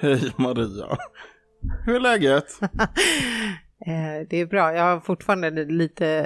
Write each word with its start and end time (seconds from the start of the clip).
Hej 0.00 0.32
Maria. 0.36 0.98
Hur 1.86 1.94
är 1.94 2.00
läget? 2.00 2.46
Eh, 3.86 4.26
det 4.30 4.36
är 4.36 4.46
bra, 4.46 4.74
jag 4.74 4.82
har 4.82 5.00
fortfarande 5.00 5.64
lite 5.64 6.22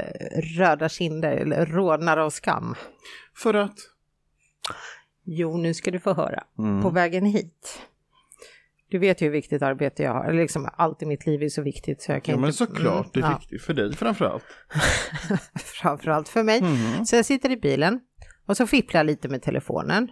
röda 0.59 0.89
kinder, 0.89 1.37
eller 1.37 1.67
rodnader 1.67 2.23
av 2.23 2.31
skam. 2.31 2.75
För 3.37 3.55
att? 3.55 3.75
Jo, 5.25 5.57
nu 5.57 5.75
ska 5.75 5.91
du 5.91 6.01
få 6.01 6.13
höra. 6.15 6.45
Mm. 6.59 6.83
På 6.83 6.91
vägen 6.91 7.25
hit. 7.25 7.81
Du 8.91 8.99
vet 8.99 9.21
ju 9.23 9.25
hur 9.27 9.33
viktigt 9.33 9.63
arbete 9.63 10.03
jag 10.03 10.13
har, 10.13 10.33
liksom 10.33 10.69
allt 10.77 11.03
i 11.03 11.07
mitt 11.07 11.27
liv 11.27 11.43
är 11.43 11.49
så 11.49 11.63
viktigt 11.63 12.03
så 12.03 12.13
jag 12.13 12.23
kan 12.25 12.33
Ja 12.35 12.41
men 12.41 12.49
inte... 12.49 12.57
såklart, 12.59 13.15
det 13.15 13.21
är 13.21 13.23
Mm, 13.23 13.33
ja. 13.33 13.39
viktigt 13.39 13.63
för 13.63 13.75
dig 13.75 13.93
framförallt. 13.97 14.45
framförallt 15.83 16.29
för 16.29 16.43
mig. 16.43 16.59
Mm. 16.59 17.05
Så 17.05 17.17
jag 17.17 17.25
sitter 17.25 17.51
i 17.51 17.57
bilen 17.57 18.01
och 18.47 18.57
så 18.57 18.67
fipplar 18.67 18.99
jag 18.99 19.07
lite 19.07 19.29
med 19.29 19.43
telefonen. 19.43 20.09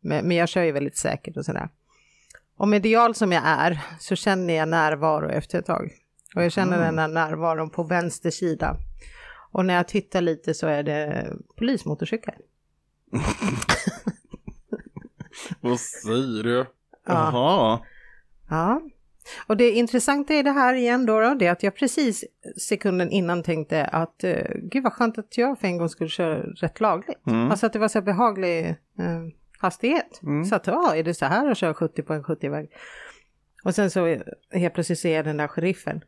Men, 0.00 0.28
men 0.28 0.36
jag 0.36 0.48
kör 0.48 0.62
ju 0.62 0.72
väldigt 0.72 0.96
säkert 0.98 1.36
och 1.36 1.44
sådär. 1.44 1.68
Och 2.58 2.68
medial 2.68 3.14
som 3.14 3.32
jag 3.32 3.42
är 3.46 3.80
så 4.00 4.16
känner 4.16 4.54
jag 4.54 4.68
närvaro 4.68 5.30
efter 5.30 5.58
ett 5.58 5.66
tag. 5.66 5.90
Och 6.34 6.44
jag 6.44 6.52
känner 6.52 6.78
den 6.78 6.98
här 6.98 7.08
närvaron 7.08 7.70
på 7.70 7.82
vänster 7.82 8.30
sida. 8.30 8.76
Och 9.52 9.66
när 9.66 9.74
jag 9.74 9.88
tittar 9.88 10.20
lite 10.20 10.54
så 10.54 10.66
är 10.66 10.82
det 10.82 11.32
polismotorcykel. 11.56 12.34
Vad 15.60 15.80
säger 15.80 16.42
du? 16.42 16.66
Jaha. 17.06 17.80
Ja. 18.48 18.82
Och 19.46 19.56
det 19.56 19.70
intressanta 19.70 20.34
i 20.34 20.42
det 20.42 20.50
här 20.50 20.74
igen 20.74 21.06
då, 21.06 21.20
då 21.20 21.34
det 21.34 21.46
är 21.46 21.52
att 21.52 21.62
jag 21.62 21.76
precis 21.76 22.24
sekunden 22.56 23.10
innan 23.10 23.42
tänkte 23.42 23.84
att 23.84 24.24
uh, 24.24 24.34
gud 24.62 24.82
vad 24.82 24.92
skönt 24.92 25.18
att 25.18 25.38
jag 25.38 25.58
för 25.58 25.66
en 25.66 25.78
gång 25.78 25.88
skulle 25.88 26.10
köra 26.10 26.42
rätt 26.42 26.80
lagligt. 26.80 27.26
Mm. 27.26 27.50
Alltså 27.50 27.66
att 27.66 27.72
det 27.72 27.78
var 27.78 27.88
så 27.88 28.02
behaglig 28.02 28.68
eh, 28.68 28.74
hastighet. 29.58 30.20
Mm. 30.22 30.44
Så 30.44 30.54
att 30.54 30.66
ja, 30.66 30.94
är 30.96 31.02
det 31.02 31.14
så 31.14 31.26
här 31.26 31.50
att 31.50 31.58
köra 31.58 31.74
70 31.74 32.02
på 32.02 32.14
en 32.14 32.22
70-väg? 32.22 32.70
Och 33.64 33.74
sen 33.74 33.90
så 33.90 34.16
helt 34.52 34.74
plötsligt 34.74 34.98
ser 34.98 35.16
jag 35.16 35.24
den 35.24 35.36
där 35.36 35.48
sheriffen. 35.48 36.04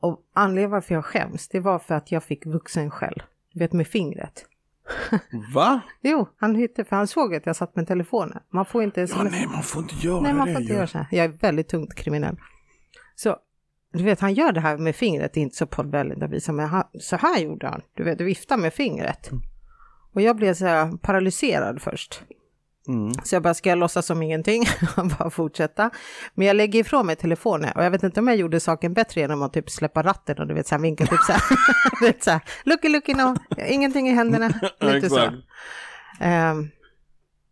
Och 0.00 0.22
anledningen 0.32 0.70
varför 0.70 0.94
jag 0.94 1.04
skäms, 1.04 1.48
det 1.48 1.60
var 1.60 1.78
för 1.78 1.94
att 1.94 2.12
jag 2.12 2.22
fick 2.24 2.46
vuxen 2.46 2.90
skäll. 2.90 3.22
Du 3.52 3.58
vet 3.58 3.72
med 3.72 3.86
fingret. 3.86 4.46
Va? 5.54 5.80
Jo, 6.00 6.28
han 6.36 6.54
hittade, 6.54 6.88
för 6.88 6.96
han 6.96 7.06
såg 7.06 7.34
att 7.34 7.46
jag 7.46 7.56
satt 7.56 7.76
med 7.76 7.86
telefonen. 7.88 8.38
Man 8.50 8.64
får 8.64 8.82
inte 8.82 9.00
Ja, 9.00 9.22
nej 9.22 9.46
man 9.46 9.62
får 9.62 9.82
inte 9.82 9.94
göra 10.06 10.20
Nej, 10.20 10.34
man 10.34 10.46
det 10.46 10.52
får 10.52 10.60
inte 10.62 10.72
ju. 10.72 10.76
göra 10.78 10.86
så 10.86 10.98
här. 10.98 11.06
Jag 11.10 11.24
är 11.24 11.28
väldigt 11.28 11.68
tungt 11.68 11.94
kriminell. 11.94 12.36
Så, 13.14 13.36
du 13.92 14.02
vet, 14.04 14.20
han 14.20 14.34
gör 14.34 14.52
det 14.52 14.60
här 14.60 14.76
med 14.78 14.96
fingret, 14.96 15.32
det 15.34 15.40
är 15.40 15.42
inte 15.42 15.56
så 15.56 15.66
poddvänligt 15.66 16.22
att 16.22 16.30
visa, 16.30 16.52
men 16.52 16.68
han, 16.68 16.84
så 17.00 17.16
här 17.16 17.38
gjorde 17.38 17.66
han. 17.68 17.82
Du 17.94 18.04
vet, 18.04 18.20
vifta 18.20 18.56
med 18.56 18.74
fingret. 18.74 19.30
Och 20.12 20.20
jag 20.22 20.36
blev 20.36 20.54
så 20.54 20.66
här 20.66 20.96
paralyserad 20.96 21.82
först. 21.82 22.22
Mm. 22.88 23.14
Så 23.24 23.34
jag 23.34 23.42
bara, 23.42 23.54
ska 23.54 23.68
jag 23.68 23.78
låtsas 23.78 24.06
som 24.06 24.22
ingenting? 24.22 24.64
bara 25.18 25.30
fortsätta. 25.30 25.90
Men 26.34 26.46
jag 26.46 26.56
lägger 26.56 26.80
ifrån 26.80 27.06
mig 27.06 27.16
telefonen 27.16 27.72
och 27.76 27.84
jag 27.84 27.90
vet 27.90 28.02
inte 28.02 28.20
om 28.20 28.28
jag 28.28 28.36
gjorde 28.36 28.60
saken 28.60 28.94
bättre 28.94 29.20
genom 29.20 29.42
att 29.42 29.52
typ 29.52 29.70
släppa 29.70 30.02
ratten 30.02 30.38
och 30.38 30.46
du 30.46 30.54
vet 30.54 30.66
så 30.66 30.74
här 30.74 30.82
vinka 30.82 31.06
typ 31.06 31.20
så 31.20 31.32
här. 31.32 31.42
vet 32.06 32.24
så 32.24 32.30
här, 32.30 32.40
looky 32.64 32.88
looky 32.88 33.14
no, 33.14 33.36
ingenting 33.68 34.08
i 34.08 34.12
händerna. 34.12 34.52
Lite 34.80 35.10
så. 35.10 35.30
Ehm, 36.20 36.68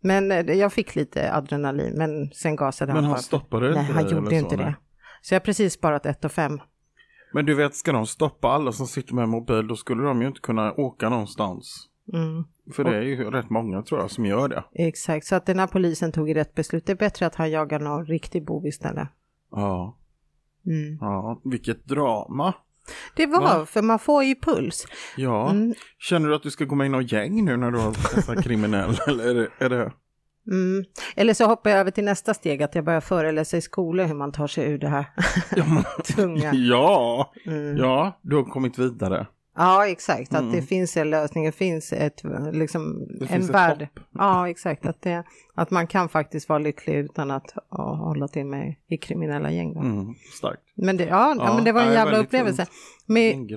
men 0.02 0.32
eh, 0.32 0.52
jag 0.52 0.72
fick 0.72 0.94
lite 0.94 1.34
adrenalin, 1.34 1.92
men 1.96 2.30
sen 2.30 2.56
gasade 2.56 2.92
Men 2.92 3.04
han 3.04 3.12
bara. 3.12 3.22
stoppade 3.22 3.70
Nej, 3.70 3.80
inte 3.80 3.92
han 3.92 4.04
dig 4.04 4.12
gjorde 4.14 4.36
inte 4.36 4.50
så, 4.50 4.56
nej? 4.56 4.66
det. 4.66 4.74
Så 5.22 5.34
jag 5.34 5.40
har 5.40 5.44
precis 5.44 5.72
sparat 5.72 6.06
1 6.06 6.24
och 6.24 6.32
5. 6.32 6.60
Men 7.32 7.46
du 7.46 7.54
vet, 7.54 7.74
ska 7.74 7.92
de 7.92 8.06
stoppa 8.06 8.48
alla 8.48 8.72
som 8.72 8.86
sitter 8.86 9.14
med 9.14 9.28
mobil 9.28 9.66
då 9.66 9.76
skulle 9.76 10.02
de 10.02 10.22
ju 10.22 10.28
inte 10.28 10.40
kunna 10.40 10.72
åka 10.72 11.08
någonstans. 11.08 11.89
Mm. 12.12 12.44
För 12.72 12.84
det 12.84 12.96
är 12.96 13.02
ju 13.02 13.30
rätt 13.30 13.50
många 13.50 13.82
tror 13.82 14.00
jag 14.00 14.10
som 14.10 14.26
gör 14.26 14.48
det. 14.48 14.64
Exakt, 14.72 15.26
så 15.26 15.34
att 15.36 15.46
den 15.46 15.58
här 15.58 15.66
polisen 15.66 16.12
tog 16.12 16.36
rätt 16.36 16.54
beslut. 16.54 16.86
Det 16.86 16.92
är 16.92 16.96
bättre 16.96 17.26
att 17.26 17.34
han 17.34 17.50
jagar 17.50 17.80
någon 17.80 18.06
riktig 18.06 18.44
bov 18.46 18.66
istället. 18.66 19.08
Ja, 19.50 19.96
Mm. 20.66 20.98
ja. 21.00 21.40
vilket 21.44 21.84
drama. 21.84 22.52
Det 23.16 23.26
var, 23.26 23.40
Va? 23.40 23.66
för 23.66 23.82
man 23.82 23.98
får 23.98 24.24
ju 24.24 24.34
puls. 24.34 24.86
Ja, 25.16 25.50
Mm. 25.50 25.74
känner 25.98 26.28
du 26.28 26.34
att 26.34 26.42
du 26.42 26.50
ska 26.50 26.64
gå 26.64 26.74
med 26.74 26.86
i 26.86 26.88
något 26.90 27.12
gäng 27.12 27.44
nu 27.44 27.56
när 27.56 27.70
du 27.70 27.78
har 27.78 28.42
kriminell? 28.42 28.96
Eller 29.08 29.24
är 29.30 29.34
det, 29.34 29.48
är 29.58 29.68
det... 29.68 29.92
Mm. 30.50 30.84
Eller 31.16 31.34
så 31.34 31.44
hoppar 31.46 31.70
jag 31.70 31.78
över 31.80 31.90
till 31.90 32.04
nästa 32.04 32.34
steg, 32.34 32.62
att 32.62 32.74
jag 32.74 32.84
börjar 32.84 33.00
föreläsa 33.00 33.56
i 33.56 33.60
skolor 33.60 34.04
hur 34.04 34.14
man 34.14 34.32
tar 34.32 34.46
sig 34.46 34.70
ur 34.72 34.78
det 34.78 34.88
här 34.88 35.06
tunga. 36.16 36.52
ja, 36.54 37.32
Mm. 37.46 37.76
ja, 37.76 38.18
du 38.22 38.36
har 38.36 38.44
kommit 38.44 38.78
vidare. 38.78 39.26
Ja, 39.62 39.86
exakt. 39.86 40.34
Att 40.34 40.40
Mm. 40.40 40.52
det 40.52 40.62
finns 40.62 40.96
en 40.96 41.10
lösning, 41.10 41.44
det 41.44 41.52
finns 41.52 41.92
ett, 41.92 42.22
liksom, 42.52 43.06
Det 43.08 43.22
en 43.24 43.28
finns 43.28 43.48
ett 43.48 43.54
värld. 43.54 43.80
hopp. 43.80 44.00
Ja, 44.12 44.48
exakt. 44.48 44.86
Att, 44.86 45.02
det, 45.02 45.24
att 45.54 45.70
man 45.70 45.86
kan 45.86 46.08
faktiskt 46.08 46.48
vara 46.48 46.58
lycklig 46.58 46.94
utan 46.94 47.30
att 47.30 47.54
ja, 47.70 47.94
hålla 47.94 48.28
till 48.28 48.46
med 48.46 48.74
i 48.86 48.96
kriminella 48.98 49.50
gäng. 49.50 49.76
Mm, 49.76 50.14
starkt. 50.38 50.62
Men, 50.74 50.96
det, 50.96 51.04
ja, 51.04 51.34
ja, 51.38 51.54
men 51.54 51.64
det 51.64 51.72
var 51.72 51.82
en 51.82 51.92
jävla 51.92 52.18
upplevelse. 52.18 52.66
Men, 53.06 53.48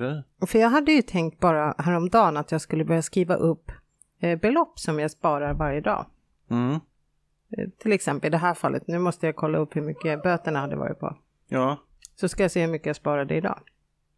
för 0.46 0.58
jag 0.58 0.68
hade 0.70 0.92
ju 0.92 1.02
tänkt 1.02 1.40
bara 1.40 1.74
häromdagen 1.78 2.36
att 2.36 2.52
jag 2.52 2.60
skulle 2.60 2.84
börja 2.84 3.02
skriva 3.02 3.34
upp 3.34 3.72
eh, 4.20 4.38
belopp 4.38 4.78
som 4.78 4.98
jag 4.98 5.10
sparar 5.10 5.54
varje 5.54 5.80
dag. 5.80 6.06
Mm. 6.50 6.72
Eh, 6.72 7.68
till 7.78 7.92
exempel 7.92 8.28
i 8.28 8.30
det 8.30 8.38
här 8.38 8.54
fallet, 8.54 8.86
nu 8.88 8.98
måste 8.98 9.26
jag 9.26 9.36
kolla 9.36 9.58
upp 9.58 9.76
hur 9.76 9.82
mycket 9.82 10.22
böterna 10.22 10.60
hade 10.60 10.76
varit 10.76 10.98
på. 11.00 11.16
Ja, 11.48 11.76
Så 12.16 12.28
ska 12.28 12.42
jag 12.44 12.50
se 12.50 12.60
hur 12.60 12.68
mycket 12.72 12.86
jag 12.86 12.96
sparade 12.96 13.34
idag. 13.34 13.58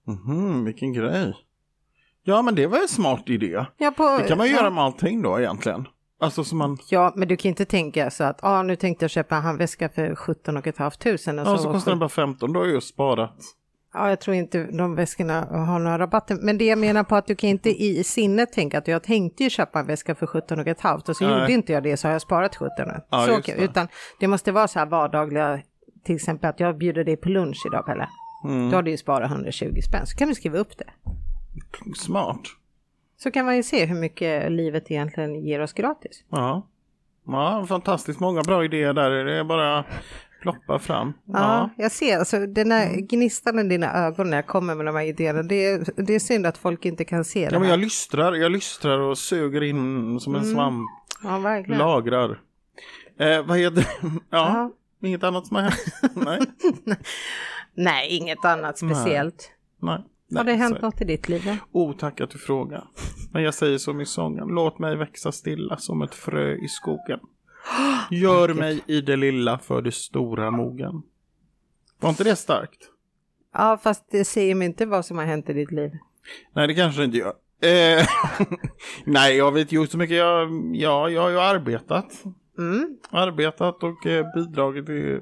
mhm, 0.05 0.65
vilken 0.65 0.93
grej. 0.93 1.35
Ja, 2.29 2.43
men 2.43 2.55
det 2.55 2.67
var 2.67 2.79
en 2.79 2.89
smart 2.89 3.23
idé. 3.27 3.65
Ja, 3.77 3.91
på, 3.91 4.19
Det 4.23 4.29
kan 4.29 4.39
man 4.39 4.47
ju 4.47 4.53
ja. 4.53 4.59
göra 4.59 4.71
med 4.71 4.85
allting 4.85 5.23
då 5.23 5.41
egentligen. 5.41 5.89
Alltså 6.21 6.45
som 6.45 6.59
man... 6.59 6.79
Ja, 6.91 7.13
men 7.17 7.29
du 7.29 7.37
kan 7.37 7.49
inte 7.49 7.65
tänka 7.65 8.11
så 8.11 8.25
att 8.25 8.45
ah, 8.45 8.63
nu 8.63 8.77
tänkte 8.77 9.05
jag 9.05 9.11
köpa 9.11 9.37
en 9.37 9.43
handväska 9.43 9.89
för 9.89 10.15
17 10.15 10.57
och 10.57 10.67
ett 10.67 10.79
halvt 10.79 11.01
tusen. 11.01 11.39
Och 11.39 11.47
Ja, 11.47 11.59
så 11.59 11.73
kostar 11.73 11.93
den 11.93 11.99
bara 11.99 12.09
15, 12.09 12.53
då 12.53 12.61
har 12.61 12.67
jag 12.67 12.75
ju 12.75 12.81
sparat. 12.81 13.39
Ja, 13.95 14.09
jag 14.09 14.21
tror 14.21 14.37
inte 14.37 14.65
de 14.65 14.95
väskorna 14.95 15.45
har 15.51 15.79
några 15.79 15.99
rabatter. 15.99 16.39
Men 16.43 16.59
det 16.59 16.65
jag 16.65 16.79
menar 16.79 17.05
på 17.05 17.17
att 17.17 17.27
du 17.27 17.35
kan 17.35 17.51
inte 17.51 17.83
i 17.83 18.05
sinnet 18.05 18.53
tänka 18.53 18.79
att 18.79 18.89
jag 18.89 19.03
tänkte 19.03 19.45
ju 19.45 19.51
köpa 19.51 19.81
en 19.81 19.87
väska 19.87 20.15
för 20.15 20.27
17 20.27 20.61
och 20.61 20.67
ett 20.67 20.81
halvt 20.81 21.09
och 21.09 21.17
så 21.17 21.25
Nej. 21.25 21.41
gjorde 21.41 21.53
inte 21.53 21.73
jag 21.73 21.83
det 21.83 21.97
så 21.97 22.09
har 22.09 22.13
jag 22.13 22.23
sparat 22.23 22.57
17. 22.57 22.71
Ja, 22.79 23.25
så, 23.25 23.31
just 23.31 23.39
okej, 23.39 23.55
det. 23.59 23.65
Utan 23.65 23.89
det 24.21 24.27
måste 24.29 24.53
vara 24.53 24.69
så 24.69 24.79
här 24.79 24.87
vardagliga, 24.87 25.61
till 26.05 26.15
exempel 26.15 26.51
att 26.51 26.61
jag 26.61 26.79
bjuder 26.79 27.05
dig 27.05 27.17
på 27.17 27.29
lunch 27.29 27.67
idag 27.67 27.87
Pelle. 27.87 28.09
Mm. 28.45 28.71
Då 28.71 28.77
har 28.77 28.83
du 28.83 28.91
ju 28.91 28.97
sparat 28.97 29.31
120 29.31 29.81
spänn, 29.89 30.07
så 30.07 30.17
kan 30.17 30.29
du 30.29 30.35
skriva 30.35 30.59
upp 30.59 30.79
det. 30.79 30.91
Smart. 31.97 32.41
Så 33.19 33.31
kan 33.31 33.45
man 33.45 33.57
ju 33.57 33.63
se 33.63 33.85
hur 33.85 34.01
mycket 34.01 34.53
livet 34.53 34.91
egentligen 34.91 35.45
ger 35.45 35.61
oss 35.61 35.73
gratis. 35.73 36.25
Ja. 36.31 36.67
Ja, 37.27 37.67
fantastiskt 37.69 38.21
många 38.21 38.43
bra 38.43 38.65
idéer 38.65 38.93
där. 38.93 39.11
Det 39.25 39.35
är 39.39 39.45
bara 39.45 39.85
ploppa 40.43 40.79
fram. 40.79 41.13
Ja, 41.25 41.71
jag 41.77 41.93
ser 41.93 42.19
alltså 42.19 42.47
den 42.47 42.71
här 42.73 42.97
gnistan 43.01 43.59
i 43.59 43.63
dina 43.69 43.93
ögon 44.07 44.31
när 44.31 44.37
jag 44.37 44.47
kommer 44.47 44.75
med 44.75 44.87
de 44.87 44.95
här 44.97 45.05
idéerna. 45.05 45.43
Det 45.43 45.67
är, 45.67 45.85
det 46.07 46.15
är 46.15 46.19
synd 46.19 46.47
att 46.47 46.59
folk 46.59 46.85
inte 46.85 47.05
kan 47.05 47.25
se 47.25 47.49
det 47.49 47.53
Ja, 47.55 47.59
men 47.59 47.69
jag 47.69 47.79
lystrar, 47.81 48.35
jag 48.35 48.53
lystrar 48.53 48.99
och 48.99 49.19
suger 49.19 49.63
in 49.63 50.21
som 50.21 50.35
en 50.35 50.41
Mm. 50.43 50.55
svamp. 50.55 50.91
Ja, 51.23 51.39
verkligen. 51.39 51.79
Lagrar. 51.79 52.41
Eh, 53.19 53.43
vad 53.47 53.59
heter 53.59 53.87
Ja, 54.03 54.11
Ja. 54.31 54.73
inget 55.09 55.25
annat 55.25 55.47
som 55.47 55.57
har 55.57 55.63
hänt? 55.63 55.85
Nej. 56.15 56.41
Nej, 57.75 58.09
inget 58.17 58.45
annat 58.45 58.79
speciellt. 58.79 59.51
Nej. 59.83 60.05
Har 60.35 60.45
det 60.45 60.51
Nej, 60.51 60.57
hänt 60.57 60.83
något 60.83 61.01
i 61.01 61.05
ditt 61.05 61.29
liv? 61.29 61.57
Oh, 61.73 61.97
tack 61.97 62.21
att 62.21 62.31
du 62.31 62.39
frågar. 62.39 62.85
Men 63.33 63.43
jag 63.43 63.55
säger 63.55 63.79
som 63.79 64.01
i 64.01 64.07
sången, 64.07 64.49
låt 64.49 64.79
mig 64.79 64.97
växa 64.97 65.33
stilla 65.33 65.77
som 65.77 66.03
ett 66.03 66.15
frö 66.15 66.55
i 66.55 66.69
skogen. 66.69 67.21
Gör 68.11 68.55
mig 68.55 68.81
i 68.87 69.01
det 69.01 69.17
lilla 69.17 69.59
för 69.59 69.83
det 69.83 69.93
stora 69.93 70.51
mogen. 70.51 71.03
Var 72.01 72.11
inte 72.11 72.25
det 72.25 72.37
starkt? 72.37 72.91
Ja, 73.53 73.79
fast 73.83 74.11
det 74.11 74.25
säger 74.25 74.55
mig 74.55 74.67
inte 74.67 74.87
vad 74.87 75.07
som 75.07 75.19
har 75.19 75.25
hänt 75.25 75.51
i 75.51 75.53
ditt 75.53 75.73
liv. 75.73 75.91
Nej, 76.53 76.67
det 76.67 76.75
kanske 76.75 77.01
det 77.01 77.05
inte 77.05 77.19
gör. 77.19 77.35
Eh, 77.61 78.07
nej, 79.05 79.37
jag 79.37 79.53
vet 79.53 79.73
gjort 79.73 79.91
så 79.91 79.99
mycket. 79.99 80.17
Jag, 80.17 80.77
ja, 80.77 81.11
jag 81.11 81.23
har 81.23 81.31
ju 81.31 81.41
arbetat. 81.41 82.25
Mm. 82.59 82.99
Arbetat 83.11 83.83
och 83.83 84.07
eh, 84.07 84.27
bidragit 84.35 84.87
till 84.87 85.21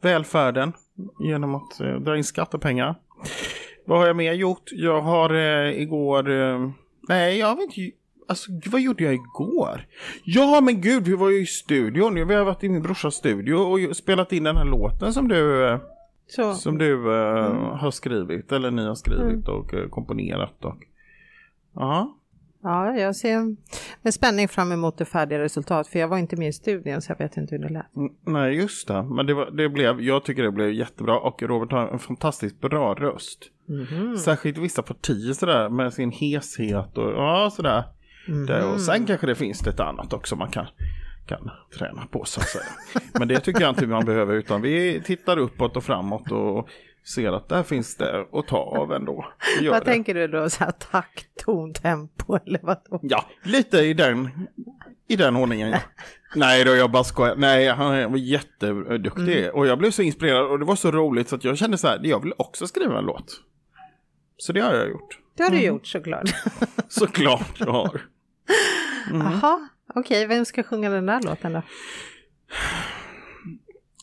välfärden 0.00 0.72
genom 1.18 1.54
att 1.54 1.80
eh, 1.80 1.94
dra 1.94 2.16
in 2.16 2.24
skattepengar. 2.24 2.94
Vad 3.88 3.98
har 3.98 4.06
jag 4.06 4.16
mer 4.16 4.32
gjort? 4.32 4.72
Jag 4.72 5.00
har 5.00 5.34
eh, 5.34 5.82
igår... 5.82 6.30
Eh, 6.30 6.70
nej, 7.08 7.38
jag 7.38 7.56
vet 7.56 7.78
inte. 7.78 7.96
Alltså, 8.28 8.50
vad 8.66 8.80
gjorde 8.80 9.04
jag 9.04 9.14
igår? 9.14 9.86
Ja, 10.24 10.60
men 10.60 10.80
gud, 10.80 11.04
vi 11.04 11.14
var 11.14 11.30
ju 11.30 11.42
i 11.42 11.46
studion. 11.46 12.14
Vi 12.28 12.34
har 12.34 12.44
varit 12.44 12.64
i 12.64 12.68
min 12.68 12.82
brorsas 12.82 13.14
studio 13.14 13.54
och 13.54 13.96
spelat 13.96 14.32
in 14.32 14.44
den 14.44 14.56
här 14.56 14.64
låten 14.64 15.12
som 15.12 15.28
du, 15.28 15.66
eh, 15.66 15.78
Så, 16.26 16.54
som 16.54 16.78
du 16.78 17.14
eh, 17.14 17.76
har 17.76 17.90
skrivit. 17.90 18.52
Eller 18.52 18.70
ni 18.70 18.86
har 18.86 18.94
skrivit 18.94 19.48
och 19.48 19.74
eh, 19.74 19.88
komponerat. 19.88 20.64
Och, 20.64 20.76
ja. 21.74 22.17
Ja, 22.62 22.96
jag 22.96 23.16
ser 23.16 23.56
med 24.02 24.14
spänning 24.14 24.48
fram 24.48 24.72
emot 24.72 24.98
det 24.98 25.04
färdiga 25.04 25.38
resultat, 25.38 25.88
för 25.88 25.98
jag 25.98 26.08
var 26.08 26.18
inte 26.18 26.36
med 26.36 26.48
i 26.48 26.52
studien 26.52 27.02
så 27.02 27.12
jag 27.12 27.18
vet 27.18 27.36
inte 27.36 27.54
hur 27.54 27.62
det 27.62 27.68
lät. 27.68 27.96
Mm, 27.96 28.12
Nej, 28.26 28.54
just 28.54 28.88
det. 28.88 29.02
Men 29.02 29.26
det, 29.26 29.34
var, 29.34 29.50
det 29.50 29.68
blev, 29.68 30.00
jag 30.00 30.24
tycker 30.24 30.42
det 30.42 30.52
blev 30.52 30.72
jättebra 30.72 31.18
och 31.18 31.42
Robert 31.42 31.72
har 31.72 31.88
en 31.88 31.98
fantastiskt 31.98 32.60
bra 32.60 32.94
röst. 32.94 33.38
Mhm. 33.66 34.16
Särskilt 34.16 34.58
vissa 34.58 34.82
partier 34.82 35.32
sådär 35.32 35.68
med 35.68 35.92
sin 35.92 36.10
heshet 36.10 36.98
och 36.98 37.12
ja, 37.12 37.50
sådär. 37.52 37.84
Det, 38.46 38.64
och 38.64 38.80
sen 38.80 39.06
kanske 39.06 39.26
det 39.26 39.34
finns 39.34 39.66
lite 39.66 39.84
annat 39.84 40.12
också 40.12 40.36
man 40.36 40.50
kan, 40.50 40.66
kan 41.26 41.50
träna 41.78 42.06
på 42.06 42.24
så 42.24 42.40
att 42.40 42.48
säga. 42.48 42.64
Men 43.18 43.28
det 43.28 43.40
tycker 43.40 43.60
jag 43.60 43.70
inte 43.70 43.86
man 43.86 44.04
behöver 44.04 44.34
utan 44.34 44.62
vi 44.62 45.02
tittar 45.04 45.36
uppåt 45.36 45.76
och 45.76 45.84
framåt 45.84 46.32
och 46.32 46.68
ser 47.04 47.32
att 47.32 47.48
där 47.48 47.62
finns 47.62 47.96
det 47.96 48.26
att 48.32 48.46
ta 48.46 48.58
av 48.58 48.92
ändå. 48.92 49.26
Vad 49.70 49.80
det. 49.80 49.84
tänker 49.84 50.14
du 50.14 50.28
då, 50.28 50.50
så 50.50 50.64
här 50.64 50.70
takt, 50.70 51.44
ton, 51.44 51.74
tempo 51.74 52.38
eller 52.46 52.60
vad? 52.62 52.78
Ja, 53.02 53.26
lite 53.42 53.78
i 53.78 53.94
den, 53.94 54.48
i 55.08 55.16
den 55.16 55.36
ordningen. 55.36 55.70
Ja. 55.70 55.80
Nej 56.34 56.64
då, 56.64 56.74
jag 56.74 56.90
bara 56.90 57.04
skojar. 57.04 57.36
Nej, 57.36 57.68
han 57.68 58.10
var 58.10 58.18
jätteduktig. 58.18 59.50
Och 59.54 59.66
jag 59.66 59.78
blev 59.78 59.90
så 59.90 60.02
inspirerad 60.02 60.50
och 60.50 60.58
det 60.58 60.64
var 60.64 60.76
så 60.76 60.90
roligt 60.90 61.28
så 61.28 61.36
att 61.36 61.44
jag 61.44 61.58
kände 61.58 61.78
så 61.78 61.88
här, 61.88 62.00
jag 62.02 62.22
vill 62.22 62.32
också 62.36 62.66
skriva 62.66 62.98
en 62.98 63.04
låt. 63.04 63.40
Så 64.36 64.52
det 64.52 64.60
har 64.60 64.74
jag 64.74 64.88
gjort. 64.88 65.18
Det 65.34 65.42
har 65.42 65.50
du 65.50 65.60
gjort 65.60 65.86
såklart. 65.86 66.30
Såklart 66.88 67.54
jag 67.58 67.66
har. 67.66 68.00
Jaha, 69.12 69.68
okej, 69.94 70.26
vem 70.26 70.44
ska 70.44 70.62
sjunga 70.62 70.90
den 70.90 71.06
där 71.06 71.22
låten 71.22 71.52
då? 71.52 71.62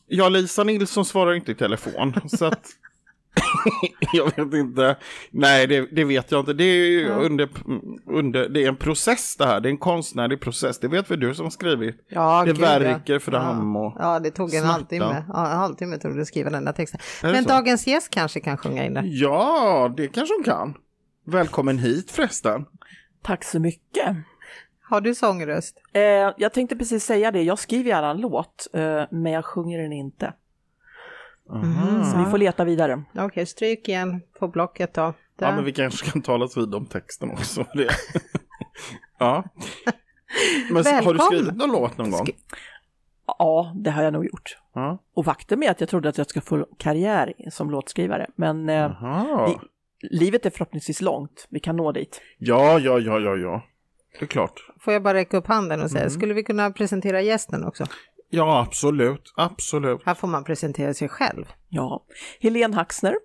Ja, 0.06 0.28
Lisa 0.28 0.64
Nilsson 0.64 1.04
svarar 1.04 1.34
inte 1.34 1.52
i 1.52 1.54
telefon. 1.54 2.14
Så 2.28 2.44
att... 2.44 2.68
jag 4.12 4.24
vet 4.24 4.54
inte. 4.54 4.96
Nej, 5.30 5.66
det, 5.66 5.88
det 5.92 6.04
vet 6.04 6.30
jag 6.30 6.40
inte. 6.40 6.52
Det 6.52 6.64
är 6.64 6.86
ju 6.86 7.08
under, 7.08 7.48
under, 8.06 8.48
det 8.48 8.64
är 8.64 8.68
en 8.68 8.76
process 8.76 9.36
det 9.36 9.46
här. 9.46 9.60
Det 9.60 9.68
är 9.68 9.70
en 9.70 9.78
konstnärlig 9.78 10.40
process. 10.40 10.78
Det 10.78 10.88
vet 10.88 11.10
väl 11.10 11.20
du 11.20 11.34
som 11.34 11.44
har 11.44 11.50
skrivit. 11.50 12.06
Ja, 12.08 12.44
det 12.46 12.52
gud, 12.52 12.60
ja. 12.60 12.78
värker 12.78 13.18
fram 13.18 13.76
och... 13.76 13.96
Ja, 13.98 14.20
det 14.20 14.30
tog 14.30 14.46
en 14.46 14.50
smärta. 14.50 14.66
halvtimme. 14.66 15.24
Ja, 15.28 15.50
en 15.50 15.58
halvtimme 15.58 15.98
tog 15.98 16.16
det 16.16 16.22
att 16.22 16.28
skriva 16.28 16.50
den 16.50 16.64
där 16.64 16.72
texten. 16.72 17.00
Det 17.22 17.32
Men 17.32 17.44
så? 17.44 17.48
dagens 17.48 17.86
gäst 17.86 18.10
kanske 18.10 18.40
kan 18.40 18.56
sjunga 18.56 18.84
in 18.84 18.94
den. 18.94 19.04
Ja, 19.06 19.94
det 19.96 20.08
kanske 20.08 20.34
hon 20.34 20.44
kan. 20.44 20.74
Välkommen 21.26 21.78
hit 21.78 22.10
förresten. 22.10 22.64
Tack 23.22 23.44
så 23.44 23.60
mycket. 23.60 24.16
Har 24.88 25.00
du 25.00 25.14
sångröst? 25.14 25.76
Eh, 25.92 26.02
jag 26.36 26.52
tänkte 26.52 26.76
precis 26.76 27.04
säga 27.04 27.30
det, 27.30 27.42
jag 27.42 27.58
skriver 27.58 27.90
gärna 27.90 28.10
en 28.10 28.16
låt, 28.16 28.66
eh, 28.72 29.02
men 29.10 29.32
jag 29.32 29.44
sjunger 29.44 29.82
den 29.82 29.92
inte. 29.92 30.32
Aha. 31.50 32.04
Så 32.04 32.18
vi 32.18 32.24
får 32.24 32.38
leta 32.38 32.64
vidare. 32.64 33.02
Okej, 33.18 33.46
stryk 33.46 33.88
igen 33.88 34.20
på 34.38 34.48
blocket 34.48 34.94
då. 34.94 35.14
Där. 35.38 35.46
Ja, 35.48 35.54
men 35.54 35.64
vi 35.64 35.72
kanske 35.72 36.10
kan 36.10 36.22
talas 36.22 36.56
vid 36.56 36.74
om 36.74 36.86
texten 36.86 37.30
också. 37.30 37.64
Det. 37.74 37.88
ja. 39.18 39.44
Men 40.70 40.76
har 40.76 40.82
du 40.84 40.90
Välkommen. 40.90 41.20
skrivit 41.20 41.54
någon 41.56 41.70
låt 41.72 41.98
någon 41.98 42.10
gång? 42.10 42.20
Skri- 42.26 42.36
Ja, 43.38 43.72
det 43.74 43.90
har 43.90 44.02
jag 44.02 44.12
nog 44.12 44.24
gjort. 44.24 44.58
Ja. 44.74 44.98
Och 45.14 45.24
faktum 45.24 45.62
är 45.62 45.70
att 45.70 45.80
jag 45.80 45.88
trodde 45.90 46.08
att 46.08 46.18
jag 46.18 46.26
skulle 46.26 46.42
få 46.42 46.66
karriär 46.78 47.32
som 47.50 47.70
låtskrivare, 47.70 48.26
men 48.36 48.68
eh, 48.68 48.90
vi, 49.46 49.58
livet 50.18 50.46
är 50.46 50.50
förhoppningsvis 50.50 51.00
långt, 51.00 51.46
vi 51.50 51.60
kan 51.60 51.76
nå 51.76 51.92
dit. 51.92 52.20
Ja, 52.38 52.78
ja, 52.78 52.98
ja, 52.98 53.18
ja, 53.20 53.36
ja. 53.36 53.62
Det 54.18 54.24
är 54.24 54.26
klart. 54.26 54.52
Får 54.80 54.92
jag 54.92 55.02
bara 55.02 55.14
räcka 55.14 55.36
upp 55.36 55.46
handen 55.46 55.82
och 55.82 55.90
säga, 55.90 56.00
Mm. 56.02 56.10
skulle 56.10 56.34
vi 56.34 56.42
kunna 56.42 56.70
presentera 56.70 57.20
gästen 57.22 57.64
också? 57.64 57.84
Ja, 58.28 58.60
absolut. 58.68 59.32
Absolut. 59.36 60.02
Här 60.04 60.14
får 60.14 60.28
man 60.28 60.44
presentera 60.44 60.94
sig 60.94 61.08
själv. 61.08 61.44
Ja, 61.68 62.04
Helene 62.40 62.76
Haxner, 62.76 63.16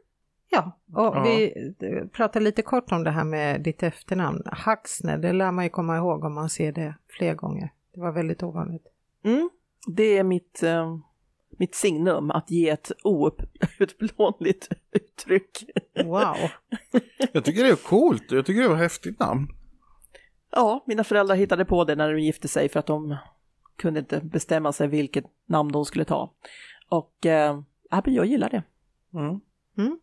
Ja, 0.54 0.80
och 0.94 1.04
Ja. 1.18 1.24
vi 1.24 1.54
eh, 1.80 2.08
pratar 2.08 2.40
lite 2.42 2.62
kort 2.62 2.92
om 2.92 3.04
det 3.04 3.12
här 3.12 3.24
med 3.24 3.62
ditt 3.62 3.84
efternamn. 3.84 4.42
Haxner, 4.46 5.18
det 5.18 5.34
lär 5.34 5.52
man 5.52 5.64
ju 5.66 5.70
komma 5.70 5.98
ihåg 5.98 6.24
om 6.24 6.34
man 6.34 6.50
ser 6.50 6.72
det 6.72 6.96
fler 7.08 7.34
gånger. 7.36 7.70
Det 7.94 8.00
var 8.02 8.12
väldigt 8.12 8.44
ovanligt. 8.44 8.84
mm, 9.24 9.50
det 9.88 10.18
är 10.18 10.24
mitt, 10.24 10.64
eh, 10.64 10.98
mitt 11.58 11.76
signum 11.76 12.32
att 12.32 12.52
ge 12.52 12.70
ett 12.70 12.92
outplånligt 13.04 14.70
uttryck. 14.92 15.64
Wow! 16.06 16.36
Jag 17.34 17.46
tycker 17.46 17.64
det 17.64 17.70
är 17.70 17.76
coolt. 17.76 18.32
Jag 18.32 18.46
tycker 18.46 18.62
det 18.62 18.68
är 18.68 18.74
ett 18.74 18.78
häftigt 18.80 19.20
namn. 19.20 19.48
Ja, 20.52 20.84
mina 20.88 21.04
föräldrar 21.04 21.36
hittade 21.36 21.66
på 21.66 21.84
det 21.84 21.96
när 21.96 22.14
de 22.14 22.20
gifte 22.20 22.48
sig 22.48 22.70
för 22.70 22.80
att 22.80 22.86
de 22.88 23.18
kunde 23.82 24.00
inte 24.00 24.20
bestämma 24.20 24.72
sig 24.72 24.88
vilket 24.88 25.26
namn 25.46 25.72
de 25.72 25.86
skulle 25.86 26.06
ta. 26.06 26.34
Och 26.90 27.26
eh, 27.26 27.62
ja, 27.90 28.02
men 28.06 28.14
jag 28.14 28.26
gillar 28.26 28.50
det. 28.50 28.64
Mm. 29.14 29.40
Mm. 29.78 30.00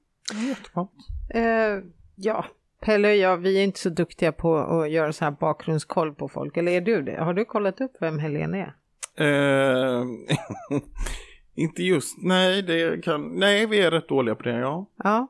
Eh, 1.35 1.85
ja, 2.15 2.45
Pelle 2.81 3.09
och 3.09 3.17
jag, 3.17 3.37
vi 3.37 3.59
är 3.59 3.65
inte 3.65 3.79
så 3.79 3.89
duktiga 3.89 4.33
på 4.33 4.57
att 4.57 4.91
göra 4.91 5.13
så 5.13 5.25
här 5.25 5.33
bakgrundskoll 5.33 6.15
på 6.15 6.29
folk. 6.29 6.57
Eller 6.57 6.73
är 6.73 6.81
du 6.81 7.03
det? 7.03 7.25
Har 7.25 7.35
du 7.35 7.45
kollat 7.45 7.81
upp 7.81 7.93
vem 8.01 8.19
Helene 8.19 8.59
är? 8.59 8.75
Eh, 9.21 10.05
inte 11.55 11.83
just, 11.83 12.23
nej, 12.23 12.63
det 12.63 13.05
kan, 13.05 13.39
nej, 13.39 13.67
vi 13.67 13.81
är 13.81 13.91
rätt 13.91 14.09
dåliga 14.09 14.35
på 14.35 14.43
det, 14.43 14.59
ja. 14.59 14.87
Ja. 14.97 15.29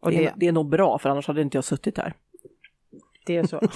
Och 0.00 0.10
det, 0.10 0.16
det, 0.16 0.26
är, 0.26 0.32
det 0.36 0.46
är 0.46 0.52
nog 0.52 0.68
bra 0.68 0.98
för 0.98 1.10
annars 1.10 1.26
hade 1.26 1.42
inte 1.42 1.56
jag 1.56 1.64
suttit 1.64 1.98
här. 1.98 2.14
Det 3.24 3.36
är 3.36 3.46
så. 3.46 3.60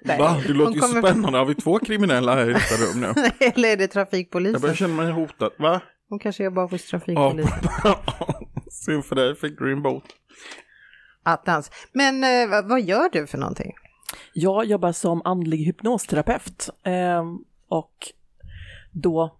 Nej. 0.00 0.18
Va? 0.18 0.36
Det 0.46 0.52
låter 0.52 0.72
ju 0.74 0.80
kommer- 0.80 1.02
spännande. 1.02 1.38
Har 1.38 1.44
vi 1.44 1.54
två 1.54 1.78
kriminella 1.78 2.34
här 2.34 2.50
i 2.50 2.52
detta 2.52 2.74
rum 2.74 3.00
nu? 3.00 3.06
Eller 3.46 3.68
är 3.68 3.76
det 3.76 3.82
Jag 3.82 3.90
trafikpolisen? 3.90 4.60
börjar 4.60 4.74
känna 4.74 4.94
mig 5.02 5.12
hotad. 5.12 5.50
Va? 5.58 5.80
Hon 6.08 6.18
kanske 6.18 6.44
jobbar 6.44 6.68
hos 6.68 6.86
trafikpolisen. 6.86 7.58
Synd 8.70 9.04
för 9.04 9.16
dig, 9.16 9.36
fick 9.36 9.58
din 9.58 9.82
bot. 9.82 10.04
Attans. 11.22 11.70
Men 11.92 12.24
eh, 12.24 12.48
vad, 12.50 12.68
vad 12.68 12.80
gör 12.82 13.08
du 13.12 13.26
för 13.26 13.38
någonting? 13.38 13.72
Jag 14.32 14.64
jobbar 14.64 14.92
som 14.92 15.22
andlig 15.24 15.58
hypnosterapeut 15.58 16.70
eh, 16.82 17.24
och 17.68 17.94
då 18.92 19.36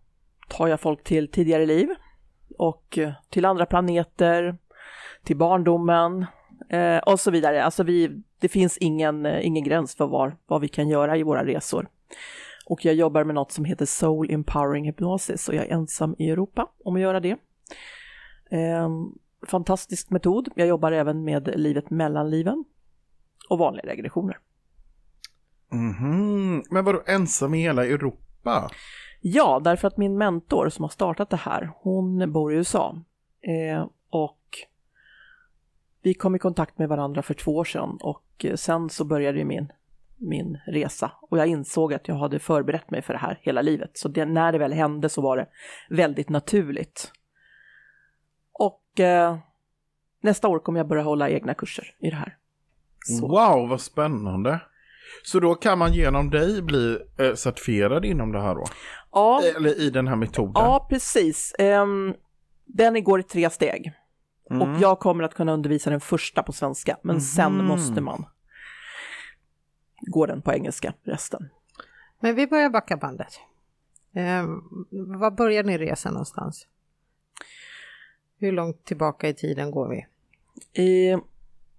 tar 0.49 0.69
jag 0.69 0.81
folk 0.81 1.05
till 1.05 1.31
tidigare 1.31 1.67
liv 1.67 1.89
och 2.59 2.99
eh, 2.99 3.13
till 3.31 3.45
andra 3.45 3.67
planeter, 3.67 4.57
till 5.25 5.37
barndomen 5.37 6.27
eh, 6.69 6.99
och 6.99 7.21
så 7.21 7.31
vidare. 7.31 7.65
Alltså 7.65 7.83
vi, 7.83 8.23
det 8.39 8.49
finns 8.49 8.79
ingen, 8.79 9.27
eh, 9.27 9.47
ingen 9.47 9.65
gräns 9.65 9.95
för 9.95 10.07
var, 10.07 10.37
vad 10.47 10.61
vi 10.61 10.69
kan 10.69 10.89
göra 10.89 11.17
i 11.17 11.23
våra 11.23 11.47
resor. 11.47 11.89
Och 12.67 12.85
jag 12.85 12.95
jobbar 12.95 13.25
med 13.25 13.35
något 13.35 13.53
som 13.53 13.65
heter 13.65 13.87
Soul 13.87 14.31
Empowering 14.31 14.85
Hypnosis 14.85 15.49
och 15.49 15.55
jag 15.55 15.67
är 15.67 15.73
ensam 15.73 16.15
i 16.19 16.31
Europa 16.31 16.69
om 16.85 16.95
att 16.95 17.01
göra 17.01 17.21
det. 17.21 17.37
Eh, 18.51 18.89
fantastisk 19.47 20.11
metod. 20.11 20.49
Jag 20.57 20.69
jobbar 20.69 20.93
även 20.93 21.25
med 21.25 21.51
livet 21.57 21.91
mellan 21.91 22.31
liven 22.31 22.65
och 23.49 23.59
vanliga 23.59 23.87
regressioner. 23.87 24.39
Mhm. 25.73 26.63
Men 26.71 26.85
var 26.85 26.93
du 26.93 27.03
ensam 27.07 27.55
i 27.55 27.63
hela 27.63 27.87
Europa? 27.87 28.71
Ja, 29.21 29.61
därför 29.65 29.89
att 29.89 29.97
min 29.97 30.19
mentor 30.19 30.69
som 30.69 30.83
har 30.83 30.89
startat 30.89 31.31
det 31.31 31.37
här, 31.37 31.71
hon 31.77 32.33
bor 32.33 32.53
i 32.53 32.57
USA. 32.57 32.97
Eh, 33.41 33.87
och 34.11 34.41
vi 36.05 36.15
kom 36.15 36.35
i 36.35 36.39
kontakt 36.39 36.79
med 36.79 36.89
varandra 36.89 37.23
för 37.23 37.35
två 37.35 37.57
år 37.57 37.65
sedan 37.65 37.99
och 38.01 38.45
eh, 38.45 38.55
sen 38.55 38.91
så 38.91 39.05
började 39.05 39.39
ju 39.39 39.45
min, 39.45 39.73
min 40.17 40.59
resa. 40.67 41.13
Och 41.31 41.39
jag 41.39 41.47
insåg 41.47 41.95
att 41.95 42.09
jag 42.09 42.15
hade 42.15 42.39
förberett 42.39 42.91
mig 42.91 43.03
för 43.03 43.13
det 43.13 43.19
här 43.19 43.39
hela 43.43 43.63
livet. 43.63 43.91
Så 43.95 44.09
det, 44.09 44.25
när 44.25 44.53
det 44.53 44.59
väl 44.59 44.73
hände 44.73 45.09
så 45.09 45.23
var 45.23 45.37
det 45.37 45.47
väldigt 45.91 46.29
naturligt. 46.29 47.13
Och 48.53 49.01
eh, 49.01 49.39
nästa 50.21 50.49
år 50.49 50.59
kommer 50.59 50.81
jag 50.81 50.89
börja 50.89 51.03
hålla 51.03 51.29
egna 51.29 51.55
kurser 51.55 51.95
i 51.99 52.11
det 52.11 52.17
här. 52.17 52.37
Så. 53.07 53.29
Wow, 53.29 53.69
vad 53.69 53.81
spännande. 53.81 54.61
Så 55.23 55.41
då 55.41 55.55
kan 55.55 55.79
man 55.79 55.93
genom 55.93 56.31
dig 56.31 56.63
bli 56.63 56.99
eh, 57.19 57.35
certifierad 57.35 58.05
inom 58.05 58.33
det 58.33 58.41
här 58.41 58.55
då? 58.55 58.65
Ja, 59.13 59.43
Eller 59.57 59.81
i 59.81 59.91
den 59.91 60.09
här 60.09 60.17
metoden? 60.17 60.53
Ja, 60.55 60.87
precis. 60.91 61.55
Um, 61.59 62.15
den 62.65 63.05
går 63.05 63.21
i 63.21 63.23
tre 63.23 63.51
steg. 63.51 63.93
Mm. 64.51 64.63
Och 64.63 64.81
jag 64.81 64.99
kommer 65.01 65.25
att 65.25 65.35
kunna 65.35 65.53
undervisa 65.53 65.91
den 65.91 66.01
första 66.01 66.43
på 66.43 66.53
svenska, 66.53 66.97
men 67.03 67.21
sen 67.21 67.53
Mhm. 67.55 67.67
måste 67.67 68.01
man 68.01 68.27
gå 70.01 70.27
den 70.27 70.43
på 70.43 70.53
engelska, 70.53 70.95
resten. 71.03 71.49
Men 72.21 72.35
vi 72.35 72.47
börjar 72.47 72.71
backa 72.71 72.97
bandet. 72.97 73.41
Eh, 74.15 74.45
var 75.19 75.31
börjar 75.31 75.65
ni 75.65 75.79
resa 75.79 76.11
någonstans? 76.11 76.67
Hur 78.39 78.53
långt 78.53 78.85
tillbaka 78.85 79.29
i 79.29 79.35
tiden 79.35 79.71
går 79.71 79.89
vi? 79.89 80.07
Eh, 81.13 81.19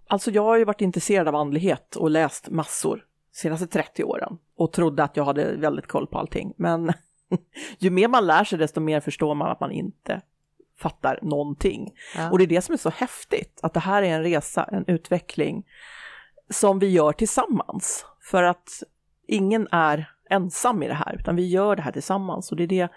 alltså 0.07 0.31
jag 0.31 0.43
har 0.43 0.57
ju 0.57 0.65
varit 0.65 0.81
intresserad 0.81 1.27
av 1.27 1.36
andlighet 1.36 1.95
och 1.95 2.10
läst 2.10 2.50
massor 2.50 3.05
senaste 3.31 3.67
30 3.67 4.03
åren 4.03 4.38
och 4.55 4.74
trodde 4.74 5.03
att 5.03 5.17
jag 5.17 5.25
hade 5.25 5.55
väldigt 5.57 5.88
koll 5.88 6.07
på 6.07 6.17
allting. 6.19 6.53
Men 6.57 6.93
ju 7.79 7.89
mer 7.89 8.07
man 8.07 8.27
lär 8.27 8.43
sig 8.43 8.60
desto 8.60 8.81
mer 8.81 9.00
förstår 9.00 9.36
man 9.36 9.51
att 9.51 9.60
man 9.60 9.72
inte 9.72 10.22
fattar 10.77 11.20
någonting. 11.22 11.94
Ja. 12.15 12.32
Och 12.32 12.38
det 12.38 12.44
är 12.44 12.48
det 12.48 12.62
som 12.62 12.74
är 12.74 12.77
så 12.77 12.89
häftigt, 12.89 13.60
att 13.63 13.74
det 13.74 13.79
här 13.79 14.03
är 14.03 14.15
en 14.15 14.24
resa, 14.24 14.63
en 14.63 14.86
utveckling 14.88 15.65
som 16.50 16.79
vi 16.79 16.89
gör 16.89 17.12
tillsammans. 17.12 18.05
För 18.22 18.44
att 18.44 18.84
ingen 19.27 19.67
är 19.72 20.12
ensam 20.29 20.84
i 20.84 20.88
det 20.88 20.94
här, 20.94 21.15
utan 21.20 21.36
vi 21.36 21.48
gör 21.48 21.75
det 21.75 21.82
här 21.82 21.91
tillsammans. 21.91 22.51
Och 22.51 22.58
det 22.58 22.63
är 22.63 22.67
det 22.67 22.89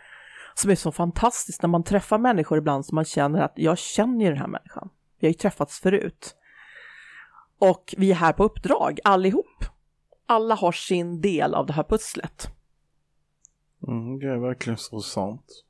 som 0.55 0.71
är 0.71 0.75
så 0.75 0.93
fantastiskt 0.93 1.63
när 1.63 1.69
man 1.69 1.85
träffar 1.85 2.19
människor 2.19 2.59
ibland 2.59 2.87
som 2.87 2.95
man 2.95 3.05
känner 3.05 3.41
att 3.41 3.53
jag 3.55 3.79
känner 3.79 4.25
ju 4.25 4.31
den 4.31 4.39
här 4.39 4.47
människan. 4.47 4.91
Vi 5.19 5.27
har 5.27 5.31
ju 5.31 5.39
träffats 5.39 5.81
förut. 5.81 6.35
Och 7.59 7.95
vi 7.97 8.11
är 8.11 8.15
här 8.15 8.33
på 8.33 8.45
uppdrag, 8.45 8.99
allihop. 9.05 9.65
Alla 10.27 10.55
har 10.55 10.73
sin 10.73 11.21
del 11.21 11.55
av 11.55 11.67
det 11.67 11.73
här 11.73 11.83
pusslet. 11.83 12.49
Mm, 13.87 14.19
det 14.19 14.27
är 14.27 14.37
verkligen 14.37 14.77
så 14.77 15.01
sant. 15.01 15.65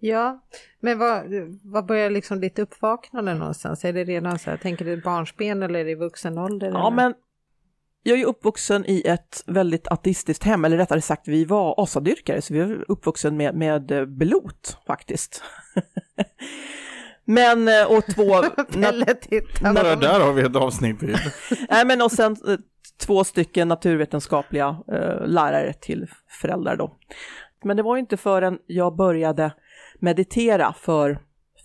Ja, 0.00 0.40
men 0.80 0.98
vad, 0.98 1.24
vad 1.62 1.86
börjar 1.86 2.10
liksom 2.10 2.40
ditt 2.40 2.58
uppvaknande 2.58 3.34
någonstans? 3.34 3.84
Är 3.84 3.92
det 3.92 4.04
redan 4.04 4.38
så 4.38 4.50
här, 4.50 4.56
tänker 4.56 4.84
du 4.84 5.02
barnsben 5.02 5.62
eller 5.62 5.80
är 5.80 5.84
det 5.84 5.90
i 5.90 5.94
vuxen 5.94 6.38
ålder? 6.38 6.70
Ja, 6.70 6.86
eller? 6.86 6.96
men 6.96 7.14
jag 8.02 8.20
är 8.20 8.24
uppvuxen 8.24 8.84
i 8.86 9.02
ett 9.06 9.42
väldigt 9.46 9.88
ateistiskt 9.88 10.44
hem, 10.44 10.64
eller 10.64 10.76
rättare 10.76 11.00
sagt 11.00 11.28
vi 11.28 11.44
var 11.44 11.82
asadyrkare, 11.82 12.42
så 12.42 12.54
vi 12.54 12.60
var 12.60 12.84
uppvuxen 12.88 13.36
med, 13.36 13.54
med 13.54 14.08
blot 14.08 14.78
faktiskt. 14.86 15.42
Men, 17.24 17.68
eh, 17.68 17.96
och 17.96 18.06
två... 18.06 18.42
Pelle 18.72 19.14
tittar 19.14 19.74
Bara 19.74 19.96
där 19.96 20.20
har 20.20 20.32
vi 20.32 20.42
ett 20.42 20.56
avsnitt 20.56 21.00
till. 21.00 21.16
Nej, 21.70 21.86
men 21.86 22.02
och 22.02 22.12
sen 22.12 22.36
eh, 22.48 22.56
två 23.00 23.24
stycken 23.24 23.68
naturvetenskapliga 23.68 24.76
eh, 24.92 25.26
lärare 25.26 25.72
till 25.72 26.06
föräldrar 26.40 26.76
då. 26.76 26.96
Men 27.64 27.76
det 27.76 27.82
var 27.82 27.96
inte 27.96 28.16
förrän 28.16 28.58
jag 28.66 28.96
började 28.96 29.52
meditera 30.00 30.72
för 30.72 31.18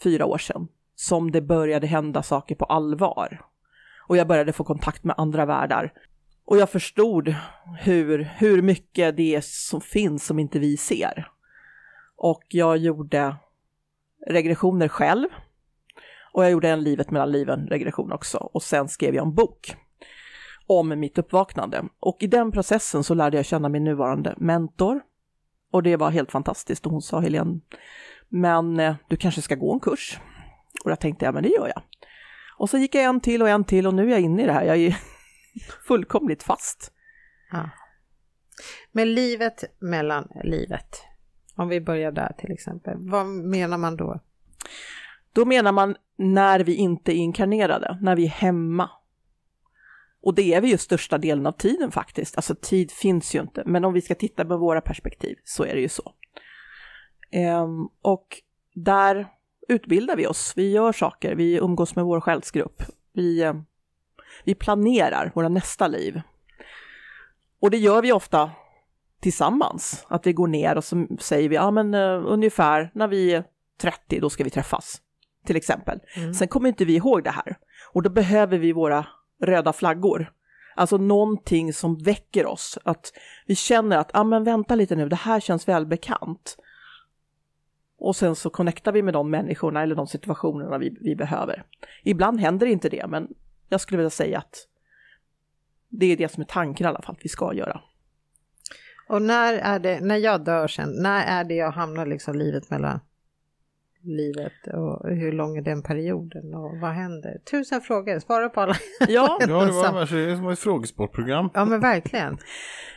fyra 0.04 0.26
år 0.26 0.38
sedan 0.38 0.68
som 0.96 1.32
det 1.32 1.42
började 1.42 1.88
hända 1.88 2.24
saker 2.24 2.56
på 2.56 2.66
allvar. 2.66 3.46
Och 4.08 4.18
jag 4.18 4.28
började 4.28 4.54
få 4.54 4.64
kontakt 4.64 5.04
med 5.04 5.16
andra 5.18 5.46
världar. 5.46 5.94
Och 6.46 6.58
jag 6.58 6.70
förstod 6.70 7.36
hur, 7.80 8.20
hur 8.38 8.62
mycket 8.62 9.18
det 9.18 9.36
är 9.36 9.42
som 9.42 9.82
finns 9.82 10.26
som 10.26 10.40
inte 10.40 10.60
vi 10.60 10.78
ser. 10.78 11.28
Och 12.16 12.44
jag 12.48 12.78
gjorde 12.78 13.36
regressioner 14.28 14.88
själv. 14.88 15.28
Och 16.34 16.44
jag 16.44 16.52
gjorde 16.52 16.70
en 16.70 16.84
livet 16.84 17.12
mellan 17.12 17.32
liven 17.32 17.68
regression 17.68 18.12
också. 18.12 18.38
Och 18.38 18.64
sen 18.64 18.88
skrev 18.88 19.16
jag 19.16 19.26
en 19.26 19.34
bok 19.34 19.76
om 20.68 21.00
mitt 21.00 21.18
uppvaknande. 21.18 21.84
Och 22.00 22.18
i 22.20 22.28
den 22.28 22.52
processen 22.52 23.04
så 23.04 23.14
lärde 23.14 23.38
jag 23.38 23.46
känna 23.46 23.70
min 23.70 23.84
nuvarande 23.84 24.36
mentor. 24.38 25.02
Och 25.72 25.84
det 25.84 25.96
var 25.96 26.10
helt 26.10 26.32
fantastiskt. 26.32 26.86
Och 26.86 26.92
hon 26.92 27.02
sa, 27.02 27.20
Helene, 27.20 27.60
men 28.34 28.80
eh, 28.80 28.96
du 29.08 29.18
kanske 29.18 29.42
ska 29.42 29.56
gå 29.56 29.74
en 29.74 29.80
kurs. 29.80 30.20
Och 30.84 30.92
jag 30.92 31.00
tänkte, 31.00 31.26
ja 31.26 31.32
men 31.32 31.44
det 31.44 31.50
gör 31.50 31.68
jag. 31.68 31.82
Och 32.58 32.70
så 32.70 32.78
gick 32.78 32.96
jag 32.96 33.04
en 33.04 33.20
till 33.20 33.42
och 33.42 33.50
en 33.50 33.64
till 33.64 33.88
och 33.88 33.94
nu 33.94 34.08
är 34.08 34.12
jag 34.12 34.22
inne 34.22 34.44
i 34.44 34.46
det 34.46 34.54
här. 34.54 34.64
Jag 34.64 34.78
är 34.78 34.98
fullkomligt 35.88 36.44
fast. 36.44 36.92
Ja. 37.52 37.70
Men 38.92 39.14
livet 39.14 39.64
mellan 39.80 40.28
livet, 40.44 41.02
om 41.56 41.68
vi 41.68 41.82
börjar 41.82 42.12
där 42.12 42.36
till 42.38 42.52
exempel, 42.52 42.98
vad 43.00 43.26
menar 43.26 43.78
man 43.78 43.98
då? 43.98 44.20
Då 45.34 45.46
menar 45.46 45.72
man 45.72 45.96
när 46.18 46.60
vi 46.60 46.76
inte 46.76 47.12
är 47.12 47.16
inkarnerade, 47.16 47.98
när 48.02 48.16
vi 48.16 48.26
är 48.26 48.30
hemma. 48.30 48.90
Och 50.22 50.36
det 50.36 50.54
är 50.54 50.62
vi 50.62 50.70
ju 50.70 50.78
största 50.78 51.18
delen 51.18 51.46
av 51.46 51.52
tiden 51.52 51.92
faktiskt. 51.92 52.36
Alltså 52.36 52.56
tid 52.56 52.92
finns 52.92 53.36
ju 53.36 53.42
inte, 53.42 53.64
men 53.66 53.86
om 53.86 53.94
vi 53.94 54.02
ska 54.02 54.16
titta 54.16 54.46
på 54.46 54.58
våra 54.58 54.82
perspektiv 54.82 55.38
så 55.44 55.64
är 55.64 55.76
det 55.76 55.82
ju 55.82 55.90
så. 55.90 56.14
Ehm, 57.34 57.88
och 58.02 58.42
där 58.74 59.28
utbildar 59.68 60.16
vi 60.16 60.28
oss, 60.28 60.54
vi 60.56 60.72
gör 60.72 60.92
saker, 60.92 61.36
vi 61.36 61.58
umgås 61.58 61.96
med 61.96 62.06
vår 62.06 62.20
själsgrupp, 62.22 62.84
vi, 63.14 63.42
eh, 63.42 63.54
vi 64.44 64.56
planerar 64.56 65.32
våra 65.36 65.50
nästa 65.50 65.88
liv. 65.88 66.22
Och 67.60 67.72
det 67.72 67.78
gör 67.78 68.02
vi 68.02 68.12
ofta 68.12 68.52
tillsammans, 69.22 70.06
att 70.08 70.28
vi 70.28 70.34
går 70.34 70.48
ner 70.48 70.76
och 70.76 70.84
så 70.84 71.08
säger 71.20 71.50
vi, 71.50 71.56
ja 71.56 71.72
men 71.72 71.94
uh, 71.94 72.24
ungefär 72.28 72.92
när 72.94 73.08
vi 73.08 73.34
är 73.34 73.44
30, 73.82 74.20
då 74.20 74.30
ska 74.30 74.44
vi 74.44 74.50
träffas, 74.50 75.02
till 75.46 75.56
exempel. 75.56 76.00
Mm. 76.16 76.34
Sen 76.34 76.48
kommer 76.48 76.70
inte 76.70 76.86
vi 76.86 76.96
ihåg 76.96 77.24
det 77.24 77.32
här 77.32 77.58
och 77.92 78.04
då 78.04 78.10
behöver 78.10 78.58
vi 78.58 78.72
våra 78.72 79.06
röda 79.42 79.74
flaggor. 79.74 80.32
Alltså 80.76 80.98
någonting 80.98 81.74
som 81.74 81.98
väcker 81.98 82.46
oss, 82.46 82.78
att 82.84 83.14
vi 83.46 83.56
känner 83.56 83.98
att, 83.98 84.12
ja 84.14 84.24
men 84.24 84.44
vänta 84.44 84.76
lite 84.76 84.96
nu, 84.96 85.10
det 85.10 85.16
här 85.16 85.40
känns 85.40 85.68
välbekant. 85.68 86.58
Och 88.04 88.16
sen 88.16 88.36
så 88.36 88.50
connectar 88.50 88.92
vi 88.92 89.02
med 89.02 89.14
de 89.14 89.30
människorna 89.30 89.84
eller 89.84 89.96
de 89.96 90.08
situationerna 90.08 90.78
vi, 90.78 90.98
vi 91.02 91.16
behöver. 91.16 91.64
Ibland 92.04 92.40
händer 92.40 92.66
inte 92.68 92.90
det, 92.90 93.08
men 93.08 93.28
jag 93.70 93.82
skulle 93.82 93.98
vilja 93.98 94.10
säga 94.10 94.38
att 94.38 94.68
det 95.90 96.06
är 96.06 96.18
det 96.18 96.32
som 96.32 96.42
är 96.42 96.48
tanken 96.48 96.86
i 96.86 96.88
alla 96.88 97.02
fall, 97.02 97.16
att 97.16 97.26
vi 97.26 97.30
ska 97.30 97.54
göra. 97.54 97.82
Och 99.10 99.22
när 99.22 99.54
är 99.54 99.80
det, 99.80 100.00
när 100.00 100.18
jag 100.18 100.46
dör 100.46 100.68
sen, 100.68 100.90
när 101.02 101.26
är 101.26 101.44
det 101.44 101.54
jag 101.54 101.72
hamnar 101.72 102.06
liksom 102.06 102.36
livet 102.36 102.70
mellan 102.70 103.00
livet 104.02 104.68
och 104.74 105.10
hur 105.10 105.32
lång 105.32 105.58
är 105.58 105.62
den 105.62 105.84
perioden 105.84 106.54
och 106.54 106.78
vad 106.82 106.92
händer? 106.92 107.38
Tusen 107.52 107.82
frågor, 107.82 108.20
svara 108.20 108.50
på 108.50 108.62
alla. 108.62 108.76
Ja, 109.00 109.08
Ja, 109.40 109.46
det 109.46 109.54
var 109.54 109.94
värst, 109.94 110.12
det 110.12 110.32
är 110.32 110.36
som 110.36 110.50
ett 110.50 110.60
frågesportprogram. 110.60 111.50
Ja 111.54 111.66
men 111.66 111.80
verkligen. 111.80 112.38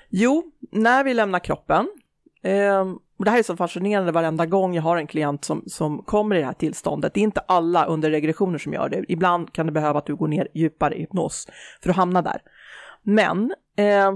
jo, 0.08 0.52
när 0.72 1.04
vi 1.04 1.14
lämnar 1.14 1.38
kroppen, 1.38 1.88
Um, 2.46 2.98
och 3.18 3.24
det 3.24 3.30
här 3.30 3.38
är 3.38 3.42
så 3.42 3.56
fascinerande 3.56 4.12
varenda 4.12 4.46
gång 4.46 4.74
jag 4.74 4.82
har 4.82 4.96
en 4.96 5.06
klient 5.06 5.44
som, 5.44 5.62
som 5.66 6.02
kommer 6.02 6.36
i 6.36 6.38
det 6.38 6.46
här 6.46 6.52
tillståndet. 6.52 7.14
Det 7.14 7.20
är 7.20 7.22
inte 7.22 7.40
alla 7.40 7.84
under 7.84 8.10
regressioner 8.10 8.58
som 8.58 8.72
gör 8.72 8.88
det. 8.88 9.04
Ibland 9.08 9.52
kan 9.52 9.66
det 9.66 9.72
behöva 9.72 9.98
att 9.98 10.06
du 10.06 10.16
går 10.16 10.28
ner 10.28 10.48
djupare 10.54 10.94
i 10.94 11.00
hypnos 11.00 11.48
för 11.82 11.90
att 11.90 11.96
hamna 11.96 12.22
där. 12.22 12.42
Men 13.02 13.54
eh, 13.76 14.14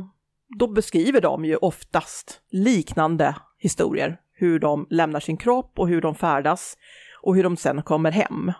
då 0.58 0.68
beskriver 0.68 1.20
de 1.20 1.44
ju 1.44 1.56
oftast 1.56 2.40
liknande 2.50 3.36
historier. 3.58 4.20
Hur 4.32 4.58
de 4.58 4.86
lämnar 4.90 5.20
sin 5.20 5.36
kropp 5.36 5.78
och 5.78 5.88
hur 5.88 6.00
de 6.00 6.14
färdas 6.14 6.76
och 7.22 7.36
hur 7.36 7.42
de 7.42 7.56
sen 7.56 7.82
kommer 7.82 8.10
hem. 8.10 8.52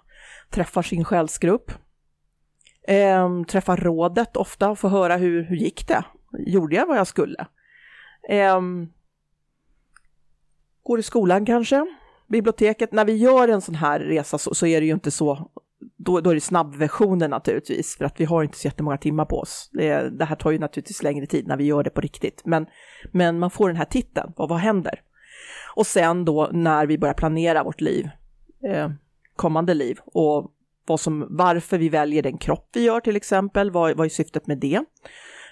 Träffar 0.51 0.83
sin 0.83 1.05
själsgrupp. 1.05 1.73
Eh, 2.89 3.43
träffar 3.43 3.77
rådet 3.77 4.37
ofta 4.37 4.71
och 4.71 4.79
får 4.79 4.89
höra 4.89 5.17
hur, 5.17 5.43
hur 5.43 5.57
gick 5.57 5.89
det? 5.89 6.05
Gjorde 6.47 6.77
jag 6.77 6.87
vad 6.87 6.99
jag 6.99 7.07
skulle? 7.07 7.47
Um, 8.57 8.93
går 10.83 10.99
i 10.99 11.03
skolan 11.03 11.47
kanske, 11.47 11.87
biblioteket. 12.29 12.93
När 12.93 13.05
vi 13.05 13.17
gör 13.17 13.49
en 13.49 13.61
sån 13.61 13.75
här 13.75 14.01
resa 14.01 14.39
så, 14.39 14.55
så 14.55 14.67
är 14.67 14.81
det 14.81 14.87
ju 14.87 14.93
inte 14.93 15.11
så, 15.11 15.51
då, 15.97 16.21
då 16.21 16.31
är 16.31 16.35
det 16.35 16.41
snabbversionen 16.41 17.31
naturligtvis, 17.31 17.97
för 17.97 18.05
att 18.05 18.21
vi 18.21 18.25
har 18.25 18.43
inte 18.43 18.59
så 18.59 18.67
jättemånga 18.67 18.99
timmar 18.99 19.25
på 19.25 19.39
oss. 19.39 19.71
Det, 19.73 20.19
det 20.19 20.25
här 20.25 20.37
tar 20.37 20.51
ju 20.51 20.59
naturligtvis 20.59 21.03
längre 21.03 21.27
tid 21.27 21.47
när 21.47 21.57
vi 21.57 21.65
gör 21.65 21.83
det 21.83 21.91
på 21.91 22.01
riktigt, 22.01 22.43
men, 22.45 22.67
men 23.13 23.39
man 23.39 23.51
får 23.51 23.69
den 23.69 23.77
här 23.77 23.85
titeln, 23.85 24.33
vad, 24.37 24.49
vad 24.49 24.59
händer? 24.59 25.03
Och 25.75 25.87
sen 25.87 26.25
då 26.25 26.49
när 26.53 26.87
vi 26.87 26.99
börjar 26.99 27.15
planera 27.15 27.65
vårt 27.65 27.81
liv, 27.81 28.09
eh, 28.69 28.91
kommande 29.37 29.75
liv, 29.75 29.99
och 30.05 30.53
vad 30.87 31.01
som, 31.01 31.27
varför 31.31 31.79
vi 31.79 31.89
väljer 31.89 32.23
den 32.23 32.39
kropp 32.39 32.69
vi 32.73 32.85
gör 32.85 33.01
till 33.01 33.17
exempel, 33.17 33.71
vad, 33.71 33.97
vad 33.97 34.05
är 34.05 34.11
syftet 34.11 34.47
med 34.47 34.59
det? 34.59 34.85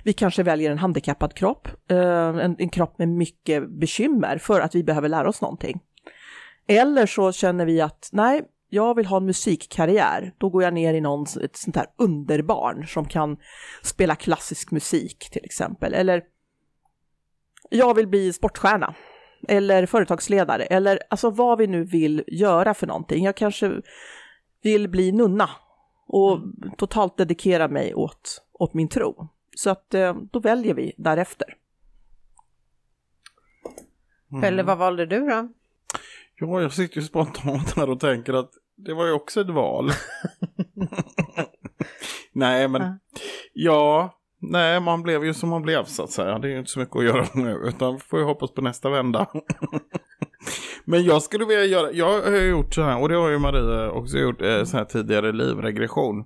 Vi 0.05 0.13
kanske 0.13 0.43
väljer 0.43 0.71
en 0.71 0.79
handikappad 0.79 1.35
kropp, 1.35 1.69
eh, 1.91 2.29
en, 2.29 2.57
en 2.59 2.69
kropp 2.69 2.99
med 2.99 3.09
mycket 3.09 3.71
bekymmer 3.71 4.39
för 4.39 4.61
att 4.61 4.75
vi 4.75 4.85
behöver 4.85 5.09
lära 5.09 5.29
oss 5.29 5.41
någonting. 5.41 5.81
Eller 6.67 7.07
så 7.07 7.33
känner 7.33 7.67
vi 7.67 7.81
att 7.81 8.09
nej, 8.13 8.43
jag 8.69 8.95
vill 8.95 9.07
ha 9.07 9.17
en 9.17 9.27
musikkarriär. 9.27 10.33
Då 10.39 10.49
går 10.49 10.63
jag 10.63 10.75
ner 10.75 10.95
i 10.95 11.01
någon, 11.01 11.27
ett 11.43 11.57
sånt 11.57 11.77
här 11.77 11.87
underbarn 11.99 12.87
som 12.87 13.05
kan 13.05 13.37
spela 13.83 14.15
klassisk 14.15 14.71
musik 14.71 15.29
till 15.33 15.45
exempel. 15.45 15.95
Eller 15.95 16.23
jag 17.71 17.95
vill 17.95 18.09
bli 18.09 18.33
sportstjärna. 18.33 18.95
Eller 19.49 19.87
företagsledare. 19.87 20.63
Eller 20.63 21.01
alltså 21.11 21.31
vad 21.31 21.59
vi 21.59 21.67
nu 21.67 21.85
vill 21.85 22.25
göra 22.27 22.75
för 22.75 22.87
någonting. 22.87 23.25
Jag 23.25 23.37
kanske 23.37 23.73
vill 24.63 24.89
bli 24.89 25.13
nunna 25.13 25.51
och 26.07 26.41
totalt 26.77 27.17
dedikera 27.17 27.69
mig 27.69 27.95
åt, 27.95 28.43
åt 28.53 28.75
min 28.75 28.89
tro. 28.89 29.29
Så 29.59 29.71
att 29.71 29.95
eh, 29.95 30.17
då 30.31 30.41
väljer 30.41 30.75
vi 30.75 30.93
därefter. 30.97 31.57
Pelle, 34.41 34.63
vad 34.63 34.79
valde 34.79 35.07
du 35.07 35.21
då? 35.21 35.49
Ja, 36.35 36.63
jag 36.63 36.73
sitter 36.73 36.97
ju 36.97 37.03
spontant 37.03 37.77
här 37.77 37.91
och 37.91 38.01
tänker 38.01 38.35
att 38.35 38.51
det 38.77 38.95
var 38.95 39.07
ju 39.07 39.13
också 39.13 39.41
ett 39.41 39.51
val. 39.51 39.91
nej, 42.33 42.69
men 42.69 42.83
Ja. 42.83 42.99
ja, 43.53 44.19
nej, 44.39 44.81
man 44.81 45.03
blev 45.03 45.25
ju 45.25 45.35
som 45.35 45.49
man 45.49 45.63
blev 45.63 45.85
så 45.85 46.03
att 46.03 46.11
säga. 46.11 46.39
Det 46.39 46.49
är 46.49 46.53
ju 46.53 46.59
inte 46.59 46.71
så 46.71 46.81
mycket 46.81 46.97
att 46.97 47.05
göra 47.05 47.27
nu, 47.35 47.51
utan 47.65 48.01
får 48.01 48.19
ju 48.19 48.25
hoppas 48.25 48.51
på 48.51 48.63
nästa 48.63 48.91
vända. 48.91 49.27
men 50.85 51.05
jag 51.05 51.23
skulle 51.23 51.45
vilja 51.45 51.65
göra, 51.65 51.93
jag 51.93 52.23
har 52.23 52.37
ju 52.37 52.49
gjort 52.49 52.75
så 52.75 52.83
här, 52.83 53.03
och 53.03 53.09
det 53.09 53.15
har 53.15 53.29
ju 53.29 53.39
Maria 53.39 53.91
också 53.91 54.19
gjort, 54.19 54.43
eh, 54.43 54.65
så 54.65 54.77
här 54.77 54.85
tidigare 54.85 55.33
livregression. 55.33 56.25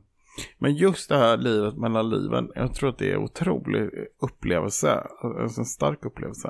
Men 0.58 0.74
just 0.74 1.08
det 1.08 1.16
här 1.18 1.36
livet 1.36 1.76
mellan 1.76 2.10
liven, 2.10 2.48
jag 2.54 2.74
tror 2.74 2.88
att 2.88 2.98
det 2.98 3.10
är 3.10 3.14
en 3.16 3.22
otrolig 3.22 3.90
upplevelse, 4.22 5.06
alltså 5.40 5.60
en 5.60 5.64
stark 5.64 6.04
upplevelse. 6.04 6.48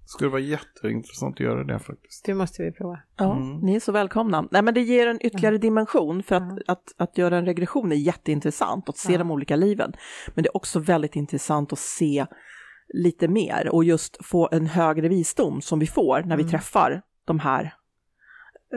Det 0.00 0.08
skulle 0.08 0.30
vara 0.30 0.40
jätteintressant 0.40 1.34
att 1.36 1.40
göra 1.40 1.64
det 1.64 1.78
faktiskt. 1.78 2.24
Det 2.24 2.34
måste 2.34 2.62
vi 2.62 2.72
prova. 2.72 2.98
Ja, 3.16 3.36
Mm. 3.36 3.56
ni 3.58 3.74
är 3.74 3.80
så 3.80 3.92
välkomna. 3.92 4.48
Nej, 4.50 4.62
men 4.62 4.74
det 4.74 4.80
ger 4.80 5.06
en 5.06 5.26
ytterligare 5.26 5.58
dimension 5.58 6.22
för 6.22 6.34
att, 6.36 6.58
att, 6.66 6.84
att 6.96 7.18
göra 7.18 7.36
en 7.38 7.44
regression 7.46 7.92
är 7.92 7.96
jätteintressant, 7.96 8.88
att 8.88 8.96
se 8.96 9.12
Ja. 9.12 9.18
de 9.18 9.30
olika 9.30 9.56
liven. 9.56 9.92
Men 10.34 10.42
det 10.42 10.48
är 10.48 10.56
också 10.56 10.78
väldigt 10.80 11.16
intressant 11.16 11.72
att 11.72 11.78
se 11.78 12.26
lite 12.94 13.28
mer 13.28 13.68
och 13.72 13.84
just 13.84 14.24
få 14.26 14.48
en 14.52 14.66
högre 14.66 15.08
visdom 15.08 15.60
som 15.60 15.78
vi 15.78 15.86
får 15.86 16.22
när 16.22 16.36
vi 16.36 16.42
Mm. 16.42 16.50
träffar 16.50 17.02
de 17.24 17.38
här 17.38 17.74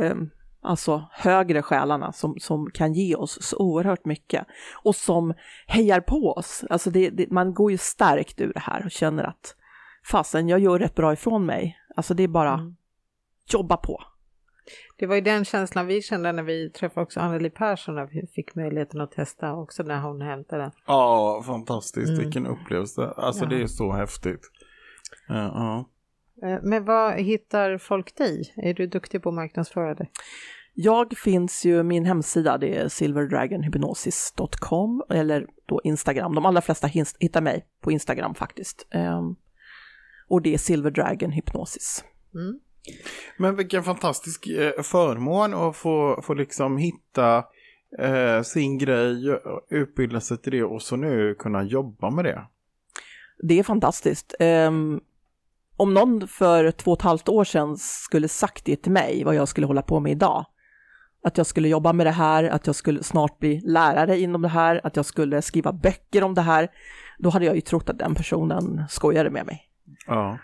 ehm, 0.01 0.29
alltså 0.67 1.07
högre 1.11 1.61
själarna 1.61 2.11
som, 2.11 2.35
som 2.39 2.69
kan 2.73 2.93
ge 2.93 3.15
oss 3.15 3.37
så 3.41 3.57
oerhört 3.57 4.05
mycket 4.05 4.47
och 4.83 4.95
som 4.95 5.33
hejar 5.67 5.99
på 6.01 6.33
oss. 6.37 6.63
Alltså 6.69 6.89
det, 6.89 7.09
det, 7.09 7.31
man 7.31 7.53
går 7.53 7.71
ju 7.71 7.77
stärkt 7.77 8.41
ur 8.41 8.53
det 8.53 8.59
här 8.59 8.85
och 8.85 8.91
känner 8.91 9.23
att 9.23 9.55
fasen, 10.11 10.47
jag 10.47 10.59
gör 10.59 10.79
rätt 10.79 10.95
bra 10.95 11.13
ifrån 11.13 11.45
mig. 11.45 11.77
Alltså 11.95 12.13
det 12.13 12.23
är 12.23 12.27
bara 12.27 12.53
Mm. 12.53 12.75
jobba 13.53 13.77
på. 13.77 14.03
Det 14.97 15.05
var 15.07 15.15
ju 15.15 15.21
den 15.21 15.45
känslan 15.45 15.87
vi 15.87 16.01
kände 16.01 16.31
när 16.31 16.43
vi 16.43 16.69
träffade 16.69 17.03
också 17.03 17.19
Anneli 17.19 17.49
Persson 17.49 17.95
när 17.95 18.05
vi 18.05 18.27
fick 18.35 18.55
möjligheten 18.55 19.01
att 19.01 19.11
testa 19.11 19.53
också 19.53 19.83
när 19.83 20.01
hon 20.01 20.21
hämtade 20.21 20.61
den. 20.61 20.71
Ja, 20.87 21.43
fantastiskt. 21.45 22.09
Mm. 22.09 22.19
Vilken 22.23 22.47
upplevelse. 22.47 23.13
Alltså 23.17 23.43
Ja. 23.43 23.49
det 23.49 23.61
är 23.61 23.67
så 23.67 23.91
häftigt. 23.91 24.41
Ja. 25.27 25.89
Eh, 26.43 26.59
Men 26.63 26.85
vad 26.85 27.13
hittar 27.13 27.77
folk 27.77 28.15
dig? 28.17 28.53
Är 28.55 28.73
du 28.73 28.87
duktig 28.87 29.23
på 29.23 29.29
att 29.29 29.35
marknadsföra 29.35 29.95
dig? 29.95 30.11
Jag 30.79 31.17
finns 31.17 31.65
ju, 31.65 31.83
min 31.83 32.05
hemsida 32.05 32.57
det 32.57 32.77
är 32.77 32.87
silverdragonhypnosis.com 32.87 35.03
eller 35.09 35.47
då 35.65 35.81
Instagram. 35.83 36.35
De 36.35 36.45
allra 36.45 36.61
flesta 36.61 36.87
hittar 37.19 37.41
mig 37.41 37.65
på 37.81 37.91
Instagram 37.91 38.35
faktiskt. 38.35 38.87
Ehm, 38.91 39.35
och 40.27 40.41
det 40.41 40.53
är 40.53 40.57
Silverdragon 40.57 41.31
Hypnosis. 41.31 42.03
Mm. 42.35 42.59
Men 43.37 43.55
vilken 43.55 43.83
fantastisk 43.83 44.47
eh, 44.47 44.81
förmån 44.81 45.53
att 45.53 45.75
få, 45.75 46.21
få 46.23 46.33
liksom 46.33 46.77
hitta 46.77 47.43
eh, 47.99 48.41
sin 48.41 48.77
grej, 48.77 49.39
utbilda 49.69 50.21
sig 50.21 50.37
till 50.37 50.51
det 50.51 50.63
och 50.63 50.81
så 50.81 50.95
nu 50.95 51.35
kunna 51.39 51.63
jobba 51.63 52.09
med 52.09 52.25
det. 52.25 52.47
Det 53.43 53.59
är 53.59 53.63
fantastiskt. 53.63 54.35
Ehm, 54.39 54.99
om 55.77 55.93
någon 55.93 56.27
för 56.27 56.71
två 56.71 56.91
och 56.91 56.97
ett 56.97 57.03
halvt 57.03 57.29
år 57.29 57.43
sedan 57.43 57.77
skulle 57.77 58.27
sagt 58.27 58.65
det 58.65 58.75
till 58.75 58.91
mig, 58.91 59.23
vad 59.23 59.35
jag 59.35 59.47
skulle 59.47 59.67
hålla 59.67 59.81
på 59.81 59.99
med 59.99 60.11
idag, 60.11 60.45
att 61.27 61.37
jag 61.37 61.47
skulle 61.47 61.67
jobba 61.67 61.93
med 61.93 62.05
det 62.05 62.11
här, 62.11 62.43
att 62.43 62.67
jag 62.67 62.75
skulle 62.75 63.03
snart 63.03 63.39
bli 63.39 63.61
lärare 63.65 64.19
inom 64.19 64.41
det 64.41 64.47
här, 64.47 64.81
att 64.83 64.95
jag 64.95 65.05
skulle 65.05 65.41
skriva 65.41 65.73
böcker 65.73 66.23
om 66.23 66.33
det 66.33 66.41
här, 66.41 66.71
då 67.17 67.29
hade 67.29 67.45
jag 67.45 67.55
ju 67.55 67.61
trott 67.61 67.89
att 67.89 67.99
den 67.99 68.15
personen 68.15 68.83
skojade 68.89 69.29
med 69.29 69.45
mig. 69.45 69.69
Ja. 70.07 70.37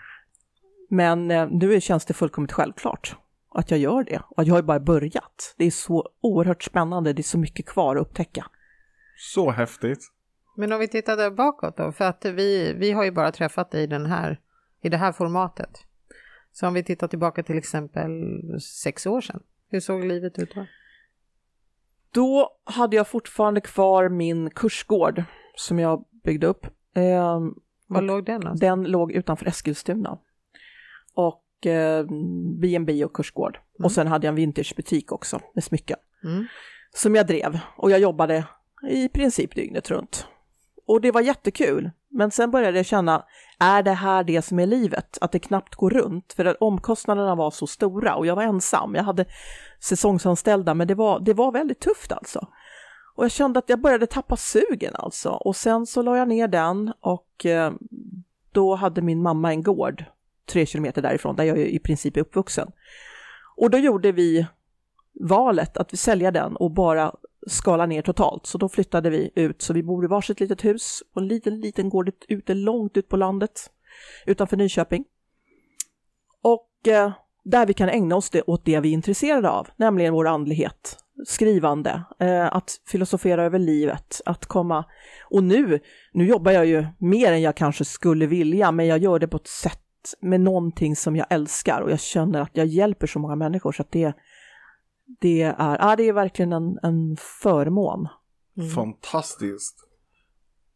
Men 0.90 1.30
eh, 1.30 1.48
nu 1.50 1.80
känns 1.80 2.04
det 2.04 2.14
fullkomligt 2.14 2.52
självklart 2.52 3.16
att 3.54 3.70
jag 3.70 3.80
gör 3.80 4.04
det. 4.04 4.22
Och 4.28 4.44
jag 4.44 4.54
har 4.54 4.58
ju 4.58 4.66
bara 4.66 4.80
börjat. 4.80 5.54
Det 5.56 5.64
är 5.64 5.70
så 5.70 6.08
oerhört 6.20 6.62
spännande, 6.62 7.12
det 7.12 7.20
är 7.20 7.22
så 7.22 7.38
mycket 7.38 7.66
kvar 7.66 7.96
att 7.96 8.02
upptäcka. 8.02 8.46
Så 9.16 9.50
häftigt. 9.50 10.10
Men 10.56 10.72
om 10.72 10.78
vi 10.78 10.88
tittar 10.88 11.16
där 11.16 11.30
bakåt 11.30 11.76
då, 11.76 11.92
för 11.92 12.04
att 12.04 12.24
vi, 12.24 12.72
vi 12.72 12.92
har 12.92 13.04
ju 13.04 13.10
bara 13.10 13.32
träffat 13.32 13.70
dig 13.70 13.82
i, 13.82 13.86
den 13.86 14.06
här, 14.06 14.40
i 14.82 14.88
det 14.88 14.96
här 14.96 15.12
formatet. 15.12 15.70
Så 16.52 16.66
om 16.66 16.74
vi 16.74 16.84
tittar 16.84 17.08
tillbaka 17.08 17.42
till 17.42 17.58
exempel 17.58 18.10
sex 18.60 19.06
år 19.06 19.20
sedan, 19.20 19.42
hur 19.74 19.80
såg 19.80 20.04
livet 20.04 20.38
ut 20.38 20.54
då? 20.54 20.66
Då 22.10 22.56
hade 22.64 22.96
jag 22.96 23.08
fortfarande 23.08 23.60
kvar 23.60 24.08
min 24.08 24.50
kursgård 24.50 25.22
som 25.56 25.78
jag 25.78 26.04
byggde 26.24 26.46
upp. 26.46 26.66
Eh, 26.94 27.40
Var 27.86 28.02
låg 28.02 28.24
den 28.24 28.40
någonstans? 28.40 28.60
Den 28.60 28.84
låg 28.84 29.12
utanför 29.12 29.46
Eskilstuna. 29.46 30.18
Och 31.14 31.66
eh, 31.66 32.06
B&B 32.60 33.04
och 33.04 33.12
kursgård. 33.12 33.56
Mm. 33.56 33.84
Och 33.84 33.92
sen 33.92 34.06
hade 34.06 34.26
jag 34.26 34.32
en 34.32 34.36
vintagebutik 34.36 35.12
också 35.12 35.40
med 35.54 35.64
smycken. 35.64 35.98
Mm. 36.24 36.46
Som 36.94 37.14
jag 37.14 37.26
drev. 37.26 37.58
Och 37.76 37.90
jag 37.90 38.00
jobbade 38.00 38.44
i 38.88 39.08
princip 39.08 39.54
dygnet 39.54 39.90
runt. 39.90 40.26
Och 40.86 41.00
det 41.00 41.10
var 41.10 41.20
jättekul. 41.20 41.90
Men 42.08 42.30
sen 42.30 42.50
började 42.50 42.76
jag 42.76 42.86
känna, 42.86 43.24
är 43.58 43.82
det 43.82 43.92
här 43.92 44.24
det 44.24 44.42
som 44.42 44.58
är 44.58 44.66
livet? 44.66 45.18
Att 45.20 45.32
det 45.32 45.38
knappt 45.38 45.74
går 45.74 45.90
runt? 45.90 46.32
För 46.32 46.44
att 46.44 46.56
omkostnaderna 46.60 47.34
var 47.34 47.50
så 47.50 47.66
stora 47.66 48.14
och 48.14 48.26
jag 48.26 48.36
var 48.36 48.42
ensam. 48.42 48.94
Jag 48.94 49.04
hade 49.04 49.24
säsongsanställda 49.80 50.74
men 50.74 50.88
det 50.88 50.94
var, 50.94 51.20
det 51.20 51.34
var 51.34 51.52
väldigt 51.52 51.80
tufft 51.80 52.12
alltså. 52.12 52.48
Och 53.14 53.24
jag 53.24 53.30
kände 53.30 53.58
att 53.58 53.68
jag 53.68 53.80
började 53.80 54.06
tappa 54.06 54.36
sugen 54.36 54.94
alltså. 54.94 55.30
Och 55.30 55.56
sen 55.56 55.86
så 55.86 56.02
la 56.02 56.16
jag 56.16 56.28
ner 56.28 56.48
den 56.48 56.92
och 57.00 57.46
eh, 57.46 57.72
då 58.52 58.74
hade 58.74 59.02
min 59.02 59.22
mamma 59.22 59.50
en 59.50 59.62
gård 59.62 60.04
tre 60.46 60.66
kilometer 60.66 61.02
därifrån 61.02 61.36
där 61.36 61.44
jag 61.44 61.58
i 61.58 61.78
princip 61.78 62.16
är 62.16 62.20
uppvuxen. 62.20 62.70
Och 63.56 63.70
då 63.70 63.78
gjorde 63.78 64.12
vi 64.12 64.46
valet 65.20 65.76
att 65.76 65.92
vi 65.92 65.96
sälja 65.96 66.30
den 66.30 66.56
och 66.56 66.70
bara 66.70 67.14
skala 67.46 67.86
ner 67.86 68.02
totalt. 68.02 68.46
Så 68.46 68.58
då 68.58 68.68
flyttade 68.68 69.10
vi 69.10 69.30
ut, 69.34 69.62
så 69.62 69.72
vi 69.72 69.82
bor 69.82 70.04
i 70.04 70.08
varsitt 70.08 70.40
litet 70.40 70.64
hus 70.64 71.02
på 71.14 71.20
en 71.20 71.28
liten, 71.28 71.60
liten 71.60 71.88
gård 71.88 72.10
ute 72.28 72.54
långt 72.54 72.96
ut 72.96 73.08
på 73.08 73.16
landet 73.16 73.70
utanför 74.26 74.56
Nyköping. 74.56 75.04
Och 76.42 76.88
eh, 76.88 77.12
där 77.44 77.66
vi 77.66 77.74
kan 77.74 77.88
ägna 77.88 78.16
oss 78.16 78.30
det, 78.30 78.42
åt 78.42 78.64
det 78.64 78.80
vi 78.80 78.88
är 78.88 78.92
intresserade 78.92 79.50
av, 79.50 79.68
nämligen 79.76 80.14
vår 80.14 80.26
andlighet, 80.28 80.98
skrivande, 81.26 82.02
eh, 82.18 82.54
att 82.54 82.80
filosofera 82.86 83.44
över 83.44 83.58
livet, 83.58 84.20
att 84.24 84.46
komma... 84.46 84.84
Och 85.30 85.44
nu, 85.44 85.80
nu 86.12 86.26
jobbar 86.26 86.52
jag 86.52 86.66
ju 86.66 86.86
mer 86.98 87.32
än 87.32 87.42
jag 87.42 87.56
kanske 87.56 87.84
skulle 87.84 88.26
vilja, 88.26 88.72
men 88.72 88.86
jag 88.86 88.98
gör 88.98 89.18
det 89.18 89.28
på 89.28 89.36
ett 89.36 89.48
sätt 89.48 89.80
med 90.20 90.40
någonting 90.40 90.96
som 90.96 91.16
jag 91.16 91.26
älskar 91.30 91.80
och 91.80 91.90
jag 91.90 92.00
känner 92.00 92.40
att 92.40 92.50
jag 92.52 92.66
hjälper 92.66 93.06
så 93.06 93.18
många 93.18 93.36
människor 93.36 93.72
så 93.72 93.82
att 93.82 93.92
det, 93.92 94.12
det, 95.20 95.42
är, 95.42 95.76
ja, 95.80 95.96
det 95.96 96.08
är 96.08 96.12
verkligen 96.12 96.52
en, 96.52 96.78
en 96.82 97.16
förmån. 97.42 98.08
Mm. 98.56 98.70
Fantastiskt. 98.70 99.76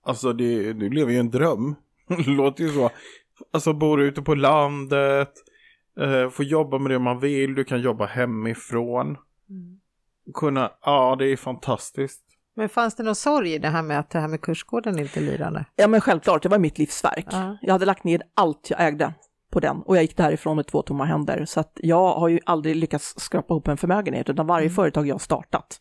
Alltså 0.05 0.33
det, 0.33 0.73
du 0.73 0.91
lever 0.91 1.13
ju 1.13 1.19
en 1.19 1.31
dröm. 1.31 1.75
Låter 2.27 2.65
ju 2.65 2.71
så. 2.71 2.91
Alltså 3.53 3.73
bor 3.73 4.01
ute 4.01 4.23
på 4.23 4.35
landet, 4.35 5.33
eh, 6.01 6.31
får 6.31 6.45
jobba 6.45 6.79
med 6.79 6.91
det 6.91 6.99
man 6.99 7.21
vill, 7.21 7.55
du 7.55 7.65
kan 7.65 7.81
jobba 7.81 8.07
hemifrån. 8.07 9.07
Mm. 9.07 9.81
Kunna, 10.35 10.73
ja 10.83 11.17
det 11.19 11.27
är 11.27 11.37
fantastiskt. 11.37 12.25
Men 12.57 12.69
fanns 12.69 12.95
det 12.95 13.03
någon 13.03 13.15
sorg 13.15 13.55
i 13.55 13.59
det 13.59 13.69
här 13.69 13.83
med 13.83 13.99
att 13.99 14.11
det 14.11 14.21
här 14.21 14.29
med 14.29 14.41
kursgården 14.41 14.99
inte 14.99 15.21
lirade? 15.21 15.65
Ja 15.77 15.89
men 15.89 16.01
självklart, 16.01 16.43
det 16.43 16.49
var 16.49 16.59
mitt 16.59 16.79
livsverk. 16.79 17.27
Ja. 17.31 17.59
Jag 17.63 17.73
hade 17.73 17.87
lagt 17.87 18.05
ner 18.05 18.23
allt 18.35 18.71
jag 18.71 18.87
ägde 18.87 19.15
på 19.51 19.61
den 19.61 19.83
och 19.83 19.97
jag 19.97 20.03
gick 20.03 20.17
därifrån 20.17 20.57
med 20.57 20.67
två 20.67 20.83
tomma 20.83 21.05
händer. 21.05 21.45
Så 21.45 21.61
att 21.61 21.73
jag 21.83 22.15
har 22.15 22.29
ju 22.29 22.41
aldrig 22.47 22.77
lyckats 22.77 23.15
skrapa 23.17 23.55
ihop 23.55 23.69
en 23.69 23.77
förmögenhet 23.77 24.29
utan 24.31 24.47
varje 24.47 24.65
Mm. 24.67 24.75
företag 24.75 25.07
jag 25.07 25.15
har 25.15 25.19
startat, 25.19 25.81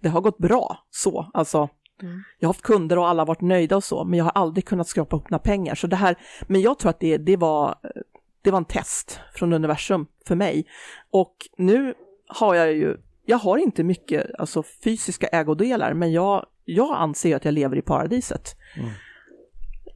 det 0.00 0.08
har 0.08 0.20
gått 0.20 0.38
bra 0.38 0.78
så. 0.90 1.30
Alltså, 1.34 1.68
Mm. 2.02 2.22
jag 2.38 2.48
har 2.48 2.54
haft 2.54 2.62
kunder 2.64 2.98
och 2.98 3.08
alla 3.08 3.20
har 3.22 3.26
varit 3.26 3.40
nöjda 3.40 3.76
och 3.76 3.84
så, 3.84 4.04
men 4.04 4.18
jag 4.18 4.24
har 4.24 4.32
aldrig 4.34 4.64
kunnat 4.66 4.88
skrapa 4.88 5.16
ihop 5.16 5.30
några 5.30 5.42
pengar. 5.42 5.74
Så 5.74 5.86
det 5.86 5.96
här, 5.96 6.16
men 6.46 6.60
jag 6.60 6.78
tror 6.78 6.90
att 6.90 7.00
det, 7.00 7.16
det, 7.18 7.36
var, 7.36 7.74
det 8.42 8.50
var 8.50 8.58
en 8.58 8.64
test 8.64 9.20
från 9.34 9.52
universum 9.52 10.06
för 10.26 10.34
mig. 10.34 10.66
Och 11.10 11.34
nu 11.56 11.94
har 12.26 12.54
jag 12.54 12.72
ju, 12.72 12.96
jag 13.24 13.38
har 13.38 13.58
inte 13.58 13.82
mycket 13.84 14.26
alltså, 14.38 14.62
fysiska 14.84 15.26
ägodelar, 15.26 15.92
men 15.94 16.12
jag, 16.12 16.46
jag 16.64 16.96
anser 16.96 17.36
att 17.36 17.44
jag 17.44 17.54
lever 17.54 17.76
i 17.76 17.82
paradiset. 17.82 18.56
Mm. 18.76 18.90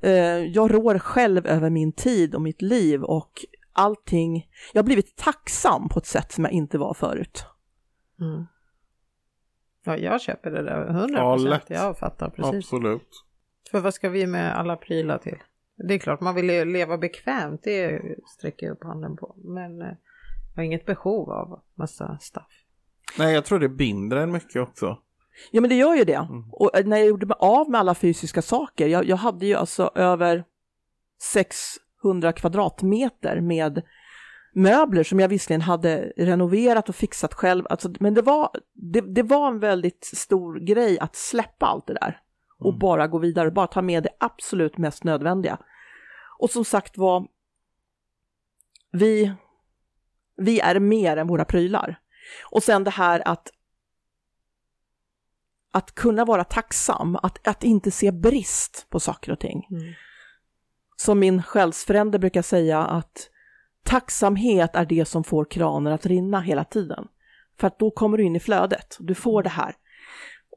Eh, 0.03 0.13
jag 0.47 0.75
rår 0.75 0.99
själv 0.99 1.47
över 1.47 1.71
min 1.71 1.93
tid 1.93 2.35
och 2.35 2.43
mitt 2.43 2.63
liv 2.63 3.03
och 3.03 3.31
allting. 3.73 4.49
Jag 4.73 4.83
har 4.83 4.85
blivit 4.87 5.17
tacksam 5.17 5.89
på 5.89 5.99
ett 5.99 6.07
sätt 6.07 6.33
som 6.33 6.45
jag 6.45 6.53
inte 6.53 6.79
var 6.79 6.95
förut. 6.95 7.45
Mm. 8.21 8.45
Ja, 9.85 9.97
jag 9.97 10.21
köper 10.21 10.51
det 10.51 10.63
där 10.63 10.89
100 10.91 11.19
Ja, 11.19 11.35
procent. 11.35 11.51
lätt. 11.51 11.71
Jag 11.71 11.99
fattar 11.99 12.31
precis. 12.31 12.55
Absolut. 12.73 13.25
För 13.71 13.81
vad 13.81 13.95
ska 13.95 14.09
vi 14.09 14.27
med 14.27 14.59
alla 14.59 14.77
prylar 14.77 15.19
till? 15.19 15.39
Det 15.89 15.95
är 15.95 15.99
klart, 15.99 16.21
man 16.21 16.35
vill 16.35 16.47
le- 16.47 16.65
leva 16.65 16.99
bekvämt, 16.99 17.61
det 17.63 18.03
sträcker 18.39 18.67
jag 18.67 18.73
upp 18.73 18.85
handen 18.85 19.17
på. 19.17 19.35
Men 19.37 19.83
eh, 19.83 19.89
jag 20.55 20.57
har 20.57 20.63
inget 20.63 20.87
behov 20.87 21.31
av 21.31 21.61
massa 21.75 22.19
stuff. 22.21 22.65
Nej, 23.19 23.35
jag 23.35 23.45
tror 23.45 23.59
det 23.59 23.69
binder 23.69 24.17
en 24.17 24.33
mycket 24.33 24.63
också. 24.63 24.99
Ja 25.51 25.61
men 25.61 25.71
det 25.71 25.77
gör 25.77 25.95
ju 25.95 26.05
det. 26.05 26.29
Och 26.53 26.77
eh, 26.79 26.87
när 26.87 26.97
jag 26.97 27.07
gjorde 27.07 27.27
mig 27.27 27.37
av 27.41 27.71
med 27.71 27.81
alla 27.81 27.95
fysiska 27.95 28.43
saker, 28.43 28.87
jag, 28.87 29.05
jag 29.05 29.17
hade 29.17 29.47
ju 29.47 29.55
alltså 29.55 29.91
över 29.95 30.45
600 31.23 32.33
kvadratmeter 32.33 33.41
med 33.41 33.83
möbler 34.55 35.03
som 35.03 35.21
jag 35.21 35.29
visserligen 35.29 35.61
hade 35.61 36.13
renoverat 36.17 36.89
och 36.89 36.95
fixat 36.95 37.35
själv. 37.35 37.67
Alltså, 37.71 37.93
men 38.01 38.15
det 38.15 38.23
var, 38.23 38.51
det, 38.73 39.01
det 39.01 39.23
var 39.23 39.49
en 39.49 39.59
väldigt 39.59 40.05
stor 40.05 40.59
grej 40.61 40.99
att 40.99 41.17
släppa 41.17 41.67
allt 41.67 41.87
det 41.87 41.95
där 41.95 42.21
och 42.59 42.79
bara 42.79 43.07
gå 43.07 43.19
vidare, 43.19 43.51
bara 43.51 43.67
ta 43.67 43.83
med 43.83 44.03
det 44.03 44.11
absolut 44.21 44.79
mest 44.79 45.05
nödvändiga. 45.05 45.59
Och 46.39 46.51
som 46.51 46.65
sagt 46.65 46.99
var, 46.99 47.27
vi, 48.93 49.33
vi 50.37 50.61
är 50.61 50.81
mer 50.81 51.17
än 51.17 51.27
våra 51.27 51.45
prylar. 51.45 52.01
Och 52.51 52.63
sen 52.63 52.85
det 52.85 52.91
här 52.91 53.29
att 53.29 53.49
att 55.73 55.95
kunna 55.95 56.25
vara 56.25 56.45
tacksam, 56.45 57.17
att, 57.17 57.49
att 57.49 57.65
inte 57.65 57.91
se 57.91 58.11
brist 58.13 58.87
på 58.91 59.01
saker 59.01 59.33
och 59.33 59.41
ting. 59.41 59.67
Mm. 59.71 59.83
Som 60.97 61.19
min 61.19 61.43
själsfrände 61.43 62.19
brukar 62.19 62.43
säga 62.43 62.79
att 62.83 63.29
tacksamhet 63.85 64.71
är 64.77 64.85
det 64.87 65.05
som 65.05 65.25
får 65.25 65.45
kranen 65.45 65.93
att 65.93 66.07
rinna 66.07 66.41
hela 66.41 66.65
tiden. 66.65 67.09
För 67.59 67.67
att 67.67 67.79
då 67.79 67.91
kommer 67.91 68.19
du 68.19 68.25
in 68.25 68.37
i 68.37 68.41
flödet, 68.41 68.97
du 69.01 69.15
får 69.15 69.43
det 69.43 69.49
här. 69.49 69.75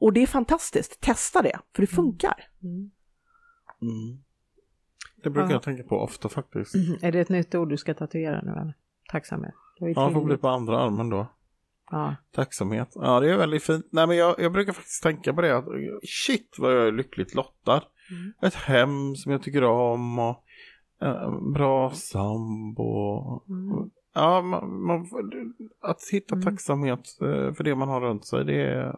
Och 0.00 0.12
det 0.12 0.22
är 0.22 0.26
fantastiskt, 0.26 1.00
testa 1.00 1.42
det, 1.42 1.58
för 1.74 1.82
det 1.82 1.86
funkar. 1.86 2.48
Mm. 2.62 2.90
Mm. 3.82 4.22
Det 5.22 5.30
brukar 5.30 5.48
Ja. 5.48 5.52
jag 5.54 5.62
tänka 5.62 5.82
på 5.82 5.96
ofta 6.00 6.28
faktiskt. 6.28 6.74
Är 7.02 7.12
det 7.12 7.20
ett 7.20 7.28
nytt 7.28 7.54
ord 7.54 7.68
du 7.68 7.76
ska 7.76 7.94
tatuera 7.94 8.42
nu 8.42 8.50
eller? 8.52 8.74
Tacksamhet. 9.10 9.54
Det 9.78 9.90
Ja, 9.90 10.10
får 10.10 10.24
bli 10.24 10.36
på 10.36 10.48
andra 10.48 10.78
armen 10.80 11.10
då. 11.10 11.26
Ja. 11.90 12.16
Tacksamhet. 12.32 12.88
Ja, 12.94 13.20
det 13.20 13.30
är 13.32 13.36
väldigt 13.36 13.62
fint. 13.62 13.86
Nej, 13.90 14.06
men 14.06 14.16
jag, 14.16 14.34
jag 14.38 14.52
brukar 14.52 14.72
faktiskt 14.72 15.02
tänka 15.02 15.32
på 15.34 15.40
det. 15.40 15.56
Att, 15.56 15.64
shit 16.26 16.56
vad 16.58 16.76
jag 16.76 16.86
är 16.86 16.92
lyckligt 16.92 17.34
lottad. 17.34 17.82
Mm. 18.10 18.32
Ett 18.42 18.54
hem 18.54 19.14
som 19.14 19.32
jag 19.32 19.42
tycker 19.42 19.64
om 19.64 20.18
och 20.18 20.44
eh, 21.02 21.40
bra 21.54 21.90
sambo. 21.90 23.42
Mm. 23.48 23.90
Ja, 24.14 24.42
man, 24.42 24.82
man, 24.82 25.06
att 25.80 26.00
hitta 26.12 26.34
Mm. 26.34 26.44
tacksamhet 26.44 27.00
eh, 27.20 27.54
för 27.54 27.64
det 27.64 27.74
man 27.74 27.88
har 27.88 28.00
runt 28.00 28.26
sig, 28.26 28.44
det 28.44 28.62
är 28.62 28.96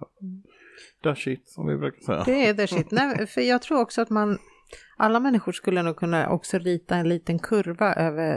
the 1.02 1.14
shit 1.14 1.48
som 1.48 1.66
vi 1.66 1.76
brukar 1.76 2.00
säga. 2.00 2.22
Det 2.24 2.46
är 2.46 2.54
the 2.54 2.66
shit. 2.66 2.90
Nej, 2.90 3.26
för 3.26 3.40
jag 3.40 3.62
tror 3.62 3.80
också 3.80 4.02
att 4.02 4.10
man, 4.10 4.38
alla 4.96 5.20
människor 5.20 5.52
skulle 5.52 5.82
nog 5.82 5.96
kunna 5.96 6.30
också 6.30 6.58
rita 6.58 6.96
en 6.96 7.08
liten 7.08 7.38
kurva 7.38 7.94
över, 7.94 8.36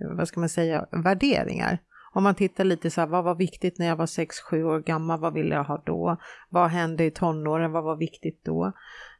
eh, 0.00 0.16
vad 0.16 0.28
ska 0.28 0.40
man 0.40 0.48
säga, 0.48 0.86
värderingar. 0.90 1.78
Om 2.16 2.22
man 2.22 2.34
tittar 2.34 2.64
lite 2.64 2.90
så 2.90 3.00
här, 3.00 3.08
vad 3.08 3.24
var 3.24 3.34
viktigt 3.34 3.78
när 3.78 3.86
jag 3.86 3.96
var 3.96 4.06
6-7 4.06 4.62
år 4.62 4.80
gammal, 4.80 5.20
vad 5.20 5.34
ville 5.34 5.54
jag 5.54 5.64
ha 5.64 5.82
då? 5.86 6.16
Vad 6.48 6.70
hände 6.70 7.04
i 7.04 7.10
tonåren, 7.10 7.72
vad 7.72 7.84
var 7.84 7.96
viktigt 7.96 8.44
då? 8.44 8.72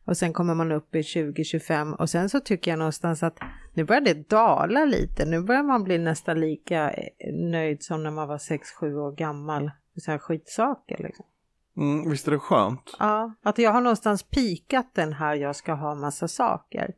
Och 0.05 0.17
sen 0.17 0.33
kommer 0.33 0.55
man 0.55 0.73
upp 0.73 0.95
i 0.95 1.01
20-25 1.01 1.95
och 1.95 2.11
sen 2.11 2.29
så 2.29 2.41
tycker 2.41 2.71
jag 2.71 2.79
någonstans 2.79 3.23
att 3.23 3.39
nu 3.75 3.85
börjar 3.85 4.01
det 4.01 4.29
dala 4.31 4.85
lite. 4.85 5.25
Nu 5.25 5.41
börjar 5.41 5.63
man 5.63 5.85
bli 5.85 5.99
nästan 5.99 6.41
lika 6.41 6.91
eh, 6.91 7.35
nöjd 7.35 7.83
som 7.83 8.03
när 8.03 8.11
man 8.11 8.29
var 8.29 8.39
6-7 8.39 8.95
år 8.95 9.13
gammal. 9.13 9.71
Så 9.97 10.11
här 10.11 10.19
skitsaker 10.19 10.97
liksom. 10.99 11.25
Mm, 11.77 12.11
visst 12.11 12.29
är 12.29 12.33
det 12.33 12.39
skönt? 12.39 12.97
Ja, 12.99 13.35
att 13.43 13.59
jag 13.59 13.73
har 13.73 13.81
någonstans 13.81 14.23
pikat 14.23 14.95
den 14.95 15.13
här 15.13 15.35
jag 15.35 15.57
ska 15.57 15.73
ha 15.73 15.95
massa 15.95 16.29
saker. 16.29 16.95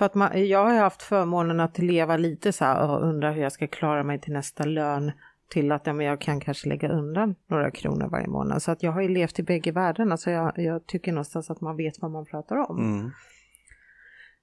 För 0.00 0.06
att 0.06 0.14
man, 0.14 0.48
jag 0.48 0.64
har 0.64 0.74
haft 0.74 1.02
förmånen 1.02 1.60
att 1.60 1.78
leva 1.78 2.16
lite 2.16 2.52
så 2.52 2.64
här 2.64 2.90
och 2.90 3.08
undra 3.08 3.30
hur 3.30 3.42
jag 3.42 3.52
ska 3.52 3.66
klara 3.66 4.02
mig 4.02 4.20
till 4.20 4.32
nästa 4.32 4.64
lön 4.64 5.12
till 5.48 5.72
att 5.72 5.86
ja, 5.86 5.92
men 5.92 6.06
jag 6.06 6.20
kan 6.20 6.40
kanske 6.40 6.68
lägga 6.68 6.88
undan 6.88 7.34
några 7.46 7.70
kronor 7.70 8.08
varje 8.08 8.26
månad. 8.26 8.62
Så 8.62 8.70
att 8.70 8.82
jag 8.82 8.92
har 8.92 9.00
ju 9.00 9.08
levt 9.08 9.38
i 9.38 9.42
bägge 9.42 9.72
världarna 9.72 10.16
så 10.16 10.30
jag, 10.30 10.52
jag 10.56 10.86
tycker 10.86 11.12
någonstans 11.12 11.50
att 11.50 11.60
man 11.60 11.76
vet 11.76 12.02
vad 12.02 12.10
man 12.10 12.26
pratar 12.26 12.56
om. 12.56 12.78
Mm. 12.78 13.10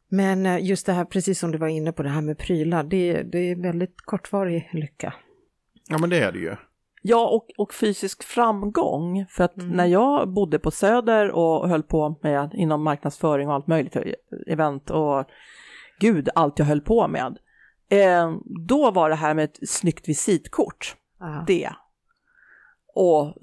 Men 0.07 0.45
eh, 0.45 0.65
just 0.65 0.85
det 0.85 0.93
här, 0.93 1.05
precis 1.05 1.39
som 1.39 1.51
du 1.51 1.57
var 1.57 1.67
inne 1.67 1.91
på, 1.91 2.03
det 2.03 2.09
här 2.09 2.21
med 2.21 2.37
prylar, 2.37 2.83
det, 2.83 3.23
det 3.23 3.51
är 3.51 3.55
väldigt 3.55 4.01
kortvarig 4.01 4.69
lycka. 4.73 5.13
Ja 5.89 5.97
men 5.97 6.09
det 6.09 6.19
är 6.19 6.31
det 6.31 6.39
ju. 6.39 6.55
Ja, 7.07 7.27
och, 7.29 7.47
och 7.57 7.73
fysisk 7.73 8.23
framgång. 8.23 9.25
För 9.29 9.43
att 9.43 9.57
Mm. 9.57 9.69
när 9.69 9.85
jag 9.85 10.29
bodde 10.29 10.59
på 10.59 10.71
Söder 10.71 11.31
och 11.31 11.69
höll 11.69 11.83
på 11.83 12.15
med 12.21 12.53
inom 12.53 12.83
marknadsföring 12.83 13.47
och 13.47 13.53
allt 13.53 13.67
möjligt, 13.67 13.95
event 14.47 14.89
och 14.89 15.25
gud, 15.99 16.29
allt 16.35 16.59
jag 16.59 16.65
höll 16.65 16.81
på 16.81 17.07
med. 17.07 17.37
Eh, 17.89 18.35
då 18.67 18.91
var 18.91 19.09
det 19.09 19.15
här 19.15 19.33
med 19.33 19.43
ett 19.45 19.69
snyggt 19.69 20.09
visitkort, 20.09 20.95
Ja. 21.19 21.43
det. 21.47 21.69
Och 22.95 23.25
eh, 23.25 23.33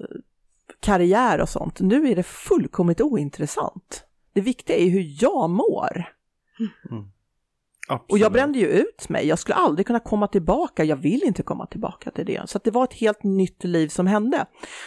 karriär 0.79 1.41
och 1.41 1.49
sånt. 1.49 1.79
Nu 1.79 2.07
är 2.11 2.15
det 2.15 2.23
fullkomligt 2.23 3.01
ointressant. 3.01 4.05
Det 4.33 4.41
viktiga 4.41 4.77
är 4.77 4.89
hur 4.89 5.23
jag 5.23 5.49
mår. 5.49 6.09
Absolut. 7.87 8.11
Och 8.11 8.17
jag 8.17 8.31
brände 8.31 8.59
ju 8.59 8.67
ut 8.67 9.09
mig. 9.09 9.27
Jag 9.27 9.39
skulle 9.39 9.55
aldrig 9.55 9.87
kunna 9.87 9.99
komma 9.99 10.27
tillbaka. 10.27 10.83
Jag 10.83 10.95
vill 10.95 11.23
inte 11.23 11.43
komma 11.43 11.65
tillbaka 11.65 12.11
till 12.11 12.25
det. 12.25 12.49
Så 12.49 12.57
att 12.57 12.63
det 12.63 12.71
var 12.71 12.83
ett 12.83 12.93
helt 12.93 13.23
nytt 13.23 13.63
liv 13.63 13.87
som 13.87 14.07
hände. 14.07 14.45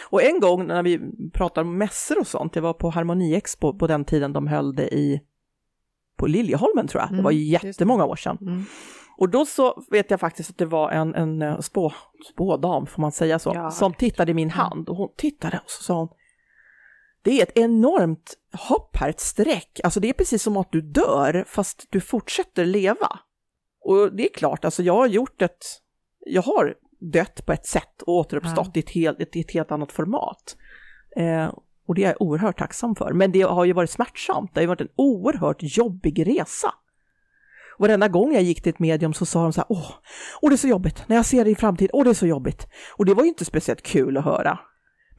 Och 0.09 0.23
en 0.23 0.39
gång 0.39 0.67
när 0.67 0.83
vi 0.83 0.99
pratade 1.33 1.67
om 1.67 1.77
mässor 1.77 2.19
och 2.19 2.27
sånt, 2.27 2.53
det 2.53 2.61
var 2.61 2.73
på 2.73 2.89
Harmoni 2.89 3.35
Expo 3.35 3.77
på 3.77 3.87
den 3.87 4.05
tiden 4.05 4.33
de 4.33 4.47
höll 4.47 4.75
det 4.75 4.87
i 4.95 5.21
på 6.17 6.27
Liljeholmen 6.27 6.87
tror 6.87 7.01
jag. 7.03 7.17
Det 7.17 7.21
var 7.23 7.31
Mm, 7.31 7.43
jättemånga 7.43 8.05
år 8.05 8.15
sedan. 8.15 8.37
Mm. 8.41 8.63
Och 9.17 9.29
då 9.29 9.45
så 9.45 9.83
vet 9.91 10.11
jag 10.11 10.19
faktiskt 10.19 10.49
att 10.49 10.57
det 10.57 10.65
var 10.65 10.91
en, 10.91 11.15
en 11.15 11.41
eh, 11.41 11.59
spå, 11.59 11.93
spådam, 12.33 12.85
får 12.85 13.01
man 13.01 13.11
säga 13.11 13.39
så, 13.39 13.51
Ja. 13.55 13.71
som 13.71 13.93
tittade 13.93 14.31
i 14.31 14.33
min 14.33 14.49
hand 14.49 14.89
och 14.89 14.95
hon 14.95 15.09
tittade 15.17 15.59
och 15.63 15.69
så 15.71 15.83
sa 15.83 15.93
hon 15.93 16.07
det 17.21 17.39
är 17.39 17.43
ett 17.43 17.57
enormt 17.57 18.33
hopp 18.53 18.95
här, 18.95 19.09
ett 19.09 19.19
streck. 19.19 19.79
Alltså 19.83 19.99
det 19.99 20.09
är 20.09 20.13
precis 20.13 20.43
som 20.43 20.57
att 20.57 20.71
du 20.71 20.81
dör 20.81 21.45
fast 21.47 21.85
du 21.89 22.01
fortsätter 22.01 22.65
leva. 22.65 23.19
Och 23.81 24.15
det 24.15 24.29
är 24.29 24.33
klart, 24.33 24.65
alltså 24.65 24.83
jag 24.83 24.93
har 24.93 25.07
gjort 25.07 25.41
ett, 25.41 25.65
jag 26.25 26.41
har 26.41 26.75
dött 26.99 27.45
på 27.45 27.53
ett 27.53 27.65
sätt 27.65 28.01
och 28.01 28.13
återuppstått 28.13 28.77
i, 28.77 28.79
ett 28.79 28.89
helt, 28.89 29.21
ett, 29.21 29.35
ett 29.35 29.51
helt 29.51 29.71
annat 29.71 29.91
format. 29.91 30.57
Eh, 31.15 31.53
och 31.87 31.95
det 31.95 32.03
är 32.03 32.07
jag 32.07 32.21
oerhört 32.21 32.57
tacksam 32.57 32.95
för. 32.95 33.13
Men 33.13 33.31
det 33.31 33.41
har 33.41 33.65
ju 33.65 33.73
varit 33.73 33.89
smärtsamt, 33.89 34.53
det 34.53 34.59
har 34.59 34.63
ju 34.63 34.67
varit 34.67 34.81
en 34.81 34.91
oerhört 34.95 35.57
jobbig 35.59 36.27
resa. 36.27 36.73
Och 37.77 37.87
varenda 37.87 38.07
gång 38.07 38.33
jag 38.33 38.43
gick 38.43 38.63
till 38.63 38.69
ett 38.69 38.79
medium 38.79 39.13
så 39.13 39.25
sa 39.25 39.43
de 39.43 39.53
så 39.53 39.61
här, 39.61 39.65
åh, 39.69 39.91
åh 40.41 40.49
det 40.49 40.55
är 40.55 40.57
så 40.57 40.67
jobbigt, 40.67 41.03
när 41.07 41.15
jag 41.15 41.25
ser 41.25 41.45
det 41.45 41.51
i 41.51 41.55
framtiden, 41.55 41.89
åh 41.93 42.03
det 42.03 42.09
är 42.09 42.13
så 42.13 42.27
jobbigt. 42.27 42.67
Och 42.97 43.05
det 43.05 43.13
var 43.13 43.23
ju 43.23 43.29
inte 43.29 43.45
speciellt 43.45 43.81
kul 43.81 44.17
att 44.17 44.23
höra. 44.23 44.59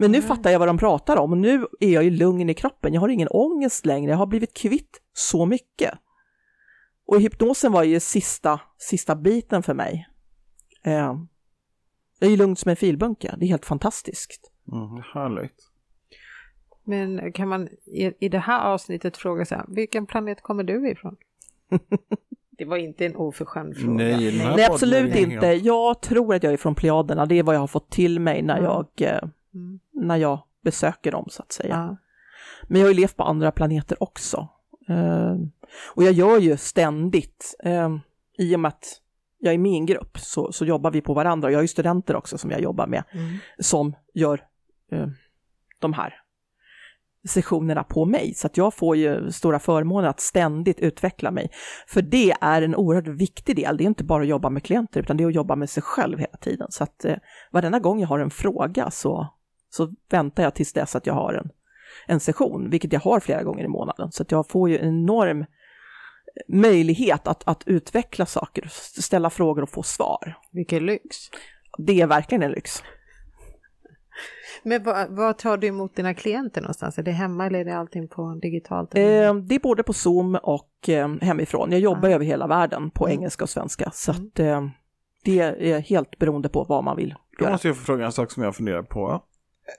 Men 0.01 0.13
nu 0.13 0.19
Nej. 0.19 0.29
fattar 0.29 0.51
jag 0.51 0.59
vad 0.59 0.69
de 0.69 0.79
pratar 0.79 1.17
om 1.17 1.33
och 1.33 1.39
nu 1.39 1.67
är 1.81 1.89
jag 1.89 2.05
ju 2.05 2.11
lugn 2.11 2.51
i 2.51 2.55
kroppen, 2.55 2.95
jag 2.95 3.01
har 3.01 3.09
ingen 3.09 3.29
ångest 3.29 3.87
längre, 3.87 4.11
jag 4.11 4.19
har 4.19 4.27
blivit 4.27 4.55
kvitt 4.55 5.01
så 5.13 5.47
mycket. 5.47 5.95
Och 7.07 7.21
hypnosen 7.21 7.73
var 7.73 7.83
ju 7.83 8.01
sista, 8.01 8.61
sista 8.79 9.17
biten 9.17 9.63
för 9.63 9.75
mig. 9.75 10.09
Eh, 10.85 10.93
jag 12.19 12.27
är 12.27 12.31
ju 12.31 12.37
lugn 12.37 12.57
som 12.57 12.71
en 12.71 12.77
filbunke, 12.77 13.35
det 13.39 13.45
är 13.45 13.49
helt 13.49 13.67
fantastiskt. 13.67 14.53
Mm, 14.73 15.03
härligt. 15.15 15.57
Men 16.85 17.33
kan 17.33 17.49
man 17.49 17.69
i, 17.87 18.13
i 18.21 18.29
det 18.29 18.39
här 18.39 18.61
avsnittet 18.61 19.17
fråga 19.17 19.45
så 19.45 19.55
här, 19.55 19.65
vilken 19.69 20.07
planet 20.07 20.43
kommer 20.43 20.65
du 20.65 20.91
ifrån? 20.91 21.17
det 22.59 22.65
var 22.65 22.77
inte 22.77 23.07
en 23.07 23.17
oförskämd 23.17 23.77
fråga. 23.77 23.95
Nej, 23.95 24.39
Nej, 24.57 24.65
absolut 24.65 25.17
inte. 25.17 25.47
Jag 25.47 26.01
tror 26.03 26.35
att 26.35 26.43
jag 26.43 26.53
är 26.53 26.57
från 26.57 26.75
Plejaderna, 26.75 27.27
det 27.27 27.39
är 27.39 27.43
vad 27.43 27.55
jag 27.55 27.61
har 27.61 27.67
fått 27.67 27.91
till 27.91 28.21
mig 28.21 28.43
när 28.43 28.59
Mm. 28.59 28.65
jag, 28.65 28.87
eh, 28.97 29.29
Mm. 29.55 29.81
när 29.93 30.17
jag 30.17 30.43
besöker 30.65 31.13
dem 31.13 31.27
så 31.31 31.43
att 31.43 31.53
säga. 31.53 31.75
Ja. 31.75 31.97
Men 32.69 32.81
jag 32.81 32.89
har 32.89 32.93
ju 32.93 33.01
levt 33.01 33.17
på 33.17 33.23
andra 33.23 33.53
planeter 33.53 34.03
också. 34.03 34.49
Eh, 34.89 35.37
och 35.95 36.05
jag 36.05 36.13
gör 36.13 36.39
ju 36.39 36.57
ständigt, 36.57 37.55
eh, 37.65 37.89
i 38.39 38.57
och 38.57 38.61
med 38.61 38.69
att 38.69 39.01
jag 39.39 39.55
är 39.55 39.59
med 39.59 39.73
i 39.73 39.77
en 39.77 39.87
grupp 39.87 40.19
så, 40.19 40.53
så 40.53 40.65
jobbar 40.65 40.91
vi 40.91 41.01
på 41.01 41.15
varandra. 41.15 41.47
Och 41.49 41.53
jag 41.53 41.59
har 41.59 41.63
ju 41.63 41.69
studenter 41.69 42.17
också 42.17 42.39
som 42.39 42.51
jag 42.51 42.61
jobbar 42.61 42.87
med 42.87 43.05
Mm. 43.13 43.37
som 43.59 43.95
gör 44.15 44.45
eh, 44.93 45.07
de 45.79 45.93
här 45.93 46.15
sessionerna 47.29 47.85
på 47.85 48.05
mig. 48.05 48.35
Så 48.35 48.47
att 48.47 48.57
jag 48.57 48.75
får 48.75 48.97
ju 48.97 49.31
stora 49.31 49.59
förmåner 49.59 50.09
att 50.09 50.21
ständigt 50.21 50.81
utveckla 50.81 51.31
mig. 51.31 51.51
För 51.87 52.03
det 52.03 52.33
är 52.41 52.63
en 52.63 52.77
oerhört 52.77 53.09
viktig 53.09 53.57
del. 53.57 53.77
Det 53.77 53.85
är 53.85 53.87
inte 53.87 54.05
bara 54.05 54.23
att 54.23 54.29
jobba 54.29 54.51
med 54.51 54.63
klienter 54.65 55.01
utan 55.01 55.17
det 55.17 55.25
är 55.25 55.29
att 55.29 55.35
jobba 55.35 55.57
med 55.57 55.71
sig 55.71 55.83
själv 55.83 56.19
hela 56.19 56.37
tiden. 56.37 56.67
Så 56.71 56.85
att 56.85 57.05
eh, 57.05 57.17
varenda 57.51 57.79
gång 57.79 58.01
jag 58.01 58.09
har 58.09 58.19
en 58.19 58.31
fråga 58.31 58.91
så, 58.91 59.27
så 59.71 59.93
väntar 60.11 60.43
jag 60.43 60.55
tills 60.55 60.73
dess 60.73 60.97
att 60.97 61.07
jag 61.07 61.15
har 61.15 61.35
en, 61.35 61.51
en 62.07 62.21
session, 62.21 62.71
vilket 62.71 62.93
jag 62.93 63.01
har 63.01 63.21
flera 63.21 63.43
gånger 63.43 63.65
i 63.65 63.69
månaden. 63.69 64.13
Så 64.13 64.23
att 64.23 64.31
jag 64.31 64.49
får 64.49 64.71
ju 64.71 64.79
en 64.79 64.89
enorm 64.89 65.45
möjlighet 66.49 67.29
att, 67.29 67.49
att 67.49 67.63
utveckla 67.67 68.27
saker, 68.27 68.69
ställa 69.01 69.31
frågor 69.31 69.63
och 69.63 69.71
få 69.71 69.83
svar. 69.83 70.35
Vilken 70.51 70.87
lyx. 70.87 71.17
Det 71.79 72.01
är 72.01 72.07
verkligen 72.07 72.43
en 72.43 72.51
lyx. 72.51 72.83
Men 74.63 74.83
vad, 74.83 75.09
vad 75.11 75.39
tar 75.39 75.57
du 75.57 75.67
emot 75.67 75.97
dina 75.97 76.15
klienter 76.15 76.61
någonstans? 76.61 76.99
Är 76.99 77.03
det 77.03 77.11
hemma 77.11 77.47
eller 77.47 77.59
är 77.59 77.65
det 77.65 77.77
allting 77.77 78.09
på 78.09 78.39
digitalt? 78.43 78.95
Eh, 78.95 79.35
det 79.35 79.55
är 79.55 79.59
både 79.63 79.83
på 79.83 79.93
Zoom 79.93 80.39
och 80.43 80.89
eh, 80.89 81.09
hemifrån. 81.21 81.71
Jag 81.73 81.81
jobbar 81.81 82.09
Ja. 82.09 82.15
över 82.15 82.25
hela 82.25 82.47
världen 82.47 82.91
på 82.91 83.07
Mm. 83.07 83.19
engelska 83.19 83.45
och 83.45 83.51
svenska. 83.51 83.91
Så 83.95 84.13
Mm. 84.13 84.27
att, 84.27 84.39
eh, 84.41 84.67
det 85.25 85.39
är 85.73 85.81
helt 85.81 86.19
beroende 86.19 86.49
på 86.49 86.65
vad 86.65 86.85
man 86.85 86.97
vill 86.97 87.15
Då 87.39 87.51
måste 87.51 87.69
jag 87.69 87.77
få 87.77 87.85
fråga 87.85 88.05
en 88.07 88.13
sak 88.13 88.31
som 88.31 88.43
jag 88.43 88.57
funderar 88.57 88.83
på. 88.83 89.23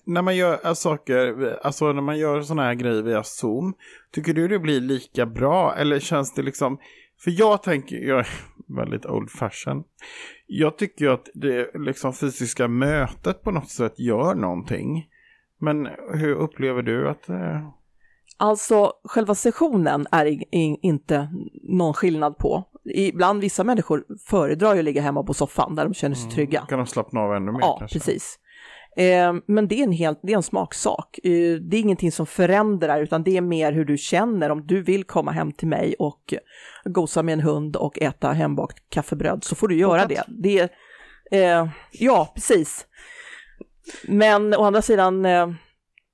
När 0.06 0.21
man 0.21 0.36
gör 0.36 0.60
äh, 0.65 0.73
saker, 0.73 1.58
alltså 1.63 1.93
när 1.93 2.01
man 2.01 2.17
gör 2.17 2.41
sådana 2.41 2.63
här 2.63 2.73
grejer 2.73 3.01
via 3.01 3.23
Zoom, 3.23 3.73
tycker 4.12 4.34
du 4.34 4.47
det 4.47 4.60
blir 4.60 4.82
lika 4.82 5.25
bra 5.25 5.75
eller 5.75 5.99
känns 5.99 6.34
det 6.34 6.41
liksom, 6.41 6.77
för 7.23 7.32
jag 7.39 7.63
tänker, 7.63 7.95
jag 7.95 8.19
är 8.19 8.27
väldigt 8.77 9.06
old 9.06 9.30
fashion, 9.32 9.84
jag 10.47 10.77
tycker 10.77 11.06
ju 11.06 11.12
att 11.12 11.30
det 11.34 11.71
liksom 11.73 12.13
fysiska 12.13 12.67
mötet 12.67 13.43
på 13.43 13.51
något 13.51 13.69
sätt 13.69 13.99
gör 13.99 14.36
någonting. 14.36 15.08
Men 15.60 15.88
hur 16.13 16.36
upplever 16.36 16.82
du 16.82 17.10
att 17.10 17.30
eh, 17.30 17.69
Alltså, 18.38 18.93
själva 19.04 19.36
sessionen 19.36 20.08
är 20.12 20.25
i- 20.25 20.43
i- 20.51 20.80
inte 20.82 21.30
någon 21.63 21.93
skillnad 21.93 22.38
på. 22.38 22.63
Ibland 22.95 23.41
vissa 23.41 23.63
människor 23.63 24.04
föredrar 24.30 24.73
ju 24.73 24.80
att 24.80 24.86
ligga 24.86 25.01
hemma 25.01 25.23
på 25.23 25.34
soffan 25.34 25.75
där 25.75 25.84
de 25.84 25.93
känner 25.93 26.15
sig 26.15 26.32
trygga. 26.32 26.62
kan 26.69 26.77
de 26.80 26.88
slappna 26.88 27.19
av 27.19 27.34
ännu 27.36 27.51
mer 27.51 27.60
Ja, 27.62 27.75
kanske? 27.80 27.99
precis. 27.99 28.39
Eh, 28.97 29.34
men 29.45 29.67
det 29.67 29.80
är 29.80 29.84
en, 29.84 29.91
helt, 29.91 30.19
det 30.23 30.32
är 30.32 30.38
en 30.38 30.43
smaksak. 30.43 31.19
Eh, 31.23 31.56
det 31.56 31.77
är 31.77 31.82
ingenting 31.82 32.12
som 32.12 32.25
förändrar, 32.25 33.01
utan 33.01 33.23
det 33.23 33.38
är 33.38 33.41
mer 33.41 33.71
hur 33.71 33.86
du 33.86 33.97
känner. 33.97 34.49
Om 34.49 34.67
du 34.67 34.82
vill 34.84 35.04
komma 35.04 35.32
hem 35.32 35.51
till 35.51 35.67
mig 35.67 35.95
och 35.99 36.34
gosa 36.86 37.23
med 37.23 37.34
en 37.34 37.39
hund 37.39 37.75
och 37.75 38.01
äta 38.01 38.32
hembakt 38.32 38.89
kaffebröd 38.89 39.43
så 39.43 39.56
får 39.56 39.67
du 39.67 39.75
göra 39.75 40.06
det. 40.06 40.23
det 40.27 40.60
är, 40.60 40.69
eh, 41.62 41.69
ja, 41.91 42.32
precis. 42.36 42.88
Men 44.08 44.54
å 44.54 44.63
andra 44.63 44.82
sidan, 44.82 45.25
eh, 45.25 45.49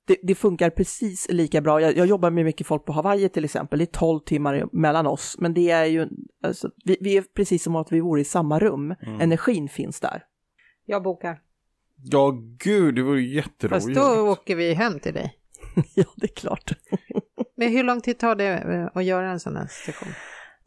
det, 0.06 0.16
det 0.22 0.34
funkar 0.34 0.70
precis 0.70 1.26
lika 1.30 1.60
bra. 1.60 1.80
Jag, 1.80 1.96
jag 1.96 2.06
jobbar 2.06 2.30
med 2.30 2.44
mycket 2.44 2.66
folk 2.66 2.84
på 2.84 2.92
Hawaii 2.92 3.28
till 3.28 3.44
exempel. 3.44 3.78
Det 3.78 3.84
är 3.84 3.98
12 3.98 4.20
timmar 4.20 4.68
mellan 4.72 5.06
oss, 5.06 5.36
men 5.38 5.54
det 5.54 5.70
är 5.70 5.84
ju, 5.84 6.08
alltså, 6.42 6.70
vi, 6.84 6.96
vi 7.00 7.16
är 7.16 7.22
precis 7.22 7.62
som 7.62 7.76
att 7.76 7.92
vi 7.92 8.00
vore 8.00 8.20
i 8.20 8.24
samma 8.24 8.58
rum. 8.58 8.94
Mm. 9.02 9.20
Energin 9.20 9.68
finns 9.68 10.00
där. 10.00 10.24
Jag 10.84 11.02
bokar. 11.02 11.40
Ja, 12.02 12.32
gud, 12.58 12.94
det 12.94 13.02
vore 13.02 13.20
Fast 13.22 13.34
jätteroligt. 13.34 14.00
då 14.00 14.30
åker 14.30 14.56
vi 14.56 14.74
hem 14.74 15.00
till 15.00 15.14
dig. 15.14 15.34
ja, 15.94 16.04
det 16.16 16.26
är 16.26 16.34
klart. 16.36 16.72
Men 17.56 17.68
hur 17.72 17.84
lång 17.84 18.00
tid 18.00 18.18
tar 18.18 18.34
det 18.34 18.48
eh, 18.58 18.88
att 18.94 19.04
göra 19.04 19.30
en 19.30 19.40
sån 19.40 19.56
här 19.56 19.66
session? 19.66 20.08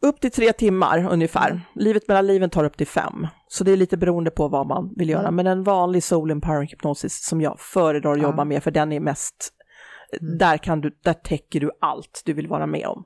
Upp 0.00 0.20
till 0.20 0.30
tre 0.30 0.52
timmar 0.52 1.08
ungefär. 1.10 1.60
Livet 1.74 2.08
mellan 2.08 2.26
liven 2.26 2.50
tar 2.50 2.64
upp 2.64 2.76
till 2.76 2.86
fem. 2.86 3.26
Så 3.48 3.64
det 3.64 3.72
är 3.72 3.76
lite 3.76 3.96
beroende 3.96 4.30
på 4.30 4.48
vad 4.48 4.66
man 4.66 4.94
vill 4.96 5.08
göra. 5.10 5.22
Mm. 5.22 5.34
Men 5.36 5.46
en 5.46 5.62
vanlig 5.62 6.02
soul 6.04 6.30
empowering 6.30 6.68
hypnosis 6.68 7.24
som 7.26 7.40
jag 7.40 7.60
föredrar 7.60 8.12
att 8.12 8.18
Ja. 8.18 8.24
jobba 8.24 8.44
med, 8.44 8.62
för 8.62 8.70
den 8.70 8.92
är 8.92 9.00
mest, 9.00 9.52
Mm. 10.20 10.38
där, 10.38 10.58
kan 10.58 10.80
du, 10.80 10.98
där 11.04 11.12
täcker 11.14 11.60
du 11.60 11.70
allt 11.80 12.22
du 12.24 12.32
vill 12.32 12.48
vara 12.48 12.66
med 12.66 12.86
om. 12.86 13.04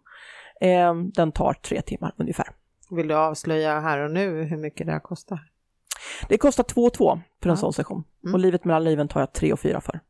Eh, 0.61 0.95
den 1.15 1.33
tar 1.33 1.53
tre 1.53 1.83
timmar 1.83 2.15
ungefär. 2.17 2.47
Vill 2.91 3.09
du 3.09 3.15
avslöja 3.15 3.81
här 3.81 3.99
och 3.99 4.11
nu 4.11 4.43
hur 4.43 4.57
mycket 4.57 4.87
det 4.87 4.93
här 4.93 5.01
kostar? 5.01 5.39
Det 6.29 6.39
kostar 6.39 6.65
två 6.65 6.81
och 6.85 6.95
två 6.95 7.21
för 7.43 7.49
en 7.49 7.53
Ja. 7.53 7.57
sån 7.57 7.73
session. 7.73 8.05
Mm. 8.25 8.35
Och 8.35 8.41
livet 8.41 8.65
mellan 8.65 8.85
liven 8.85 9.09
tar 9.09 9.21
jag 9.21 9.33
tre 9.33 9.53
och 9.53 9.61
fyra 9.61 9.81
för. 9.81 10.01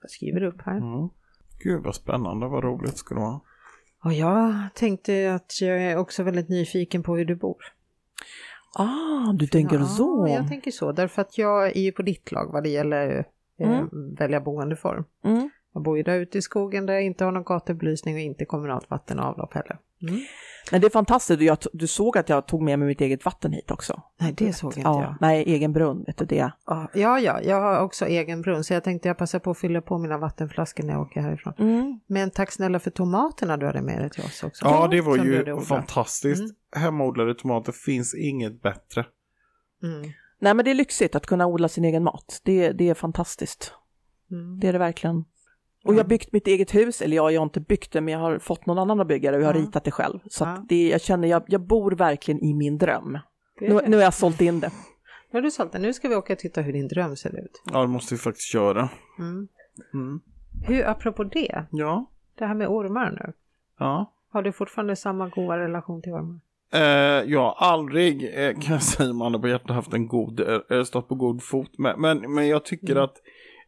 Jag 0.00 0.10
skriver 0.10 0.42
upp 0.42 0.62
här. 0.62 0.76
Mm. 0.76 1.08
Gud 1.64 1.82
vad 1.84 1.94
spännande, 1.94 2.46
vad 2.48 2.64
roligt 2.64 2.96
ska 2.96 3.14
det 3.14 3.20
vara. 3.20 3.40
Och 4.04 4.12
jag 4.12 4.54
tänkte 4.74 5.34
att 5.34 5.60
jag 5.60 5.82
är 5.82 5.96
också 5.96 6.22
väldigt 6.22 6.48
nyfiken 6.48 7.02
på 7.02 7.16
hur 7.16 7.24
du 7.24 7.34
bor. 7.36 7.56
Ah, 8.74 9.32
du 9.32 9.46
tänker 9.46 9.78
ja, 9.78 9.84
så. 9.84 10.26
jag 10.28 10.48
tänker 10.48 10.70
så. 10.70 10.92
Därför 10.92 11.22
att 11.22 11.38
jag 11.38 11.66
är 11.76 11.80
ju 11.80 11.92
på 11.92 12.02
ditt 12.02 12.32
lag 12.32 12.52
vad 12.52 12.62
det 12.62 12.68
gäller 12.68 13.26
eh, 13.58 13.70
Mm. 13.72 14.14
välja 14.14 14.40
boendeform. 14.40 15.04
Mm. 15.24 15.50
Jag 15.72 15.82
bor 15.82 15.96
ju 15.96 16.02
där 16.02 16.18
ute 16.18 16.38
i 16.38 16.42
skogen 16.42 16.86
där 16.86 16.94
jag 16.94 17.02
inte 17.02 17.24
har 17.24 17.32
någon 17.32 17.44
gatubelysning 17.44 18.14
och 18.14 18.20
inte 18.20 18.44
kommunalt 18.44 18.90
vatten 18.90 19.18
och 19.18 19.24
avlopp 19.24 19.54
heller. 19.54 19.78
Mm. 20.02 20.20
Men 20.72 20.80
det 20.80 20.86
är 20.86 20.90
fantastiskt, 20.90 21.42
jag, 21.42 21.58
du 21.72 21.86
såg 21.86 22.18
att 22.18 22.28
jag 22.28 22.46
tog 22.46 22.62
med 22.62 22.78
mig 22.78 22.88
mitt 22.88 23.00
eget 23.00 23.24
vatten 23.24 23.52
hit 23.52 23.70
också. 23.70 24.02
Nej, 24.20 24.34
det 24.36 24.52
såg 24.52 24.70
inte 24.70 24.80
Ja, 24.80 25.02
jag. 25.02 25.14
nej, 25.20 25.44
egen 25.46 25.72
brunn, 25.72 26.04
vet 26.06 26.18
du 26.18 26.24
det. 26.24 26.52
Ja, 26.66 26.88
ja, 26.94 27.40
jag 27.40 27.60
har 27.60 27.80
också 27.80 28.06
egen 28.06 28.42
brunn 28.42 28.64
så 28.64 28.74
jag 28.74 28.84
tänkte 28.84 29.08
jag 29.08 29.18
passar 29.18 29.38
på 29.38 29.50
att 29.50 29.58
fylla 29.58 29.80
på 29.80 29.98
mina 29.98 30.18
vattenflaskor 30.18 30.84
när 30.84 30.92
jag 30.92 31.02
åker 31.02 31.20
härifrån. 31.20 31.54
Mm. 31.58 32.00
Men 32.06 32.30
tack 32.30 32.52
snälla 32.52 32.80
för 32.80 32.90
tomaterna 32.90 33.56
du 33.56 33.66
hade 33.66 33.82
med 33.82 34.00
dig 34.00 34.10
till 34.10 34.24
oss 34.24 34.42
också. 34.42 34.64
Ja, 34.64 34.88
det 34.88 35.00
var 35.00 35.16
Som 35.16 35.26
ju 35.26 35.60
fantastiskt. 35.60 36.40
Mm. 36.40 36.84
Hemodlade 36.84 37.34
tomater 37.34 37.72
finns 37.72 38.14
inget 38.14 38.62
bättre. 38.62 39.06
Mm. 39.82 40.12
Nej, 40.38 40.54
men 40.54 40.64
det 40.64 40.70
är 40.70 40.74
lyxigt 40.74 41.14
att 41.14 41.26
kunna 41.26 41.46
odla 41.46 41.68
sin 41.68 41.84
egen 41.84 42.02
mat. 42.02 42.40
Det, 42.44 42.72
det 42.72 42.88
är 42.88 42.94
fantastiskt. 42.94 43.72
Mm. 44.30 44.60
Det 44.60 44.68
är 44.68 44.72
det 44.72 44.78
verkligen. 44.78 45.24
Och 45.84 45.94
jag 45.94 45.98
har 45.98 46.04
byggt 46.08 46.32
mitt 46.32 46.46
eget 46.46 46.74
hus, 46.74 47.02
eller 47.02 47.16
ja, 47.16 47.30
jag 47.30 47.40
har 47.40 47.44
inte 47.46 47.60
byggt 47.60 47.92
det, 47.92 48.00
men 48.00 48.12
jag 48.14 48.20
har 48.20 48.38
fått 48.38 48.66
någon 48.66 48.78
annan 48.78 49.00
att 49.00 49.06
bygga 49.06 49.30
det 49.30 49.36
och 49.36 49.42
jag 49.42 49.48
har 49.48 49.54
Ja. 49.54 49.60
ritat 49.60 49.84
det 49.84 49.90
själv. 49.90 50.18
Så 50.30 50.44
Ja. 50.44 50.48
att 50.48 50.68
det, 50.68 50.88
jag 50.88 51.00
känner, 51.00 51.28
jag, 51.28 51.42
jag 51.46 51.60
bor 51.60 51.90
verkligen 51.92 52.40
i 52.44 52.54
min 52.54 52.78
dröm. 52.78 53.18
Det 53.60 53.68
Nu, 53.68 53.74
det. 53.80 53.88
nu 53.88 53.96
har 53.96 54.04
jag 54.04 54.14
sålt 54.14 54.40
in 54.40 54.60
det. 54.60 54.70
Nu 55.30 55.36
har 55.38 55.42
du 55.42 55.50
sålt 55.50 55.72
den. 55.72 55.82
Nu 55.82 55.92
ska 55.92 56.08
vi 56.08 56.14
åka 56.14 56.32
och 56.32 56.38
titta 56.38 56.60
hur 56.60 56.72
din 56.72 56.88
dröm 56.88 57.16
ser 57.16 57.44
ut. 57.44 57.62
Ja, 57.72 57.80
det 57.80 57.86
måste 57.88 58.14
vi 58.14 58.18
faktiskt 58.18 58.54
göra. 58.54 58.88
Mm. 59.18 59.48
Mm. 59.94 60.20
Hur, 60.66 60.86
apropå 60.88 61.24
det, 61.24 61.64
Ja, 61.70 62.10
det 62.38 62.46
här 62.46 62.54
med 62.54 62.68
ormar 62.68 63.10
nu. 63.10 63.32
ja. 63.78 64.12
Har 64.32 64.42
du 64.42 64.52
fortfarande 64.52 64.96
samma 64.96 65.28
goda 65.28 65.58
relation 65.58 66.02
till 66.02 66.12
ormar? 66.12 66.40
Eh, 66.72 66.80
jag 67.30 67.40
har 67.40 67.54
aldrig, 67.72 68.24
eh, 68.34 68.52
kan 68.60 68.72
jag 68.72 68.82
säga 68.92 69.12
handen 69.12 69.40
på 69.40 69.48
hjärtat, 69.48 69.70
haft 69.70 69.92
en 69.92 70.08
god, 70.08 70.40
eh, 70.70 70.82
stått 70.84 71.08
på 71.08 71.14
god 71.14 71.42
fot 71.42 71.78
med. 71.78 71.94
Men, 71.98 72.34
men 72.34 72.48
jag 72.48 72.64
tycker 72.64 72.92
Mm. 72.92 73.04
att, 73.04 73.14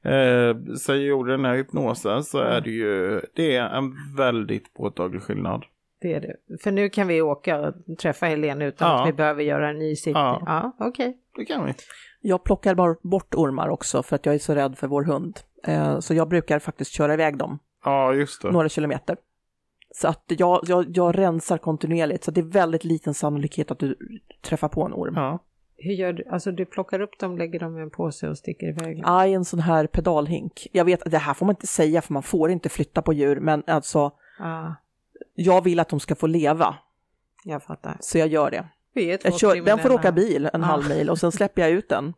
eh, 0.02 0.56
jag 0.88 0.98
gjorde 0.98 1.32
den 1.32 1.44
här 1.44 1.54
hypnosen 1.54 2.22
så 2.24 2.38
är 2.38 2.60
det 2.60 2.70
ju, 2.70 3.20
det 3.34 3.56
är 3.56 3.68
en 3.68 3.94
väldigt 4.16 4.74
påtaglig 4.74 5.22
skillnad. 5.22 5.64
Det 6.00 6.14
är 6.14 6.20
det. 6.20 6.36
För 6.62 6.70
nu 6.72 6.88
kan 6.88 7.06
vi 7.08 7.22
åka 7.22 7.60
och 7.60 7.74
träffa 7.98 8.26
Helene 8.26 8.66
utan 8.66 8.88
Ja. 8.90 9.02
att 9.02 9.08
vi 9.08 9.12
behöver 9.12 9.42
göra 9.42 9.68
en 9.70 9.78
ny 9.78 9.96
sittning. 9.96 10.14
Ja. 10.22 10.42
Ja, 10.46 10.76
okej. 10.86 11.18
Det 11.36 11.44
kan 11.44 11.66
vi. 11.66 11.72
Jag 12.20 12.44
plockar 12.44 12.74
bara 12.74 12.96
bort 13.02 13.34
ormar 13.34 13.68
också 13.68 14.02
för 14.02 14.16
att 14.16 14.26
jag 14.26 14.34
är 14.34 14.38
så 14.38 14.54
rädd 14.54 14.78
för 14.78 14.86
vår 14.86 15.02
hund. 15.04 15.40
Eh, 15.64 15.98
Så 15.98 16.14
jag 16.14 16.28
brukar 16.28 16.58
faktiskt 16.58 16.92
köra 16.92 17.14
iväg 17.14 17.36
dem 17.38 17.58
Ja, 17.84 18.14
just 18.14 18.42
det. 18.42 18.50
några 18.50 18.68
kilometer. 18.68 19.16
Så 19.94 20.08
att 20.08 20.24
jag, 20.26 20.60
jag, 20.66 20.84
jag 20.96 21.18
rensar 21.18 21.58
kontinuerligt, 21.58 22.24
så 22.24 22.30
det 22.30 22.40
är 22.40 22.44
väldigt 22.44 22.84
liten 22.84 23.14
sannolikhet 23.14 23.70
att 23.70 23.78
du 23.78 23.96
träffar 24.42 24.68
på 24.68 24.82
en 24.84 24.92
orm. 24.92 25.14
Ja. 25.16 25.38
Hur 25.82 25.92
gör 25.92 26.12
du? 26.12 26.24
Alltså 26.30 26.52
du 26.52 26.64
plockar 26.66 27.00
upp 27.00 27.18
dem, 27.18 27.38
lägger 27.38 27.58
dem 27.60 27.78
i 27.78 27.80
en 27.82 27.90
påse 27.90 28.28
och 28.28 28.38
sticker 28.38 28.66
iväg? 28.68 29.00
Ja, 29.04 29.26
i 29.26 29.32
en 29.34 29.44
sån 29.44 29.60
här 29.60 29.86
pedalhink. 29.86 30.66
Jag 30.72 30.84
vet 30.84 31.02
att 31.02 31.10
det 31.10 31.18
här 31.18 31.34
får 31.34 31.46
man 31.46 31.52
inte 31.54 31.66
säga 31.66 32.02
för 32.02 32.12
man 32.12 32.22
får 32.22 32.50
inte 32.50 32.68
flytta 32.68 33.02
på 33.02 33.12
djur, 33.12 33.40
men 33.40 33.62
alltså 33.66 34.12
Ja, 34.38 34.74
jag 35.34 35.64
vill 35.64 35.80
att 35.80 35.88
de 35.88 36.00
ska 36.00 36.14
få 36.14 36.26
leva, 36.26 36.74
jag 37.44 37.62
fattar. 37.62 37.96
så 38.00 38.18
jag 38.18 38.28
gör 38.28 38.50
det. 38.50 38.68
Vi 38.94 39.10
är 39.12 39.16
två 39.16 39.28
Jag 39.28 39.38
kör, 39.40 39.64
den 39.64 39.78
får 39.78 39.92
åka 39.92 40.12
bil 40.12 40.44
en 40.52 40.60
Ja. 40.60 40.66
halv 40.66 40.88
mil 40.88 41.10
och 41.10 41.18
sen 41.18 41.32
släpper 41.32 41.62
jag 41.62 41.70
ut 41.70 41.88
den. 41.88 42.14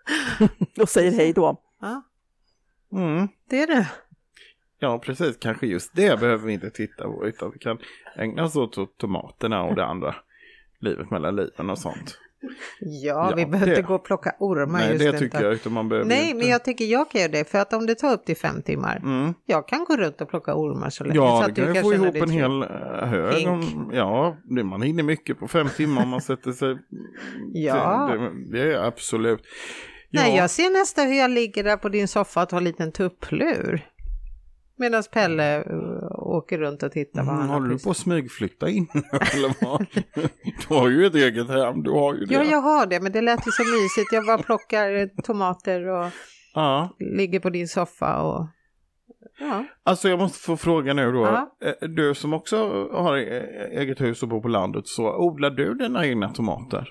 och 0.80 0.88
säger 0.88 1.12
hej 1.12 1.32
då. 1.32 1.56
Ja, 1.80 2.02
Mm. 2.92 3.28
det 3.50 3.62
är 3.62 3.66
det. 3.66 3.90
Ja, 4.78 4.98
precis. 4.98 5.36
Kanske 5.36 5.66
just 5.66 5.94
det 5.96 6.20
behöver 6.20 6.46
vi 6.46 6.52
inte 6.52 6.70
titta 6.70 7.04
på, 7.04 7.26
utan 7.26 7.50
vi 7.50 7.58
kan 7.58 7.78
ägna 8.16 8.44
oss 8.44 8.56
åt 8.56 8.98
tomaterna 8.98 9.62
och 9.62 9.74
det 9.74 9.84
andra. 9.84 10.14
Livet 10.78 11.10
mellan 11.10 11.36
liven 11.36 11.70
och 11.70 11.78
sånt. 11.78 12.18
Ja, 12.80 13.30
Ja, 13.30 13.36
vi 13.36 13.46
behöver 13.46 13.70
inte 13.72 13.82
gå 13.82 13.94
och 13.94 14.04
plocka 14.04 14.34
ormar 14.38 14.78
Nej, 14.78 14.88
just 14.88 14.98
det 15.00 15.06
inte. 15.06 15.18
tycker 15.18 15.42
jag, 15.44 15.52
utan 15.52 15.72
man 15.72 15.88
behöver 15.88 16.08
Nej, 16.08 16.24
inte. 16.24 16.36
men 16.38 16.48
jag 16.48 16.64
tycker 16.64 16.84
jag 16.84 17.10
kan 17.10 17.20
göra 17.20 17.32
det, 17.32 17.50
för 17.50 17.58
att 17.58 17.72
om 17.72 17.86
det 17.86 17.94
tar 17.94 18.12
upp 18.12 18.24
till 18.26 18.36
fem 18.36 18.62
timmar, 18.62 18.96
Mm. 18.96 19.34
jag 19.46 19.68
kan 19.68 19.84
gå 19.84 19.96
runt 19.96 20.20
och 20.20 20.28
plocka 20.28 20.54
ormar 20.54 20.90
så 20.90 21.04
länge. 21.04 21.16
så 21.16 21.22
Ja, 21.24 21.40
att 21.44 21.54
det 21.54 21.62
kan 21.62 21.72
du 21.72 21.78
ju 21.78 21.82
få 21.82 21.94
ihop 21.94 22.14
en 22.16 22.30
hel 22.30 22.62
eh, 22.62 22.68
hög. 23.08 23.48
Om, 23.48 23.90
ja, 23.94 24.36
det- 24.44 24.64
man 24.64 24.82
hinner 24.82 25.02
mycket 25.02 25.38
på 25.38 25.48
fem 25.48 25.68
timmar 25.76 26.02
om 26.02 26.08
man 26.08 26.20
sätter 26.30 26.52
sig. 26.52 26.76
Ja. 27.52 28.10
Det, 28.12 28.58
det, 28.58 28.74
är 28.74 28.78
absolut. 28.86 29.40
Ja, 30.10 30.20
Nej, 30.22 30.36
jag 30.36 30.50
ser 30.50 30.70
nästan 30.80 31.06
hur 31.06 31.14
jag 31.18 31.30
ligger 31.30 31.64
där 31.64 31.76
på 31.76 31.88
din 31.88 32.08
soffa 32.08 32.42
och 32.42 32.48
tar 32.48 32.56
en 32.58 32.64
liten 32.64 32.92
tupplur. 32.92 33.80
Medan 34.78 35.02
Pelle 35.12 35.58
uh, 35.58 35.64
åker 36.36 36.58
runt 36.58 36.82
och 36.82 36.92
tittar 36.92 37.22
vad 37.22 37.28
Mm, 37.34 37.40
han 37.40 37.48
har 37.48 37.54
håller 37.60 37.74
du 37.74 37.78
på 37.78 37.90
att 37.90 37.96
smygflytta 37.96 38.68
in 38.68 38.86
eller 39.34 39.64
vad? 39.64 39.86
Du 40.68 40.74
har 40.74 40.88
ju 40.88 41.06
ett 41.06 41.14
eget 41.14 41.48
hem, 41.48 41.82
du 41.82 41.90
har 41.90 42.14
ju 42.14 42.24
det. 42.24 42.34
Ja, 42.34 42.42
jag 42.44 42.60
har 42.60 42.86
det, 42.86 43.00
men 43.00 43.12
det 43.12 43.20
lät 43.20 43.46
ju 43.46 43.50
så 43.50 43.62
mysigt. 43.62 44.12
Jag 44.12 44.26
bara 44.26 44.38
plockar 44.38 45.22
tomater 45.22 45.88
och 45.88 46.06
Ja. 46.54 46.96
ligger 47.16 47.40
på 47.40 47.50
din 47.50 47.68
soffa 47.68 48.22
och... 48.22 48.46
Ja, 49.40 49.64
Alltså 49.84 50.08
jag 50.08 50.18
måste 50.18 50.38
få 50.38 50.56
fråga 50.56 50.94
nu 50.94 51.12
då. 51.12 51.22
Ja. 51.22 51.56
Eh, 51.64 51.88
Du 51.88 52.14
som 52.14 52.32
också 52.32 52.56
har 52.92 53.16
eh, 53.16 53.80
eget 53.80 54.00
hus 54.00 54.22
och 54.22 54.28
bor 54.28 54.40
på 54.40 54.48
landet, 54.48 54.86
så 54.86 55.16
odlar 55.16 55.50
du 55.50 55.74
dina 55.74 56.06
egna 56.06 56.28
tomater? 56.30 56.88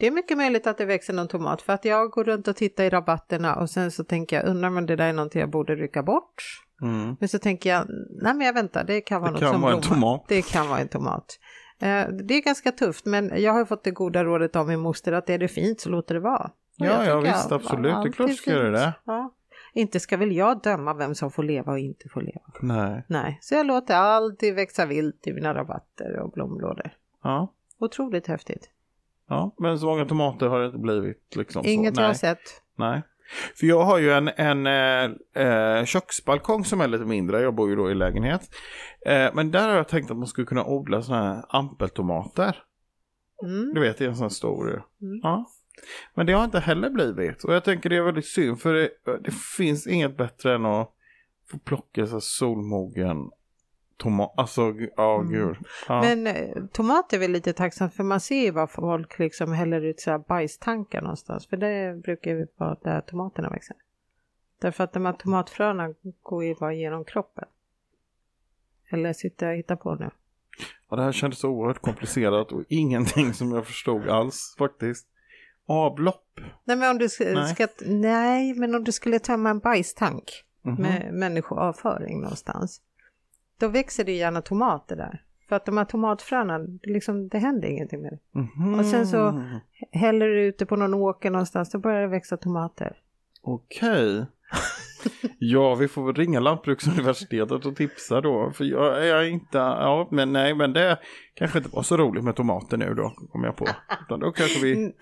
Det 0.00 0.06
är 0.06 0.10
mycket 0.10 0.36
möjligt 0.36 0.66
att 0.66 0.78
det 0.78 0.84
växer 0.84 1.12
någon 1.12 1.28
tomat 1.28 1.62
för 1.62 1.72
att 1.72 1.84
jag 1.84 2.10
går 2.10 2.24
runt 2.24 2.48
och 2.48 2.56
tittar 2.56 2.84
i 2.84 2.90
rabatterna 2.90 3.54
och 3.56 3.70
sen 3.70 3.90
så 3.90 4.04
tänker 4.04 4.36
jag, 4.36 4.46
undrar 4.46 4.68
om 4.68 4.86
det 4.86 4.96
där 4.96 5.08
är 5.08 5.12
någonting 5.12 5.40
jag 5.40 5.50
borde 5.50 5.74
rycka 5.76 6.02
bort. 6.02 6.42
Mm. 6.82 7.16
Men 7.20 7.28
så 7.28 7.38
tänker 7.38 7.70
jag, 7.70 7.86
nej 8.22 8.34
men 8.34 8.40
jag 8.46 8.52
väntar, 8.52 8.84
det 8.84 9.00
kan 9.00 9.20
vara 9.20 9.30
Det 9.30 9.34
något 9.34 9.40
kan 9.42 9.52
som 9.52 9.60
vara 9.60 9.72
en 9.74 9.80
blommar. 9.80 9.94
tomat. 9.96 10.24
Det 10.28 10.42
kan 10.42 10.68
vara 10.68 10.78
en 10.80 10.88
tomat. 10.88 11.38
Eh, 11.78 12.08
Det 12.08 12.34
är 12.34 12.44
ganska 12.44 12.72
tufft, 12.72 13.06
men 13.06 13.32
jag 13.36 13.52
har 13.52 13.64
fått 13.64 13.84
det 13.84 13.90
goda 13.90 14.24
rådet 14.24 14.56
av 14.56 14.68
min 14.68 14.80
moster 14.80 15.12
att 15.12 15.30
är 15.30 15.38
det 15.38 15.48
fint 15.48 15.80
så 15.80 15.88
låter 15.90 16.14
det 16.14 16.20
vara. 16.20 16.44
Och 16.44 16.86
Ja, 16.86 17.04
jag 17.04 17.06
ja 17.06 17.20
visst, 17.32 17.52
absolut. 17.52 17.82
Det 18.02 18.08
är 18.08 18.12
klart 18.12 18.28
du 18.28 18.34
ska 18.34 18.50
göra 18.50 18.70
det. 18.70 18.92
Ja. 19.04 19.34
Inte 19.74 20.00
ska 20.00 20.16
väl 20.16 20.32
jag 20.32 20.62
döma 20.62 20.94
vem 20.94 21.14
som 21.14 21.30
får 21.30 21.42
leva 21.42 21.72
och 21.72 21.78
inte 21.78 22.08
får 22.08 22.20
leva. 22.20 22.40
Nej. 22.60 23.04
Nej, 23.06 23.38
så 23.40 23.54
jag 23.54 23.66
låter 23.66 23.94
alltid 23.94 24.54
växa 24.54 24.86
vilt 24.86 25.26
i 25.26 25.32
mina 25.32 25.54
rabatter 25.54 26.18
och 26.20 26.30
blomlådor. 26.32 26.90
Ja. 27.22 27.52
Otroligt 27.78 28.26
häftigt. 28.26 28.70
Ja, 29.30 29.54
men 29.58 29.78
så 29.78 29.86
många 29.86 30.04
tomater 30.04 30.46
har 30.46 30.60
det 30.60 30.66
inte 30.66 30.78
blivit 30.78 31.36
liksom 31.36 31.62
Inget 31.66 31.94
så. 31.94 32.02
jag 32.02 32.06
har 32.06 32.14
sett. 32.14 32.62
Nej. 32.76 33.02
För 33.56 33.66
jag 33.66 33.84
har 33.84 33.98
ju 33.98 34.12
en, 34.12 34.28
en 34.28 34.66
eh, 34.66 35.44
eh, 35.46 35.84
köksbalkong 35.84 36.64
som 36.64 36.80
är 36.80 36.88
lite 36.88 37.04
mindre, 37.04 37.40
jag 37.40 37.54
bor 37.54 37.70
ju 37.70 37.76
då 37.76 37.90
i 37.90 37.94
lägenhet. 37.94 38.50
Eh, 39.06 39.34
men 39.34 39.50
där 39.50 39.68
har 39.68 39.76
jag 39.76 39.88
tänkt 39.88 40.10
att 40.10 40.16
man 40.16 40.26
skulle 40.26 40.46
kunna 40.46 40.64
odla 40.64 41.02
sådana 41.02 41.34
här 41.34 41.44
ampeltomater. 41.48 42.56
Mm. 43.42 43.74
Du 43.74 43.80
vet, 43.80 43.98
det 43.98 44.04
är 44.04 44.08
en 44.08 44.16
sån 44.16 44.24
här 44.24 44.28
stor. 44.28 44.68
Mm. 45.02 45.20
Ja. 45.22 45.46
Men 46.14 46.26
det 46.26 46.32
har 46.32 46.44
inte 46.44 46.60
heller 46.60 46.90
blivit. 46.90 47.44
Och 47.44 47.54
jag 47.54 47.64
tänker 47.64 47.90
det 47.90 47.96
är 47.96 48.02
väldigt 48.02 48.26
synd, 48.26 48.60
för 48.60 48.74
det, 48.74 48.90
det 49.24 49.34
finns 49.56 49.86
inget 49.86 50.16
bättre 50.16 50.54
än 50.54 50.66
att 50.66 50.90
få 51.50 51.58
plocka 51.58 52.06
så 52.06 52.20
solmogen 52.20 53.16
tomat. 54.00 54.32
Alltså, 54.36 54.74
ja 54.96 55.14
Mm. 55.20 55.32
gud. 55.32 55.56
Ja. 55.88 56.00
Men 56.00 56.26
eh, 56.26 56.64
tomat 56.72 57.12
är 57.12 57.18
väl 57.18 57.30
lite 57.30 57.52
tacksamt 57.52 57.94
för 57.94 58.04
man 58.04 58.20
ser 58.20 58.42
ju 58.42 58.50
vad 58.50 58.70
folk 58.70 59.18
liksom 59.18 59.52
häller 59.52 59.80
ut 59.84 60.00
så 60.00 60.10
här 60.10 60.18
bajstankar 60.18 61.02
någonstans. 61.02 61.46
För 61.46 61.56
det 61.56 62.02
brukar 62.02 62.30
ju 62.30 62.46
vara 62.56 62.76
där 62.82 63.00
tomaterna 63.00 63.50
växer. 63.50 63.76
Därför 64.60 64.84
att 64.84 64.92
de 64.92 65.06
här 65.06 65.12
tomatfröna 65.12 65.94
går 66.22 66.44
ju 66.44 66.54
bara 66.54 66.74
genom 66.74 67.04
kroppen. 67.04 67.44
Eller 68.90 69.12
sitter 69.12 69.46
jag 69.46 69.52
och 69.52 69.58
hittar 69.58 69.76
på 69.76 69.94
nu? 69.94 70.10
Ja, 70.90 70.96
det 70.96 71.02
här 71.02 71.12
kändes 71.12 71.44
oerhört 71.44 71.80
komplicerat 71.82 72.52
och 72.52 72.62
ingenting 72.68 73.32
som 73.34 73.52
jag 73.52 73.66
förstod 73.66 74.08
alls 74.08 74.54
faktiskt. 74.58 75.06
Avlopp. 75.66 76.40
Nej 76.64 76.76
men 76.76 76.90
om 76.90 76.98
du 76.98 77.08
ska, 77.08 77.24
Nej. 77.24 77.54
ska 77.54 77.66
nej 77.86 78.54
men 78.54 78.74
om 78.74 78.84
du 78.84 78.92
skulle 78.92 79.18
tömma 79.18 79.50
en 79.50 79.58
bajstank 79.58 80.44
Mhm. 80.62 80.82
med 80.82 81.14
människoavföring 81.14 82.20
någonstans. 82.20 82.80
Då 83.60 83.68
växer 83.68 84.04
det 84.04 84.12
gärna 84.12 84.42
tomater 84.42 84.96
där. 84.96 85.22
För 85.48 85.56
att 85.56 85.66
de 85.66 85.76
här 85.76 85.84
tomatfröna, 85.84 86.58
det 86.58 86.90
liksom, 86.92 87.28
det 87.28 87.38
händer 87.38 87.68
ingenting 87.68 88.02
med 88.02 88.12
det. 88.32 88.38
Mhm. 88.40 88.78
Och 88.78 88.86
sen 88.86 89.06
så- 89.06 89.42
Häller 89.92 90.28
du 90.28 90.42
ute 90.42 90.66
på 90.66 90.76
någon 90.76 90.94
åker 90.94 91.30
någonstans, 91.30 91.70
då 91.70 91.78
börjar 91.78 92.00
det 92.00 92.06
växa 92.08 92.36
tomater. 92.36 92.96
Okej. 93.42 94.26
Ja, 95.38 95.74
vi 95.74 95.88
får 95.88 96.06
väl 96.06 96.14
ringa 96.14 96.40
Lantbruksuniversitetet 96.40 97.66
och 97.66 97.76
tipsa 97.76 98.20
då. 98.20 98.50
För 98.54 98.64
jag 98.64 99.06
är 99.08 99.22
inte, 99.22 99.58
ja 99.58 100.08
men 100.10 100.32
nej 100.32 100.54
men 100.54 100.72
det 100.72 100.98
kanske 101.34 101.58
inte 101.58 101.70
var 101.76 101.82
så 101.82 101.96
roligt 101.96 102.24
med 102.24 102.36
tomater 102.36 102.76
nu 102.76 102.94
då, 102.94 103.10
kom 103.32 103.44
jag 103.44 103.56
på. 103.56 103.66
Utan 104.06 104.20
då 104.20 104.32
kanske 104.32 104.60
vi 104.64 104.92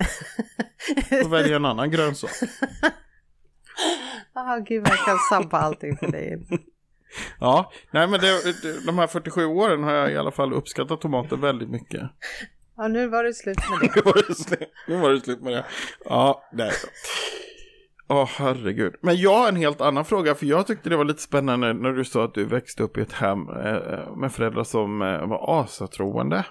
får 1.22 1.28
välja 1.30 1.56
en 1.56 1.64
annan 1.64 1.90
grönsak. 1.90 2.30
Ah, 4.32 4.58
gud, 4.58 4.88
jag 4.88 4.98
kan 4.98 5.18
sabba 5.30 5.58
allting 5.58 5.96
för 5.96 6.12
dig. 6.12 6.46
Ja, 7.40 7.72
nej 7.90 8.08
men 8.08 8.20
det, 8.20 8.56
de 8.86 8.98
här 8.98 9.06
47 9.06 9.44
åren 9.44 9.82
har 9.84 9.92
jag 9.92 10.12
i 10.12 10.16
alla 10.16 10.30
fall 10.30 10.52
uppskattat 10.52 11.00
tomater 11.00 11.36
väldigt 11.36 11.70
mycket. 11.70 12.02
Ja, 12.76 12.88
nu 12.88 13.08
var 13.08 13.24
det 13.24 13.34
slut 13.34 13.58
med 13.70 13.80
det. 13.94 13.96
Nu 13.96 14.02
var 14.02 14.28
det 14.28 14.34
slut, 14.34 14.68
nu 14.88 14.96
var 14.96 15.10
det 15.10 15.20
slut 15.20 15.40
med 15.40 15.52
det. 15.52 15.64
Ja, 16.04 16.42
nej. 16.52 16.72
Åh 18.10 18.28
herregud. 18.36 18.94
Men 19.02 19.16
jag 19.16 19.38
har 19.38 19.48
en 19.48 19.56
helt 19.56 19.80
annan 19.80 20.04
fråga 20.04 20.34
för 20.34 20.46
jag 20.46 20.66
tyckte 20.66 20.88
det 20.88 20.96
var 20.96 21.04
lite 21.04 21.22
spännande 21.22 21.72
när 21.72 21.92
du 21.92 22.04
sa 22.04 22.24
att 22.24 22.34
du 22.34 22.44
växte 22.44 22.82
upp 22.82 22.98
i 22.98 23.00
ett 23.00 23.12
hem 23.12 23.48
eh, 23.48 24.16
med 24.16 24.32
föräldrar 24.32 24.64
som 24.64 25.02
eh, 25.02 25.26
var 25.26 25.60
asatroende. 25.62 26.46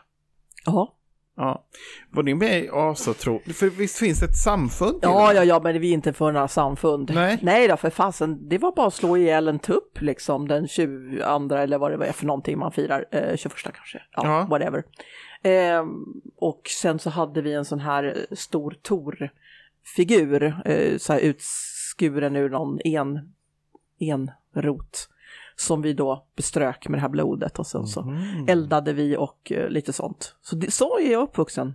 Ja. 0.66 0.94
Ja. 1.38 1.64
Var 2.12 2.24
ni 2.24 2.34
med 2.36 2.64
i 2.64 2.70
asatro? 2.74 3.40
För 3.54 3.70
visst 3.70 3.98
finns 3.98 4.20
det 4.20 4.26
ett 4.26 4.38
samfund? 4.38 5.00
Ja, 5.02 5.34
ja, 5.34 5.44
ja, 5.44 5.60
men 5.64 5.82
vi 5.82 5.90
är 5.90 5.94
inte 5.94 6.14
för 6.14 6.32
några 6.32 6.48
samfund. 6.48 7.12
Nej. 7.14 7.40
Nej 7.42 7.68
då, 7.68 7.78
för 7.78 7.90
fasen, 7.90 8.50
det 8.50 8.58
var 8.58 8.72
bara 8.76 8.88
att 8.88 8.94
slå 8.94 9.18
ihjäl 9.18 9.48
en 9.48 9.60
tupp 9.60 10.02
liksom 10.02 10.48
den 10.48 10.68
22 10.68 11.56
eller 11.56 11.78
vad 11.78 11.92
det 11.92 11.98
var 11.98 12.06
för 12.06 12.26
någonting 12.26 12.58
man 12.60 12.72
firar, 12.72 13.06
eh, 13.12 13.36
21 13.36 13.54
kanske, 13.64 14.02
ja, 14.12 14.22
Ja. 14.24 14.48
whatever. 14.50 14.84
Eh, 15.42 15.86
och 16.38 16.62
sen 16.82 17.00
så 17.00 17.10
hade 17.10 17.42
vi 17.42 17.54
en 17.54 17.66
sån 17.66 17.80
här 17.80 18.04
eh, 18.04 18.36
stor 18.36 18.76
torfigur, 18.82 20.44
eh, 20.66 20.98
så 20.98 21.14
här 21.14 21.20
utskuren 21.20 22.36
ur 22.36 22.50
någon 22.50 22.80
en, 22.84 23.34
enrot, 24.00 25.10
som 25.60 25.82
vi 25.82 25.94
då 25.94 26.26
beströk 26.36 26.88
med 26.88 26.98
det 26.98 27.02
här 27.02 27.10
blodet 27.10 27.60
och 27.60 27.68
sen 27.68 27.88
så 27.88 28.02
Mhm. 28.02 28.46
eldade 28.50 28.94
vi 28.94 29.18
och 29.18 29.52
eh, 29.52 29.70
lite 29.70 29.94
sånt. 29.94 30.36
Så, 30.42 30.56
det, 30.56 30.72
så 30.72 31.00
är 31.00 31.12
jag 31.12 31.22
uppvuxen. 31.24 31.74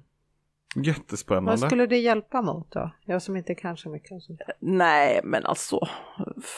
Jättespännande. 0.84 1.50
Vad 1.50 1.60
skulle 1.60 1.86
det 1.86 1.96
hjälpa 1.98 2.42
mot 2.42 2.70
då? 2.72 2.90
Jag 3.04 3.22
som 3.22 3.36
inte 3.36 3.54
kan 3.54 3.76
så 3.76 3.88
mycket 3.90 4.22
sånt. 4.22 4.40
Nej, 4.60 5.20
men 5.24 5.46
alltså 5.46 5.80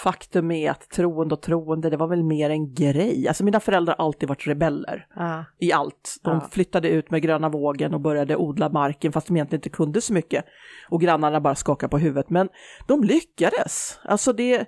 faktum 0.03 0.51
är 0.51 0.71
att 0.71 0.89
troende 0.91 1.35
och 1.35 1.41
troende, 1.43 1.91
det 1.91 1.97
var 1.97 2.07
väl 2.07 2.25
mer 2.25 2.51
en 2.51 2.75
grej. 2.75 3.29
Alltså 3.29 3.45
mina 3.45 3.61
föräldrar 3.61 3.95
har 3.99 4.05
alltid 4.05 4.29
varit 4.29 4.47
rebeller 4.47 5.07
Ja. 5.17 5.45
i 5.59 5.73
allt. 5.73 6.17
De 6.23 6.35
Ja. 6.35 6.49
flyttade 6.51 6.89
ut 6.89 7.11
med 7.11 7.23
gröna 7.23 7.49
vågen 7.49 7.95
och 7.95 8.01
började 8.01 8.37
odla 8.37 8.69
marken 8.69 9.13
fast 9.13 9.27
de 9.27 9.37
egentligen 9.37 9.59
inte 9.59 9.69
kunde 9.71 10.01
så 10.01 10.13
mycket. 10.13 10.45
Och 10.89 11.01
grannarna 11.01 11.41
bara 11.41 11.55
skakade 11.55 11.91
på 11.91 11.99
huvudet. 11.99 12.31
Men 12.31 12.49
de 12.87 13.05
lyckades. 13.05 13.99
Alltså 14.05 14.33
det, 14.33 14.67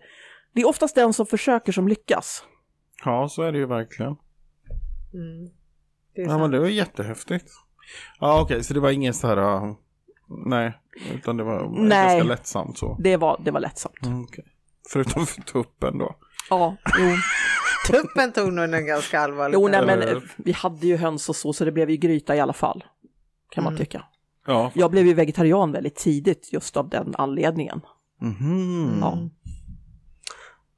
det 0.57 0.63
är 0.63 0.69
oftast 0.69 0.95
den 0.95 1.13
som 1.13 1.27
försöker 1.27 1.73
som 1.73 1.89
lyckas. 1.89 2.45
Ja, 3.05 3.29
så 3.29 3.43
är 3.43 3.53
det 3.53 3.59
ju 3.59 3.67
verkligen. 3.67 4.13
Mm. 5.15 5.45
Det 6.15 6.23
Ja, 6.23 6.29
sant. 6.29 6.41
men 6.41 6.51
det 6.51 6.59
var 6.59 6.67
jättehäftigt. 6.69 7.51
Ja, 8.21 8.41
okej, 8.43 8.65
så 8.65 8.75
det 8.75 8.81
var 8.81 8.91
ingen 8.91 9.15
så 9.15 9.27
här... 9.27 9.37
uh, 9.65 9.75
nej, 10.47 10.73
utan 11.15 11.37
det 11.37 11.45
var 11.45 11.69
Nej. 11.79 11.89
ganska 12.19 12.29
lättsamt 12.29 12.79
så. 12.79 12.97
Det 13.01 13.17
var, 13.17 13.41
det 13.45 13.51
var 13.51 13.61
lättsamt. 13.61 14.03
Mm, 14.07 14.23
okej. 14.25 14.45
Förutom 14.93 15.27
för 15.27 15.43
tuppen 15.43 15.99
då. 15.99 16.17
Ja, 16.51 16.77
jo. 16.99 17.17
Tuppen 17.93 18.33
tog 18.33 18.53
nog 18.53 18.65
en 18.75 18.87
ganska 18.87 19.21
allvarligt. 19.21 19.55
jo 19.55 19.69
nej, 19.69 19.87
men 19.87 20.03
eh, 20.03 20.19
vi 20.37 20.53
hade 20.53 20.87
ju 20.87 20.97
höns 20.97 21.29
och 21.29 21.37
så, 21.37 21.53
så 21.53 21.65
det 21.65 21.73
blev 21.73 21.91
ju 21.91 21.97
gryta 21.97 22.37
i 22.37 22.41
alla 22.41 22.53
fall. 22.53 22.85
Kan 23.51 23.65
man 23.65 23.73
Mm. 23.73 23.85
tycka. 23.85 24.05
Ja. 24.47 24.71
Jag 24.75 24.91
blev 24.91 25.07
ju 25.07 25.15
vegetarian 25.15 25.73
väldigt 25.73 25.97
tidigt 25.97 26.53
just 26.53 26.77
av 26.77 26.89
den 26.89 27.15
anledningen. 27.19 27.81
Mhm. 28.21 28.99
Ja. 29.01 29.19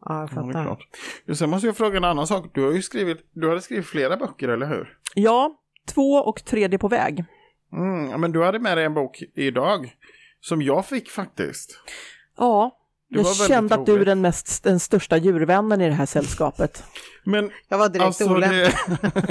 Ja, 0.05 0.15
jag 0.21 0.23
Ja, 0.23 0.29
fattar. 0.29 0.65
klart. 0.65 0.87
Jo, 1.27 1.35
Sen 1.35 1.51
måste 1.51 1.67
jag 1.67 1.77
fråga 1.77 1.97
en 1.97 2.05
annan 2.05 2.27
sak. 2.27 2.51
Du 2.55 2.65
har 2.65 2.73
ju 2.73 2.83
skrivit, 2.83 3.19
du 3.33 3.49
hade 3.49 3.61
skrivit 3.61 3.87
flera 3.87 4.17
böcker, 4.17 4.49
eller 4.49 4.67
hur? 4.67 4.97
Ja, 5.15 5.59
två 5.89 6.13
och 6.15 6.45
tredje 6.45 6.79
på 6.79 6.89
väg. 6.89 7.25
Mm, 7.73 8.11
ja, 8.11 8.17
men 8.19 8.33
du 8.33 8.45
hade 8.45 8.59
med 8.59 8.77
dig 8.79 8.85
en 8.85 8.95
bok 8.95 9.23
idag. 9.35 9.95
Som 10.41 10.63
jag 10.63 10.87
fick 10.87 11.11
faktiskt. 11.11 11.81
Ja, 12.37 12.79
Det 13.11 13.17
jag 13.19 13.25
var 13.25 13.31
väldigt 13.31 13.49
kände 13.49 13.75
att 13.75 13.87
du 13.87 14.01
är 14.01 14.05
den, 14.05 14.21
mest, 14.21 14.65
den 14.65 14.81
största 14.81 15.17
djurvännen 15.17 15.81
i 15.81 15.89
det 15.89 15.95
här 15.95 16.07
sällskapet. 16.07 16.85
Men 17.25 17.51
Jag 17.69 17.79
var 17.79 17.89
direkt 17.89 18.05
alltså, 18.07 18.31
olämplig. 18.31 18.61
det... 18.61 19.23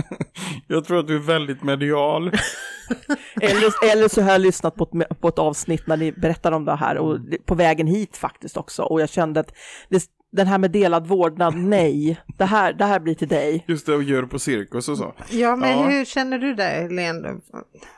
jag 0.67 0.85
tror 0.85 0.99
att 0.99 1.07
du 1.07 1.15
är 1.15 1.19
väldigt 1.19 1.63
medial. 1.63 2.31
Eller, 3.41 3.91
eller 3.91 4.07
så 4.07 4.21
har 4.21 4.31
jag 4.31 4.41
lyssnat 4.41 4.75
på 4.75 4.83
ett, 5.09 5.19
på 5.21 5.27
ett 5.27 5.39
avsnitt 5.39 5.87
när 5.87 5.97
ni 5.97 6.11
berättar 6.11 6.51
om 6.51 6.65
det 6.65 6.75
här 6.75 6.97
och 6.97 7.19
på 7.45 7.55
vägen 7.55 7.87
hit 7.87 8.17
faktiskt 8.17 8.57
också. 8.57 8.83
Och 8.83 9.01
jag 9.01 9.09
kände 9.09 9.39
att 9.39 9.53
det, 9.89 10.03
den 10.31 10.47
här 10.47 10.57
med 10.57 10.71
delad 10.71 11.07
vårdnad, 11.07 11.55
nej, 11.57 12.17
det 12.37 12.45
här, 12.45 12.73
det 12.73 12.85
här 12.85 12.99
blir 12.99 13.15
till 13.15 13.27
dig. 13.27 13.65
Just 13.67 13.85
det, 13.85 13.95
och 13.95 14.03
gör 14.03 14.23
på 14.23 14.39
cirkus 14.39 14.89
och 14.89 14.97
så. 14.97 15.13
Ja, 15.31 15.55
men 15.55 15.69
Ja. 15.79 15.87
hur 15.87 16.05
känner 16.05 16.39
du 16.39 16.53
dig, 16.53 16.81
Helene? 16.81 17.35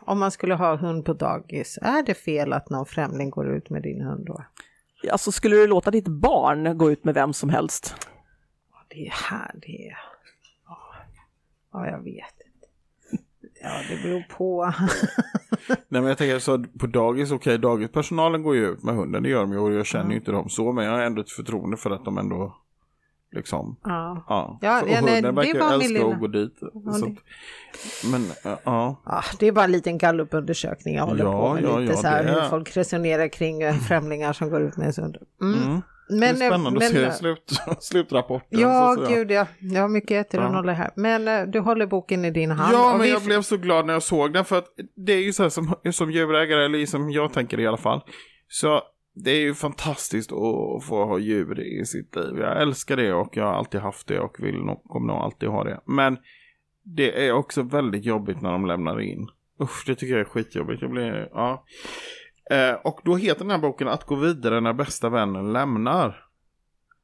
Om 0.02 0.20
man 0.20 0.32
skulle 0.32 0.54
ha 0.56 0.76
hund 0.76 1.06
på 1.06 1.14
dagis, 1.14 1.80
är 1.82 2.04
det 2.04 2.14
fel 2.14 2.54
att 2.54 2.70
någon 2.70 2.86
främling 2.86 3.30
går 3.30 3.56
ut 3.56 3.70
med 3.70 3.84
din 3.84 4.02
hund 4.02 4.26
då? 4.26 4.44
Alltså 5.12 5.32
skulle 5.32 5.56
du 5.56 5.68
låta 5.68 5.92
ditt 5.92 6.08
barn 6.08 6.78
gå 6.78 6.92
ut 6.92 7.04
med 7.06 7.14
vem 7.14 7.34
som 7.34 7.50
helst? 7.50 7.96
Det 8.88 9.08
är 9.08 9.12
här 9.30 9.52
det 9.62 9.88
är. 9.88 9.98
Ja, 10.68 10.78
Ja, 11.74 11.88
jag 11.88 12.04
vet 12.04 12.06
inte. 12.46 12.49
Ja, 13.62 13.70
det 13.90 14.04
beror 14.04 14.24
på. 14.38 14.66
Nej 15.68 16.02
men 16.02 16.06
jag 16.06 16.18
tänker 16.18 16.40
så 16.40 16.64
på 16.80 16.88
dagis, 16.88 17.32
okej 17.32 17.58
dagispersonalen 17.58 18.44
går 18.44 18.56
ju 18.56 18.68
ut 18.68 18.84
med 18.84 18.96
hunden, 18.96 19.24
det 19.24 19.30
gör 19.30 19.40
de 19.42 19.52
ju 19.52 19.58
och 19.60 19.74
jag 19.74 19.86
känner 19.86 20.10
ju 20.12 20.16
inte 20.18 20.32
dem 20.32 20.50
så 20.50 20.72
men 20.72 20.86
jag 20.86 20.92
har 20.92 21.02
ändå 21.02 21.22
ett 21.22 21.32
förtroende 21.32 21.78
för 21.78 21.92
att 21.92 22.06
de 22.06 22.18
ändå 22.18 22.56
liksom, 23.32 23.76
Ja. 23.84 24.26
ja. 24.30 24.58
Ja, 24.62 24.82
och 24.82 24.88
nej, 24.88 24.96
hunden 24.96 25.36
verkar 25.36 25.74
älska 25.74 25.88
lilla- 25.94 26.08
att 26.14 26.20
gå 26.20 26.28
dit. 26.28 26.58
Ja, 26.62 26.92
så 26.94 27.16
men 28.12 28.26
ja, 28.44 28.60
ja. 29.06 29.24
Det 29.40 29.48
är 29.48 29.52
bara 29.52 29.66
en 29.66 29.72
liten 29.72 29.98
gallupundersökning 29.98 30.96
jag 30.96 31.06
håller 31.06 31.24
på 31.24 31.54
med. 31.54 31.82
lite 31.82 31.98
så 31.98 32.08
här, 32.08 32.24
hur 32.34 32.50
folk 32.50 32.78
resonerar 32.78 33.28
kring 33.28 33.62
eh, 33.62 33.76
främlingar 33.76 34.34
som 34.34 34.50
går 34.50 34.62
ut 34.62 34.78
med 34.78 34.98
en 34.98 35.04
hund. 35.04 35.18
Mm. 35.42 35.64
Mm. 35.64 35.82
Men, 36.10 36.20
det 36.20 36.26
är 36.46 36.50
spännande 36.50 36.80
men, 36.80 37.08
att 37.08 37.14
se 37.14 37.20
slut, 37.20 37.52
slutrapporten. 37.80 38.60
Ja, 38.60 38.96
så 38.98 39.14
gud 39.16 39.32
ja. 39.32 39.48
Jag 39.60 39.82
har 39.82 39.90
mycket 39.90 40.26
ettor 40.28 40.42
Ja. 40.42 40.48
att 40.48 40.54
nolla 40.54 40.74
här. 40.74 40.92
Men 40.96 41.28
eh, 41.28 41.44
du 41.44 41.60
håller 41.60 41.86
boken 41.88 42.26
i 42.26 42.32
din 42.32 42.52
hand. 42.52 42.74
Ja, 42.76 42.92
men 42.92 43.02
vi- 43.02 43.12
jag 43.12 43.22
blev 43.24 43.42
så 43.42 43.58
glad 43.58 43.86
när 43.86 43.94
jag 43.94 44.04
såg 44.04 44.34
den 44.34 44.46
för 44.46 44.58
att 44.58 44.66
det 44.96 45.14
är 45.14 45.22
ju 45.24 45.34
så 45.34 45.44
här 45.44 45.50
som, 45.50 45.74
som 45.92 46.12
djurägare, 46.12 46.66
eller 46.66 46.86
som 46.86 47.12
jag 47.12 47.34
tänker 47.34 47.60
i 47.60 47.68
alla 47.68 47.78
fall. 47.78 48.02
Så 48.48 48.82
det 49.16 49.32
är 49.32 49.42
ju 49.42 49.54
fantastiskt 49.54 50.32
att 50.32 50.84
få 50.88 51.06
ha 51.06 51.20
djur 51.20 51.60
i 51.60 51.86
sitt 51.86 52.16
liv. 52.16 52.38
Jag 52.40 52.62
älskar 52.62 52.98
det 52.98 53.14
och 53.14 53.38
jag 53.38 53.44
har 53.44 53.54
alltid 53.54 53.82
haft 53.82 54.08
det 54.08 54.20
och 54.20 54.36
vill 54.40 54.56
nog, 54.56 54.84
kommer 54.84 55.14
nog 55.14 55.22
alltid 55.24 55.50
ha 55.50 55.64
det. 55.64 55.80
Men 55.86 56.18
det 56.84 57.28
är 57.28 57.32
också 57.32 57.62
väldigt 57.64 58.06
jobbigt 58.06 58.42
när 58.42 58.52
de 58.52 58.66
lämnar 58.66 59.02
in. 59.02 59.28
Usch, 59.64 59.84
det 59.88 59.96
tycker 59.96 60.14
jag 60.14 60.22
är 60.22 60.26
skitjobbigt. 60.26 60.82
Jag 60.82 60.92
blir, 60.92 61.30
ja. 61.34 61.64
Eh, 62.50 62.74
och 62.84 63.00
då 63.04 63.16
heter 63.16 63.40
den 63.40 63.52
här 63.52 63.58
boken 63.58 63.88
Att 63.88 64.04
gå 64.04 64.16
vidare 64.16 64.60
när 64.62 64.74
bästa 64.74 65.10
vännen 65.10 65.54
lämnar. 65.54 66.26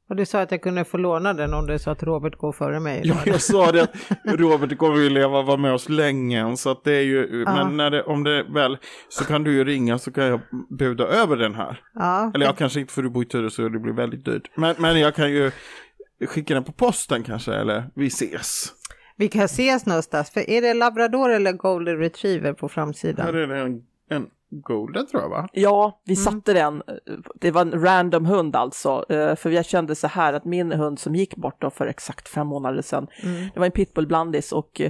Och 0.09 0.15
du 0.15 0.25
sa 0.25 0.41
att 0.41 0.51
jag 0.51 0.61
kunde 0.61 0.85
få 0.85 0.97
låna 0.97 1.33
den 1.33 1.53
om 1.53 1.67
det 1.67 1.73
är 1.73 1.77
så 1.77 1.91
att 1.91 2.03
Robert 2.03 2.35
går 2.37 2.51
före 2.51 2.79
mig. 2.79 3.01
Ja, 3.03 3.15
jag 3.25 3.41
sa 3.41 3.71
det 3.71 3.81
att 3.81 3.95
Robert 4.39 4.77
kommer 4.77 4.97
ju 4.97 5.09
leva 5.09 5.41
vara 5.41 5.57
med 5.57 5.73
oss 5.73 5.89
länge 5.89 6.39
än, 6.41 6.57
så 6.57 6.69
att 6.71 6.83
det 6.83 6.91
är 6.93 7.01
ju, 7.01 7.43
Ja. 7.45 7.53
men 7.55 7.77
när 7.77 7.89
det, 7.91 8.03
om 8.03 8.23
det 8.23 8.43
väl 8.43 8.77
så 9.09 9.23
kan 9.25 9.43
du 9.43 9.53
ju 9.53 9.63
ringa 9.63 9.97
så 9.97 10.11
kan 10.11 10.23
jag 10.25 10.39
buda 10.79 11.03
över 11.03 11.37
den 11.37 11.55
här. 11.55 11.81
Ja, 11.93 12.31
Eller 12.35 12.45
jag 12.45 12.57
kanske 12.57 12.79
inte 12.79 12.93
för 12.93 13.01
du 13.01 13.09
bor 13.09 13.23
i 13.23 13.27
Tyresö 13.27 13.63
och 13.63 13.71
det 13.71 13.79
blir 13.79 13.93
väldigt 13.93 14.25
dyrt. 14.25 14.51
Men, 14.55 14.75
men 14.79 14.99
jag 14.99 15.15
kan 15.15 15.31
ju 15.31 15.51
skicka 16.27 16.53
den 16.53 16.63
på 16.63 16.71
posten 16.71 17.23
kanske, 17.23 17.53
eller 17.53 17.89
vi 17.95 18.07
ses. 18.07 18.67
vi 19.17 19.27
kan 19.27 19.43
ses 19.45 19.85
någonstans. 19.85 20.29
För 20.31 20.49
är 20.49 20.61
det 20.61 20.73
labrador 20.73 21.29
eller 21.29 21.51
golden 21.51 21.97
retriever 21.97 22.53
på 22.53 22.69
framsidan? 22.69 23.25
Här 23.25 23.33
är 23.33 23.47
det 23.47 23.59
en, 23.61 23.81
en 24.09 24.27
golden 24.49 25.07
tror 25.07 25.21
jag 25.21 25.29
va? 25.29 25.49
Ja, 25.53 26.01
vi 26.05 26.15
satte 26.15 26.53
den. 26.53 26.83
Det 27.35 27.51
var 27.51 27.61
en 27.61 27.81
random 27.83 28.25
hund 28.25 28.55
alltså. 28.55 29.05
eh, 29.09 29.35
För 29.35 29.49
jag 29.51 29.65
kände 29.65 29.95
så 29.95 30.07
här 30.07 30.33
att 30.33 30.45
min 30.45 30.71
hund 30.71 30.99
som 30.99 31.15
gick 31.15 31.35
bort 31.35 31.61
då 31.61 31.69
för 31.69 31.87
exakt 31.87 32.27
fem 32.27 32.47
månader 32.47 32.81
sedan, 32.81 33.07
Mm. 33.23 33.47
det 33.53 33.59
var 33.59 33.65
en 33.65 33.71
pitbullblandis 33.71 34.51
och 34.51 34.81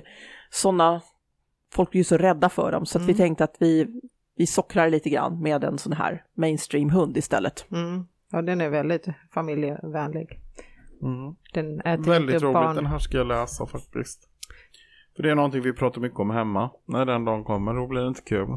sådana, 0.50 1.02
folk 1.74 1.94
är 1.96 1.98
ju 1.98 2.04
så 2.04 2.18
rädda 2.18 2.50
för 2.50 2.72
dem 2.72 2.86
så 2.86 2.98
att 3.00 3.06
vi 3.06 3.14
tänkte 3.14 3.44
att 3.44 3.56
vi, 3.60 3.88
vi 4.38 4.48
sockrar 4.48 4.90
lite 4.90 5.10
grann 5.10 5.42
med 5.42 5.64
en 5.64 5.78
sån 5.78 5.94
här 5.94 6.24
mainstream-hund 6.38 7.18
istället. 7.18 7.66
Mm. 7.72 8.06
Ja, 8.32 8.42
den 8.42 8.62
är 8.62 8.70
väldigt 8.70 9.06
familjevänlig. 9.34 10.40
Mm. 11.02 11.36
Den 11.54 11.80
äter 11.82 12.04
Väldigt 12.12 12.42
roligt, 12.42 12.54
barn. 12.54 12.76
den 12.76 12.86
här 12.86 13.00
ska 13.00 13.18
jag 13.18 13.28
läsa 13.28 13.66
faktiskt. 13.66 14.30
För 15.16 15.24
det 15.24 15.32
är 15.32 15.36
någonting 15.36 15.62
vi 15.62 15.74
pratar 15.74 16.02
mycket 16.02 16.20
om 16.20 16.30
hemma. 16.30 16.70
När 16.86 17.06
den 17.06 17.26
dagen 17.26 17.44
kommer, 17.44 17.74
då 17.74 17.88
blir 17.88 18.02
det 18.02 18.08
inte 18.08 18.22
kul. 18.22 18.48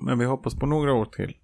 Men 0.00 0.18
vi 0.18 0.24
hoppas 0.24 0.54
på 0.54 0.66
några 0.66 0.92
år 0.92 1.04
till. 1.04 1.36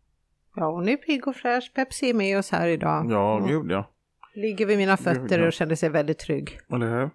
Ja, 0.57 0.71
hon 0.71 0.89
är 0.89 0.97
pigg 0.97 1.29
och 1.29 1.37
fräsch. 1.37 1.73
Pepsi 1.75 2.11
är 2.11 2.15
med 2.15 2.39
oss 2.39 2.51
här 2.51 2.69
idag. 2.69 3.07
Ja, 3.11 3.37
Mm. 3.37 3.49
gud 3.49 3.71
ja. 3.71 3.91
Ligger 4.35 4.67
vid 4.67 4.79
mina 4.79 4.97
Gud, 4.97 5.05
fötter 5.05 5.39
ja. 5.39 5.47
och 5.47 5.53
känner 5.53 5.75
sig 5.75 5.89
väldigt 5.89 6.19
trygg. 6.19 6.59
Eller 6.73 6.91
hur? 7.01 7.11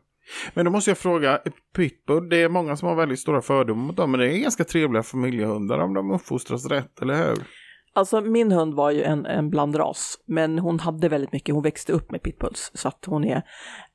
Men 0.54 0.66
då 0.66 0.72
måste 0.72 0.92
jag 0.92 0.98
fråga, 0.98 1.40
pitbull, 1.76 2.30
det 2.30 2.38
är 2.38 2.50
många 2.50 2.76
som 2.76 2.88
har 2.88 2.96
väldigt 2.96 3.20
stora 3.20 3.42
fördomar 3.42 3.84
mot 3.84 3.98
dem, 3.98 4.12
men 4.12 4.20
det 4.20 4.34
är 4.34 4.38
ganska 4.38 4.64
trevliga 4.64 5.04
familjehundar 5.04 5.80
om 5.80 5.94
de 5.94 6.12
uppfostras 6.12 6.66
rätt, 6.66 7.02
eller 7.02 7.16
hur? 7.28 7.38
Alltså 7.94 8.22
min 8.22 8.52
hund 8.52 8.74
var 8.74 8.92
ju 8.92 9.04
en, 9.04 9.26
en 9.26 9.50
blandras, 9.50 10.18
men 10.26 10.60
hon 10.60 10.80
hade 10.80 11.10
väldigt 11.10 11.32
mycket, 11.34 11.56
hon 11.56 11.64
växte 11.64 11.94
upp 11.94 12.12
med 12.12 12.22
pitbulls, 12.24 12.72
så 12.74 12.88
att 12.88 13.06
hon 13.06 13.24
är... 13.24 13.42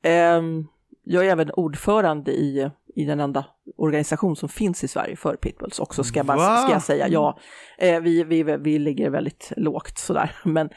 ehm, 0.03 0.67
jag 1.05 1.27
är 1.27 1.31
även 1.31 1.51
ordförande 1.51 2.31
i, 2.33 2.71
i 2.97 3.05
den 3.05 3.21
enda 3.21 3.45
organisation 3.77 4.37
som 4.37 4.49
finns 4.49 4.85
i 4.85 4.89
Sverige 4.89 5.17
för 5.17 5.37
pitbulls 5.37 5.79
också, 5.79 6.05
ska 6.05 6.19
jag, 6.19 6.27
bara, 6.27 6.57
ska 6.57 6.73
jag 6.73 6.83
säga. 6.83 7.09
Ja, 7.09 7.39
eh, 7.79 8.01
vi, 8.01 8.25
vi, 8.25 8.43
vi 8.43 8.79
ligger 8.79 9.11
väldigt 9.11 9.53
lågt 9.57 9.99
sådär, 9.99 10.37
men 10.45 10.69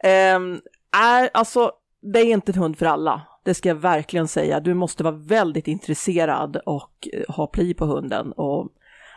ehm, 0.00 0.60
är, 0.96 1.30
alltså, 1.34 1.72
det 2.12 2.20
är 2.20 2.24
inte 2.24 2.52
en 2.52 2.58
hund 2.58 2.78
för 2.78 2.86
alla. 2.86 3.22
Det 3.44 3.54
ska 3.54 3.68
jag 3.68 3.76
verkligen 3.76 4.28
säga. 4.28 4.60
Du 4.60 4.74
måste 4.74 5.04
vara 5.04 5.14
väldigt 5.14 5.68
intresserad 5.68 6.56
och 6.66 7.08
eh, 7.12 7.34
ha 7.34 7.46
pli 7.46 7.74
på 7.74 7.84
hunden. 7.84 8.32
Och 8.32 8.68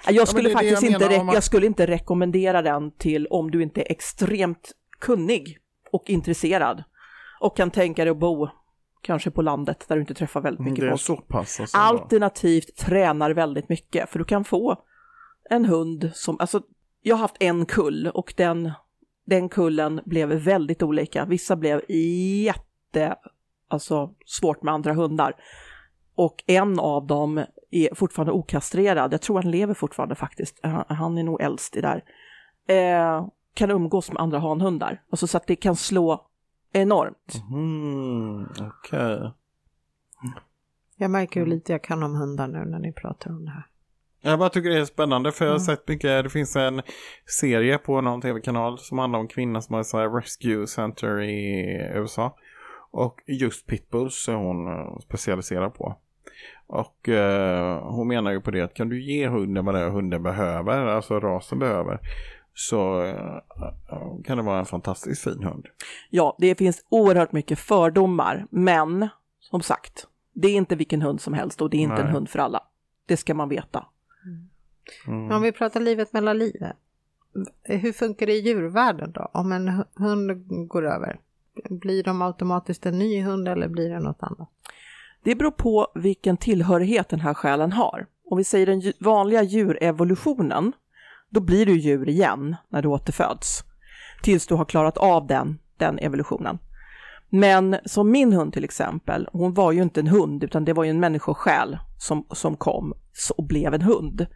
jag 0.09 0.27
skulle 0.27 0.49
det 0.49 0.53
faktiskt 0.53 0.83
jag 0.83 0.91
inte, 0.91 1.05
att- 1.05 1.33
jag 1.33 1.43
skulle 1.43 1.65
inte 1.65 1.87
rekommendera 1.87 2.61
den 2.61 2.91
till 2.91 3.27
om 3.27 3.51
du 3.51 3.63
inte 3.63 3.81
är 3.81 3.91
extremt 3.91 4.71
kunnig 4.99 5.57
och 5.91 6.09
intresserad 6.09 6.83
och 7.39 7.57
kan 7.57 7.71
tänka 7.71 8.03
dig 8.03 8.11
att 8.11 8.17
bo 8.17 8.49
kanske 9.01 9.31
på 9.31 9.41
landet 9.41 9.85
där 9.87 9.95
du 9.95 10.01
inte 10.01 10.13
träffar 10.13 10.41
väldigt 10.41 10.65
mycket 10.65 10.79
Det 10.79 10.85
är 10.87 10.89
folk. 10.89 11.01
så 11.01 11.15
pass 11.17 11.59
alltså. 11.59 11.77
Alternativt 11.77 12.75
tränar 12.77 13.31
väldigt 13.31 13.69
mycket 13.69 14.09
för 14.09 14.19
du 14.19 14.25
kan 14.25 14.43
få 14.43 14.75
en 15.49 15.65
hund 15.65 16.11
som, 16.13 16.37
alltså 16.39 16.61
jag 17.01 17.15
har 17.15 17.21
haft 17.21 17.35
en 17.39 17.65
kull 17.65 18.07
och 18.07 18.33
den, 18.37 18.71
den 19.25 19.49
kullen 19.49 20.01
blev 20.05 20.29
väldigt 20.29 20.83
olika. 20.83 21.25
Vissa 21.25 21.55
blev 21.55 21.81
jätte, 21.89 23.15
alltså 23.67 24.13
svårt 24.25 24.63
med 24.63 24.73
andra 24.73 24.93
hundar. 24.93 25.33
Och 26.15 26.43
en 26.47 26.79
av 26.79 27.07
dem 27.07 27.45
är 27.71 27.95
fortfarande 27.95 28.31
okastrerad. 28.33 29.13
Jag 29.13 29.21
tror 29.21 29.41
han 29.41 29.51
lever 29.51 29.73
fortfarande 29.73 30.15
faktiskt. 30.15 30.59
Han- 30.63 30.85
Han 30.87 31.17
är 31.17 31.23
nog 31.23 31.41
äldst 31.41 31.75
i 31.75 31.81
där. 31.81 32.03
Eh, 32.67 33.27
kan 33.53 33.71
umgås 33.71 34.11
med 34.11 34.21
andra 34.21 34.39
hanhundar. 34.39 35.01
Alltså 35.09 35.27
så 35.27 35.37
att 35.37 35.47
det 35.47 35.55
kan 35.55 35.75
slå 35.75 36.28
enormt. 36.73 37.41
Mm, 37.51 38.47
Okej. 38.61 39.31
Jag 40.97 41.11
märker 41.11 41.39
hur 41.39 41.47
lite 41.47 41.71
jag 41.71 41.83
kan 41.83 42.03
om 42.03 42.15
hundar 42.15 42.47
nu 42.47 42.65
när 42.65 42.79
ni 42.79 42.93
pratar 42.93 43.29
om 43.29 43.45
det 43.45 43.51
här. 43.51 43.65
Jag 44.21 44.39
bara 44.39 44.49
tycker 44.49 44.69
det 44.69 44.79
är 44.79 44.85
spännande 44.85 45.31
för 45.31 45.45
jag 45.45 45.51
har 45.51 45.59
sett 45.59 45.87
mycket, 45.87 46.23
det 46.23 46.29
finns 46.29 46.55
en 46.55 46.81
serie 47.41 47.77
på 47.77 48.01
någon 48.01 48.21
tv-kanal 48.21 48.79
som 48.79 48.97
handlar 48.97 49.19
om 49.19 49.27
kvinnor 49.27 49.59
som 49.59 49.75
har 49.75 49.83
så 49.83 49.97
här 49.97 50.09
rescue 50.09 50.67
center 50.67 51.21
i 51.21 51.63
USA. 51.95 52.35
Och 52.91 53.19
just 53.27 53.67
pitbulls 53.67 54.29
är 54.29 54.33
hon 54.33 54.67
eh, 54.67 54.97
specialiserad 54.99 55.73
på. 55.73 55.97
Och 56.67 57.09
eh, 57.09 57.83
hon 57.83 58.07
menar 58.07 58.31
ju 58.31 58.41
på 58.41 58.51
det 58.51 58.61
att 58.61 58.73
kan 58.73 58.89
du 58.89 59.03
ge 59.03 59.27
hunden 59.27 59.65
vad 59.65 59.75
det 59.75 59.81
är 59.81 59.89
hunden 59.89 60.23
behöver, 60.23 60.85
alltså 60.85 61.19
rasen 61.19 61.59
behöver, 61.59 61.99
så 62.59 63.03
eh, 63.03 63.37
kan 64.25 64.37
det 64.37 64.43
vara 64.43 64.59
en 64.59 64.65
fantastiskt 64.65 65.23
fin 65.23 65.43
hund. 65.43 65.65
Ja, 66.09 66.35
det 66.39 66.55
finns 66.55 66.85
oerhört 66.89 67.31
mycket 67.31 67.59
fördomar, 67.59 68.45
men 68.49 69.07
som 69.39 69.61
sagt, 69.61 70.07
det 70.33 70.47
är 70.47 70.55
inte 70.55 70.75
vilken 70.75 71.01
hund 71.01 71.21
som 71.21 71.33
helst 71.33 71.61
och 71.61 71.69
det 71.69 71.77
är 71.77 71.81
inte 71.81 71.95
en 71.95 72.05
Nej. 72.05 72.13
hund 72.13 72.29
för 72.29 72.39
alla. 72.39 72.63
Det 73.05 73.17
ska 73.17 73.33
man 73.33 73.49
veta. 73.49 73.85
Mm. 75.07 75.31
Om 75.31 75.41
vi 75.41 75.51
pratar 75.51 75.79
livet 75.79 76.13
mellan 76.13 76.37
livet. 76.37 76.75
Hur 77.63 77.93
funkar 77.93 78.25
det 78.25 78.33
i 78.33 78.39
djurvärlden 78.39 79.11
då? 79.11 79.29
Om 79.33 79.51
en 79.51 79.69
hu- 79.69 79.85
hund 79.95 80.45
går 80.67 80.85
över, 80.85 81.19
blir 81.69 82.03
de 82.03 82.21
automatiskt 82.21 82.85
en 82.85 82.99
ny 82.99 83.21
hund 83.21 83.47
eller 83.47 83.67
blir 83.67 83.89
det 83.89 83.99
något 83.99 84.23
annat? 84.23 84.49
Det 85.23 85.35
beror 85.35 85.51
på 85.51 85.87
vilken 85.95 86.37
tillhörighet 86.37 87.09
den 87.09 87.19
här 87.19 87.33
själen 87.33 87.71
har. 87.71 88.05
Om 88.25 88.37
vi 88.37 88.43
säger 88.43 88.65
den 88.65 88.93
vanliga 88.99 89.43
djurevolutionen, 89.43 90.73
då 91.29 91.39
blir 91.39 91.65
du 91.65 91.79
djur 91.79 92.09
igen 92.09 92.55
när 92.69 92.81
du 92.81 92.87
återföds. 92.87 93.63
Tills 94.21 94.47
du 94.47 94.55
har 94.55 94.65
klarat 94.65 94.97
av 94.97 95.27
den, 95.27 95.59
den 95.77 95.99
evolutionen. 95.99 96.59
Men 97.29 97.77
som 97.85 98.11
min 98.11 98.33
hund 98.33 98.53
till 98.53 98.63
exempel, 98.63 99.27
hon 99.31 99.53
var 99.53 99.71
ju 99.71 99.81
inte 99.81 99.99
en 99.99 100.07
hund 100.07 100.43
utan 100.43 100.65
det 100.65 100.73
var 100.73 100.83
ju 100.83 100.89
en 100.89 100.99
människosjäl 100.99 101.77
som, 101.99 102.25
som 102.31 102.57
kom 102.57 102.93
och 103.37 103.43
blev 103.43 103.73
en 103.73 103.81
hund. 103.81 104.27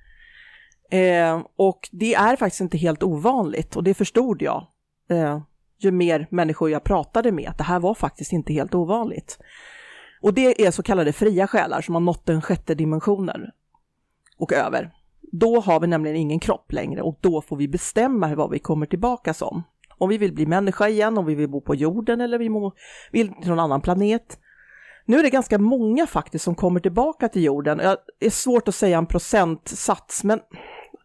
Eh, 0.91 1.41
och 1.55 1.89
det 1.91 2.13
är 2.13 2.35
faktiskt 2.35 2.61
inte 2.61 2.77
helt 2.77 3.03
ovanligt 3.03 3.75
och 3.75 3.83
det 3.83 3.93
förstod 3.93 4.41
jag 4.41 4.67
eh, 5.09 5.41
ju 5.77 5.91
mer 5.91 6.27
människor 6.31 6.69
jag 6.69 6.83
pratade 6.83 7.31
med, 7.31 7.49
att 7.49 7.57
det 7.57 7.63
här 7.63 7.79
var 7.79 7.93
faktiskt 7.93 8.33
inte 8.33 8.53
helt 8.53 8.75
ovanligt. 8.75 9.39
Och 10.21 10.33
det 10.33 10.65
är 10.65 10.71
så 10.71 10.83
kallade 10.83 11.13
fria 11.13 11.47
själar 11.47 11.81
som 11.81 11.95
har 11.95 12.01
nått 12.01 12.25
den 12.25 12.41
sjätte 12.41 12.75
dimensionen 12.75 13.41
och 14.37 14.53
över. 14.53 14.93
Då 15.35 15.59
har 15.59 15.79
vi 15.79 15.87
nämligen 15.87 16.17
ingen 16.17 16.39
kropp 16.39 16.71
längre 16.71 17.01
och 17.01 17.17
då 17.21 17.41
får 17.41 17.55
vi 17.55 17.67
bestämma 17.67 18.35
vad 18.35 18.49
vi 18.49 18.59
kommer 18.59 18.85
tillbaka 18.85 19.33
som. 19.33 19.63
Om 19.97 20.09
vi 20.09 20.17
vill 20.17 20.33
bli 20.33 20.45
människa 20.45 20.87
igen, 20.87 21.17
om 21.17 21.25
vi 21.25 21.35
vill 21.35 21.49
bo 21.49 21.61
på 21.61 21.75
jorden 21.75 22.21
eller 22.21 22.37
vi 22.37 22.49
vill 23.11 23.33
till 23.33 23.49
någon 23.49 23.59
annan 23.59 23.81
planet. 23.81 24.39
Nu 25.05 25.19
är 25.19 25.23
det 25.23 25.29
ganska 25.29 25.57
många 25.57 26.07
faktiskt 26.07 26.43
som 26.45 26.55
kommer 26.55 26.79
tillbaka 26.79 27.29
till 27.29 27.43
jorden. 27.43 27.77
Det 27.77 28.25
är 28.25 28.29
svårt 28.29 28.67
att 28.67 28.75
säga 28.75 28.97
en 28.97 29.05
procentsats, 29.05 30.23
men 30.23 30.39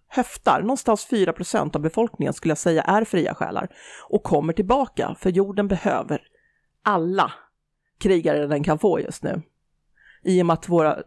höftar, 0.08 0.60
någonstans 0.60 1.06
4 1.06 1.32
procent 1.32 1.76
av 1.76 1.82
befolkningen 1.82 2.32
skulle 2.32 2.50
jag 2.50 2.58
säga 2.58 2.82
är 2.82 3.04
fria 3.04 3.34
själar 3.34 3.68
och 4.08 4.22
kommer 4.22 4.52
tillbaka, 4.52 5.16
för 5.18 5.30
jorden 5.30 5.68
behöver 5.68 6.22
alla 6.82 7.32
krigare 7.98 8.46
den 8.46 8.64
kan 8.64 8.78
få 8.78 9.00
just 9.00 9.22
nu. 9.22 9.42
I 10.22 10.42
och 10.42 10.46
med 10.46 10.54
att 10.54 10.68
våra, 10.68 11.02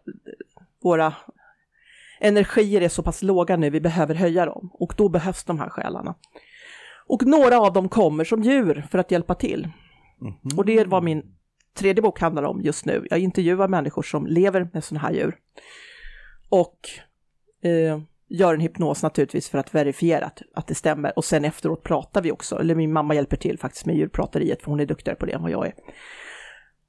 våra 0.83 1.13
energier 2.21 2.81
är 2.81 2.89
så 2.89 3.03
pass 3.03 3.21
låga 3.21 3.57
nu, 3.57 3.69
vi 3.69 3.81
behöver 3.81 4.15
höja 4.15 4.45
dem 4.45 4.69
och 4.73 4.93
då 4.97 5.09
behövs 5.09 5.43
de 5.43 5.59
här 5.59 5.69
själarna. 5.69 6.15
Och 7.07 7.25
några 7.25 7.59
av 7.59 7.73
dem 7.73 7.89
kommer 7.89 8.23
som 8.23 8.43
djur 8.43 8.87
för 8.91 8.97
att 8.97 9.11
hjälpa 9.11 9.35
till. 9.35 9.67
Och 10.57 10.65
det 10.65 10.79
är 10.79 10.85
vad 10.85 11.03
min 11.03 11.23
tredje 11.73 12.01
bok 12.01 12.19
handlar 12.19 12.43
om 12.43 12.61
just 12.61 12.85
nu. 12.85 13.07
Jag 13.09 13.19
intervjuar 13.19 13.67
människor 13.67 14.03
som 14.03 14.27
lever 14.27 14.69
med 14.73 14.83
sådana 14.83 15.07
här 15.07 15.13
djur. 15.13 15.37
Och 16.49 16.79
eh, 17.63 17.99
gör 18.27 18.53
en 18.53 18.59
hypnos 18.59 19.03
naturligtvis 19.03 19.49
för 19.49 19.57
att 19.57 19.75
verifiera 19.75 20.25
att, 20.25 20.41
att 20.53 20.67
det 20.67 20.75
stämmer. 20.75 21.17
Och 21.17 21.25
sen 21.25 21.45
efteråt 21.45 21.83
pratar 21.83 22.21
vi 22.21 22.31
också, 22.31 22.59
eller 22.59 22.75
min 22.75 22.93
mamma 22.93 23.15
hjälper 23.15 23.37
till 23.37 23.59
faktiskt 23.59 23.85
med 23.85 23.95
djurprateriet, 23.95 24.61
för 24.61 24.71
hon 24.71 24.79
är 24.79 24.85
duktigare 24.85 25.17
på 25.17 25.25
det 25.25 25.31
än 25.31 25.41
vad 25.41 25.51
jag 25.51 25.67
är. 25.67 25.73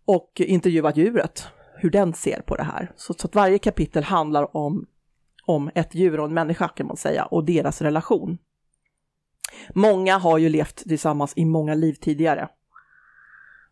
Och 0.05 0.33
intervjuar 0.37 0.93
djuret, 0.93 1.49
hur 1.77 1.91
den 1.91 2.15
ser 2.15 2.43
på 2.47 2.57
det 2.57 2.63
här. 2.63 2.93
Så, 2.97 3.15
så 3.15 3.27
att 3.27 3.35
varje 3.35 3.59
kapitel 3.59 4.05
handlar 4.05 4.57
om, 4.57 4.87
om 5.47 5.71
ett 5.75 5.95
djur 5.95 6.21
och 6.21 6.27
en 6.27 6.35
människa 6.35 6.69
kan 6.69 6.87
man 6.87 6.97
säga, 6.97 7.25
och 7.25 7.45
deras 7.45 7.83
relation. 7.83 8.39
Många 9.75 10.19
har 10.19 10.39
ju 10.39 10.49
levt 10.49 10.77
tillsammans 10.77 11.33
i 11.37 11.45
många 11.45 11.75
liv 11.75 11.95
tidigare 11.95 12.49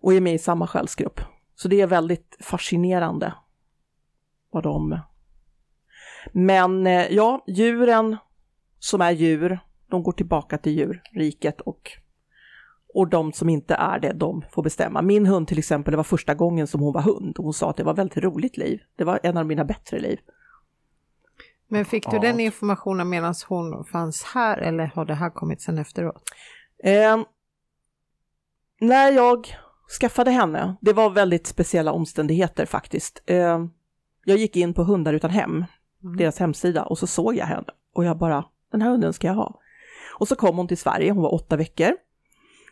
och 0.00 0.14
är 0.14 0.20
med 0.20 0.34
i 0.34 0.38
samma 0.38 0.66
själsgrupp. 0.66 1.20
Så 1.54 1.68
det 1.68 1.80
är 1.80 1.86
väldigt 1.86 2.36
fascinerande 2.40 3.34
vad 4.50 4.62
de... 4.62 5.00
Men 6.32 6.86
eh, 6.86 7.06
ja, 7.06 7.44
djuren 7.46 8.16
som 8.78 9.00
är 9.00 9.10
djur, 9.10 9.58
de 9.90 10.02
går 10.02 10.12
tillbaka 10.12 10.58
till 10.58 10.72
djurriket 10.72 11.60
och, 11.60 11.90
och 12.94 13.08
de 13.08 13.32
som 13.32 13.48
inte 13.48 13.74
är 13.74 13.98
det, 13.98 14.12
de 14.12 14.44
får 14.50 14.62
bestämma. 14.62 15.02
Min 15.02 15.26
hund 15.26 15.48
till 15.48 15.58
exempel, 15.58 15.90
det 15.90 15.96
var 15.96 16.04
första 16.04 16.34
gången 16.34 16.66
som 16.66 16.80
hon 16.80 16.92
var 16.92 17.02
hund 17.02 17.38
och 17.38 17.44
hon 17.44 17.54
sa 17.54 17.70
att 17.70 17.76
det 17.76 17.84
var 17.84 17.92
ett 17.92 17.98
väldigt 17.98 18.24
roligt 18.24 18.56
liv. 18.56 18.80
Det 18.96 19.04
var 19.04 19.20
en 19.22 19.36
av 19.36 19.46
mina 19.46 19.64
bättre 19.64 19.98
liv. 19.98 20.18
Men 21.70 21.84
fick 21.84 22.10
du 22.10 22.16
Ja. 22.16 22.22
den 22.22 22.40
informationen 22.40 23.08
medan 23.08 23.34
hon 23.48 23.84
fanns 23.84 24.22
här 24.24 24.58
eller 24.58 24.86
har 24.86 25.04
det 25.04 25.14
här 25.14 25.30
kommit 25.30 25.62
sen 25.62 25.78
efteråt? 25.78 26.22
Eh, 26.84 27.18
när 28.80 29.12
jag 29.12 29.46
skaffade 30.00 30.30
henne, 30.30 30.76
det 30.80 30.92
var 30.92 31.10
väldigt 31.10 31.46
speciella 31.46 31.92
omständigheter 31.92 32.66
faktiskt. 32.66 33.22
Eh, 33.26 33.64
jag 34.24 34.38
gick 34.38 34.56
in 34.56 34.74
på 34.74 34.82
Hundar 34.82 35.12
utan 35.14 35.30
hem, 35.30 35.64
deras 36.18 36.38
hemsida, 36.38 36.82
och 36.84 36.98
så 36.98 37.06
såg 37.06 37.34
jag 37.36 37.46
henne. 37.46 37.66
Och 37.94 38.04
jag 38.04 38.18
bara, 38.18 38.44
den 38.72 38.82
här 38.82 38.90
hunden 38.90 39.12
ska 39.12 39.26
jag 39.26 39.34
ha. 39.34 39.60
Och 40.18 40.28
så 40.28 40.36
kom 40.36 40.56
hon 40.56 40.68
till 40.68 40.78
Sverige, 40.78 41.10
hon 41.12 41.22
var 41.22 41.34
åtta 41.34 41.56
veckor. 41.56 41.92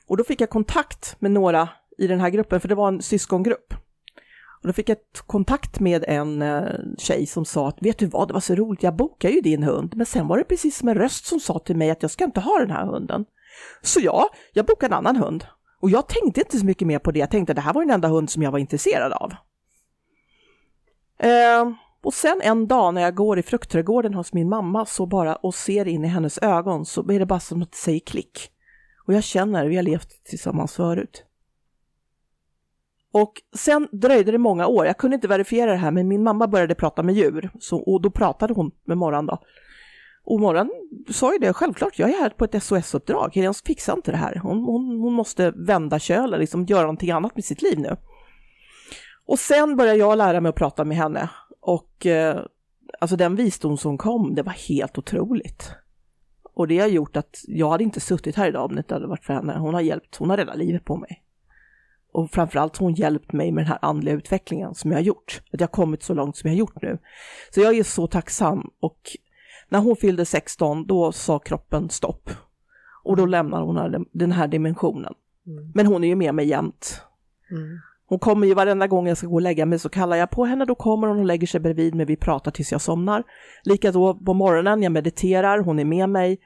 Och 0.07 0.17
då 0.17 0.25
fick 0.25 0.41
jag 0.41 0.51
kontakt 0.51 1.17
med 1.21 1.31
några 1.31 1.69
i 1.99 2.07
den 2.07 2.21
här 2.21 2.31
gruppen, 2.31 2.61
för 2.61 2.69
det 2.69 2.75
var 2.75 2.89
en 2.89 3.03
syskongrupp. 3.03 3.75
Och 4.61 4.67
då 4.67 4.73
fick 4.73 4.89
jag 4.89 4.99
kontakt 5.27 5.81
med 5.81 6.05
en 6.09 6.43
eh, 6.43 6.71
tjej 6.99 7.27
som 7.27 7.45
sa 7.45 7.69
att 7.69 7.83
vet 7.83 7.99
du 7.99 8.07
vad, 8.07 8.29
det 8.29 8.35
var 8.35 8.41
så 8.41 8.55
roligt, 8.55 8.83
jag 8.83 8.97
bokade 8.97 9.35
ju 9.35 9.41
din 9.41 9.63
hund, 9.63 9.93
men 9.97 10.07
sen 10.07 10.29
var 10.29 10.39
det 10.39 10.45
precis 10.45 10.77
som 10.77 10.89
en 10.89 10.95
röst 10.95 11.27
som 11.27 11.41
sa 11.41 11.59
till 11.59 11.77
mig 11.77 11.91
att 11.91 12.03
jag 12.03 12.11
ska 12.11 12.25
inte 12.25 12.41
ha 12.41 12.59
den 12.59 12.71
här 12.71 12.87
hunden. 12.87 13.25
Så 13.83 14.01
ja, 14.01 14.29
jag 14.53 14.67
bokade 14.67 14.95
en 14.95 14.99
annan 14.99 15.17
hund. 15.17 15.45
Och 15.81 15.91
jag 15.91 16.09
tänkte 16.09 16.41
inte 16.41 16.59
så 16.59 16.65
mycket 16.65 16.89
mer 16.89 16.99
på 16.99 17.11
det, 17.11 17.19
jag 17.19 17.31
tänkte 17.31 17.53
att 17.53 17.57
det 17.57 17.63
här 17.63 17.73
var 17.73 17.83
den 17.83 17.91
enda 17.91 18.09
hund 18.09 18.31
som 18.31 18.43
jag 18.43 18.51
var 18.51 18.59
intresserad 18.59 19.13
av. 19.13 19.33
Eh, 21.19 21.71
och 22.03 22.15
sen 22.15 22.41
en 22.43 22.67
dag 22.67 22.95
när 22.95 23.03
jag 23.03 23.15
går 23.15 23.39
i 23.39 23.43
fruktträdgården 23.43 24.15
hos 24.15 24.33
min 24.33 24.49
mamma 24.49 24.87
så 24.87 25.07
bara 25.07 25.37
och 25.37 25.55
ser 25.55 25.89
in 25.89 26.05
i 26.05 26.09
hennes 26.09 26.39
ögon 26.39 26.87
så 26.87 27.13
är 27.13 27.19
det 27.19 27.27
bara 27.27 27.41
som 27.41 27.63
att 27.63 27.73
det 27.73 27.79
säger 27.79 28.01
klick. 28.01 28.51
Och 29.07 29.15
jag 29.15 29.25
känner, 29.25 29.67
vi 29.67 29.77
har 29.77 29.83
levt 29.83 30.25
tillsammans 30.25 30.75
förut. 30.75 31.25
Och 33.13 33.33
sen 33.57 33.89
dröjde 33.93 34.33
det 34.33 34.39
många 34.39 34.67
år, 34.67 34.87
jag 34.87 34.99
kunde 34.99 35.15
inte 35.15 35.29
verifiera 35.29 35.71
det 35.71 35.77
här 35.77 35.91
men 35.91 36.09
min 36.09 36.23
mamma 36.23 36.47
började 36.47 36.75
prata 36.75 37.03
med 37.03 37.15
djur 37.15 37.51
så, 37.61 37.79
och 37.79 38.03
då 38.03 38.11
pratade 38.11 38.55
hon 38.55 38.71
med 38.85 38.99
Morran 38.99 39.27
då. 39.27 39.39
Och 40.25 40.41
Morran 40.41 40.71
sa 41.11 41.33
ju 41.33 41.39
det, 41.39 41.53
självklart, 41.53 41.99
jag 41.99 42.11
är 42.11 42.21
här 42.21 42.31
på 42.31 42.45
ett 42.45 42.63
SOS-uppdrag, 42.63 43.35
Helene 43.35 43.55
fixar 43.67 43.93
inte 43.93 44.11
det 44.11 44.17
här. 44.17 44.41
Hon, 44.43 44.59
hon, 44.59 45.01
hon 45.01 45.13
måste 45.13 45.51
vända 45.51 45.99
kölen, 45.99 46.41
liksom 46.41 46.65
göra 46.65 46.83
någonting 46.83 47.11
annat 47.11 47.35
med 47.35 47.45
sitt 47.45 47.63
liv 47.63 47.79
nu. 47.79 47.97
Och 49.27 49.39
sen 49.39 49.77
började 49.77 49.99
jag 49.99 50.19
lära 50.19 50.41
mig 50.41 50.51
att 50.51 50.57
prata 50.57 50.85
med 50.85 50.97
henne 50.97 51.31
och 51.61 52.07
eh, 52.07 52.41
alltså 53.01 53.17
den 53.17 53.37
visdom 53.37 53.77
som 53.77 53.99
kom, 53.99 54.35
det 54.35 54.43
var 54.43 54.53
helt 54.53 54.99
otroligt. 54.99 55.71
Och 56.55 56.69
det 56.69 56.79
har 56.79 56.89
gjort 56.89 57.17
att 57.17 57.45
jag 57.47 57.71
hade 57.71 57.85
inte 57.85 58.01
suttit 58.01 58.37
här 58.37 58.49
idag 58.49 58.65
om 58.65 58.75
det 58.75 58.79
inte 58.79 58.95
hade 58.95 59.07
varit 59.07 59.25
för 59.25 59.35
henne. 59.35 59.59
Hon 59.59 59.75
har 59.75 59.81
hjälpt, 59.81 60.17
hon 60.17 60.31
har 60.31 60.37
räddat 60.37 60.59
livet 60.59 60.85
på 60.85 60.97
mig. 60.97 61.23
Och 62.13 62.31
framförallt 62.31 62.77
har 62.77 62.87
hon 62.87 62.95
hjälpt 62.95 63.33
mig 63.33 63.53
med 63.53 63.65
den 63.65 63.69
här 63.69 63.79
andliga 63.83 64.15
utvecklingen 64.15 64.75
som 64.75 64.91
jag 64.91 64.99
har 64.99 65.05
gjort. 65.05 65.41
Att 65.53 65.61
jag 65.61 65.69
har 65.69 65.73
kommit 65.73 66.03
så 66.03 66.15
långt 66.15 66.37
som 66.37 66.49
jag 66.49 66.55
har 66.55 66.59
gjort 66.59 66.83
nu. 66.83 66.99
Så 67.55 67.61
jag 67.61 67.79
är 67.79 67.83
så 67.83 68.07
tacksam 68.07 68.71
och 68.81 68.99
när 69.69 69.79
hon 69.79 69.97
fyllde 69.97 70.25
16 70.25 70.87
då 70.87 71.13
sa 71.13 71.39
kroppen 71.39 71.91
stopp. 71.91 72.31
Och 73.05 73.17
då 73.17 73.27
lämnar 73.27 73.63
hon 73.63 74.07
den 74.13 74.33
här 74.33 74.49
dimensionen. 74.49 75.15
Mm. 75.47 75.73
Men 75.75 75.87
hon 75.87 76.05
är 76.05 76.09
ju 76.09 76.17
med 76.17 76.35
mig 76.35 76.47
jämt. 76.47 77.01
Mm. 77.51 77.79
Hon 78.07 78.19
kommer 78.19 78.47
ju 78.47 78.55
varenda 78.55 78.87
gång 78.87 79.09
jag 79.09 79.19
ska 79.19 79.27
gå 79.27 79.35
och 79.35 79.43
lägga 79.43 79.67
mig 79.67 79.79
så 79.79 79.89
kallar 79.89 80.17
jag 80.17 80.31
på 80.31 80.45
henne, 80.45 80.65
då 80.65 80.75
kommer 80.75 81.09
hon 81.09 81.19
och 81.19 81.25
lägger 81.25 81.47
sig 81.47 81.61
bredvid 81.61 81.95
mig, 81.95 82.07
vi 82.07 82.17
pratar 82.17 82.51
tills 82.51 82.73
jag 82.73 82.81
somnar. 82.81 83.25
Likaså 83.65 84.15
på 84.15 84.35
morgonen, 84.35 84.83
jag 84.83 84.93
mediterar, 84.93 85.59
hon 85.59 85.79
är 85.79 85.85
med 85.85 86.09
mig. 86.09 86.39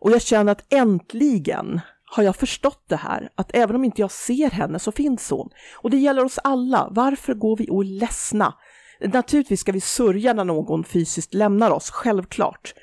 Och 0.00 0.10
jag 0.10 0.22
känner 0.22 0.52
att 0.52 0.72
äntligen 0.72 1.80
har 2.10 2.22
jag 2.22 2.36
förstått 2.36 2.84
det 2.86 2.96
här, 2.96 3.28
att 3.34 3.50
även 3.54 3.76
om 3.76 3.84
inte 3.84 4.00
jag 4.00 4.10
ser 4.10 4.50
henne 4.50 4.78
så 4.78 4.92
finns 4.92 5.30
hon. 5.30 5.48
Och 5.76 5.90
det 5.90 5.96
gäller 5.96 6.24
oss 6.24 6.38
alla. 6.44 6.88
Varför 6.90 7.34
går 7.34 7.56
vi 7.56 7.70
och 7.70 7.84
är 7.84 7.86
ledsna? 7.86 8.54
Naturligtvis 9.00 9.60
ska 9.60 9.72
vi 9.72 9.80
sörja 9.80 10.32
när 10.32 10.44
någon 10.44 10.84
fysiskt 10.84 11.34
lämnar 11.34 11.70
oss, 11.70 11.90
självklart. 11.90 12.74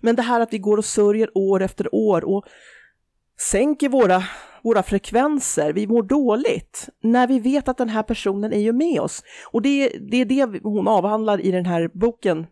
Men 0.00 0.16
det 0.16 0.22
här 0.22 0.40
att 0.40 0.52
vi 0.52 0.58
går 0.58 0.76
och 0.76 0.84
sörjer 0.84 1.30
år 1.34 1.62
efter 1.62 1.94
år 1.94 2.24
och 2.24 2.44
sänker 3.40 3.88
våra, 3.88 4.22
våra 4.62 4.82
frekvenser, 4.82 5.72
vi 5.72 5.86
mår 5.86 6.02
dåligt, 6.02 6.88
när 7.02 7.26
vi 7.26 7.38
vet 7.38 7.68
att 7.68 7.78
den 7.78 7.88
här 7.88 8.02
personen 8.02 8.52
är 8.52 8.60
ju 8.60 8.72
med 8.72 9.00
oss. 9.00 9.22
Och 9.50 9.62
det, 9.62 9.88
det 9.88 10.16
är 10.16 10.24
det 10.24 10.60
hon 10.62 10.88
avhandlar 10.88 11.40
i 11.40 11.50
den 11.50 11.66
här 11.66 11.90
boken, 11.92 12.46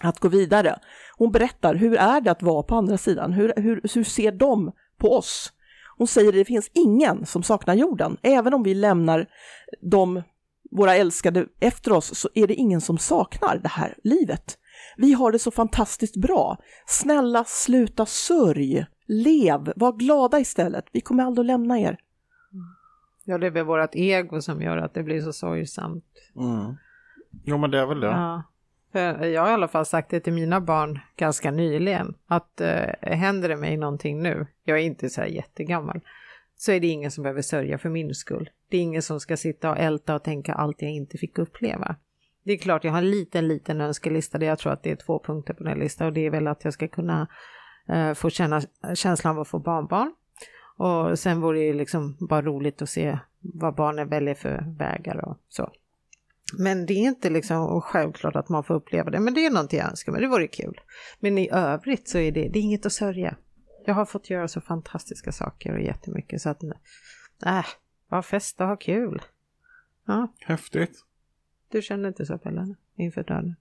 att 0.00 0.18
gå 0.18 0.28
vidare. 0.28 0.78
Hon 1.16 1.32
berättar, 1.32 1.74
hur 1.74 1.96
är 1.96 2.20
det 2.20 2.30
att 2.30 2.42
vara 2.42 2.62
på 2.62 2.74
andra 2.74 2.98
sidan? 2.98 3.32
Hur, 3.32 3.52
hur, 3.56 3.80
hur 3.94 4.04
ser 4.04 4.32
de 4.32 4.72
på 5.00 5.16
oss? 5.16 5.52
Hon 5.96 6.06
säger 6.06 6.28
att 6.28 6.34
det 6.34 6.44
finns 6.44 6.70
ingen 6.74 7.26
som 7.26 7.42
saknar 7.42 7.74
jorden, 7.74 8.16
även 8.22 8.54
om 8.54 8.62
vi 8.62 8.74
lämnar 8.74 9.26
de, 9.80 10.22
våra 10.70 10.96
älskade 10.96 11.46
efter 11.60 11.92
oss, 11.92 12.18
så 12.18 12.28
är 12.34 12.46
det 12.46 12.54
ingen 12.54 12.80
som 12.80 12.98
saknar 12.98 13.58
det 13.58 13.68
här 13.68 13.94
livet. 14.04 14.58
Vi 14.96 15.12
har 15.12 15.32
det 15.32 15.38
så 15.38 15.50
fantastiskt 15.50 16.16
bra. 16.16 16.56
Snälla, 16.86 17.44
sluta 17.44 18.06
sörj. 18.06 18.86
Lev, 19.06 19.72
var 19.76 19.92
glada 19.92 20.40
istället. 20.40 20.84
Vi 20.92 21.00
kommer 21.00 21.24
aldrig 21.24 21.42
att 21.42 21.46
lämna 21.46 21.78
er. 21.78 21.98
Ja, 23.24 23.38
det 23.38 23.46
är 23.46 23.50
väl 23.50 23.64
vårt 23.64 23.94
ego 23.94 24.40
som 24.40 24.62
gör 24.62 24.76
att 24.76 24.94
det 24.94 25.02
blir 25.02 25.20
så 25.20 25.32
sorgsamt. 25.32 26.04
Mm. 26.36 26.74
Jo, 27.44 27.58
men 27.58 27.70
det 27.70 27.78
är 27.78 27.86
väl 27.86 28.00
det. 28.00 28.06
Ja. 28.06 28.42
För 28.92 29.24
jag 29.24 29.42
har 29.42 29.50
i 29.50 29.52
alla 29.52 29.68
fall 29.68 29.86
sagt 29.86 30.10
det 30.10 30.20
till 30.20 30.32
mina 30.32 30.60
barn 30.60 30.98
ganska 31.16 31.50
nyligen, 31.50 32.14
att 32.26 32.60
eh, 32.60 32.86
händer 33.02 33.48
det 33.48 33.56
mig 33.56 33.76
någonting 33.76 34.22
nu, 34.22 34.46
jag 34.64 34.78
är 34.78 34.82
inte 34.82 35.10
så 35.10 35.20
här 35.20 35.28
jättegammal, 35.28 36.00
så 36.56 36.72
är 36.72 36.80
det 36.80 36.86
ingen 36.86 37.10
som 37.10 37.22
behöver 37.22 37.42
sörja 37.42 37.78
för 37.78 37.88
min 37.88 38.14
skull. 38.14 38.50
Det 38.68 38.76
är 38.76 38.80
ingen 38.80 39.02
som 39.02 39.20
ska 39.20 39.36
sitta 39.36 39.70
och 39.70 39.78
älta 39.78 40.14
och 40.14 40.24
tänka 40.24 40.54
allt 40.54 40.82
jag 40.82 40.90
inte 40.90 41.18
fick 41.18 41.38
uppleva. 41.38 41.96
Det 42.42 42.52
är 42.52 42.58
klart, 42.58 42.84
jag 42.84 42.92
har 42.92 42.98
en 42.98 43.10
liten, 43.10 43.48
liten 43.48 43.80
önskelista 43.80 44.38
där 44.38 44.46
jag 44.46 44.58
tror 44.58 44.72
att 44.72 44.82
det 44.82 44.90
är 44.90 44.96
två 44.96 45.22
punkter 45.26 45.54
på 45.54 45.64
den 45.64 45.78
listan 45.78 46.06
och 46.06 46.12
det 46.12 46.26
är 46.26 46.30
väl 46.30 46.46
att 46.46 46.64
jag 46.64 46.72
ska 46.72 46.88
kunna 46.88 47.26
eh, 47.88 48.14
få 48.14 48.30
känna 48.30 48.62
känslan 48.94 49.36
av 49.36 49.40
att 49.40 49.48
få 49.48 49.58
barnbarn. 49.58 50.14
Och 50.76 51.18
sen 51.18 51.40
vore 51.40 51.60
det 51.60 51.72
liksom 51.72 52.16
bara 52.20 52.42
roligt 52.42 52.82
att 52.82 52.88
se 52.88 53.18
vad 53.40 53.74
barnen 53.74 54.08
väljer 54.08 54.34
för 54.34 54.64
vägar 54.78 55.28
och 55.28 55.36
så. 55.48 55.70
Men 56.58 56.86
det 56.86 56.92
är 56.92 57.08
inte 57.08 57.30
liksom 57.30 57.80
självklart 57.80 58.36
att 58.36 58.48
man 58.48 58.64
får 58.64 58.74
uppleva 58.74 59.10
det, 59.10 59.20
men 59.20 59.34
det 59.34 59.46
är 59.46 59.50
någonting 59.50 59.78
jag 59.78 59.90
önskar 59.90 60.12
mig, 60.12 60.20
det 60.20 60.28
vore 60.28 60.46
kul. 60.46 60.80
Men 61.20 61.38
i 61.38 61.50
övrigt 61.52 62.08
så 62.08 62.18
är 62.18 62.32
det, 62.32 62.48
det 62.48 62.58
är 62.58 62.62
inget 62.62 62.86
att 62.86 62.92
sörja. 62.92 63.36
Jag 63.86 63.94
har 63.94 64.04
fått 64.04 64.30
göra 64.30 64.48
så 64.48 64.60
fantastiska 64.60 65.32
saker 65.32 65.72
och 65.72 65.80
jättemycket 65.80 66.42
så 66.42 66.48
att, 66.48 66.62
äh, 67.46 67.66
bara 68.08 68.22
festa 68.22 68.64
och 68.64 68.70
ha 68.70 68.76
kul. 68.76 69.22
Ja. 70.06 70.32
Häftigt. 70.40 71.04
Du 71.68 71.82
känner 71.82 72.08
inte 72.08 72.26
så 72.26 72.38
Pelle, 72.38 72.74
inför 72.96 73.22
döden? 73.22 73.56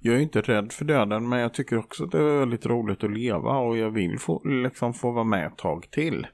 Jag 0.00 0.14
är 0.14 0.20
inte 0.20 0.40
rädd 0.40 0.72
för 0.72 0.84
döden 0.84 1.28
men 1.28 1.38
jag 1.38 1.54
tycker 1.54 1.78
också 1.78 2.04
att 2.04 2.10
det 2.10 2.18
är 2.18 2.38
väldigt 2.38 2.66
roligt 2.66 3.04
att 3.04 3.10
leva 3.10 3.58
och 3.58 3.78
jag 3.78 3.90
vill 3.90 4.18
få, 4.18 4.42
liksom 4.44 4.94
få 4.94 5.10
vara 5.10 5.24
med 5.24 5.46
ett 5.46 5.56
tag 5.56 5.90
till. 5.90 6.26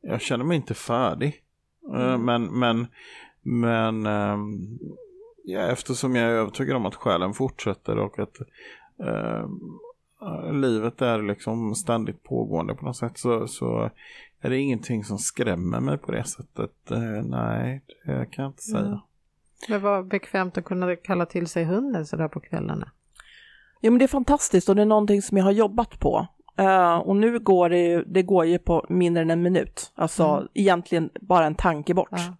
Jag 0.00 0.20
känner 0.20 0.44
mig 0.44 0.56
inte 0.56 0.74
färdig. 0.74 1.42
Eh, 1.94 2.14
mm. 2.14 2.24
Men, 2.24 2.58
men, 2.58 2.86
men 3.42 4.06
ehm, 4.06 4.78
ja, 5.44 5.60
eftersom 5.60 6.16
jag 6.16 6.26
är 6.26 6.30
övertygad 6.30 6.76
om 6.76 6.86
att 6.86 6.94
själen 6.94 7.34
fortsätter 7.34 7.98
och 7.98 8.18
att 8.18 8.36
uh, 9.04 9.46
livet 10.52 11.02
är 11.02 11.22
liksom 11.22 11.74
ständigt 11.74 12.22
pågående 12.22 12.74
på 12.74 12.84
något 12.84 12.96
sätt 12.96 13.18
så, 13.18 13.48
så 13.48 13.90
är 14.40 14.50
det 14.50 14.58
ingenting 14.58 15.04
som 15.04 15.18
skrämmer 15.18 15.80
mig 15.80 15.98
på 15.98 16.12
det 16.12 16.24
sättet. 16.24 16.90
Uh, 16.90 17.22
nej, 17.22 17.82
det 18.04 18.26
kan 18.30 18.42
jag 18.42 18.50
inte 18.50 18.62
säga. 18.62 18.86
Mm. 18.86 18.98
Men 19.68 19.82
vad 19.82 20.08
bekvämt 20.08 20.58
att 20.58 20.64
kunna 20.64 20.96
kalla 20.96 21.26
till 21.26 21.46
sig 21.46 21.64
hunden 21.64 22.06
sådär 22.06 22.28
på 22.28 22.40
kvällarna. 22.40 22.90
Ja 23.80 23.90
men 23.90 23.98
det 23.98 24.04
är 24.04 24.08
fantastiskt 24.08 24.68
och 24.68 24.76
det 24.76 24.82
är 24.82 24.86
någonting 24.86 25.22
som 25.22 25.36
jag 25.36 25.44
har 25.44 25.52
jobbat 25.52 26.00
på. 26.00 26.26
Uh, 26.60 26.96
och 26.96 27.16
nu 27.16 27.38
går 27.38 27.68
det 27.68 27.78
ju, 27.78 28.04
det 28.04 28.22
går 28.22 28.44
ju 28.44 28.58
på 28.58 28.86
mindre 28.88 29.22
än 29.22 29.30
en 29.30 29.42
minut, 29.42 29.92
alltså 29.94 30.24
mm. 30.24 30.48
egentligen 30.54 31.10
bara 31.20 31.46
en 31.46 31.54
tanke 31.54 31.94
bort. 31.94 32.08
Ja. 32.10 32.36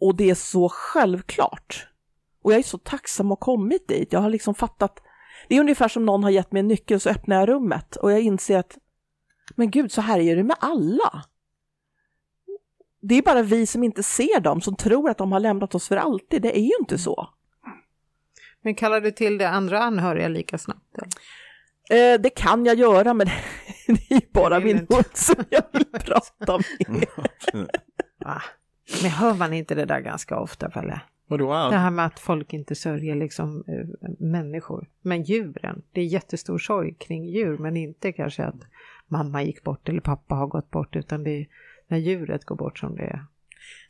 Och 0.00 0.16
det 0.16 0.30
är 0.30 0.34
så 0.34 0.68
självklart. 0.68 1.88
Och 2.42 2.52
jag 2.52 2.58
är 2.58 2.62
så 2.62 2.78
tacksam 2.78 3.26
att 3.26 3.38
ha 3.38 3.44
kommit 3.44 3.88
dit, 3.88 4.12
jag 4.12 4.20
har 4.20 4.30
liksom 4.30 4.54
fattat, 4.54 5.02
det 5.48 5.56
är 5.56 5.60
ungefär 5.60 5.88
som 5.88 6.06
någon 6.06 6.24
har 6.24 6.30
gett 6.30 6.52
mig 6.52 6.60
en 6.60 6.68
nyckel 6.68 7.00
så 7.00 7.10
öppnar 7.10 7.36
jag 7.36 7.48
rummet 7.48 7.96
och 7.96 8.12
jag 8.12 8.20
inser 8.20 8.58
att, 8.58 8.78
men 9.54 9.70
gud, 9.70 9.92
så 9.92 10.00
här 10.00 10.20
är 10.20 10.36
det 10.36 10.42
med 10.42 10.56
alla. 10.60 11.24
Det 13.00 13.14
är 13.14 13.22
bara 13.22 13.42
vi 13.42 13.66
som 13.66 13.84
inte 13.84 14.02
ser 14.02 14.40
dem, 14.40 14.60
som 14.60 14.76
tror 14.76 15.10
att 15.10 15.18
de 15.18 15.32
har 15.32 15.40
lämnat 15.40 15.74
oss 15.74 15.88
för 15.88 15.96
alltid, 15.96 16.42
det 16.42 16.58
är 16.58 16.62
ju 16.62 16.72
inte 16.80 16.98
så. 16.98 17.28
Men 18.62 18.74
kallar 18.74 19.00
du 19.00 19.10
till 19.10 19.38
det 19.38 19.48
andra 19.48 19.78
anhöriga 19.78 20.28
lika 20.28 20.58
snabbt? 20.58 20.98
Eller? 20.98 22.14
Eh, 22.14 22.20
det 22.20 22.30
kan 22.30 22.66
jag 22.66 22.78
göra, 22.78 23.14
men 23.14 23.26
det 23.86 24.14
är 24.14 24.32
bara 24.32 24.60
min 24.60 24.76
hund 24.76 25.04
som 25.12 25.44
jag 25.50 25.62
vill 25.72 25.84
prata 25.92 26.58
med. 26.88 27.08
Men 29.02 29.10
hör 29.10 29.34
man 29.34 29.52
inte 29.52 29.74
det 29.74 29.84
där 29.84 30.00
ganska 30.00 30.38
ofta, 30.38 30.70
Pelle? 30.70 31.00
Vadå? 31.28 31.52
Det 31.52 31.76
här 31.76 31.90
med 31.90 32.06
att 32.06 32.20
folk 32.20 32.52
inte 32.52 32.74
sörjer 32.74 33.14
liksom 33.14 33.64
äh, 33.68 34.10
människor. 34.18 34.88
Men 35.02 35.22
djuren, 35.22 35.82
det 35.92 36.00
är 36.00 36.04
jättestor 36.04 36.58
sorg 36.58 36.94
kring 36.94 37.24
djur, 37.24 37.58
men 37.58 37.76
inte 37.76 38.12
kanske 38.12 38.44
att 38.44 38.60
mamma 39.08 39.42
gick 39.42 39.62
bort 39.62 39.88
eller 39.88 40.00
pappa 40.00 40.34
har 40.34 40.46
gått 40.46 40.70
bort, 40.70 40.96
utan 40.96 41.24
det 41.24 41.30
är 41.30 41.46
när 41.88 41.98
djuret 41.98 42.44
går 42.44 42.56
bort 42.56 42.78
som 42.78 42.96
det 42.96 43.02
är. 43.02 43.24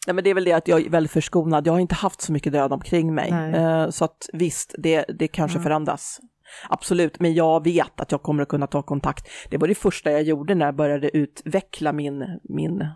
Nej, 0.06 0.14
men 0.14 0.24
det 0.24 0.30
är 0.30 0.34
väl 0.34 0.44
det 0.44 0.52
att 0.52 0.68
jag 0.68 0.86
är 0.86 0.90
väldigt 0.90 1.12
förskonad. 1.12 1.66
Jag 1.66 1.72
har 1.72 1.80
inte 1.80 1.94
haft 1.94 2.20
så 2.20 2.32
mycket 2.32 2.52
död 2.52 2.72
omkring 2.72 3.14
mig. 3.14 3.30
Eh, 3.30 3.90
så 3.90 4.04
att 4.04 4.28
visst, 4.32 4.74
det, 4.78 5.04
det 5.08 5.28
kanske 5.28 5.56
mm. 5.56 5.62
förändras. 5.62 6.20
Absolut, 6.68 7.20
men 7.20 7.34
jag 7.34 7.64
vet 7.64 8.00
att 8.00 8.12
jag 8.12 8.22
kommer 8.22 8.42
att 8.42 8.48
kunna 8.48 8.66
ta 8.66 8.82
kontakt. 8.82 9.28
Det 9.50 9.58
var 9.58 9.68
det 9.68 9.74
första 9.74 10.10
jag 10.10 10.22
gjorde 10.22 10.54
när 10.54 10.66
jag 10.66 10.74
började 10.74 11.16
utveckla 11.16 11.92
min, 11.92 12.40
min 12.42 12.88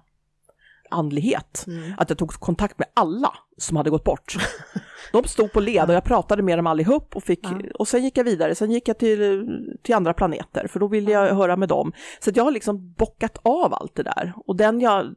andlighet. 0.91 1.65
Mm. 1.67 1.93
Att 1.97 2.11
jag 2.11 2.19
tog 2.19 2.31
kontakt 2.31 2.79
med 2.79 2.89
alla 2.95 3.33
som 3.59 3.77
hade 3.77 3.91
gått 3.91 4.05
bort. 4.05 4.37
De 5.13 5.25
stod 5.25 5.53
på 5.53 5.61
led 5.61 5.89
och 5.89 5.95
jag 5.95 6.05
pratade 6.05 6.43
med 6.43 6.59
dem 6.59 6.67
allihop 6.67 7.17
och, 7.17 7.23
fick, 7.23 7.45
ja. 7.45 7.61
och 7.79 7.89
sen 7.89 8.05
gick 8.05 8.19
jag 8.19 8.25
vidare. 8.25 8.55
Sen 8.55 8.71
gick 8.71 8.89
jag 8.89 8.99
till, 8.99 9.47
till 9.83 9.95
andra 9.95 10.15
planeter 10.15 10.67
för 10.67 10.81
då 10.81 10.89
ville 10.89 11.11
jag 11.11 11.35
höra 11.35 11.57
med 11.57 11.69
dem. 11.69 11.93
Så 12.21 12.31
jag 12.35 12.45
har 12.45 12.51
liksom 12.51 12.93
bockat 12.93 13.39
av 13.43 13.75
allt 13.75 13.95
det 13.95 14.03
där. 14.03 14.33
Och 14.47 14.57
den 14.57 14.81
jag, 14.81 15.15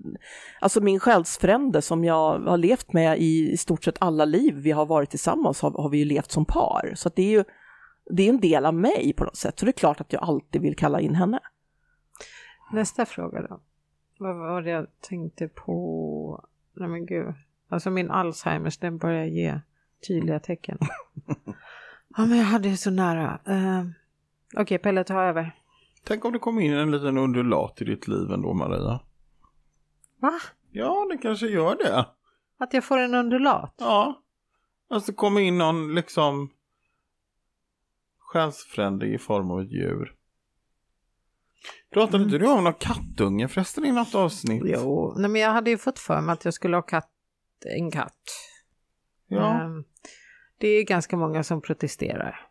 alltså 0.61 0.81
min 0.81 0.99
själsfrände 0.99 1.81
som 1.81 2.03
jag 2.03 2.39
har 2.39 2.57
levt 2.57 2.93
med 2.93 3.19
i, 3.19 3.51
i 3.51 3.57
stort 3.57 3.83
sett 3.83 3.95
alla 3.99 4.25
liv 4.25 4.55
vi 4.55 4.71
har 4.71 4.85
varit 4.85 5.09
tillsammans 5.09 5.61
har, 5.61 5.71
har 5.71 5.89
vi 5.89 5.97
ju 5.97 6.05
levt 6.05 6.31
som 6.31 6.45
par. 6.45 6.93
Så 6.95 7.09
det 7.15 7.21
är 7.21 7.29
ju 7.29 7.43
det 8.09 8.23
är 8.23 8.29
en 8.29 8.39
del 8.39 8.65
av 8.65 8.73
mig 8.73 9.13
på 9.17 9.23
något 9.23 9.37
sätt, 9.37 9.59
så 9.59 9.65
det 9.65 9.69
är 9.69 9.73
klart 9.73 10.01
att 10.01 10.13
jag 10.13 10.23
alltid 10.23 10.61
vill 10.61 10.75
kalla 10.75 10.99
in 10.99 11.15
henne. 11.15 11.39
Nästa 12.71 13.05
fråga 13.05 13.41
då. 13.41 13.61
Vad 14.17 14.35
var 14.35 14.61
det 14.61 14.69
jag 14.69 14.87
tänkte 14.99 15.47
på? 15.47 16.45
Nej 16.73 16.89
men 16.89 17.05
gud. 17.05 17.33
Alltså 17.69 17.89
min 17.89 18.11
Alzheimers 18.11 18.77
den 18.77 18.97
börjar 18.97 19.25
ge 19.25 19.59
tydliga 20.07 20.39
tecken. 20.39 20.77
ja 22.17 22.25
men 22.25 22.37
jag 22.37 22.45
hade 22.45 22.69
ju 22.69 22.77
så 22.77 22.91
nära. 22.91 23.39
Uh, 23.49 23.85
Okej 24.53 24.61
okay, 24.61 24.77
Pelle 24.77 25.03
ta 25.03 25.23
över. 25.23 25.55
Tänk 26.03 26.25
om 26.25 26.33
det 26.33 26.39
kom 26.39 26.59
in 26.59 26.73
en 26.73 26.91
liten 26.91 27.17
undulat 27.17 27.81
i 27.81 27.85
ditt 27.85 28.07
liv 28.07 28.31
ändå 28.31 28.53
Maria. 28.53 28.99
Va? 30.19 30.39
Ja 30.71 31.07
det 31.11 31.17
kanske 31.17 31.47
gör 31.47 31.75
det. 31.75 32.05
Att 32.57 32.73
jag 32.73 32.83
får 32.83 32.97
en 32.97 33.15
undulat? 33.15 33.75
Ja. 33.77 34.21
Alltså 34.89 35.13
kommer 35.13 35.41
in 35.41 35.57
någon 35.57 35.95
liksom 35.95 36.49
själsfrände 38.19 39.05
i 39.05 39.17
form 39.17 39.51
av 39.51 39.61
ett 39.61 39.71
djur. 39.71 40.15
Pratade 41.93 42.23
inte 42.23 42.37
du 42.37 42.47
om 42.47 42.63
någon 42.63 42.73
kattunge 42.73 43.47
förresten 43.47 43.85
i 43.85 43.91
något 43.91 44.15
avsnitt? 44.15 44.63
Jo, 44.65 45.13
nej, 45.17 45.29
men 45.29 45.41
jag 45.41 45.49
hade 45.51 45.69
ju 45.69 45.77
fått 45.77 45.99
för 45.99 46.21
mig 46.21 46.33
att 46.33 46.45
jag 46.45 46.53
skulle 46.53 46.77
ha 46.77 46.81
katt, 46.81 47.11
en 47.65 47.91
katt. 47.91 48.21
Ja. 49.27 49.61
Ehm, 49.61 49.83
det 50.57 50.67
är 50.67 50.83
ganska 50.83 51.17
många 51.17 51.43
som 51.43 51.61
protesterar. 51.61 52.47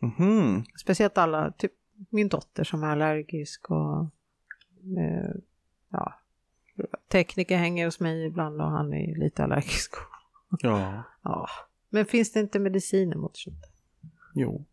Mhm. 0.00 0.64
Speciellt 0.80 1.18
alla, 1.18 1.52
typ 1.52 1.72
min 2.10 2.28
dotter 2.28 2.64
som 2.64 2.82
är 2.82 2.88
allergisk 2.88 3.70
och 3.70 4.00
eh, 4.98 5.34
ja, 5.88 6.20
tekniker 7.08 7.56
hänger 7.56 7.84
hos 7.84 8.00
mig 8.00 8.26
ibland 8.26 8.60
och 8.60 8.70
han 8.70 8.92
är 8.92 9.16
lite 9.16 9.44
allergisk. 9.44 9.94
Ja. 10.60 11.02
Ja, 11.22 11.48
men 11.88 12.06
finns 12.06 12.32
det 12.32 12.40
inte 12.40 12.58
mediciner 12.58 13.16
mot 13.16 13.36
sånt? 13.36 13.66
Jo. 14.34 14.64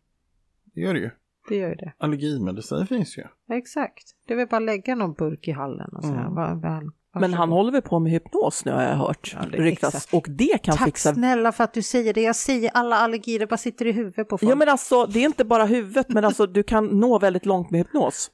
Det 0.64 0.80
gör 0.80 0.94
det 0.94 1.00
ju. 1.00 1.10
Det 1.48 1.56
gör 1.56 1.68
ju 1.68 1.74
det. 1.74 1.92
Allergimedicin 1.98 2.86
finns 2.86 3.18
ju. 3.18 3.24
Exakt. 3.56 4.04
Det 4.26 4.32
är 4.32 4.36
väl 4.36 4.46
bara 4.48 4.60
lägga 4.60 4.94
någon 4.94 5.12
burk 5.14 5.48
i 5.48 5.52
hallen 5.52 5.90
och 5.96 6.02
så 6.04 6.08
här. 6.12 6.20
Mm. 6.20 6.34
Bara, 6.34 6.54
bara, 6.54 6.82
Men 7.20 7.34
han 7.34 7.48
håller 7.52 7.72
väl 7.72 7.82
på 7.82 7.98
med 7.98 8.12
hypnos 8.12 8.64
nu 8.64 8.72
har 8.72 8.82
jag 8.82 8.96
hört 8.96 9.36
Ja, 9.40 9.46
det- 9.50 9.58
ryktas. 9.58 9.94
exakt. 9.94 10.14
Och 10.14 10.26
det 10.30 10.62
kan 10.62 10.76
Tack 10.76 10.84
fixa... 10.86 11.14
snälla 11.14 11.52
för 11.52 11.64
att 11.64 11.74
du 11.74 11.82
säger 11.82 12.14
det. 12.14 12.22
Jag 12.22 12.36
säger 12.36 12.70
alla 12.74 12.96
allergier, 12.96 13.46
bara 13.46 13.56
sitter 13.56 13.86
i 13.86 13.92
huvudet 13.92 14.28
på 14.28 14.38
folk. 14.38 14.52
Ja 14.52 14.56
men 14.56 14.68
alltså 14.68 15.06
det 15.06 15.18
är 15.20 15.24
inte 15.24 15.44
bara 15.44 15.64
huvudet 15.64 16.08
men 16.08 16.24
alltså 16.24 16.46
du 16.46 16.62
kan 16.62 16.86
nå 16.86 17.18
väldigt 17.18 17.46
långt 17.46 17.70
med 17.70 17.78
hypnos. 17.80 18.30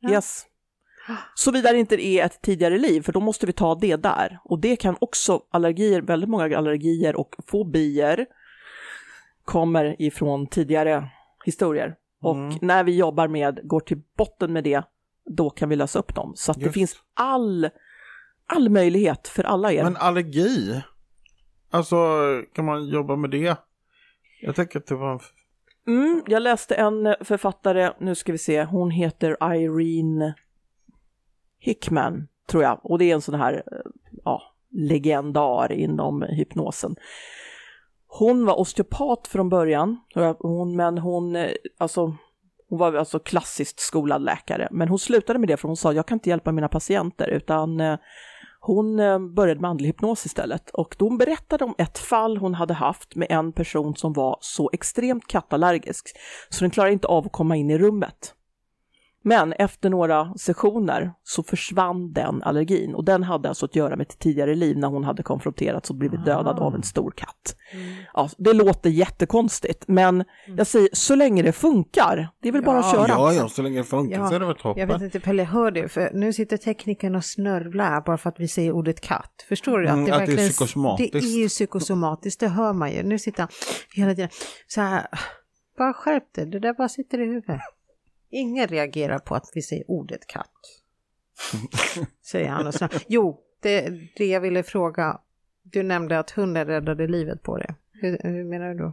Ja. 0.00 0.10
Yes. 0.10 0.46
Såvida 1.34 1.72
det 1.72 1.78
inte 1.78 2.04
är 2.06 2.24
ett 2.24 2.42
tidigare 2.42 2.78
liv 2.78 3.02
för 3.02 3.12
då 3.12 3.20
måste 3.20 3.46
vi 3.46 3.52
ta 3.52 3.74
det 3.74 3.96
där. 3.96 4.38
Och 4.44 4.58
det 4.58 4.76
kan 4.76 4.96
också 5.00 5.42
allergier, 5.50 6.02
väldigt 6.02 6.30
många 6.30 6.58
allergier 6.58 7.16
och 7.16 7.34
fobier 7.46 8.26
kommer 9.44 10.02
ifrån 10.02 10.46
tidigare 10.46 11.08
historier. 11.44 11.96
Och 12.22 12.36
Mm. 12.36 12.58
när 12.60 12.84
vi 12.84 12.96
jobbar 12.96 13.28
med, 13.28 13.60
går 13.64 13.80
till 13.80 14.00
botten 14.16 14.52
med 14.52 14.64
det, 14.64 14.82
då 15.24 15.50
kan 15.50 15.68
vi 15.68 15.76
lösa 15.76 15.98
upp 15.98 16.14
dem. 16.14 16.32
Så 16.36 16.52
att 16.52 16.60
det 16.60 16.72
finns 16.72 16.96
all, 17.14 17.70
all 18.46 18.68
möjlighet 18.68 19.28
för 19.28 19.44
alla 19.44 19.72
er. 19.72 19.84
Men 19.84 19.96
allergi? 19.96 20.82
Alltså, 21.70 21.96
kan 22.54 22.64
man 22.64 22.88
jobba 22.88 23.16
med 23.16 23.30
det? 23.30 23.56
Jag 24.42 24.54
tänker 24.54 24.78
att 24.78 24.86
det 24.86 24.94
var... 24.94 25.12
en- 25.12 25.20
Mm, 25.86 26.22
jag 26.26 26.42
läste 26.42 26.74
en 26.74 27.14
författare, 27.20 27.92
nu 28.00 28.14
ska 28.14 28.32
vi 28.32 28.38
se, 28.38 28.64
hon 28.64 28.90
heter 28.90 29.54
Irene 29.54 30.34
Hickman, 31.58 32.28
tror 32.48 32.62
jag. 32.62 32.80
Och 32.82 32.98
det 32.98 33.04
är 33.10 33.14
en 33.14 33.20
sån 33.20 33.34
här 33.34 33.52
eh, 33.54 33.90
ja, 34.24 34.42
legendar 34.70 35.72
inom 35.72 36.22
hypnosen. 36.22 36.96
Hon 38.12 38.46
var 38.46 38.60
osteopat 38.60 39.28
från 39.28 39.48
början, 39.48 40.00
hon, 40.38 40.76
men 40.76 40.98
hon, 40.98 41.36
eh, 41.36 41.50
alltså, 41.78 42.16
hon 42.68 42.78
var 42.78 42.94
alltså 42.94 43.18
klassiskt 43.18 43.80
skolad 43.80 44.22
läkare. 44.22 44.68
Men 44.70 44.88
hon 44.88 44.98
slutade 44.98 45.38
med 45.38 45.48
det 45.48 45.56
för 45.56 45.68
hon 45.68 45.76
sa, 45.76 45.92
jag 45.92 46.06
kan 46.06 46.16
inte 46.16 46.28
hjälpa 46.28 46.52
mina 46.52 46.68
patienter, 46.68 47.28
utan 47.28 47.80
eh, 47.80 47.96
hon 48.60 49.00
eh, 49.00 49.18
började 49.18 49.60
med 49.60 49.70
andlig 49.70 49.86
hypnos 49.86 50.26
istället 50.26 50.70
och 50.70 50.96
då 50.98 51.04
hon 51.04 51.18
berättade 51.18 51.64
om 51.64 51.74
ett 51.78 51.98
fall 51.98 52.36
hon 52.36 52.54
hade 52.54 52.74
haft 52.74 53.16
med 53.16 53.26
en 53.30 53.52
person 53.52 53.96
som 53.96 54.12
var 54.12 54.38
så 54.40 54.70
extremt 54.72 55.26
kattallergisk 55.26 56.08
så 56.48 56.64
den 56.64 56.70
klarade 56.70 56.92
inte 56.92 57.06
av 57.06 57.26
att 57.26 57.32
komma 57.32 57.56
in 57.56 57.70
i 57.70 57.78
rummet. 57.78 58.34
Men 59.22 59.52
efter 59.52 59.90
några 59.90 60.34
sessioner 60.34 61.12
så 61.22 61.42
försvann 61.42 62.12
den 62.12 62.42
allergin 62.42 62.94
och 62.94 63.04
den 63.04 63.22
hade 63.22 63.48
alltså 63.48 63.66
att 63.66 63.76
göra 63.76 63.96
med 63.96 64.06
ett 64.06 64.18
tidigare 64.18 64.54
liv 64.54 64.78
när 64.78 64.88
hon 64.88 65.04
hade 65.04 65.22
konfronterats 65.22 65.90
och 65.90 65.96
blivit 65.96 66.24
dödad 66.24 66.58
av 66.58 66.74
en 66.74 66.82
stor 66.82 67.10
katt. 67.16 67.56
Ja, 68.14 68.28
det 68.38 68.52
låter 68.52 68.90
jättekonstigt 68.90 69.84
men 69.88 70.24
jag 70.56 70.66
säger 70.66 70.88
så 70.92 71.14
länge 71.14 71.42
det 71.42 71.52
funkar, 71.52 72.28
det 72.42 72.48
är 72.48 72.52
väl 72.52 72.62
bara 72.62 72.78
att 72.78 72.84
Ja. 72.84 72.92
köra. 72.92 73.08
Ja, 73.08 73.32
ja, 73.32 73.48
så 73.48 73.62
länge 73.62 73.78
det 73.78 73.84
funkar 73.84 74.18
Ja, 74.18 74.28
så 74.28 74.34
är 74.34 74.40
det 74.40 74.46
väl 74.46 74.56
Jag 74.64 74.74
vet 74.74 74.88
toppen. 74.88 75.04
inte 75.04 75.20
Pelle, 75.20 75.42
hör 75.44 75.70
du? 75.70 75.88
För 75.88 76.10
nu 76.14 76.32
sitter 76.32 76.56
teknikern 76.56 77.14
och 77.14 77.24
snörvlar 77.24 78.00
bara 78.00 78.18
för 78.18 78.28
att 78.30 78.40
vi 78.40 78.48
säger 78.48 78.72
ordet 78.72 79.00
katt. 79.00 79.44
Förstår 79.48 79.78
du? 79.78 79.88
Mm, 79.88 80.04
det, 80.04 80.10
att 80.12 80.18
det 80.18 80.22
är 80.24 80.26
verkligen- 80.26 80.50
psykosomatiskt. 80.50 81.12
Det 81.12 81.18
är 81.18 81.38
ju 81.42 81.48
psykosomatiskt, 81.48 82.40
det 82.40 82.48
hör 82.48 82.72
man 82.72 82.92
ju. 82.92 83.02
Nu 83.02 83.18
sitter 83.18 83.40
han 83.42 83.48
hela 83.94 84.14
tiden 84.14 84.30
så 84.66 84.80
här. 84.80 85.06
Bara 85.78 85.92
skärp 85.92 86.34
dig, 86.34 86.46
det 86.46 86.58
där 86.60 86.74
bara 86.74 86.88
sitter 86.88 87.20
i 87.20 87.24
huvudet. 87.26 87.60
Ingen 88.30 88.66
reagerar 88.66 89.18
på 89.18 89.34
att 89.34 89.50
vi 89.54 89.62
säger 89.62 89.90
ordet 89.90 90.26
katt. 90.26 90.82
Säger 92.22 92.48
han 92.48 92.66
och 92.66 92.74
så. 92.74 92.88
Jo, 93.06 93.40
det, 93.60 93.90
det 94.16 94.26
jag 94.26 94.40
ville 94.40 94.62
fråga. 94.62 95.20
Du 95.62 95.82
nämnde 95.82 96.18
att 96.18 96.30
hunden 96.30 96.66
räddade 96.66 97.06
livet 97.06 97.42
på 97.42 97.58
det. 97.58 97.74
Hur, 97.92 98.18
hur 98.22 98.44
menar 98.44 98.68
du 98.68 98.78
då? 98.78 98.92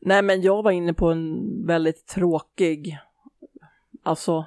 Nej, 0.00 0.22
men 0.22 0.42
jag 0.42 0.62
var 0.62 0.70
inne 0.70 0.94
på 0.94 1.10
en 1.10 1.66
väldigt 1.66 2.06
tråkig, 2.06 2.98
alltså 4.02 4.46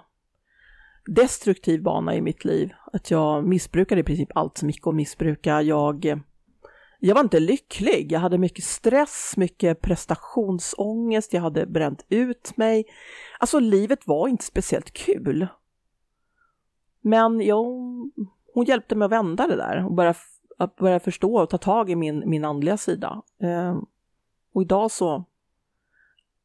destruktiv 1.05 1.81
bana 1.81 2.15
i 2.15 2.21
mitt 2.21 2.45
liv. 2.45 2.73
Att 2.93 3.11
jag 3.11 3.47
missbrukade 3.47 4.01
i 4.01 4.03
princip 4.03 4.29
allt 4.35 4.57
som 4.57 4.69
gick 4.69 4.87
att 4.87 4.95
missbruka. 4.95 5.61
Jag, 5.61 6.21
jag 6.99 7.15
var 7.15 7.21
inte 7.21 7.39
lycklig. 7.39 8.11
Jag 8.11 8.19
hade 8.19 8.37
mycket 8.37 8.63
stress, 8.63 9.33
mycket 9.37 9.81
prestationsångest, 9.81 11.33
jag 11.33 11.41
hade 11.41 11.65
bränt 11.65 12.05
ut 12.09 12.57
mig. 12.57 12.85
Alltså 13.39 13.59
livet 13.59 14.07
var 14.07 14.27
inte 14.27 14.45
speciellt 14.45 14.91
kul. 14.91 15.47
Men 17.01 17.41
jag, 17.41 17.63
hon 18.53 18.65
hjälpte 18.67 18.95
mig 18.95 19.05
att 19.05 19.11
vända 19.11 19.47
det 19.47 19.55
där 19.55 19.85
och 19.85 19.93
börja, 19.93 20.15
att 20.57 20.75
börja 20.75 20.99
förstå 20.99 21.37
och 21.41 21.49
ta 21.49 21.57
tag 21.57 21.89
i 21.89 21.95
min, 21.95 22.29
min 22.29 22.45
andliga 22.45 22.77
sida. 22.77 23.21
Eh, 23.41 23.81
och 24.53 24.61
idag 24.61 24.91
så, 24.91 25.23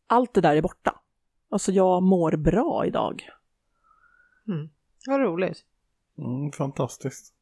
allt 0.07 0.35
det 0.35 0.41
där 0.41 0.57
är 0.57 0.63
borta. 0.63 1.01
Alltså 1.49 1.73
jag 1.73 2.03
mår 2.03 2.37
bra 2.37 2.87
idag. 2.87 3.29
Vad 5.07 5.21
roligt. 5.21 5.65
Mm, 6.19 6.53
fantastiskt. 6.53 7.35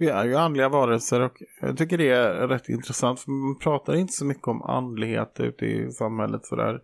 Vi 0.00 0.08
är 0.08 0.24
ju 0.24 0.36
andliga 0.36 0.68
varelser 0.68 1.20
och 1.20 1.42
jag 1.60 1.78
tycker 1.78 1.98
det 1.98 2.08
är 2.08 2.48
rätt 2.48 2.68
intressant 2.68 3.20
för 3.20 3.30
man 3.30 3.58
pratar 3.58 3.94
inte 3.94 4.12
så 4.12 4.24
mycket 4.24 4.48
om 4.48 4.62
andlighet 4.62 5.40
ute 5.40 5.66
i 5.66 5.90
samhället 5.90 6.46
sådär 6.46 6.80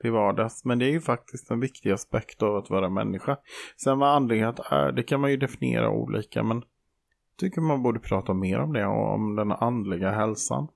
till 0.00 0.10
vardags. 0.10 0.64
Men 0.64 0.78
det 0.78 0.84
är 0.84 0.90
ju 0.90 1.00
faktiskt 1.00 1.50
en 1.50 1.60
viktig 1.60 1.90
aspekt 1.90 2.42
av 2.42 2.56
att 2.56 2.70
vara 2.70 2.88
människa. 2.88 3.36
Sen 3.76 3.98
vad 3.98 4.16
andlighet 4.16 4.60
är, 4.70 4.92
det 4.92 5.02
kan 5.02 5.20
man 5.20 5.30
ju 5.30 5.36
definiera 5.36 5.90
olika 5.90 6.42
men 6.42 6.56
jag 6.56 7.36
tycker 7.38 7.60
man 7.60 7.82
borde 7.82 8.00
prata 8.00 8.34
mer 8.34 8.58
om 8.58 8.72
det 8.72 8.86
och 8.86 9.14
om 9.14 9.36
den 9.36 9.52
andliga 9.52 10.10
hälsan. 10.10 10.68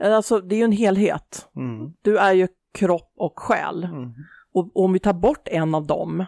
Alltså 0.00 0.40
det 0.40 0.54
är 0.54 0.58
ju 0.58 0.64
en 0.64 0.72
helhet. 0.72 1.48
Mm. 1.56 1.92
Du 2.02 2.18
är 2.18 2.32
ju 2.32 2.48
kropp 2.72 3.12
och 3.16 3.40
själ. 3.40 3.84
Mm. 3.84 4.12
Och 4.52 4.84
om 4.84 4.92
vi 4.92 4.98
tar 4.98 5.14
bort 5.14 5.48
en 5.48 5.74
av 5.74 5.86
dem, 5.86 6.24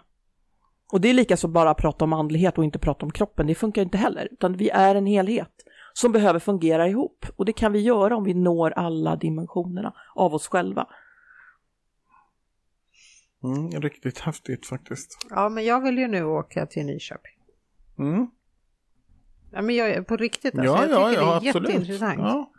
och 0.92 1.00
det 1.00 1.08
är 1.08 1.14
lika 1.14 1.36
så 1.36 1.48
bara 1.48 1.70
att 1.70 1.76
prata 1.76 2.04
om 2.04 2.12
andlighet 2.12 2.58
och 2.58 2.64
inte 2.64 2.78
prata 2.78 3.06
om 3.06 3.12
kroppen, 3.12 3.46
det 3.46 3.54
funkar 3.54 3.82
inte 3.82 3.98
heller, 3.98 4.28
utan 4.30 4.56
vi 4.56 4.70
är 4.70 4.94
en 4.94 5.06
helhet 5.06 5.50
som 5.92 6.12
behöver 6.12 6.38
fungera 6.38 6.88
ihop. 6.88 7.26
Och 7.36 7.44
det 7.44 7.52
kan 7.52 7.72
vi 7.72 7.80
göra 7.80 8.16
om 8.16 8.24
vi 8.24 8.34
når 8.34 8.70
alla 8.70 9.16
dimensionerna 9.16 9.94
av 10.14 10.34
oss 10.34 10.48
själva. 10.48 10.86
Mm, 13.44 13.70
riktigt 13.70 14.18
häftigt 14.18 14.66
faktiskt. 14.66 15.26
Ja, 15.30 15.48
men 15.48 15.64
jag 15.64 15.80
vill 15.80 15.98
ju 15.98 16.08
nu 16.08 16.24
åka 16.24 16.66
till 16.66 16.86
Nyköping. 16.86 17.32
Mm. 17.98 18.26
Ja, 19.52 19.62
men 19.62 19.74
jag, 19.74 20.06
på 20.06 20.16
riktigt 20.16 20.58
alltså, 20.58 20.74
Ja, 20.74 20.86
jag 20.86 21.00
ja, 21.00 21.08
tycker 21.08 21.22
ja, 21.22 21.40
det 21.40 21.46
är 21.46 21.48
absolut. 21.48 21.68
jätteintressant. 21.68 22.18
Ja. 22.18 22.50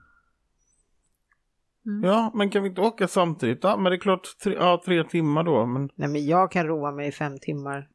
Mm. 1.85 2.03
ja, 2.03 2.31
men 2.33 2.49
kan 2.49 2.63
vi 2.63 2.69
inte 2.69 2.81
åka 2.81 3.07
samtidigt? 3.07 3.63
Ja, 3.63 3.77
men 3.77 3.83
det 3.83 3.95
är 3.95 3.99
klart, 3.99 4.27
tre, 4.43 4.53
ja, 4.53 4.81
tre 4.85 5.03
timmar 5.03 5.43
då. 5.43 5.65
Men 5.65 5.89
Nej, 5.95 6.09
men 6.09 6.25
jag 6.25 6.51
kan 6.51 6.67
roa 6.67 6.91
mig 6.91 7.07
i 7.07 7.11
fem 7.11 7.39
timmar. 7.39 7.89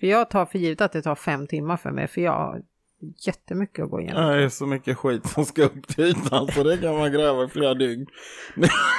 För 0.00 0.06
jag 0.06 0.30
tar 0.30 0.46
för 0.46 0.58
givet 0.58 0.80
att 0.80 0.92
det 0.92 1.02
tar 1.02 1.14
fem 1.14 1.46
timmar 1.46 1.76
för 1.76 1.90
mig, 1.90 2.08
för 2.08 2.20
jag 2.20 2.32
har 2.32 2.62
jättemycket 3.26 3.84
att 3.84 3.90
gå 3.90 4.00
igenom. 4.00 4.22
det 4.28 4.44
är 4.44 4.48
så 4.48 4.66
mycket 4.66 4.96
skit 4.98 5.26
som 5.26 5.44
ska 5.44 5.62
upp 5.64 5.86
till 5.88 6.04
ytan 6.04 6.48
så 6.48 6.62
det 6.62 6.78
kan 6.78 6.96
man 6.98 7.12
gräva 7.12 7.44
i 7.44 7.48
flera 7.48 7.74
dygn. 7.74 8.06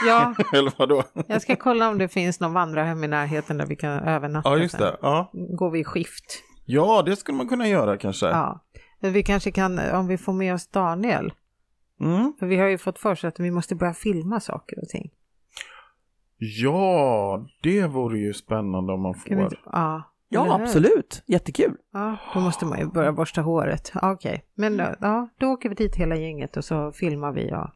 Ja, 0.08 0.36
Eller 0.54 0.74
vadå? 0.78 1.04
jag 1.28 1.42
ska 1.42 1.56
kolla 1.56 1.90
om 1.90 1.98
det 1.98 2.08
finns 2.08 2.40
någon 2.40 2.54
vandrarhem 2.54 3.04
i 3.04 3.08
närheten 3.08 3.58
där 3.58 3.66
vi 3.66 3.76
kan 3.76 3.92
övernatta. 3.92 4.50
Ja, 4.50 4.58
just 4.58 4.78
det. 4.78 4.98
Ja. 5.02 5.32
Går 5.34 5.72
vi 5.72 5.80
i 5.80 5.84
skift. 5.84 6.44
ja, 6.66 7.02
det 7.06 7.16
skulle 7.16 7.38
man 7.38 7.48
kunna 7.48 7.68
göra 7.68 7.98
kanske. 7.98 8.26
Ja. 8.26 8.64
Men 9.00 9.14
vi 9.14 9.24
kanske 9.24 9.52
kan, 9.52 9.80
om 9.80 10.08
vi 10.08 10.18
får 10.18 10.34
med 10.34 10.54
oss 10.54 10.68
Daniel, 10.68 11.34
Mm. 12.00 12.34
för 12.40 12.46
vi 12.46 12.58
har 12.58 12.68
ju 12.68 12.78
fått 12.78 13.00
för 13.00 13.12
oss 13.12 13.24
att 13.24 13.40
vi 13.40 13.52
måste 13.52 13.76
börja 13.76 13.94
filma 13.94 14.40
saker 14.40 14.80
och 14.82 14.90
ting. 14.90 15.12
Ja, 16.38 17.46
det 17.64 17.88
vore 17.88 18.20
ju 18.20 18.34
spännande 18.34 18.94
om 18.94 19.02
man 19.02 19.14
Kan 19.14 19.22
vi 19.24 19.36
får. 19.36 19.44
inte, 19.44 19.58
ja, 19.66 20.04
Ja, 20.30 20.62
absolut. 20.62 21.24
Jättekul. 21.26 21.78
Ja, 21.92 22.18
då 22.34 22.40
måste 22.40 22.66
man 22.66 22.80
ju 22.80 22.86
börja 22.86 23.12
borsta 23.12 23.42
håret. 23.42 23.92
Ja, 23.94 24.12
Okej, 24.12 24.46
men 24.56 24.78
då- 24.78 24.96
ja, 25.02 25.30
då 25.38 25.48
åker 25.48 25.70
vi 25.70 25.76
dit 25.76 25.96
hela 25.96 26.16
gänget 26.16 26.58
och 26.58 26.66
så 26.66 26.92
filmar 26.92 27.32
vi. 27.32 27.48
Ja. 27.48 27.74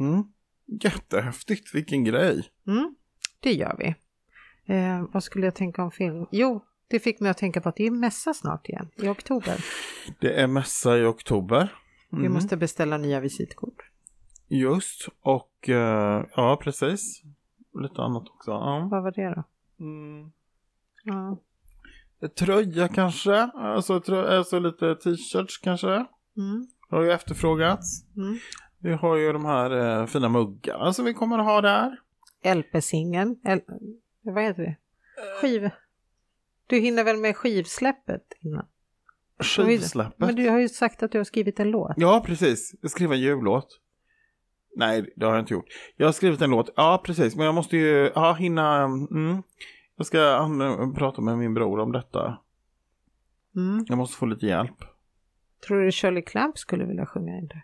Mm. 0.00 0.24
Jättehäftigt, 0.66 1.74
vilken 1.74 2.04
grej. 2.04 2.44
Mm, 2.66 2.94
det 3.40 3.52
gör 3.52 3.76
vi. 3.78 3.94
Eh, 4.74 5.04
vad 5.12 5.22
skulle 5.24 5.44
jag 5.46 5.54
tänka 5.54 5.82
om 5.82 5.90
film? 5.90 6.26
Jo, 6.30 6.64
det 6.88 6.98
fick 7.00 7.20
mig 7.20 7.30
att 7.30 7.38
tänka 7.38 7.60
på 7.60 7.68
att 7.68 7.76
det 7.76 7.86
är 7.86 7.90
mässa 7.90 8.34
snart 8.34 8.68
igen, 8.68 8.88
i 8.96 9.08
oktober. 9.08 9.64
Det 10.20 10.40
är 10.40 10.46
mässa 10.46 10.98
i 10.98 11.04
oktober. 11.04 11.74
Vi 12.10 12.18
Mm. 12.18 12.32
måste 12.32 12.56
beställa 12.56 12.96
nya 12.96 13.20
visitkort. 13.20 13.82
Just, 14.48 15.08
och 15.20 15.68
eh, 15.68 16.24
ja 16.36 16.58
precis. 16.62 17.22
Lite 17.82 18.02
annat 18.02 18.28
också. 18.28 18.50
Ja. 18.50 18.88
Vad 18.90 19.02
var 19.02 19.10
det 19.12 19.34
då? 19.34 19.42
Mm. 19.84 20.32
Ja. 21.04 21.36
Tröja 22.38 22.88
kanske, 22.88 23.36
alltså, 23.54 24.00
trö 24.00 24.38
alltså 24.38 24.58
lite 24.58 24.94
t-shirts 24.94 25.58
kanske. 25.58 25.88
Mm. 26.36 26.66
Har 26.90 27.02
ju 27.02 27.12
efterfrågats. 27.12 28.04
Mm. 28.16 28.38
Vi 28.78 28.92
har 28.92 29.16
ju 29.16 29.32
de 29.32 29.44
här 29.44 30.00
eh, 30.00 30.06
fina 30.06 30.28
muggarna 30.28 30.92
som 30.92 31.04
vi 31.04 31.14
kommer 31.14 31.38
att 31.38 31.44
ha 31.44 31.60
där. 31.60 31.96
LP-singeln, 32.54 33.36
L- 33.44 33.60
vad 34.22 34.42
heter 34.44 34.62
det? 34.62 34.76
Skiv... 35.40 35.70
Du 36.66 36.78
hinner 36.78 37.04
väl 37.04 37.16
med 37.16 37.36
skivsläppet 37.36 38.22
innan? 38.40 38.66
Skivsläppet. 39.38 40.18
Men 40.18 40.34
du 40.34 40.48
har 40.48 40.58
ju 40.58 40.68
sagt 40.68 41.02
att 41.02 41.12
du 41.12 41.18
har 41.18 41.24
skrivit 41.24 41.60
en 41.60 41.70
låt. 41.70 41.92
Ja, 41.96 42.22
precis. 42.26 42.74
Jag 42.82 42.90
skrev 42.90 43.12
en 43.12 43.20
jullåt. 43.20 43.80
Nej, 44.76 45.12
det 45.16 45.26
har 45.26 45.32
jag 45.32 45.42
inte 45.42 45.54
gjort. 45.54 45.66
Jag 45.96 46.06
har 46.06 46.12
skrivit 46.12 46.40
en 46.42 46.50
låt, 46.50 46.70
ja 46.76 47.02
precis, 47.04 47.36
men 47.36 47.46
jag 47.46 47.54
måste 47.54 47.76
ju 47.76 48.12
ja, 48.14 48.32
hinna... 48.32 48.82
Mm. 48.84 49.42
Jag 49.98 50.06
ska 50.06 50.22
an- 50.36 50.94
prata 50.94 51.20
med 51.22 51.38
min 51.38 51.54
bror 51.54 51.78
om 51.80 51.92
detta. 51.92 52.38
Mm. 53.56 53.84
Jag 53.88 53.98
måste 53.98 54.16
få 54.16 54.26
lite 54.26 54.46
hjälp. 54.46 54.76
Tror 55.66 55.80
du 55.80 55.92
Shirley 55.92 56.22
Clamp 56.22 56.58
skulle 56.58 56.84
vilja 56.84 57.06
sjunga 57.06 57.38
in 57.38 57.46
det? 57.48 57.62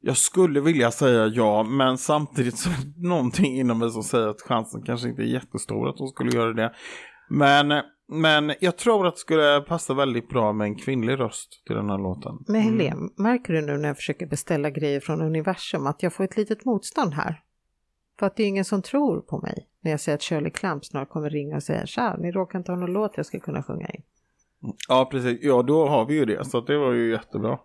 Jag 0.00 0.16
skulle 0.16 0.60
vilja 0.60 0.90
säga 0.90 1.26
ja, 1.26 1.62
men 1.62 1.98
samtidigt 1.98 2.58
så 2.58 2.70
är 2.70 2.74
det 2.84 3.08
någonting 3.08 3.58
inom 3.58 3.78
mig 3.78 3.90
som 3.90 4.02
säger 4.02 4.28
att 4.28 4.40
chansen 4.40 4.82
kanske 4.82 5.08
inte 5.08 5.22
är 5.22 5.26
jättestor 5.26 5.88
att 5.88 5.98
hon 5.98 6.08
skulle 6.08 6.30
göra 6.36 6.52
det. 6.52 6.74
Men, 7.28 7.82
men 8.08 8.54
jag 8.60 8.76
tror 8.78 9.06
att 9.06 9.14
det 9.14 9.20
skulle 9.20 9.60
passa 9.60 9.94
väldigt 9.94 10.28
bra 10.28 10.52
med 10.52 10.64
en 10.64 10.76
kvinnlig 10.76 11.18
röst 11.18 11.62
till 11.66 11.76
den 11.76 11.90
här 11.90 11.98
låten. 11.98 12.32
Men 12.48 12.60
Mm. 12.62 12.72
Helene, 12.78 13.08
märker 13.16 13.52
du 13.52 13.60
nu 13.60 13.76
när 13.78 13.88
jag 13.88 13.96
försöker 13.96 14.26
beställa 14.26 14.70
grejer 14.70 15.00
från 15.00 15.20
universum 15.22 15.86
att 15.86 16.02
jag 16.02 16.12
får 16.14 16.24
ett 16.24 16.36
litet 16.36 16.64
motstånd 16.64 17.14
här? 17.14 17.40
För 18.20 18.26
att 18.26 18.36
det 18.36 18.42
är 18.42 18.46
ingen 18.46 18.64
som 18.64 18.82
tror 18.82 19.20
på 19.20 19.38
mig 19.38 19.66
när 19.80 19.90
jag 19.90 20.00
säger 20.00 20.16
att 20.16 20.22
Shirley 20.22 20.50
Clamp 20.50 20.84
snart 20.84 21.08
kommer 21.08 21.30
ringa 21.30 21.56
och 21.56 21.62
säga 21.62 21.86
tja, 21.86 22.16
ni 22.18 22.32
råkar 22.32 22.58
inte 22.58 22.72
ha 22.72 22.76
någon 22.76 22.92
låt 22.92 23.16
jag 23.16 23.26
ska 23.26 23.40
kunna 23.40 23.62
sjunga 23.62 23.86
in. 23.86 24.02
Ja, 24.88 25.08
precis. 25.10 25.38
Ja, 25.42 25.62
då 25.62 25.88
har 25.88 26.06
vi 26.06 26.14
ju 26.14 26.24
det, 26.24 26.44
så 26.44 26.58
att 26.58 26.66
det 26.66 26.78
var 26.78 26.92
ju 26.92 27.10
jättebra. 27.10 27.58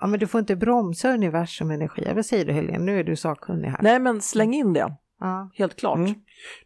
Ja, 0.00 0.06
men 0.06 0.20
du 0.20 0.26
får 0.26 0.38
inte 0.38 0.56
bromsa 0.56 1.14
universum 1.14 1.70
energi. 1.70 2.12
Vad 2.14 2.26
säger 2.26 2.44
du 2.44 2.52
Helene? 2.52 2.78
Nu 2.78 3.00
är 3.00 3.04
du 3.04 3.16
sakkunnig 3.16 3.68
här. 3.68 3.82
Nej, 3.82 3.98
men 3.98 4.20
släng 4.20 4.54
in 4.54 4.72
det. 4.72 4.96
Ja. 5.20 5.50
Helt 5.54 5.76
klart. 5.76 5.98
Mm. 5.98 6.14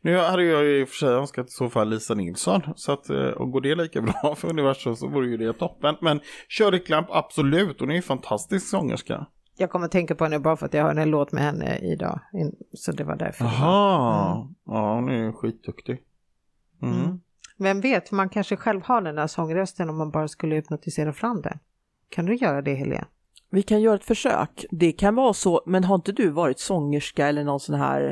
Nu 0.00 0.16
hade 0.16 0.44
jag 0.44 0.64
ju 0.64 0.80
i 0.80 0.84
och 0.84 0.88
för 0.88 0.96
sig 0.96 1.08
önskat 1.08 1.46
i 1.46 1.50
så 1.50 1.68
fall 1.68 1.90
Lisa 1.90 2.14
Nilsson. 2.14 2.62
Så 2.76 2.92
att, 2.92 3.10
eh, 3.10 3.16
och 3.16 3.50
går 3.50 3.60
det 3.60 3.74
lika 3.74 4.00
bra 4.00 4.34
för 4.36 4.48
universum 4.48 4.96
så 4.96 5.08
vore 5.08 5.26
ju 5.28 5.36
det 5.36 5.52
toppen. 5.52 5.96
Men 6.00 6.20
Shirley 6.48 6.80
Clamp, 6.80 7.06
absolut. 7.10 7.80
Hon 7.80 7.88
är 7.88 7.94
ju 7.94 7.96
en 7.96 8.02
fantastisk 8.02 8.68
sångerska. 8.68 9.26
Jag 9.60 9.70
kommer 9.70 9.86
att 9.86 9.92
tänka 9.92 10.14
på 10.14 10.24
henne 10.24 10.38
bara 10.38 10.56
för 10.56 10.66
att 10.66 10.74
jag 10.74 10.84
har 10.84 10.94
en 10.94 11.10
låt 11.10 11.32
med 11.32 11.42
henne 11.42 11.78
idag. 11.78 12.20
Så 12.74 12.92
det 12.92 13.04
var 13.04 13.16
därför. 13.16 13.44
Jaha. 13.44 14.48
Ja, 14.66 14.94
hon 14.94 15.08
är 15.08 15.16
ju 15.16 15.32
skitduktig. 15.32 16.02
Mm. 16.82 16.94
Mm. 16.94 17.20
Vem 17.58 17.80
vet, 17.80 18.10
man 18.10 18.28
kanske 18.28 18.56
själv 18.56 18.82
har 18.84 19.00
den 19.00 19.14
där 19.14 19.26
sångrösten 19.26 19.90
om 19.90 19.98
man 19.98 20.10
bara 20.10 20.28
skulle 20.28 20.54
hypnotisera 20.54 21.12
fram 21.12 21.42
den. 21.42 21.58
Kan 22.08 22.26
du 22.26 22.34
göra 22.34 22.62
det 22.62 22.74
Helene? 22.74 23.04
Vi 23.50 23.62
kan 23.62 23.80
göra 23.80 23.94
ett 23.94 24.04
försök. 24.04 24.64
Det 24.70 24.92
kan 24.92 25.14
vara 25.14 25.32
så, 25.32 25.62
men 25.66 25.84
har 25.84 25.94
inte 25.94 26.12
du 26.12 26.30
varit 26.30 26.58
sångerska 26.58 27.26
eller 27.26 27.44
någon 27.44 27.60
sån 27.60 27.74
här 27.74 28.02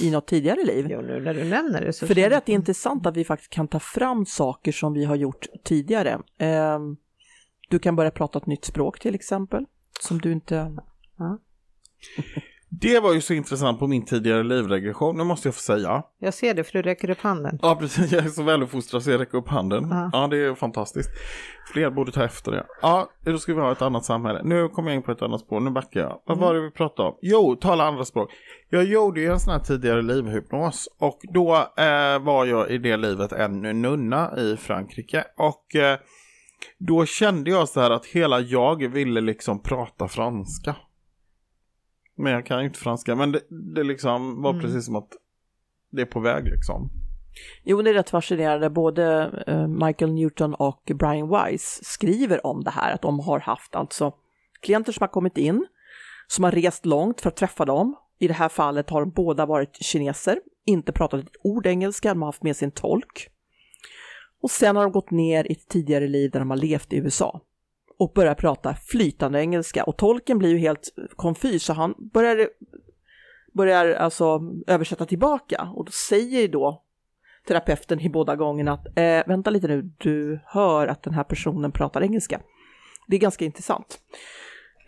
eh, 0.00 0.06
i 0.06 0.10
något 0.10 0.26
tidigare 0.26 0.64
liv? 0.64 0.86
Jo, 0.90 1.00
nu 1.00 1.20
när 1.20 1.34
du 1.34 1.44
nämner 1.44 1.80
det 1.80 1.92
så... 1.92 2.06
För 2.06 2.14
det 2.14 2.24
är 2.24 2.30
rätt 2.30 2.48
intressant 2.48 3.06
att 3.06 3.16
vi 3.16 3.24
faktiskt 3.24 3.52
kan 3.52 3.68
ta 3.68 3.80
fram 3.80 4.26
saker 4.26 4.72
som 4.72 4.92
vi 4.92 5.04
har 5.04 5.16
gjort 5.16 5.46
tidigare. 5.64 6.18
Ehm, 6.38 6.96
Du 7.68 7.78
kan 7.78 7.96
börja 7.96 8.10
prata 8.10 8.38
ett 8.38 8.46
nytt 8.46 8.64
språk 8.64 9.00
till 9.00 9.14
exempel, 9.14 9.66
som 10.02 10.18
du 10.18 10.32
inte... 10.32 10.72
Det 12.72 13.00
var 13.00 13.14
ju 13.14 13.20
så 13.20 13.34
intressant 13.34 13.78
på 13.78 13.86
min 13.86 14.04
tidigare 14.04 14.42
livregression, 14.42 15.16
nu 15.16 15.24
måste 15.24 15.48
jag 15.48 15.54
få 15.54 15.60
säga. 15.60 16.02
Jag 16.18 16.34
ser 16.34 16.54
det 16.54 16.64
för 16.64 16.72
du 16.72 16.82
räcker 16.82 17.10
upp 17.10 17.20
handen. 17.20 17.58
Ja, 17.62 17.76
precis. 17.76 18.12
Jag 18.12 18.24
är 18.24 18.28
så 18.28 18.42
väluppfostrad 18.42 19.02
så 19.02 19.10
jag 19.10 19.20
räcker 19.20 19.38
upp 19.38 19.48
handen. 19.48 19.88
Ja. 19.90 20.10
Ja, 20.12 20.26
det 20.26 20.36
är 20.36 20.54
fantastiskt. 20.54 21.10
Fler 21.72 21.90
borde 21.90 22.12
ta 22.12 22.24
efter 22.24 22.52
det. 22.52 22.66
Ja, 22.82 23.10
då 23.24 23.38
ska 23.38 23.54
vi 23.54 23.60
ha 23.60 23.72
ett 23.72 23.82
annat 23.82 24.04
samhälle. 24.04 24.40
Nu 24.44 24.68
kommer 24.68 24.90
jag 24.90 24.96
in 24.96 25.02
på 25.02 25.12
ett 25.12 25.22
annat 25.22 25.40
spår, 25.40 25.60
nu 25.60 25.70
backar 25.70 26.00
jag. 26.00 26.20
Vad 26.26 26.38
var 26.38 26.54
det 26.54 26.60
vi 26.60 26.70
pratade 26.70 27.08
om? 27.08 27.14
Jo, 27.22 27.56
tala 27.56 27.84
andra 27.84 28.04
språk. 28.04 28.30
Jag 28.68 28.84
gjorde 28.84 29.20
ju 29.20 29.26
en 29.26 29.40
sån 29.40 29.52
här 29.52 29.60
tidigare 29.60 30.02
livhypnos 30.02 30.88
och 30.98 31.18
då 31.34 31.54
eh, 31.56 32.18
var 32.18 32.44
jag 32.44 32.70
i 32.70 32.78
det 32.78 32.96
livet 32.96 33.32
en 33.32 33.82
nunna 33.82 34.38
i 34.38 34.56
Frankrike 34.56 35.24
och 35.36 35.76
eh, 35.76 35.98
då 36.78 37.06
kände 37.06 37.50
jag 37.50 37.68
så 37.68 37.80
här 37.80 37.90
att 37.90 38.06
hela 38.06 38.40
jag 38.40 38.88
ville 38.88 39.20
liksom 39.20 39.62
prata 39.62 40.08
franska. 40.08 40.76
Men 42.14 42.32
jag 42.32 42.46
kan 42.46 42.60
ju 42.60 42.66
inte 42.66 42.78
franska, 42.78 43.16
men 43.16 43.32
det, 43.32 43.40
det 43.74 43.82
liksom 43.82 44.42
var 44.42 44.50
Mm. 44.50 44.62
precis 44.62 44.84
som 44.86 44.96
att 44.96 45.08
det 45.90 46.02
är 46.02 46.06
på 46.06 46.20
väg 46.20 46.44
liksom. 46.44 46.90
Jo, 47.64 47.82
det 47.82 47.90
är 47.90 47.94
rätt 47.94 48.10
fascinerande. 48.10 48.70
Både 48.70 49.30
eh, 49.46 49.66
Michael 49.66 50.12
Newton 50.12 50.54
och 50.54 50.92
Brian 50.94 51.28
Weiss 51.28 51.80
skriver 51.84 52.46
om 52.46 52.64
det 52.64 52.70
här, 52.70 52.94
att 52.94 53.02
de 53.02 53.20
har 53.20 53.40
haft 53.40 53.74
alltså 53.74 54.12
klienter 54.60 54.92
som 54.92 55.02
har 55.02 55.08
kommit 55.08 55.38
in, 55.38 55.66
som 56.26 56.44
har 56.44 56.52
rest 56.52 56.86
långt 56.86 57.20
för 57.20 57.28
att 57.28 57.36
träffa 57.36 57.64
dem. 57.64 57.96
I 58.18 58.28
det 58.28 58.34
här 58.34 58.48
fallet 58.48 58.90
har 58.90 59.00
de 59.00 59.10
båda 59.10 59.46
varit 59.46 59.76
kineser, 59.82 60.40
inte 60.64 60.92
pratat 60.92 61.20
ett 61.20 61.36
ord 61.42 61.66
engelska, 61.66 62.08
de 62.08 62.22
har 62.22 62.28
haft 62.28 62.42
med 62.42 62.56
sin 62.56 62.70
tolk. 62.70 63.28
Och 64.42 64.50
sen 64.50 64.76
har 64.76 64.82
de 64.82 64.92
gått 64.92 65.10
ner 65.10 65.50
i 65.50 65.52
ett 65.52 65.68
tidigare 65.68 66.08
liv 66.08 66.30
där 66.30 66.38
de 66.38 66.50
har 66.50 66.56
levt 66.56 66.92
i 66.92 66.96
USA 66.96 67.40
och 67.98 68.12
börjar 68.14 68.34
prata 68.34 68.74
flytande 68.74 69.40
engelska. 69.40 69.84
Och 69.84 69.96
tolken 69.96 70.38
blir 70.38 70.50
ju 70.50 70.58
helt 70.58 70.88
konfys, 71.16 71.64
så 71.64 71.72
han 71.72 71.94
börjar, 71.98 72.48
börjar 73.52 73.94
alltså 73.94 74.40
översätta 74.66 75.06
tillbaka. 75.06 75.72
Och 75.74 75.84
då 75.84 75.92
säger 75.92 76.48
då 76.48 76.82
terapeuten 77.48 78.00
i 78.00 78.08
båda 78.08 78.36
gångerna 78.36 78.72
att 78.72 78.86
eh, 78.86 79.22
vänta 79.26 79.50
lite 79.50 79.68
nu, 79.68 79.82
du 79.98 80.40
hör 80.46 80.86
att 80.86 81.02
den 81.02 81.14
här 81.14 81.24
personen 81.24 81.72
pratar 81.72 82.02
engelska. 82.02 82.40
Det 83.06 83.16
är 83.16 83.20
ganska 83.20 83.44
intressant. 83.44 83.98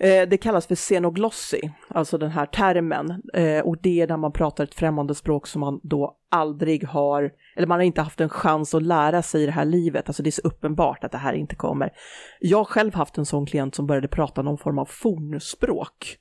Eh, 0.03 0.29
det 0.29 0.37
kallas 0.37 0.67
för 0.67 0.75
xenoglossi, 0.75 1.71
alltså 1.89 2.19
den 2.19 2.31
här 2.31 2.47
termen. 2.47 3.23
Eh, 3.35 3.61
och 3.61 3.77
det 3.83 4.01
är 4.01 4.07
när 4.07 4.17
man 4.17 4.33
pratar 4.33 4.65
ett 4.65 4.75
främmande 4.75 5.15
språk 5.15 5.47
som 5.47 5.61
man 5.61 5.81
då 5.83 6.17
aldrig 6.29 6.89
har, 6.89 7.33
eller 7.57 7.67
man 7.67 7.79
har 7.79 7.85
inte 7.85 8.01
haft 8.01 8.21
en 8.21 8.29
chans 8.29 8.75
att 8.75 8.83
lära 8.83 9.23
sig 9.23 9.43
i 9.43 9.47
det 9.47 9.53
här 9.53 9.65
livet. 9.65 10.09
Alltså 10.09 10.23
det 10.23 10.29
är 10.29 10.31
så 10.31 10.43
uppenbart 10.43 11.05
att 11.05 11.13
det 11.13 11.19
här 11.19 11.33
inte 11.33 11.57
kommer. 11.57 11.93
Jag 12.41 12.59
har 12.59 12.65
själv 12.65 12.95
haft 12.95 13.19
en 13.19 13.27
sån 13.27 13.47
klient 13.47 13.75
som 13.75 13.87
började 13.87 14.09
prata 14.09 14.43
någon 14.43 14.59
form 14.59 14.79
av 14.79 14.85
fornspråk 14.85 16.19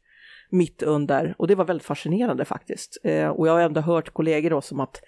mitt 0.49 0.83
under, 0.83 1.35
och 1.37 1.47
det 1.47 1.55
var 1.55 1.65
väldigt 1.65 1.87
fascinerande 1.87 2.45
faktiskt. 2.45 2.97
Eh, 3.03 3.27
och 3.27 3.47
jag 3.47 3.53
har 3.53 3.61
ändå 3.61 3.81
hört 3.81 4.13
kollegor 4.13 4.49
då 4.49 4.61
som 4.61 4.79
att 4.79 5.01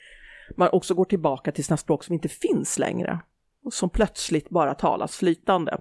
man 0.58 0.70
också 0.72 0.94
går 0.94 1.06
tillbaka 1.06 1.52
till 1.52 1.66
sina 1.66 1.78
språk 1.78 2.04
som 2.04 2.14
inte 2.14 2.30
finns 2.30 2.80
längre. 2.80 3.20
Och 3.66 3.74
som 3.74 3.90
plötsligt 3.90 4.50
bara 4.50 4.74
talas 4.74 5.18
flytande. 5.18 5.78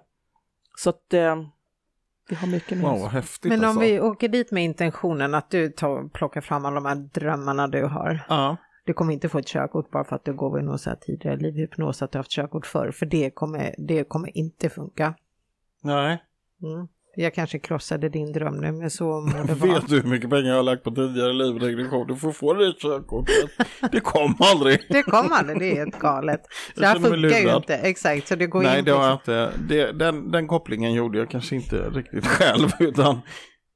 Så 0.76 0.90
att 0.90 1.14
eh, 1.14 1.36
vi 2.29 2.35
har 2.37 2.49
mycket 2.49 2.79
med 2.79 2.91
Wow, 2.91 3.03
oss. 3.03 3.12
häftigt 3.12 3.49
Men 3.49 3.59
om 3.61 3.64
alltså. 3.64 3.81
vi 3.81 4.01
åker 4.01 4.29
dit 4.29 4.51
med 4.51 4.64
intentionen 4.64 5.35
att 5.35 5.51
du 5.51 5.68
tar, 5.68 6.09
plockar 6.09 6.41
fram 6.41 6.64
alla 6.64 6.75
de 6.75 6.85
här 6.87 6.95
drömmarna 6.95 7.68
du 7.68 7.85
har. 7.85 8.25
Ja. 8.29 8.57
Du 8.85 8.93
kommer 8.93 9.12
inte 9.12 9.29
få 9.29 9.39
ett 9.39 9.47
körkort 9.47 9.91
bara 9.91 10.05
för 10.05 10.16
att 10.16 10.25
du 10.25 10.33
går 10.35 10.61
i 10.61 10.62
någon 10.62 10.79
så 10.79 10.91
här 10.91 10.97
tidigare 10.97 11.37
livhypnos 11.37 12.03
att 12.03 12.12
du 12.12 12.18
har 12.18 12.20
haft 12.20 12.31
körkort 12.31 12.66
förr, 12.66 12.91
för 12.91 13.07
det 13.07 13.31
kommer, 13.31 13.75
det 13.79 14.05
kommer 14.05 14.37
inte 14.37 14.68
funka. 14.70 15.14
Nej. 15.83 16.23
Mm. 16.62 16.89
Jag 17.14 17.34
kanske 17.34 17.58
krossade 17.58 18.08
din 18.08 18.32
dröm 18.32 18.56
nu, 18.56 18.72
men 18.72 18.90
så 18.90 19.04
må 19.04 19.42
det 19.42 19.54
vara. 19.54 19.72
Vet 19.72 19.88
du 19.88 20.00
hur 20.00 20.08
mycket 20.08 20.30
pengar 20.30 20.48
jag 20.48 20.56
har 20.56 20.62
lagt 20.62 20.82
på 20.82 20.90
tidigare 20.90 21.32
livregression? 21.32 22.06
Du 22.06 22.16
får 22.16 22.32
få 22.32 22.54
det 22.54 22.72
körkortet. 22.78 23.50
Det 23.92 24.00
kom 24.00 24.36
aldrig. 24.38 24.80
Det 24.88 25.02
kom 25.02 25.32
aldrig, 25.32 25.58
det 25.58 25.72
är 25.72 25.76
helt 25.76 25.98
galet. 25.98 26.40
Så 26.74 26.80
det 26.80 26.86
här 26.86 26.98
funkar 26.98 27.38
ju 27.38 27.56
inte, 27.56 27.76
exakt. 27.76 28.28
Så 28.28 28.34
det 28.34 28.46
går 28.46 28.62
Nej, 28.62 28.78
in 28.78 28.84
det 28.84 28.90
har 28.90 29.04
jag 29.04 29.14
inte. 29.14 29.52
Det, 29.68 29.92
den, 29.92 30.30
den 30.30 30.46
kopplingen 30.46 30.92
gjorde 30.92 31.18
jag 31.18 31.30
kanske 31.30 31.56
inte 31.56 31.76
riktigt 31.76 32.26
själv, 32.26 32.68
utan 32.78 33.20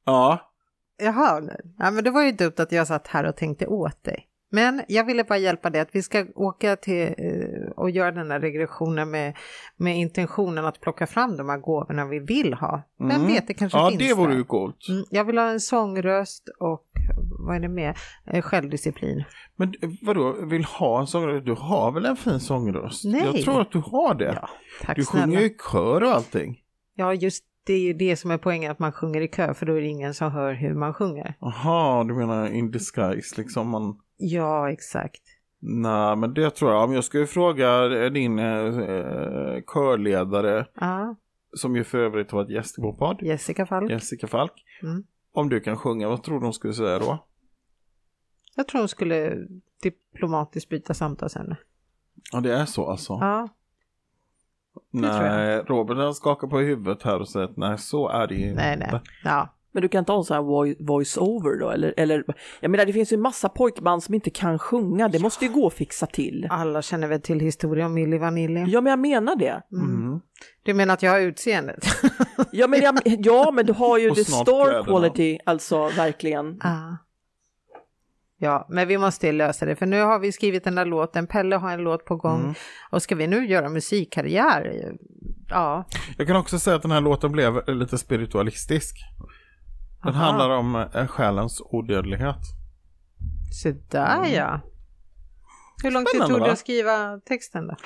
ja. 0.06 0.52
Jaha, 1.02 1.42
ja, 1.78 1.90
men 1.90 2.04
det 2.04 2.10
var 2.10 2.22
ju 2.22 2.32
dumt 2.32 2.54
att 2.56 2.72
jag 2.72 2.86
satt 2.86 3.06
här 3.06 3.24
och 3.24 3.36
tänkte 3.36 3.66
åt 3.66 4.04
dig. 4.04 4.26
Men 4.50 4.82
jag 4.88 5.04
ville 5.04 5.24
bara 5.24 5.38
hjälpa 5.38 5.70
dig 5.70 5.80
att 5.80 5.88
vi 5.92 6.02
ska 6.02 6.26
åka 6.34 6.76
till 6.76 7.02
eh, 7.02 7.45
och 7.76 7.90
göra 7.90 8.12
den 8.12 8.30
här 8.30 8.40
regressionen 8.40 9.10
med, 9.10 9.36
med 9.76 9.96
intentionen 9.96 10.64
att 10.64 10.80
plocka 10.80 11.06
fram 11.06 11.36
de 11.36 11.48
här 11.48 11.58
gåvorna 11.58 12.04
vi 12.06 12.18
vill 12.18 12.54
ha. 12.54 12.82
Vem 12.98 13.10
Mm. 13.10 13.26
vet, 13.26 13.46
det 13.46 13.54
kanske 13.54 13.78
Ja, 13.78 13.88
finns 13.90 14.02
det 14.08 14.14
vore 14.14 14.30
där. 14.30 14.38
ju 14.38 14.44
coolt. 14.44 14.88
Mm, 14.88 15.04
jag 15.10 15.24
vill 15.24 15.38
ha 15.38 15.50
en 15.50 15.60
sångröst 15.60 16.48
och 16.60 16.82
vad 17.46 17.56
är 17.56 17.60
det 17.60 17.68
mer? 17.68 17.96
Eh, 18.26 18.42
Självdisciplin. 18.42 19.24
Men 19.56 19.74
vadå, 20.02 20.32
vill 20.46 20.64
ha 20.64 21.00
en 21.00 21.06
sångröst? 21.06 21.46
Du 21.46 21.52
har 21.52 21.92
väl 21.92 22.04
en 22.06 22.16
fin 22.16 22.40
sångröst? 22.40 23.04
Nej. 23.04 23.22
Jag 23.24 23.42
tror 23.42 23.60
att 23.60 23.72
du 23.72 23.78
har 23.78 24.14
det. 24.14 24.38
Ja, 24.42 24.48
tack 24.82 24.96
du 24.96 25.04
sjunger 25.04 25.40
ju 25.40 25.46
i 25.46 25.56
kör 25.72 26.02
och 26.02 26.10
allting. 26.10 26.58
Ja, 26.94 27.14
just 27.14 27.44
det 27.66 27.72
är 27.72 27.80
ju 27.80 27.92
det 27.92 28.16
som 28.16 28.30
är 28.30 28.38
poängen, 28.38 28.70
att 28.70 28.78
man 28.78 28.92
sjunger 28.92 29.20
i 29.20 29.28
kö, 29.28 29.54
för 29.54 29.66
då 29.66 29.72
är 29.76 29.80
det 29.80 29.86
ingen 29.86 30.14
som 30.14 30.32
hör 30.32 30.52
hur 30.54 30.74
man 30.74 30.94
sjunger. 30.94 31.34
Jaha, 31.40 32.04
du 32.04 32.14
menar 32.14 32.48
in 32.48 32.70
disguise 32.70 33.34
liksom? 33.40 33.68
Man... 33.68 33.98
Ja, 34.16 34.70
exakt. 34.72 35.20
Nej, 35.58 36.16
men 36.16 36.34
det 36.34 36.50
tror 36.50 36.72
jag. 36.72 36.88
Men 36.88 36.94
jag 36.94 37.04
ska 37.04 37.18
ju 37.18 37.26
fråga 37.26 37.88
din 38.10 38.38
eh, 38.38 39.62
körledare, 39.66 40.66
Ja, 40.74 41.16
som 41.52 41.76
ju 41.76 41.84
för 41.84 41.98
övrigt 41.98 42.32
var 42.32 42.42
ett 42.42 42.50
gäst 42.50 42.78
i 42.78 42.82
vår 42.82 42.92
podd, 42.92 43.22
Jessica 43.22 43.66
Falk. 43.66 43.90
Jessica 43.90 44.26
Falk. 44.26 44.52
Mm. 44.82 45.04
om 45.32 45.48
du 45.48 45.60
kan 45.60 45.76
sjunga, 45.76 46.08
vad 46.08 46.22
tror 46.22 46.40
du 46.40 46.46
hon 46.46 46.52
skulle 46.54 46.74
säga 46.74 46.98
då? 46.98 47.26
Jag 48.56 48.68
tror 48.68 48.78
hon 48.80 48.88
skulle 48.88 49.46
diplomatiskt 49.82 50.68
byta 50.68 50.94
samtalsämne. 50.94 51.56
Ja, 52.32 52.40
det 52.40 52.54
är 52.54 52.64
så 52.64 52.90
alltså. 52.90 53.12
Ja, 53.12 53.48
tror 54.92 55.00
nej, 55.00 55.58
Robert 55.58 56.16
skakar 56.16 56.48
på 56.48 56.58
huvudet 56.58 57.02
här 57.02 57.20
och 57.20 57.28
säger 57.28 57.46
att 57.46 57.56
nej, 57.56 57.78
så 57.78 58.08
är 58.08 58.26
det 58.26 58.34
ju 58.34 58.54
nej, 58.54 58.74
inte. 58.74 58.90
nej. 58.92 59.00
Ja, 59.24 59.55
Men 59.76 59.82
du 59.82 59.88
kan 59.88 59.98
inte 59.98 60.12
ha 60.12 60.18
en 60.18 60.24
sån 60.24 60.34
här 60.36 60.42
voi- 60.42 60.76
voice-over 60.86 61.58
då? 61.60 61.70
Eller, 61.70 61.94
eller, 61.96 62.24
jag 62.60 62.70
menar 62.70 62.86
det 62.86 62.92
finns 62.92 63.12
ju 63.12 63.14
en 63.14 63.20
massa 63.20 63.48
pojkband 63.48 64.02
som 64.02 64.14
inte 64.14 64.30
kan 64.30 64.58
sjunga, 64.58 65.08
det 65.08 65.18
måste 65.18 65.44
ju 65.44 65.50
gå 65.52 65.66
att 65.66 65.74
fixa 65.74 66.06
till. 66.06 66.46
alla 66.50 66.82
känner 66.82 67.08
väl 67.08 67.20
till 67.20 67.40
historien 67.40 67.86
om 67.86 67.94
Milli 67.94 68.18
Vanilli. 68.18 68.64
Ja 68.66 68.80
men 68.80 68.90
jag 68.90 68.98
menar 68.98 69.36
det. 69.36 69.62
Mm. 69.72 70.20
Du 70.62 70.74
menar 70.74 70.94
att 70.94 71.02
jag 71.02 71.10
har 71.10 71.20
utseendet? 71.20 71.84
Ja 72.52 72.66
men, 72.66 72.80
jag, 72.80 72.98
ja, 73.04 73.50
men 73.54 73.66
du 73.66 73.72
har 73.72 73.98
ju 73.98 74.10
the 74.14 74.24
star 74.24 74.84
quality, 74.84 75.38
alltså 75.46 75.88
verkligen. 75.88 76.58
Ja. 76.62 76.96
Ja, 78.38 78.66
men 78.70 78.88
vi 78.88 78.98
måste 78.98 79.32
lösa 79.32 79.66
det, 79.66 79.76
för 79.76 79.86
nu 79.86 80.00
har 80.00 80.18
vi 80.18 80.32
skrivit 80.32 80.64
den 80.64 80.74
där 80.74 80.84
låten, 80.84 81.26
Pelle 81.26 81.56
har 81.56 81.72
en 81.72 81.80
låt 81.80 82.04
på 82.04 82.16
gång, 82.16 82.40
Mm. 82.40 82.54
och 82.90 83.02
ska 83.02 83.14
vi 83.14 83.26
nu 83.26 83.46
göra 83.46 83.68
musikkarriär? 83.68 84.92
Ja. 85.48 85.84
Jag 86.18 86.26
kan 86.26 86.36
också 86.36 86.58
säga 86.58 86.76
att 86.76 86.82
den 86.82 86.90
här 86.90 87.00
låten 87.00 87.32
blev 87.32 87.68
lite 87.68 87.98
spiritualistisk. 87.98 88.96
Den 90.02 90.14
Aha. 90.14 90.24
handlar 90.24 90.50
om 90.50 90.74
eh, 90.76 91.06
själens 91.06 91.62
odödlighet. 91.64 92.40
Så 93.62 93.72
där 93.90 94.26
ja. 94.26 94.60
Hur 95.82 95.90
lång 95.90 96.04
tid 96.04 96.20
tog 96.20 96.40
det 96.40 96.52
att 96.52 96.58
skriva 96.58 97.18
texten 97.18 97.66
då? 97.66 97.76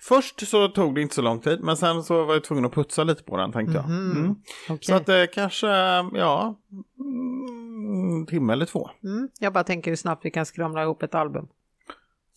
Först 0.00 0.48
så 0.48 0.68
tog 0.68 0.94
det 0.94 1.02
inte 1.02 1.14
så 1.14 1.22
lång 1.22 1.40
tid, 1.40 1.60
men 1.60 1.76
sen 1.76 2.02
så 2.02 2.24
var 2.24 2.34
jag 2.34 2.44
tvungen 2.44 2.64
att 2.64 2.74
putsa 2.74 3.04
lite 3.04 3.22
på 3.22 3.36
den 3.36 3.52
tänkte 3.52 3.74
jag. 3.74 3.84
Mhm. 3.84 4.10
Mm. 4.10 4.34
Okej. 4.68 4.78
Så 4.82 4.94
att 4.94 5.06
det 5.06 5.26
kanske, 5.26 5.66
ja, 5.66 6.58
mm, 6.98 8.20
en 8.20 8.26
timme 8.26 8.52
eller 8.52 8.66
två. 8.66 8.90
Mm. 9.04 9.28
Jag 9.40 9.52
bara 9.52 9.64
tänker 9.64 9.90
hur 9.90 9.96
snabbt 9.96 10.24
vi 10.24 10.30
kan 10.30 10.46
skramla 10.46 10.82
ihop 10.82 11.02
ett 11.02 11.14
album. 11.14 11.48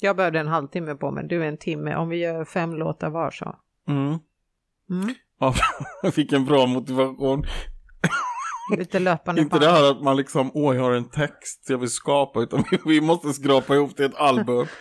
Jag 0.02 0.16
behövde 0.16 0.40
en 0.40 0.48
halvtimme 0.48 0.96
på 0.96 1.12
mig, 1.12 1.28
du 1.28 1.46
en 1.46 1.58
timme. 1.58 1.96
Om 1.96 2.10
vi 2.10 2.18
gör 2.18 2.46
fem 2.46 2.74
låtar 2.74 3.10
var 3.10 3.32
så. 3.32 3.56
Mm. 3.88 4.18
Mm. 4.90 5.14
Ja, 5.40 5.54
jag 6.02 6.14
fick 6.14 6.32
en 6.34 6.46
bra 6.46 6.66
motivation. 6.66 7.46
Lite 8.78 9.00
löpande 9.00 9.42
Inte 9.42 9.60
det 9.60 9.72
här 9.72 9.92
att 9.92 10.02
man 10.04 10.18
liksom, 10.18 10.52
åh 10.54 10.76
jag 10.76 10.84
har 10.84 10.92
en 10.92 11.10
text 11.10 11.66
jag 11.70 11.78
vill 11.78 11.90
skapa, 11.90 12.42
utan 12.42 12.64
vi- 12.72 12.80
vi 12.86 13.02
måste 13.02 13.34
skrapa 13.34 13.76
ihop 13.76 13.96
till 13.96 14.06
ett 14.06 14.16
album. 14.16 14.66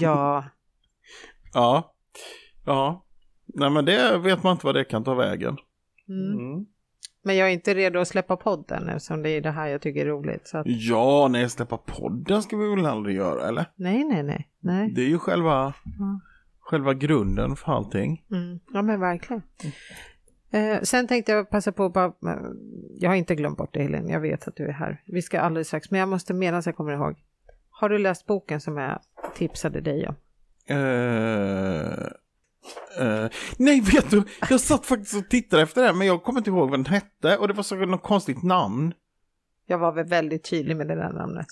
Ja, 0.00 0.44
Ja, 1.54 1.94
ja. 2.66 3.04
Nej 3.46 3.70
men 3.70 3.84
det 3.84 4.18
vet 4.18 4.42
man 4.42 4.52
inte 4.52 4.66
vad 4.66 4.74
det 4.74 4.84
kan 4.84 5.04
ta 5.04 5.14
vägen. 5.14 5.56
mm. 6.08 6.38
Mm. 6.38 6.66
men 7.24 7.36
jag 7.36 7.48
är 7.48 7.52
inte 7.52 7.74
redo 7.74 7.98
att 8.00 8.08
släppa 8.08 8.36
podden 8.36 8.88
eftersom 8.88 9.22
det 9.22 9.30
är 9.30 9.40
det 9.40 9.50
här 9.50 9.66
jag 9.68 9.82
tycker 9.82 10.00
är 10.06 10.10
roligt. 10.10 10.48
Så 10.48 10.58
att, 10.58 10.66
Ja, 10.66 11.28
nej, 11.30 11.50
släppa 11.50 11.76
podden 11.76 12.42
ska 12.42 12.56
vi 12.56 12.74
väl 12.74 12.86
aldrig 12.86 13.16
göra, 13.16 13.48
eller? 13.48 13.64
nej, 13.76 14.04
nej, 14.04 14.22
nej, 14.22 14.50
nej. 14.60 14.92
Det 14.94 15.00
är 15.02 15.08
ju 15.08 15.18
själva, 15.18 15.74
Ja. 15.98 16.20
själva 16.60 16.94
grunden 16.94 17.56
för 17.56 17.72
allting. 17.72 18.24
Mm. 18.32 18.60
Ja, 18.72 18.82
men 18.82 19.00
verkligen. 19.00 19.42
Eh, 20.52 20.80
sen 20.82 21.06
tänkte 21.06 21.32
jag 21.32 21.50
passa 21.50 21.72
på 21.72 21.84
att 21.84 21.92
bara, 21.92 22.06
eh, 22.06 22.38
jag 22.94 23.10
har 23.10 23.16
inte 23.16 23.34
glömt 23.34 23.58
bort 23.58 23.74
det 23.74 23.82
Helene, 23.82 24.12
jag 24.12 24.20
vet 24.20 24.48
att 24.48 24.56
du 24.56 24.64
är 24.64 24.72
här. 24.72 25.02
Vi 25.06 25.22
ska 25.22 25.40
alldeles 25.40 25.66
strax, 25.66 25.90
men 25.90 26.00
jag 26.00 26.08
måste 26.08 26.34
medan 26.34 26.62
jag 26.64 26.76
kommer 26.76 26.92
ihåg. 26.92 27.16
Har 27.70 27.88
du 27.88 27.98
läst 27.98 28.26
boken 28.26 28.60
som 28.60 28.76
jag 28.76 29.00
tipsade 29.34 29.80
dig 29.80 30.08
om? 30.08 30.14
Eh, 30.66 32.06
eh, 32.98 33.30
nej, 33.58 33.80
vet 33.80 34.10
du, 34.10 34.22
jag 34.50 34.60
satt 34.60 34.86
faktiskt 34.86 35.16
och 35.16 35.28
tittade 35.28 35.62
efter 35.62 35.82
det, 35.82 35.92
men 35.92 36.06
jag 36.06 36.22
kommer 36.22 36.40
inte 36.40 36.50
ihåg 36.50 36.70
vad 36.70 36.78
den 36.78 36.86
hette 36.86 37.36
och 37.36 37.48
det 37.48 37.54
var 37.54 37.62
säkert 37.62 37.88
något 37.88 38.02
konstigt 38.02 38.42
namn. 38.42 38.94
Jag 39.66 39.78
var 39.78 39.92
väl 39.92 40.06
väldigt 40.06 40.50
tydlig 40.50 40.76
med 40.76 40.88
det 40.88 40.94
där 40.94 41.12
namnet. 41.12 41.46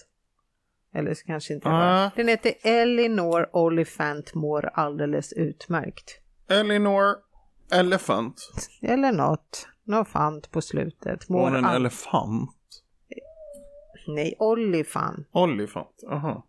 Eller 0.95 1.15
så 1.15 1.27
kanske 1.27 1.55
inte 1.55 1.69
jag 1.69 1.75
var. 1.75 2.07
Ah. 2.07 2.11
Den 2.17 2.29
heter 2.29 2.53
Elinor 2.63 3.57
Oliphant 3.57 4.35
mår 4.35 4.71
alldeles 4.75 5.33
utmärkt. 5.33 6.21
Elinor 6.49 7.28
Elephant. 7.73 8.41
Eller 8.83 9.13
något. 9.13 9.69
Något 9.85 10.09
fant 10.09 10.51
på 10.51 10.61
slutet. 10.61 11.29
Var 11.31 11.37
Mår 11.39 11.45
hon 11.45 11.57
en 11.57 11.65
elefant? 11.65 12.51
Nej, 14.07 14.35
Olifant. 14.39 15.29
Olifant, 15.33 16.05
aha. 16.11 16.47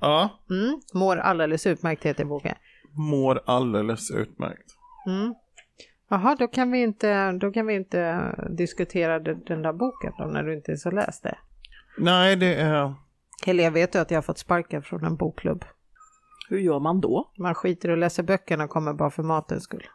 Ja, 0.00 0.28
Mm. 0.50 0.80
Mår 0.94 1.16
alldeles 1.16 1.66
utmärkt 1.66 2.04
heter 2.06 2.24
boken. 2.24 2.54
mår 2.92 3.40
alldeles 3.46 4.10
utmärkt. 4.10 4.70
Mm. 5.06 5.34
Jaha, 6.08 6.36
då 6.38 6.48
kan 6.48 6.70
vi 6.72 6.82
inte, 6.82 7.32
då 7.32 7.52
kan 7.52 7.66
vi 7.66 7.74
inte 7.74 8.22
diskutera 8.56 9.18
den 9.18 9.62
där 9.62 9.72
boken 9.72 10.12
då 10.18 10.24
när 10.24 10.42
du 10.42 10.54
inte 10.54 10.76
så 10.76 10.90
läst 10.90 11.22
det. 11.22 11.38
Nej, 11.98 12.36
det 12.36 12.54
är... 12.54 12.94
Helene, 13.46 13.70
vet 13.70 13.92
du 13.92 13.98
att 13.98 14.10
jag 14.10 14.16
har 14.16 14.22
fått 14.22 14.38
sparken 14.38 14.82
från 14.82 15.04
en 15.04 15.16
bokklubb? 15.16 15.64
Hur 16.48 16.58
gör 16.58 16.78
man 16.80 17.00
då? 17.00 17.30
Man 17.38 17.54
skiter 17.54 17.90
och 17.90 17.96
läser 17.98 18.22
böckerna 18.22 18.64
och 18.64 18.70
kommer 18.70 18.92
bara 18.92 19.10
för 19.10 19.22
matens 19.22 19.62
skull. 19.64 19.86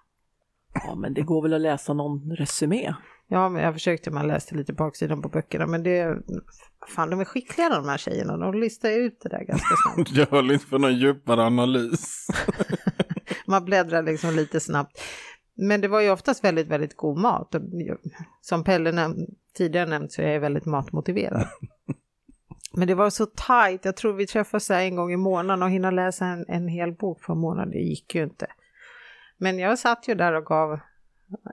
Ja 0.84 0.96
men 0.96 1.14
det 1.14 1.22
går 1.22 1.42
väl 1.42 1.54
att 1.54 1.62
läsa 1.62 1.94
någon 1.94 2.32
resumé. 2.32 2.94
Ja, 3.28 3.50
men 3.50 3.64
jag 3.64 3.74
försökte, 3.74 4.12
man 4.12 4.28
läste 4.28 4.56
lite 4.56 4.74
baksidan 4.74 5.22
på 5.22 5.30
böckerna, 5.30 5.68
men 5.68 5.84
det... 5.84 6.18
Fan, 6.88 7.10
de 7.10 7.20
är 7.20 7.26
skickliga 7.26 7.70
de 7.70 7.86
här 7.86 7.98
tjejerna, 7.98 8.38
de 8.38 8.54
listar 8.54 8.90
ut 8.90 9.20
det 9.22 9.30
där 9.30 9.44
ganska 9.44 9.76
snabbt. 9.94 10.12
Jag 10.12 10.28
höll 10.28 10.52
inte 10.52 10.66
för 10.66 10.80
någon 10.80 10.98
djupare 10.98 11.44
analys. 11.44 12.28
Man 13.48 13.66
bläddrar 13.66 14.04
liksom 14.04 14.36
lite 14.36 14.60
snabbt. 14.60 15.02
Men 15.58 15.82
det 15.82 15.88
var 15.88 16.02
ju 16.02 16.12
oftast 16.12 16.44
väldigt, 16.44 16.68
väldigt 16.68 16.98
god 16.98 17.18
mat. 17.18 17.56
Som 18.42 18.64
Pelle 18.64 18.92
näm- 18.92 19.26
tidigare 19.58 19.90
nämnt 19.90 20.12
så 20.12 20.22
är 20.22 20.28
jag 20.28 20.40
väldigt 20.40 20.66
matmotiverad. 20.66 21.48
Men 22.74 22.88
det 22.88 22.96
var 22.96 23.10
så 23.10 23.26
tajt, 23.26 23.86
jag 23.86 23.98
tror 23.98 24.14
vi 24.14 24.28
träffas 24.28 24.72
en 24.72 24.96
gång 24.96 25.12
i 25.12 25.18
månaden 25.18 25.64
och 25.64 25.70
hinna 25.70 25.92
läsa 25.92 26.26
en, 26.26 26.46
en 26.48 26.68
hel 26.68 26.94
bok 26.94 27.22
på 27.22 27.32
en 27.32 27.40
månad, 27.40 27.72
det 27.72 27.80
gick 27.80 28.16
ju 28.16 28.24
inte. 28.24 28.48
Men 29.38 29.60
jag 29.60 29.80
satt 29.80 30.08
ju 30.08 30.16
där 30.16 30.34
och 30.34 30.46
gav 30.46 30.80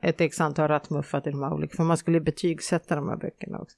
ett 0.02 0.20
x 0.20 0.40
antal 0.40 0.68
rattmuffar 0.68 1.20
till 1.20 1.32
de 1.32 1.42
här 1.42 1.52
olika, 1.52 1.76
för 1.76 1.84
man 1.84 1.96
skulle 1.96 2.20
betygsätta 2.20 2.96
de 2.96 3.08
här 3.08 3.16
böckerna 3.16 3.58
också. 3.58 3.76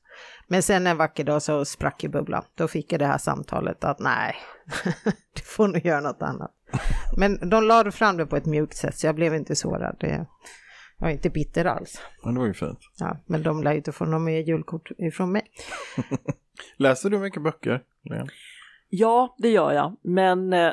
Men 0.48 0.62
sen 0.62 0.86
en 0.86 0.96
vacker 0.96 1.24
dag 1.24 1.42
så 1.42 1.64
sprack 1.64 2.05
i 2.05 2.09
bubblan. 2.09 2.44
Då 2.55 2.68
fick 2.68 2.92
jag 2.92 3.00
det 3.00 3.07
här 3.07 3.18
samtalet 3.18 3.84
att 3.84 3.98
nej, 3.98 4.34
du 5.34 5.42
får 5.44 5.68
nog 5.68 5.86
göra 5.86 6.00
något 6.00 6.22
annat. 6.22 6.50
Men 7.16 7.50
de 7.50 7.64
lade 7.64 7.92
fram 7.92 8.16
det 8.16 8.26
på 8.26 8.36
ett 8.36 8.46
mjukt 8.46 8.76
sätt 8.76 8.98
så 8.98 9.07
jag 9.07 9.14
blev 9.14 9.34
inte 9.34 9.57
sårad. 9.57 9.96
Det- 10.00 10.26
Jag 10.98 11.09
är 11.09 11.12
inte 11.12 11.30
bitter 11.30 11.64
alls. 11.64 12.02
Men 12.24 12.34
det 12.34 12.40
var 12.40 12.46
ju 12.46 12.55
fint. 12.55 12.78
Ja, 12.98 13.16
men 13.26 13.42
de 13.42 13.62
lär 13.62 13.70
ju 13.70 13.76
inte 13.76 13.92
få 13.92 14.05
något 14.05 14.22
mer 14.22 14.40
julkort 14.40 14.90
ifrån 14.98 15.32
mig. 15.32 15.42
Läser 16.76 17.11
du 17.11 17.18
mycket 17.18 17.42
böcker? 17.42 17.82
Lena? 18.11 18.26
Ja, 18.88 19.34
det 19.38 19.48
gör 19.48 19.72
jag. 19.72 19.96
Men 20.02 20.52
eh, 20.52 20.72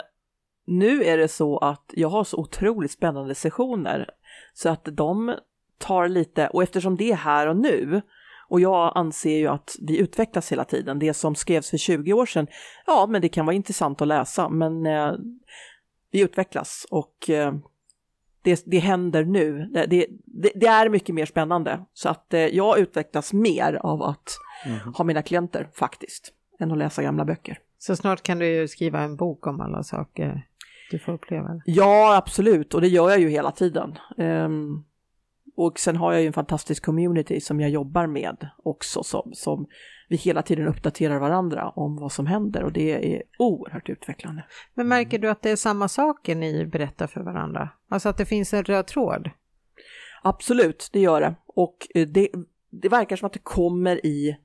nu 0.71 1.03
är 1.03 1.17
det 1.17 1.27
så 1.27 1.57
att 1.57 1.93
jag 1.93 2.09
har 2.09 2.23
så 2.23 2.37
otroligt 2.37 2.91
spännande 2.91 3.35
sessioner 3.35 4.09
så 4.53 4.69
att 4.69 4.87
de 4.91 5.35
tar 5.77 6.07
lite, 6.07 6.47
och 6.47 6.63
eftersom 6.63 6.97
det 6.97 7.11
är 7.11 7.15
här 7.15 7.47
och 7.47 7.57
nu 7.57 8.01
och 8.49 8.61
jag 8.61 8.91
anser 8.95 9.37
ju 9.37 9.47
att 9.47 9.75
vi 9.81 9.97
utvecklas 9.97 10.51
hela 10.51 10.63
tiden. 10.63 10.99
Det 10.99 11.13
som 11.13 11.35
skrevs 11.35 11.69
för 11.69 11.77
20 11.77 12.13
år 12.13 12.25
sedan, 12.25 12.47
ja, 12.85 13.07
men 13.09 13.21
det 13.21 13.29
kan 13.29 13.45
vara 13.45 13.55
intressant 13.55 14.01
att 14.01 14.07
läsa, 14.07 14.49
men 14.49 14.85
eh, 14.85 15.13
vi 16.11 16.21
utvecklas 16.21 16.85
och 16.91 17.29
eh, 17.29 17.53
det, 18.41 18.63
det 18.65 18.79
händer 18.79 19.23
nu. 19.23 19.65
Det, 19.65 19.85
det, 19.85 20.07
det, 20.55 20.67
är 20.67 20.89
mycket 20.89 21.15
mer 21.15 21.25
spännande. 21.25 21.85
Så 21.93 22.09
att 22.09 22.33
eh, 22.33 22.39
jag 22.39 22.79
utvecklas 22.79 23.33
mer 23.33 23.73
av 23.73 24.03
att 24.03 24.37
ha 24.97 25.03
mina 25.03 25.21
klienter 25.21 25.69
faktiskt, 25.73 26.33
än 26.59 26.71
att 26.71 26.77
läsa 26.77 27.03
gamla 27.03 27.25
böcker. 27.25 27.59
Så 27.77 27.95
snart 27.95 28.23
kan 28.23 28.39
du 28.39 28.45
ju 28.45 28.67
skriva 28.67 29.01
en 29.01 29.15
bok 29.15 29.47
om 29.47 29.61
alla 29.61 29.83
saker 29.83 30.47
du 30.91 30.99
får 30.99 31.11
uppleva. 31.11 31.61
Ja, 31.65 32.15
absolut, 32.17 32.73
och 32.73 32.81
det 32.81 32.87
gör 32.87 33.09
jag 33.09 33.19
ju 33.19 33.29
hela 33.29 33.51
tiden. 33.51 33.97
Ehm, 34.17 34.83
och 35.55 35.79
sen 35.79 35.95
har 35.95 36.13
jag 36.13 36.21
ju 36.21 36.27
en 36.27 36.33
fantastisk 36.33 36.85
community 36.85 37.41
som 37.41 37.61
jag 37.61 37.69
jobbar 37.69 38.07
med 38.07 38.49
också, 38.63 39.03
som, 39.03 39.31
som 39.33 39.67
vi 40.09 40.15
hela 40.15 40.41
tiden 40.41 40.67
uppdaterar 40.67 41.19
varandra 41.19 41.69
om 41.69 41.95
vad 41.95 42.11
som 42.11 42.27
händer 42.27 42.63
och 42.63 42.71
det 42.71 43.15
är 43.15 43.23
oerhört 43.39 43.89
utvecklande. 43.89 44.43
Men 44.73 44.87
märker 44.87 45.19
du 45.19 45.29
att 45.29 45.41
det 45.41 45.49
är 45.49 45.55
samma 45.55 45.87
saker 45.87 46.35
ni 46.35 46.65
berättar 46.65 47.07
för 47.07 47.21
varandra? 47.21 47.69
Alltså 47.89 48.09
att 48.09 48.17
det 48.17 48.25
finns 48.25 48.53
en 48.53 48.63
röd 48.63 48.87
tråd? 48.87 49.29
Absolut, 50.23 50.89
det 50.93 50.99
gör 50.99 51.21
det. 51.21 51.35
Och 51.47 51.87
eh, 51.95 52.07
det, 52.07 52.29
det 52.69 52.89
verkar 52.89 53.15
som 53.15 53.25
att 53.25 53.33
det 53.33 53.43
kommer 53.43 54.05
i, 54.05 54.37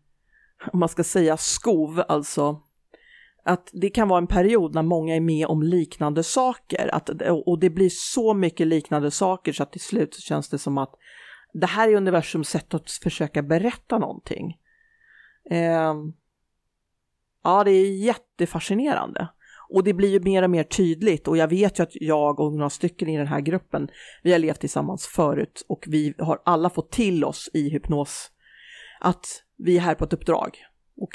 om 0.73 0.79
man 0.79 0.89
ska 0.89 1.05
säga 1.05 1.37
skov, 1.37 2.03
alltså 2.09 2.61
att 3.47 3.71
det 3.73 3.91
kan 3.91 4.09
vara 4.09 4.19
en 4.19 4.27
period 4.27 4.75
när 4.75 4.83
många 4.83 5.17
är 5.17 5.21
med 5.21 5.47
om 5.47 5.63
liknande 5.63 6.23
saker. 6.23 6.95
Att, 6.95 7.11
och 7.47 7.59
det 7.59 7.71
blir 7.71 7.91
så 7.91 8.35
mycket 8.35 8.67
liknande 8.67 9.11
saker 9.11 9.53
så 9.53 9.63
att 9.63 9.73
till 9.73 9.81
slut 9.81 10.15
så 10.15 10.21
känns 10.21 10.49
det 10.49 10.59
som 10.59 10.79
att 10.79 10.95
det 11.53 11.67
här 11.67 11.89
är 11.89 11.95
universums 11.95 12.49
sätt 12.49 12.75
att 12.75 12.91
försöka 12.91 13.43
berätta 13.43 13.99
någonting. 13.99 14.59
Eh, 15.51 15.95
ja, 17.45 17.65
det 17.65 17.71
är 17.71 17.97
jättefascinerande. 17.97 19.29
Och 19.69 19.85
det 19.85 19.95
blir 19.95 20.09
ju 20.09 20.21
mer 20.21 20.43
och 20.43 20.51
mer 20.51 20.65
tydligt 20.65 21.29
och 21.29 21.37
jag 21.37 21.49
vet 21.49 21.79
ju 21.79 21.83
att 21.83 21.93
jag 21.95 22.41
och 22.41 22.53
några 22.53 22.71
stycken 22.71 23.09
i 23.09 23.17
den 23.17 23.27
här 23.27 23.41
gruppen, 23.41 23.89
vi 24.23 24.33
har 24.33 24.39
levt 24.39 24.61
tillsammans 24.61 25.07
förut 25.07 25.65
och 25.69 25.85
vi 25.87 26.15
har 26.19 26.43
alla 26.45 26.71
fått 26.71 26.91
till 26.91 27.25
oss 27.25 27.51
i 27.53 27.71
hypnos 27.71 28.31
att 29.01 29.27
vi 29.57 29.77
är 29.77 29.81
här 29.81 29.95
på 29.95 30.05
ett 30.05 30.13
uppdrag 30.13 30.59
och 30.97 31.11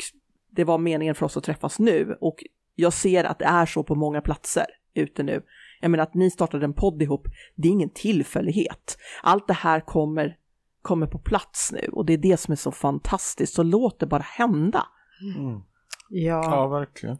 det 0.52 0.64
var 0.64 0.78
meningen 0.78 1.16
för 1.16 1.26
oss 1.26 1.38
att 1.38 1.44
träffas 1.44 1.80
nu 1.80 2.18
och 2.22 2.44
jag 2.76 2.94
ser 2.94 3.24
att 3.24 3.40
det 3.40 3.46
är 3.46 3.66
så 3.66 3.84
på 3.84 3.96
många 3.96 4.22
platser 4.22 4.66
ute 4.94 5.24
nu. 5.24 5.42
Jag 5.82 5.92
menar 5.92 6.04
att 6.04 6.14
ni 6.14 6.32
startade 6.32 6.66
en 6.66 6.74
podd 6.74 7.02
ihop, 7.02 7.28
det 7.56 7.68
är 7.68 7.72
ingen 7.72 7.90
tillfällighet. 7.90 8.98
Allt 9.24 9.48
det 9.48 9.54
här 9.54 9.80
kommer, 9.80 10.38
kommer 10.82 11.08
på 11.08 11.20
plats 11.20 11.72
nu 11.72 11.90
och 11.92 12.06
det 12.06 12.14
är 12.14 12.18
det 12.18 12.38
som 12.38 12.52
är 12.52 12.56
så 12.56 12.72
fantastiskt, 12.72 13.54
så 13.54 13.64
låt 13.64 14.00
det 14.00 14.06
bara 14.06 14.22
hända. 14.22 14.86
Mm. 15.38 15.62
Ja. 16.10 16.44
Ja, 16.44 16.68
verkligen. 16.68 17.18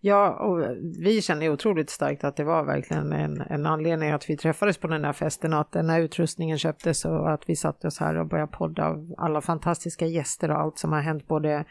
Ja, 0.00 0.30
och 0.30 0.76
vi 1.02 1.22
känner 1.22 1.48
otroligt 1.48 1.90
starkt 1.90 2.24
att 2.24 2.36
det 2.36 2.44
var 2.44 2.64
verkligen 2.64 3.12
en, 3.12 3.40
en 3.40 3.66
anledning 3.66 4.10
att 4.10 4.30
vi 4.30 4.36
träffades 4.36 4.78
på 4.78 4.86
den 4.86 5.04
här 5.04 5.12
festen 5.12 5.52
och 5.52 5.60
att 5.60 5.72
den 5.72 5.90
här 5.90 6.00
utrustningen 6.00 6.58
köptes 6.58 7.04
och 7.04 7.32
att 7.32 7.48
vi 7.48 7.56
satte 7.56 7.86
oss 7.86 7.98
här 7.98 8.16
och 8.16 8.26
började 8.26 8.52
podda 8.52 8.86
av 8.86 9.14
alla 9.18 9.40
fantastiska 9.40 10.06
gäster 10.06 10.50
och 10.50 10.60
allt 10.60 10.78
som 10.78 10.92
har 10.92 11.00
hänt 11.00 11.28
både 11.28 11.64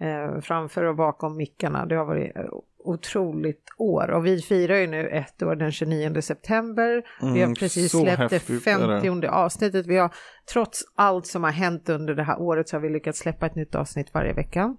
eh, 0.00 0.40
framför 0.40 0.84
och 0.84 0.96
bakom 0.96 1.36
mickarna. 1.36 1.86
Det 1.86 1.94
har 1.94 2.04
varit 2.04 2.36
eh, 2.36 2.42
otroligt 2.78 3.64
år 3.78 4.10
och 4.10 4.26
vi 4.26 4.40
firar 4.42 4.76
ju 4.76 4.86
nu 4.86 5.08
ett 5.08 5.42
år 5.42 5.56
den 5.56 5.72
29 5.72 6.20
september. 6.22 7.02
vi 7.20 7.26
har 7.26 7.36
Mm, 7.36 7.54
precis 7.54 7.90
släppt 7.90 8.04
det 8.30 8.36
häftigt 8.36 8.66
är 8.66 8.88
det. 8.88 9.00
50 9.00 9.26
avsnittet. 9.26 9.86
Vi 9.86 9.96
har 9.96 10.14
trots 10.52 10.82
allt 10.94 11.26
som 11.26 11.44
har 11.44 11.50
hänt 11.50 11.88
under 11.88 12.14
det 12.14 12.22
här 12.22 12.40
året 12.40 12.68
så 12.68 12.76
har 12.76 12.80
vi 12.82 12.88
lyckats 12.90 13.18
släppa 13.18 13.46
ett 13.46 13.54
nytt 13.54 13.74
avsnitt 13.74 14.14
varje 14.14 14.32
vecka. 14.32 14.76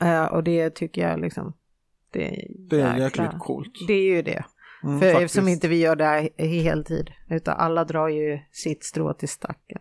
Eh, 0.00 0.24
och 0.24 0.44
det 0.44 0.70
tycker 0.74 1.08
jag 1.08 1.20
liksom, 1.20 1.52
det 2.12 2.26
är, 2.28 2.46
Det 2.70 2.80
är 2.80 2.96
jäkligt 2.98 3.38
coolt. 3.38 3.72
Det 3.86 3.92
är 3.94 4.14
ju 4.16 4.22
det. 4.22 4.44
Mm, 4.84 5.00
För 5.00 5.06
faktiskt. 5.06 5.24
eftersom 5.24 5.48
inte 5.48 5.68
vi 5.68 5.80
gör 5.80 5.96
det 5.96 6.04
här 6.04 6.28
i 6.40 6.62
heltid, 6.62 7.10
utan 7.30 7.56
alla 7.56 7.84
drar 7.84 8.08
ju 8.08 8.38
sitt 8.52 8.84
strå 8.84 9.14
till 9.14 9.28
stacken. 9.28 9.80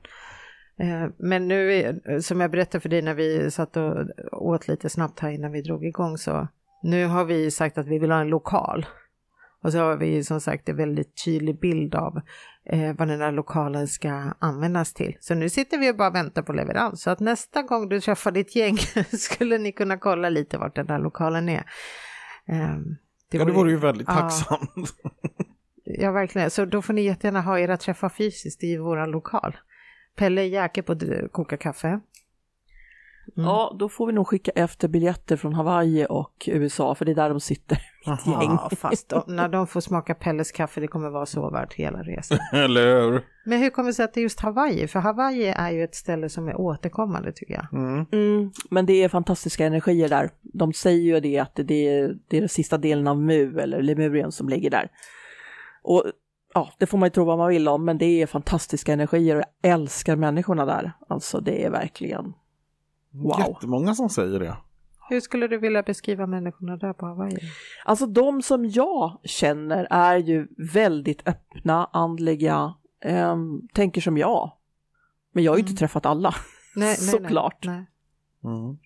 Eh, 0.79 1.09
Men 1.17 1.47
nu, 1.47 1.99
som 2.21 2.41
jag 2.41 2.51
berättade 2.51 2.81
för 2.81 2.89
dig 2.89 3.01
när 3.01 3.13
vi 3.13 3.51
satt 3.51 3.77
och 3.77 3.95
åt 4.31 4.67
lite 4.67 4.89
snabbt 4.89 5.19
här 5.19 5.29
innan 5.29 5.51
vi 5.51 5.61
drog 5.61 5.85
igång, 5.85 6.17
så 6.17 6.47
nu 6.83 7.05
har 7.05 7.25
vi 7.25 7.51
sagt 7.51 7.77
att 7.77 7.87
vi 7.87 7.99
vill 7.99 8.11
ha 8.11 8.19
en 8.21 8.27
lokal. 8.29 8.85
Och 9.63 9.71
så 9.71 9.79
har 9.79 9.97
vi 9.97 10.23
som 10.23 10.41
sagt 10.41 10.69
en 10.69 10.77
väldigt 10.77 11.23
tydlig 11.25 11.59
bild 11.59 11.95
av 11.95 12.21
eh, 12.65 12.95
vad 12.97 13.07
den 13.07 13.21
här 13.21 13.31
lokalen 13.31 13.87
ska 13.87 14.33
användas 14.39 14.93
till. 14.93 15.17
Så 15.19 15.35
nu 15.35 15.49
sitter 15.49 15.77
vi 15.77 15.91
och 15.91 15.95
bara 15.97 16.09
väntar 16.09 16.41
på 16.41 16.53
leverans. 16.53 17.01
Så 17.01 17.09
att 17.09 17.19
nästa 17.19 17.61
gång 17.61 17.89
du 17.89 17.99
träffar 18.01 18.31
ditt 18.31 18.55
gäng 18.55 18.77
skulle 19.11 19.57
ni 19.57 19.71
kunna 19.71 19.97
kolla 19.97 20.29
lite 20.29 20.57
vart 20.57 20.75
den 20.75 20.87
här 20.89 20.99
lokalen 20.99 21.49
är. 21.49 21.63
Eh, 22.47 22.77
Ja, 23.31 23.45
det 23.45 23.51
vore 23.51 23.71
ju 23.71 23.77
väldigt 23.77 24.07
Ja. 24.07 24.13
tacksamt. 24.15 24.93
Ja, 25.83 26.11
verkligen. 26.11 26.49
Så 26.49 26.65
då 26.65 26.81
får 26.81 26.93
ni 26.93 27.01
jättegärna 27.01 27.41
ha 27.41 27.59
era 27.59 27.77
träffar 27.77 28.09
fysiskt 28.09 28.63
i 28.63 28.77
vår 28.77 29.07
lokal. 29.07 29.57
Pelle 30.19 30.41
är 30.41 30.45
jäkel 30.45 30.83
på 30.83 30.91
att 30.91 31.31
koka 31.31 31.57
kaffe. 31.57 31.99
Mm. 33.37 33.49
Ja, 33.49 33.75
då 33.79 33.89
får 33.89 34.07
vi 34.07 34.13
nog 34.13 34.27
skicka 34.27 34.51
efter 34.55 34.87
biljetter 34.87 35.35
från 35.37 35.53
Hawaii 35.53 36.05
och 36.09 36.49
USA, 36.51 36.95
för 36.95 37.05
det 37.05 37.11
är 37.11 37.15
där 37.15 37.29
de 37.29 37.39
sitter, 37.39 37.81
mitt 38.07 38.27
gäng. 38.27 38.57
Ja, 38.61 38.69
fast 38.77 39.09
de, 39.09 39.23
när 39.35 39.49
de 39.49 39.67
får 39.67 39.81
smaka 39.81 40.15
Pelles 40.15 40.51
kaffe, 40.51 40.81
det 40.81 40.87
kommer 40.87 41.09
vara 41.09 41.25
så 41.25 41.49
värt 41.49 41.73
hela 41.73 42.03
resan. 42.03 42.37
Eller 42.53 43.01
hur? 43.01 43.21
Men 43.45 43.59
hur 43.59 43.69
kommer 43.69 43.89
det 43.89 43.93
sig 43.93 44.05
att 44.05 44.13
det 44.13 44.19
är 44.19 44.23
just 44.23 44.39
Hawaii? 44.39 44.87
För 44.87 44.99
Hawaii 44.99 45.47
är 45.47 45.71
ju 45.71 45.83
ett 45.83 45.95
ställe 45.95 46.29
som 46.29 46.47
är 46.47 46.55
återkommande 46.55 47.31
tycker 47.31 47.53
jag. 47.53 47.73
Mm. 47.73 48.05
Mm, 48.11 48.51
men 48.69 48.85
det 48.85 49.03
är 49.03 49.09
fantastiska 49.09 49.65
energier 49.65 50.09
där. 50.09 50.29
De 50.41 50.73
säger 50.73 51.01
ju 51.01 51.19
det 51.19 51.39
att 51.39 51.55
det 51.55 51.87
är, 51.87 52.15
det 52.27 52.37
är 52.37 52.41
den 52.41 52.49
sista 52.49 52.77
delen 52.77 53.07
av 53.07 53.21
Mu, 53.21 53.59
eller 53.59 53.81
Lemurien, 53.81 54.31
som 54.31 54.49
ligger 54.49 54.69
där. 54.69 54.89
Och 55.81 56.03
ja, 56.53 56.69
det 56.77 56.85
får 56.85 56.97
man 56.97 57.07
ju 57.07 57.11
tro 57.11 57.25
vad 57.25 57.37
man 57.37 57.49
vill 57.49 57.67
om, 57.67 57.85
men 57.85 57.97
det 57.97 58.05
är 58.21 58.25
fantastiska 58.27 58.93
energier 58.93 59.35
och 59.35 59.41
jag 59.61 59.71
älskar 59.73 60.15
människorna 60.15 60.65
där. 60.65 60.91
Alltså 61.07 61.39
det 61.39 61.65
är 61.65 61.69
verkligen 61.69 62.33
wow. 63.11 63.39
Jättemånga 63.39 63.95
som 63.95 64.09
säger 64.09 64.39
det. 64.39 64.57
Hur 65.09 65.19
skulle 65.19 65.47
du 65.47 65.57
vilja 65.57 65.83
beskriva 65.83 66.27
människorna 66.27 66.77
där 66.77 66.93
på 66.93 67.05
Hawaii? 67.05 67.37
Alltså 67.85 68.05
de 68.05 68.41
som 68.41 68.65
jag 68.65 69.19
känner 69.23 69.87
är 69.89 70.17
ju 70.17 70.47
väldigt 70.73 71.27
öppna, 71.27 71.89
andliga, 71.93 72.73
ehm, 73.03 73.61
tänker 73.73 74.01
som 74.01 74.17
jag. 74.17 74.51
Men 75.31 75.43
jag 75.43 75.51
har 75.51 75.57
ju 75.57 75.61
inte 75.61 75.71
Mm. 75.71 75.77
träffat 75.77 76.05
alla. 76.05 76.35
Nej, 76.75 76.95
Såklart. 77.11 77.65
Nej, 77.65 77.75
nej. 78.41 78.53
Mm. 78.53 78.77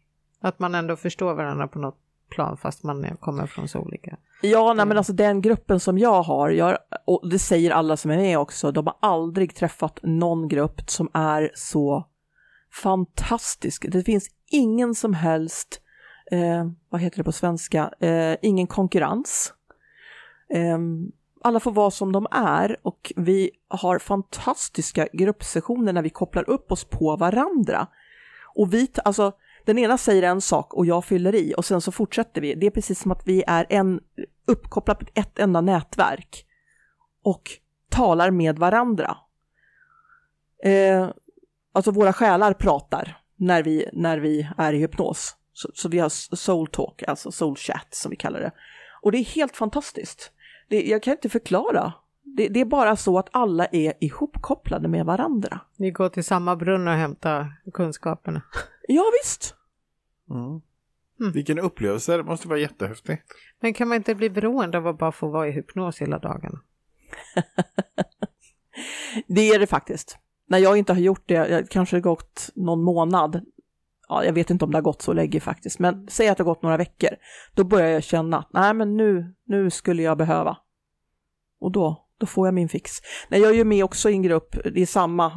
Att 0.41 0.59
man 0.59 0.76
ändå 0.76 0.95
förstår 0.95 1.34
varandra 1.34 1.68
på 1.68 1.80
något 1.80 1.99
plan 2.30 2.58
fast 2.58 2.84
man 2.84 3.18
kommer 3.20 3.48
från 3.48 3.68
så 3.68 3.80
olika. 3.80 4.18
Ja, 4.42 4.74
nej, 4.74 4.86
men 4.86 4.98
alltså 4.98 5.14
den 5.14 5.42
gruppen 5.42 5.80
som 5.80 5.98
jag 5.98 6.24
har, 6.24 6.50
jag, 6.50 6.78
och 7.06 7.30
det 7.30 7.40
säger 7.40 7.72
alla 7.72 7.98
som 7.98 8.12
är 8.12 8.18
med 8.18 8.40
också, 8.40 8.72
de 8.72 8.88
har 8.88 8.96
aldrig 9.00 9.56
träffat 9.56 10.00
någon 10.04 10.48
grupp 10.48 10.82
som 10.90 11.10
är 11.14 11.52
så 11.56 12.08
fantastisk. 12.82 13.86
Det 13.90 14.04
finns 14.04 14.30
ingen 14.52 14.96
som 14.96 15.14
helst, 15.14 15.82
eh, 16.32 16.66
vad 16.90 17.02
heter 17.02 17.18
det 17.18 17.24
på 17.24 17.32
svenska, 17.32 17.94
eh, 18.00 18.38
ingen 18.42 18.68
konkurrens. 18.68 19.54
Eh, 20.50 20.78
alla 21.42 21.60
får 21.60 21.72
vara 21.72 21.92
som 21.92 22.12
de 22.12 22.28
är 22.32 22.78
och 22.82 23.14
vi 23.16 23.52
har 23.68 24.00
fantastiska 24.00 25.08
gruppsessioner 25.14 25.94
när 25.94 26.02
vi 26.02 26.10
kopplar 26.10 26.50
upp 26.50 26.72
oss 26.72 26.84
på 26.86 27.16
varandra. 27.16 27.88
Och 28.56 28.74
vi, 28.74 28.88
alltså 29.04 29.32
den 29.66 29.78
ena 29.78 29.97
säger 29.97 30.24
en 30.24 30.41
sak 30.41 30.74
och 30.74 30.86
jag 30.86 31.05
fyller 31.05 31.36
i 31.36 31.53
och 31.57 31.66
sen 31.66 31.82
så 31.82 31.91
fortsätter 31.91 32.41
vi. 32.41 32.55
Det 32.55 32.68
är 32.68 32.72
precis 32.72 32.99
som 32.99 33.11
att 33.11 33.22
vi 33.28 33.43
är 33.47 33.66
en 33.70 33.99
uppkopplad 34.47 34.99
på 34.99 35.05
ett 35.14 35.39
enda 35.39 35.61
nätverk 35.61 36.45
och 37.24 37.49
talar 37.89 38.32
med 38.32 38.59
varandra. 38.59 39.18
Eh, 40.64 41.09
alltså 41.74 41.91
våra 41.91 42.14
själar 42.14 42.53
pratar 42.53 43.18
när 43.36 43.64
vi, 43.64 43.89
när 43.93 44.18
vi 44.18 44.49
är 44.57 44.74
i 44.74 44.78
hypnos. 44.78 45.36
Så, 45.53 45.70
så 45.74 45.89
vi 45.89 45.99
har 45.99 46.09
soul 46.36 46.68
talk, 46.68 47.03
alltså 47.07 47.32
soul 47.32 47.55
chat 47.55 47.88
som 47.91 48.09
vi 48.09 48.16
kallar 48.16 48.39
det. 48.39 48.51
Och 49.01 49.11
det 49.11 49.18
är 49.18 49.24
helt 49.24 49.55
fantastiskt. 49.55 50.32
Det, 50.70 50.84
jag 50.84 51.03
kan 51.03 51.11
inte 51.11 51.30
förklara. 51.30 51.93
Det, 52.24 52.47
det 52.47 52.61
är 52.61 52.66
bara 52.66 52.95
så 52.95 53.20
att 53.20 53.30
alla 53.32 53.66
är 53.66 53.93
ihopkopplade 53.99 54.88
med 54.88 55.05
varandra. 55.05 55.59
Ni 55.78 55.91
går 55.91 56.09
till 56.09 56.24
samma 56.24 56.55
brunn 56.55 56.88
och 56.88 56.93
hämtar 56.93 57.61
kunskaperna. 57.74 58.41
Ja 58.88 59.04
visst. 59.24 59.56
Mm. 60.30 60.62
Mm. 61.20 61.32
Vilken 61.32 61.60
upplevelse, 61.60 62.18
det 62.18 62.24
måste 62.24 62.48
vara 62.48 62.60
jättehäftigt. 62.60 63.24
Men 63.60 63.74
kan 63.74 63.88
man 63.88 63.96
inte 63.96 64.16
bli 64.16 64.30
beroende 64.30 64.78
av 64.78 64.88
att 64.88 64.98
bara 64.98 65.12
få 65.12 65.28
vara 65.28 65.48
i 65.48 65.52
hypnos 65.52 66.02
hela 66.02 66.20
dagarna? 66.20 66.62
Det 69.28 69.50
är 69.50 69.60
det 69.60 69.68
faktiskt. 69.68 70.18
När 70.48 70.58
jag 70.58 70.78
inte 70.78 70.94
har 70.94 71.00
gjort 71.00 71.24
det, 71.26 71.34
jag 71.34 71.70
kanske 71.70 71.96
har 71.96 72.02
gått 72.02 72.50
någon 72.56 72.84
månad, 72.84 73.46
ja, 74.10 74.24
jag 74.26 74.34
vet 74.34 74.50
inte 74.50 74.66
om 74.66 74.72
det 74.72 74.78
har 74.78 74.82
gått 74.84 75.02
så 75.02 75.14
länge 75.14 75.40
faktiskt, 75.40 75.80
men 75.80 76.08
säg 76.10 76.28
att 76.30 76.38
det 76.38 76.44
har 76.44 76.54
gått 76.54 76.62
några 76.62 76.78
veckor, 76.78 77.10
då 77.54 77.64
börjar 77.64 77.88
jag 77.88 78.04
känna 78.04 78.38
att 78.38 78.54
nej 78.54 78.74
men 78.74 78.98
nu, 78.98 79.34
nu 79.46 79.70
skulle 79.70 80.04
jag 80.04 80.18
behöva. 80.18 80.58
Och 81.60 81.72
då, 81.72 82.06
då 82.18 82.26
får 82.26 82.47
jag 82.47 82.53
min 82.53 82.70
fix. 82.70 82.91
Nej, 83.30 83.41
jag 83.41 83.49
är 83.51 83.55
ju 83.55 83.64
med 83.64 83.84
också 83.84 84.09
i 84.09 84.14
en 84.14 84.22
grupp, 84.22 84.55
det 84.74 84.82
är 84.82 84.86
samma, 84.86 85.32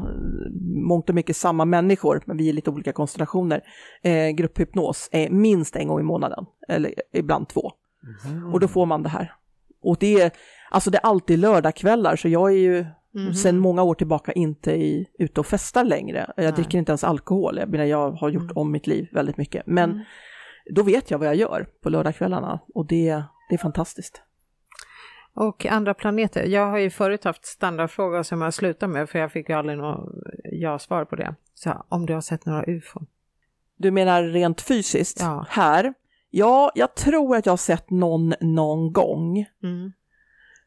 mångt 0.89 1.09
och 1.09 1.15
mycket 1.15 1.37
samma 1.37 1.65
människor, 1.65 2.23
men 2.27 2.37
vi 2.37 2.49
är 2.49 2.53
lite 2.53 2.71
olika 2.71 2.93
konstellationer. 2.93 3.61
Eh, 4.03 4.29
grupphypnos 4.31 5.09
är 5.13 5.31
minst 5.31 5.77
en 5.77 5.89
gång 5.89 6.01
i 6.01 6.03
månaden, 6.03 6.45
eller 6.69 6.95
ibland 7.13 7.49
två. 7.49 7.73
Och 8.53 8.61
då 8.61 8.69
får 8.69 8.87
man 8.87 9.03
det 9.03 9.09
här. 9.09 9.33
Och 9.83 9.97
det 10.01 10.21
är, 10.21 10.31
alltså 10.71 10.91
det 10.91 10.99
är 10.99 11.07
alltid 11.07 11.39
lördagskvällar, 11.39 12.17
så 12.17 12.29
jag 12.29 12.51
är 12.53 12.57
ju 12.57 12.87
Mhm. 13.15 13.35
sen 13.35 13.59
många 13.59 13.83
år 13.83 13.95
tillbaka 13.95 14.33
inte 14.33 14.73
i, 14.73 15.07
ute 15.19 15.41
och 15.41 15.47
festar 15.47 15.85
längre. 15.85 16.33
Jag 16.37 16.45
Nej. 16.45 16.53
dricker 16.53 16.79
inte 16.79 16.91
ens 16.93 17.05
alkohol, 17.05 17.59
jag 17.59 17.69
menar 17.69 17.85
jag 17.85 18.11
har 18.11 18.29
gjort 18.29 18.43
Mm. 18.43 18.57
om 18.57 18.73
mitt 18.73 18.87
liv 18.87 19.09
väldigt 19.13 19.37
mycket. 19.37 19.63
Men 19.67 19.91
Mm. 19.91 20.03
då 20.75 20.83
vet 20.83 21.11
jag 21.11 21.19
vad 21.19 21.29
jag 21.29 21.35
gör 21.37 21.67
på 21.83 21.91
lördagskvällarna 21.91 22.61
och 22.75 22.87
det, 22.87 23.23
det 23.49 23.55
är 23.55 23.59
fantastiskt. 23.59 24.23
Och 25.37 25.67
andra 25.67 25.95
planeter. 25.95 26.45
Jag 26.45 26.71
har 26.71 26.79
ju 26.79 26.91
förut 26.91 27.25
haft 27.25 27.47
standardfrågor 27.47 28.23
som 28.23 28.43
jag 28.43 28.55
slutar 28.55 28.87
med 28.87 29.11
för 29.11 29.19
jag 29.19 29.33
fick 29.33 29.49
ju 29.49 29.55
aldrig 29.55 29.79
något 29.79 30.11
ja-svar 30.45 31.05
på 31.05 31.17
det. 31.17 31.35
Så 31.55 31.85
om 31.89 32.07
du 32.07 32.15
har 32.15 32.21
sett 32.21 32.47
några 32.47 32.65
ufon? 32.65 33.07
Du 33.77 33.91
menar 33.91 34.23
rent 34.23 34.61
fysiskt? 34.61 35.21
Ja. 35.21 35.47
Här? 35.49 35.95
Ja, 36.31 36.73
jag 36.75 36.95
tror 36.95 37.37
att 37.37 37.47
jag 37.47 37.53
har 37.53 37.57
sett 37.57 37.91
någon 37.91 38.35
någon 38.41 38.93
gång. 38.93 39.47
Mm. 39.63 39.93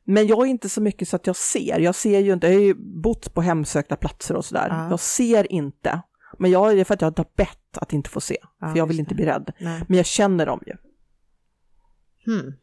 Men 0.04 0.28
jag 0.28 0.40
är 0.40 0.50
inte 0.50 0.70
så 0.70 0.82
mycket 0.82 1.08
så 1.08 1.16
att 1.16 1.28
jag 1.28 1.36
ser. 1.36 1.80
Jag 1.80 1.96
ser 1.96 2.20
ju 2.20 2.34
inte, 2.34 2.48
jag 2.48 2.54
har 2.54 2.62
ju 2.62 2.74
bott 2.78 3.34
på 3.34 3.42
hemsökta 3.42 3.96
platser 3.96 4.36
och 4.36 4.46
sådär. 4.46 4.68
Ja. 4.70 4.90
Jag 4.90 5.00
ser 5.00 5.52
inte. 5.52 6.02
Men 6.40 6.52
jag, 6.52 6.76
det 6.76 6.82
är 6.82 6.86
för 6.86 6.94
att 6.94 7.02
jag 7.02 7.18
har 7.18 7.26
bett 7.36 7.78
att 7.78 7.94
inte 7.94 8.10
få 8.10 8.22
se. 8.22 8.38
Ja, 8.60 8.68
för 8.68 8.78
jag 8.78 8.88
vill 8.88 9.00
inte 9.00 9.16
bli 9.16 9.26
rädd. 9.26 9.52
Nej. 9.60 9.84
Men 9.88 9.98
jag 9.98 10.06
känner 10.06 10.46
dem 10.46 10.64
ju. 10.66 10.74
Hmm. 12.26 12.54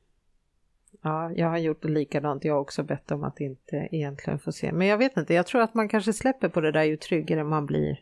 Ja, 1.07 1.33
jag 1.33 1.49
har 1.49 1.59
gjort 1.59 1.85
likadant. 1.85 2.45
Jag 2.45 2.55
har 2.55 2.61
också 2.61 2.83
bett 2.83 3.11
om 3.11 3.25
att 3.25 3.41
inte 3.41 3.89
egentligen 3.93 4.39
få 4.39 4.53
se. 4.53 4.73
Men 4.73 4.87
jag 4.87 4.99
vet 4.99 5.17
inte, 5.17 5.35
jag 5.35 5.47
tror 5.47 5.61
att 5.63 5.75
man 5.75 5.89
kanske 5.89 6.13
släpper 6.13 6.49
på 6.49 6.61
det 6.61 6.73
där 6.73 6.83
ju 6.83 6.97
tryggare 6.97 7.45
man 7.45 7.67
blir 7.67 8.01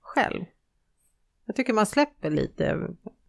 själv. 0.00 0.44
Jag 1.46 1.56
tycker 1.56 1.72
man 1.72 1.86
släpper 1.86 2.30
lite. 2.30 2.78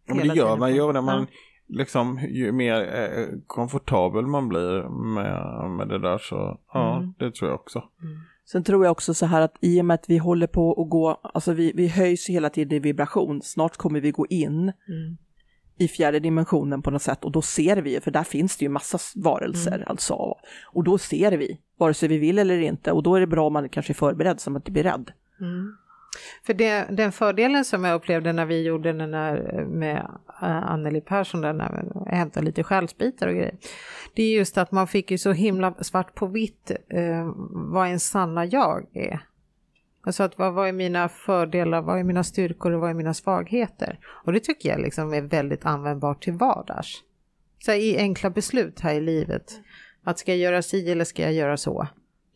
Ja, 0.06 0.14
men 0.14 0.28
det 0.28 0.34
gör 0.34 0.56
man 0.56 0.74
ju 0.74 0.92
när 0.92 1.02
man 1.02 1.26
liksom, 1.66 2.18
ju 2.28 2.52
mer 2.52 2.80
eh, 2.80 3.26
komfortabel 3.46 4.26
man 4.26 4.48
blir 4.48 4.88
med, 5.14 5.70
med 5.70 5.88
det 5.88 5.98
där 5.98 6.18
så, 6.18 6.60
ja, 6.72 6.96
Mm. 6.96 7.14
det 7.18 7.34
tror 7.34 7.50
jag 7.50 7.60
också. 7.60 7.82
Sen 8.44 8.64
tror 8.64 8.84
jag 8.84 8.92
också 8.92 9.14
så 9.14 9.26
här 9.26 9.40
att 9.40 9.56
i 9.60 9.80
och 9.80 9.84
med 9.84 9.94
att 9.94 10.08
vi 10.10 10.18
håller 10.18 10.46
på 10.46 10.82
att 10.82 10.90
gå, 10.90 11.20
alltså 11.22 11.52
vi, 11.52 11.72
vi 11.74 11.88
höjs 11.88 12.28
hela 12.28 12.50
tiden 12.50 12.76
i 12.76 12.80
vibration, 12.80 13.42
snart 13.42 13.76
kommer 13.76 14.00
vi 14.00 14.10
gå 14.10 14.26
in 14.26 14.72
Mm. 14.88 15.16
I 15.78 15.88
fjärde 15.88 16.20
dimensionen 16.20 16.82
på 16.82 16.90
något 16.90 17.02
sätt 17.02 17.24
och 17.24 17.32
då 17.32 17.42
ser 17.42 17.76
vi, 17.76 18.00
för 18.00 18.10
där 18.10 18.24
finns 18.24 18.56
det 18.56 18.64
ju 18.64 18.68
massa 18.68 18.98
varelser 19.14 19.76
Mm. 19.76 19.88
alltså, 19.88 20.14
och 20.64 20.84
då 20.84 20.98
ser 20.98 21.32
vi, 21.32 21.58
vare 21.78 21.94
sig 21.94 22.08
vi 22.08 22.18
vill 22.18 22.38
eller 22.38 22.58
inte, 22.58 22.92
och 22.92 23.02
då 23.02 23.14
är 23.14 23.20
det 23.20 23.26
bra 23.26 23.46
om 23.46 23.52
man 23.52 23.68
kanske 23.68 23.92
är 23.92 23.94
förberedd 23.94 24.40
så 24.40 24.50
man 24.50 24.60
inte 24.60 24.70
blir 24.70 24.82
rädd. 24.82 25.12
Mm. 25.40 25.76
För 26.46 26.54
det, 26.54 26.86
den 26.90 27.12
fördelen 27.12 27.64
som 27.64 27.84
jag 27.84 27.94
upplevde 27.94 28.32
när 28.32 28.46
vi 28.46 28.62
gjorde 28.62 28.92
den 28.92 29.10
där 29.10 29.64
med 29.64 29.96
äh, 30.42 30.70
Anneli 30.70 31.00
Persson, 31.00 31.40
där 31.40 31.52
när 31.52 31.84
vi 32.06 32.16
hämtade 32.16 32.46
lite 32.46 32.64
själsbitar 32.64 33.26
och 33.26 33.34
grejer. 33.34 33.54
Det 34.14 34.22
är 34.22 34.36
just 34.36 34.58
att 34.58 34.72
man 34.72 34.86
fick 34.86 35.10
ju 35.10 35.18
så 35.18 35.32
himla 35.32 35.74
svart 35.74 36.14
på 36.14 36.26
vitt 36.26 36.70
eh, 36.70 37.32
vad 37.50 37.88
en 37.88 38.00
sanna 38.00 38.44
jag 38.44 38.86
är. 38.92 39.20
Alltså 40.08 40.22
att 40.22 40.38
vad, 40.38 40.54
vad 40.54 40.68
är 40.68 40.72
mina 40.72 41.08
fördelar, 41.08 41.82
vad 41.82 41.98
är 41.98 42.04
mina 42.04 42.24
styrkor 42.24 42.72
och 42.72 42.80
vad 42.80 42.90
är 42.90 42.94
mina 42.94 43.14
svagheter? 43.14 43.98
Och 44.24 44.32
det 44.32 44.40
tycker 44.40 44.68
jag 44.68 44.80
liksom 44.80 45.12
är 45.14 45.20
väldigt 45.20 45.66
användbart 45.66 46.22
till 46.22 46.32
vardags. 46.32 46.88
Så 47.58 47.70
här, 47.70 47.78
i 47.78 47.98
enkla 47.98 48.30
beslut 48.30 48.80
här 48.80 48.94
i 48.94 49.00
livet. 49.00 49.52
Att 50.04 50.18
ska 50.18 50.30
jag 50.32 50.38
göra 50.38 50.62
si 50.62 50.90
eller 50.92 51.04
ska 51.04 51.22
jag 51.22 51.32
göra 51.32 51.56
så? 51.56 51.88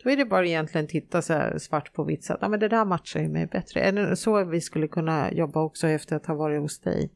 Då 0.05 0.11
är 0.11 0.17
det 0.17 0.25
bara 0.25 0.47
egentligen 0.47 0.87
titta 0.87 1.23
så 1.23 1.33
här 1.33 1.59
svart 1.59 1.93
på 1.93 2.05
vitt 2.05 2.25
så 2.25 2.33
att 2.33 2.39
ja, 2.43 2.49
men 2.49 2.61
det 2.61 2.69
där 2.69 2.85
matchar 2.85 3.21
ju 3.21 3.29
mig 3.29 3.47
bättre. 3.47 3.81
Är 3.81 3.93
det 3.93 4.17
så 4.17 4.45
vi 4.45 4.61
skulle 4.61 4.89
kunna 4.89 5.33
jobba 5.33 5.63
också 5.63 5.89
efter 5.89 6.17
att 6.17 6.27
ha 6.27 6.35
varit 6.35 6.61
hos 6.61 6.81
dig? 6.81 7.11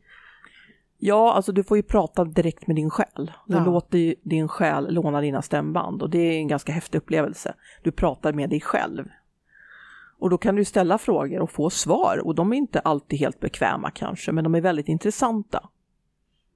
Ja, 0.98 1.32
alltså 1.32 1.52
du 1.52 1.64
får 1.64 1.76
ju 1.76 1.82
prata 1.82 2.24
direkt 2.24 2.66
med 2.66 2.76
din 2.76 2.90
själ. 2.90 3.32
Du 3.46 3.57
Ja. 3.57 3.64
låter 3.64 4.14
din 4.22 4.48
själ 4.48 4.94
låna 4.94 5.20
dina 5.20 5.42
stämband 5.42 6.02
och 6.02 6.11
det 6.11 6.18
är 6.18 6.38
en 6.38 6.48
ganska 6.48 6.72
häftig 6.72 6.98
upplevelse. 6.98 7.54
Du 7.82 7.92
pratar 7.92 8.32
med 8.32 8.50
dig 8.50 8.61
själv. 8.61 9.09
Och 10.19 10.31
då 10.31 10.39
kan 10.39 10.57
du 10.57 10.64
ställa 10.64 10.99
frågor 10.99 11.41
och 11.41 11.51
få 11.51 11.71
svar 11.71 12.19
och 12.27 12.35
de 12.35 12.53
är 12.53 12.57
inte 12.57 12.81
alltid 12.81 13.19
helt 13.19 13.41
bekväma 13.41 13.91
kanske, 13.91 14.33
men 14.33 14.45
de 14.45 14.55
är 14.55 14.61
väldigt 14.61 14.89
intressanta. 14.89 15.69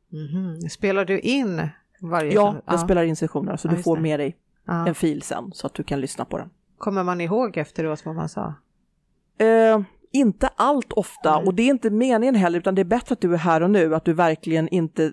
Mhm. 0.09 0.61
Spelar 0.71 1.05
du 1.05 1.19
in 1.21 1.69
varje 2.01 2.33
Ja, 2.35 2.55
jag 2.67 2.81
spelar 2.81 3.03
in 3.03 3.17
sessioner 3.17 3.57
så 3.57 3.69
Ja, 3.69 3.73
du 3.77 3.83
får 3.83 3.97
det. 3.97 4.03
med 4.03 4.21
dig 4.21 4.37
Ja. 4.67 4.87
en 4.89 4.95
fil 4.95 5.23
sen 5.23 5.51
så 5.55 5.67
att 5.67 5.75
du 5.75 5.83
kan 5.83 6.01
lyssna 6.01 6.25
på 6.25 6.39
den. 6.39 6.51
Kommer 6.79 7.05
man 7.05 7.21
ihåg 7.21 7.57
efteråt 7.57 8.07
vad 8.07 8.15
man 8.15 8.29
sa? 8.29 8.55
Eh, 9.39 9.81
inte 10.13 10.49
allt 10.57 10.93
ofta 10.93 11.37
Nej. 11.37 11.47
och 11.47 11.55
det 11.55 11.63
är 11.63 11.67
inte 11.71 11.91
meningen 11.91 12.35
heller 12.35 12.59
utan 12.59 12.75
det 12.75 12.83
är 12.83 12.85
bättre 12.85 13.13
att 13.13 13.21
du 13.21 13.33
är 13.35 13.39
här 13.39 13.61
och 13.63 13.71
nu, 13.71 13.95
att 13.95 14.05
du 14.05 14.13
verkligen 14.13 14.69
inte 14.69 15.13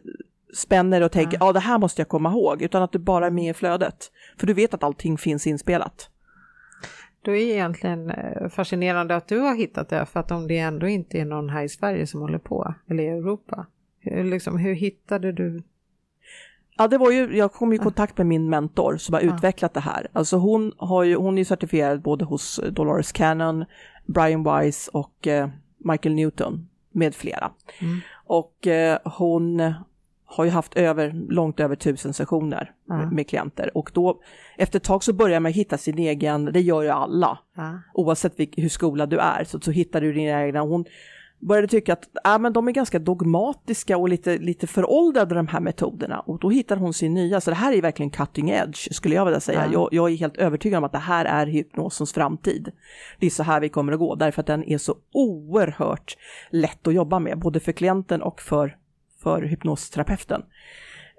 spänner 0.57 1.01
och 1.03 1.11
tänker 1.11 1.37
ja 1.39 1.53
det 1.53 1.59
här 1.59 1.77
måste 1.77 2.01
jag 2.01 2.09
komma 2.09 2.29
ihåg 2.29 2.61
utan 2.61 2.83
att 2.83 2.91
du 2.91 2.99
bara 2.99 3.25
är 3.27 3.31
med 3.31 3.49
i 3.49 3.53
flödet. 3.53 4.11
För 4.37 4.47
du 4.47 4.53
vet 4.53 4.73
att 4.73 4.83
allting 4.83 5.17
finns 5.17 5.47
inspelat. 5.47 6.09
Då 7.27 7.31
är 7.31 7.35
det 7.35 7.53
egentligen 7.53 8.09
eh, 8.09 8.49
fascinerande 8.49 9.15
att 9.15 9.27
du 9.27 9.39
har 9.39 9.55
hittat 9.55 9.89
det, 9.89 10.05
för 10.05 10.19
att 10.19 10.31
om 10.31 10.47
det 10.47 10.57
ändå 10.57 10.87
inte 10.87 11.17
är 11.19 11.25
någon 11.25 11.49
här 11.49 11.63
i 11.63 11.69
Sverige 11.69 12.07
som 12.07 12.21
håller 12.21 12.37
på, 12.37 12.73
eller 12.89 13.03
i 13.03 13.07
Europa. 13.07 13.65
Hur, 13.99 14.23
liksom, 14.23 14.57
hur 14.57 14.73
hittade 14.73 15.31
du? 15.31 15.63
Ja, 16.77 16.87
det 16.87 16.97
var 16.97 17.11
ju, 17.11 17.37
jag 17.37 17.53
kom 17.53 17.73
i 17.73 17.77
kontakt 17.77 18.17
med 18.17 18.27
min 18.27 18.49
mentor 18.49 18.97
som 18.97 19.13
har 19.13 19.21
Ja. 19.21 19.35
utvecklat 19.35 19.73
det 19.73 19.79
här. 19.79 20.07
Alltså 20.13 20.37
hon, 20.37 20.73
har 20.77 21.03
ju, 21.03 21.15
hon 21.15 21.37
är 21.37 21.43
certifierad 21.43 22.01
både 22.01 22.25
hos 22.25 22.59
Dolores 22.71 23.11
Cannon, 23.11 23.65
Brian 24.05 24.43
Weiss 24.43 24.87
och 24.87 25.27
eh, 25.27 25.49
Michael 25.77 26.15
Newton 26.15 26.69
med 26.91 27.15
flera. 27.15 27.51
Mm. 27.81 27.99
Och 28.25 28.67
eh, 28.67 28.99
hon 29.03 29.73
har 30.29 30.45
ju 30.45 30.49
haft 30.51 30.75
över, 30.77 31.11
långt 31.29 31.59
över 31.59 31.75
tusen 31.75 32.13
sessioner 32.13 32.71
Ja. 32.87 32.97
med, 32.97 33.11
med 33.11 33.29
klienter. 33.29 33.77
Och 33.77 33.91
då, 33.93 34.21
efter 34.57 34.79
ett 34.79 34.83
tag 34.83 35.03
så 35.03 35.13
börjar 35.13 35.39
man 35.39 35.51
hitta 35.51 35.77
sin 35.77 35.97
egen, 35.99 36.45
det 36.45 36.61
gör 36.61 36.81
ju 36.81 36.89
alla, 36.89 37.39
Ja. 37.55 37.79
oavsett 37.93 38.39
vilk, 38.39 38.53
hur 38.57 38.69
skolad 38.69 39.09
du 39.09 39.19
är, 39.19 39.43
så, 39.43 39.59
så 39.59 39.71
hittar 39.71 40.01
du 40.01 40.13
dina 40.13 40.43
egna. 40.45 40.61
Hon 40.61 40.85
började 41.39 41.67
tycka 41.67 41.93
att 41.93 42.07
äh, 42.25 42.39
men 42.39 42.53
de 42.53 42.67
är 42.67 42.71
ganska 42.71 42.99
dogmatiska 42.99 43.97
och 43.97 44.09
lite, 44.09 44.37
lite 44.37 44.67
föråldrade 44.67 45.35
de 45.35 45.47
här 45.47 45.59
metoderna. 45.59 46.19
Och 46.19 46.39
då 46.39 46.49
hittar 46.49 46.77
hon 46.77 46.93
sin 46.93 47.13
nya, 47.13 47.41
så 47.41 47.49
det 47.49 47.55
här 47.55 47.73
är 47.73 47.81
verkligen 47.81 48.09
cutting 48.09 48.49
edge 48.49 48.93
skulle 48.93 49.15
jag 49.15 49.25
vilja 49.25 49.39
säga. 49.39 49.65
Ja. 49.65 49.71
Jag, 49.73 49.89
jag 49.91 50.11
är 50.11 50.15
helt 50.17 50.37
övertygad 50.37 50.77
om 50.77 50.83
att 50.83 50.91
det 50.91 50.97
här 50.97 51.25
är 51.25 51.47
hypnosens 51.47 52.13
framtid. 52.13 52.71
Det 53.19 53.25
är 53.25 53.29
så 53.29 53.43
här 53.43 53.59
vi 53.59 53.69
kommer 53.69 53.93
att 53.93 53.99
gå, 53.99 54.15
därför 54.15 54.39
att 54.41 54.47
den 54.47 54.63
är 54.63 54.77
så 54.77 54.95
oerhört 55.13 56.17
lätt 56.49 56.87
att 56.87 56.93
jobba 56.93 57.19
med, 57.19 57.39
både 57.39 57.59
för 57.59 57.71
klienten 57.71 58.21
och 58.21 58.41
för, 58.41 58.77
för 59.27 59.41
hypnosterapeuten. 59.41 60.43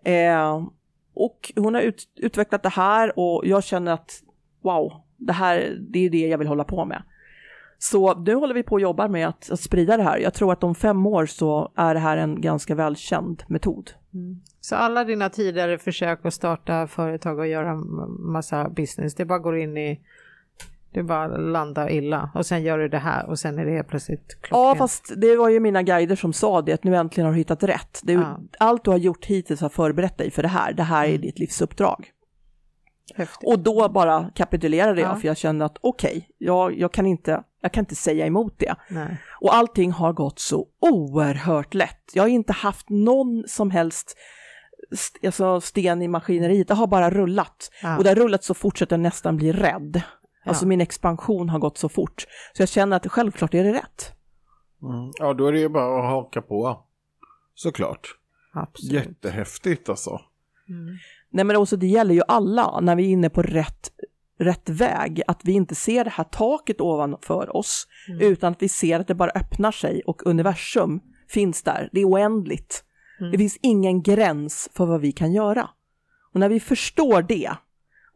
Eh, 0.04 0.66
och 1.14 1.52
hon 1.56 1.74
har 1.74 1.82
ut, 1.82 2.08
utvecklat 2.16 2.62
det 2.62 2.68
här 2.68 3.18
och 3.18 3.46
jag 3.46 3.64
känner 3.64 3.92
att 3.92 4.22
wow, 4.62 4.92
det 5.16 5.32
här 5.32 5.76
det 5.80 5.98
är 6.06 6.10
det 6.10 6.26
jag 6.26 6.38
vill 6.38 6.48
hålla 6.48 6.64
på 6.64 6.84
med. 6.84 7.02
Så 7.78 8.14
nu 8.14 8.34
håller 8.34 8.54
vi 8.54 8.62
på 8.62 8.74
och 8.74 8.80
jobbar 8.80 9.08
med 9.08 9.28
att, 9.28 9.50
att 9.50 9.60
sprida 9.60 9.96
det 9.96 10.02
här. 10.02 10.18
Jag 10.18 10.34
tror 10.34 10.52
att 10.52 10.64
om 10.64 10.74
fem 10.74 11.06
år 11.06 11.26
så 11.26 11.72
är 11.76 11.94
det 11.94 12.00
här 12.00 12.16
en 12.16 12.40
ganska 12.40 12.74
välkänd 12.74 13.42
metod. 13.48 13.90
Mm. 14.14 14.40
Så 14.60 14.76
alla 14.76 15.04
dina 15.04 15.28
tidigare 15.28 15.78
försök 15.78 16.24
att 16.24 16.34
starta 16.34 16.86
företag 16.86 17.38
och 17.38 17.46
göra 17.46 17.74
massa 18.18 18.68
business, 18.68 19.14
det 19.14 19.24
bara 19.24 19.38
går 19.38 19.58
in 19.58 19.76
i, 19.76 20.00
det 20.92 21.02
bara 21.02 21.26
landar 21.36 21.90
illa 21.90 22.30
och 22.34 22.46
sen 22.46 22.62
gör 22.62 22.78
du 22.78 22.88
det 22.88 22.98
här 22.98 23.28
och 23.28 23.38
sen 23.38 23.58
är 23.58 23.64
det 23.64 23.70
helt 23.72 23.88
plötsligt 23.88 24.24
Ja, 24.28 24.38
klockrent. 24.42 24.78
fast 24.78 25.12
det 25.16 25.36
var 25.36 25.48
ju 25.48 25.60
mina 25.60 25.82
guider 25.82 26.16
som 26.16 26.32
sa 26.32 26.62
det, 26.62 26.72
att 26.72 26.84
nu 26.84 26.96
äntligen 26.96 27.26
har 27.26 27.32
du 27.32 27.38
hittat 27.38 27.62
rätt. 27.62 28.02
Är, 28.08 28.12
Ja. 28.12 28.40
Allt 28.58 28.84
du 28.84 28.90
har 28.90 28.98
gjort 28.98 29.24
hittills 29.26 29.60
har 29.60 29.68
förberett 29.68 30.18
dig 30.18 30.30
för 30.30 30.42
det 30.42 30.48
här. 30.48 30.72
Det 30.72 30.82
här 30.82 31.06
är 31.08 31.18
ditt 31.18 31.38
livsuppdrag. 31.38 32.10
Häftigt. 33.14 33.48
Och 33.48 33.58
då 33.58 33.88
bara 33.88 34.30
kapitulerade 34.34 35.00
jag, 35.00 35.10
Ja. 35.10 35.16
för 35.16 35.28
jag 35.28 35.36
kände 35.36 35.64
att 35.64 35.76
okej, 35.80 36.28
jag, 36.38 36.78
jag, 36.78 36.92
kan 36.92 37.06
inte, 37.06 37.42
jag 37.60 37.72
kan 37.72 37.82
inte 37.82 37.94
säga 37.94 38.26
emot 38.26 38.54
det. 38.58 38.74
Nej. 38.88 39.16
Och 39.40 39.54
allting 39.54 39.92
har 39.92 40.12
gått 40.12 40.38
så 40.38 40.66
oerhört 40.80 41.74
lätt. 41.74 42.10
Jag 42.14 42.22
har 42.22 42.28
inte 42.28 42.52
haft 42.52 42.88
någon 42.90 43.44
som 43.48 43.70
helst 43.70 44.16
st- 44.92 45.26
alltså 45.26 45.60
sten 45.60 46.02
i 46.02 46.08
maskineriet, 46.08 46.68
det 46.68 46.74
har 46.74 46.86
bara 46.86 47.10
rullat. 47.10 47.70
Ja. 47.82 47.96
Och 47.96 48.04
det 48.04 48.10
har 48.10 48.14
rullat 48.16 48.44
så 48.44 48.54
fort 48.54 48.78
så 48.78 48.84
att 48.84 48.90
jag 48.90 49.00
nästan 49.00 49.36
blir 49.36 49.52
rädd. 49.52 50.02
Alltså 50.44 50.64
Ja. 50.64 50.68
min 50.68 50.80
expansion 50.80 51.48
har 51.48 51.58
gått 51.58 51.78
så 51.78 51.88
fort. 51.88 52.26
Så 52.52 52.62
jag 52.62 52.68
känner 52.68 52.96
att 52.96 53.06
självklart 53.06 53.54
är 53.54 53.64
det 53.64 53.72
rätt. 53.72 54.12
Mm. 54.82 55.12
Ja, 55.18 55.34
då 55.34 55.46
är 55.46 55.52
det 55.52 55.60
ju 55.60 55.68
bara 55.68 55.98
att 55.98 56.10
haka 56.10 56.42
på. 56.42 56.84
Såklart. 57.54 58.08
Absolut. 58.52 58.92
Jättehäftigt 58.92 59.88
alltså. 59.88 60.20
Nej 61.30 61.44
men 61.44 61.56
också 61.56 61.76
det 61.76 61.86
gäller 61.86 62.14
ju 62.14 62.22
alla 62.28 62.80
när 62.80 62.96
vi 62.96 63.04
är 63.04 63.08
inne 63.08 63.30
på 63.30 63.42
rätt, 63.42 63.90
rätt 64.38 64.68
väg, 64.68 65.22
att 65.26 65.40
vi 65.44 65.52
inte 65.52 65.74
ser 65.74 66.04
det 66.04 66.10
här 66.10 66.24
taket 66.24 66.80
ovanför 66.80 67.56
oss, 67.56 67.86
utan 68.20 68.52
att 68.52 68.62
vi 68.62 68.68
ser 68.68 69.00
att 69.00 69.06
det 69.06 69.14
bara 69.14 69.30
öppnar 69.30 69.72
sig 69.72 70.02
och 70.06 70.26
universum 70.26 71.00
finns 71.28 71.62
där, 71.62 71.88
det 71.92 72.00
är 72.00 72.04
oändligt. 72.04 72.84
Det 73.32 73.38
finns 73.38 73.58
ingen 73.62 74.02
gräns 74.02 74.68
för 74.74 74.86
vad 74.86 75.00
vi 75.00 75.12
kan 75.12 75.32
göra. 75.32 75.68
Och 76.32 76.40
när 76.40 76.48
vi 76.48 76.60
förstår 76.60 77.22
det, 77.22 77.50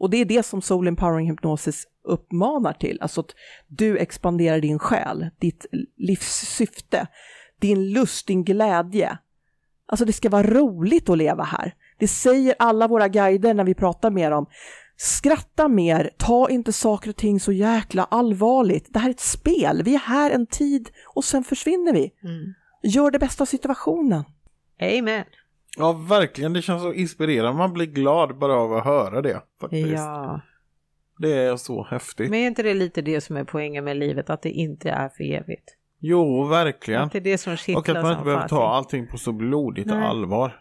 och 0.02 0.10
det 0.10 0.16
är 0.16 0.24
det 0.24 0.42
som 0.42 0.62
Soul 0.62 0.88
Empowering 0.88 1.30
Hypnosis 1.30 1.86
uppmanar 2.04 2.72
till, 2.72 2.98
alltså 3.00 3.20
att 3.20 3.34
du 3.66 3.98
expanderar 3.98 4.60
din 4.60 4.78
själ, 4.78 5.30
ditt 5.38 5.66
livssyfte, 5.96 7.06
din 7.60 7.92
lust, 7.92 8.26
din 8.26 8.44
glädje. 8.44 9.18
Alltså 9.86 10.04
det 10.04 10.12
ska 10.12 10.28
vara 10.28 10.42
roligt 10.42 11.08
att 11.08 11.18
leva 11.18 11.44
här. 11.44 11.74
Det 11.98 12.08
säger 12.08 12.54
alla 12.58 12.88
våra 12.88 13.08
guider 13.08 13.54
när 13.54 13.64
vi 13.64 13.74
pratar 13.74 14.10
med 14.10 14.32
dem. 14.32 14.46
Skratta 14.96 15.68
mer, 15.68 16.10
ta 16.16 16.50
inte 16.50 16.72
saker 16.72 17.10
och 17.10 17.16
ting 17.16 17.40
så 17.40 17.52
jäkla 17.52 18.04
allvarligt. 18.04 18.86
Det 18.88 18.98
här 18.98 19.08
är 19.08 19.14
ett 19.14 19.20
spel, 19.20 19.82
vi 19.84 19.94
är 19.94 19.98
här 19.98 20.30
en 20.30 20.46
tid 20.46 20.90
och 21.14 21.24
sen 21.24 21.44
försvinner 21.44 21.92
vi. 21.92 22.12
Mm. 22.24 22.54
Gör 22.82 23.10
det 23.10 23.18
bästa 23.18 23.44
av 23.44 23.46
situationen. 23.46 24.24
Amen. 24.80 25.24
Ja, 25.78 25.92
verkligen. 25.92 26.52
Det 26.52 26.62
känns 26.62 26.82
så 26.82 26.92
inspirerande. 26.92 27.58
Man 27.58 27.72
blir 27.72 27.86
glad 27.86 28.38
bara 28.38 28.54
av 28.54 28.72
att 28.72 28.84
höra 28.84 29.22
det. 29.22 29.42
Faktiskt. 29.60 29.92
Ja, 29.92 30.40
Det 31.18 31.32
är 31.32 31.56
så 31.56 31.84
häftigt. 31.84 32.30
men 32.30 32.38
är 32.40 32.46
inte 32.46 32.62
det 32.62 32.74
lite 32.74 33.02
det 33.02 33.20
som 33.20 33.36
är 33.36 33.44
poängen 33.44 33.84
med 33.84 33.96
livet, 33.96 34.30
att 34.30 34.42
det 34.42 34.50
inte 34.50 34.90
är 34.90 35.08
för 35.08 35.24
evigt? 35.24 35.76
Jo, 35.98 36.44
verkligen. 36.44 37.02
Att 37.02 37.12
det 37.12 37.18
är 37.18 37.22
det 37.22 37.38
som 37.38 37.56
kittlar 37.56 37.80
Och 37.80 37.88
att 37.88 38.02
man 38.02 38.12
inte 38.12 38.24
behöver 38.24 38.48
ta 38.48 38.68
allting 38.68 39.06
på 39.06 39.16
så 39.18 39.32
blodigt 39.32 39.86
Nej. 39.86 40.02
allvar. 40.06 40.58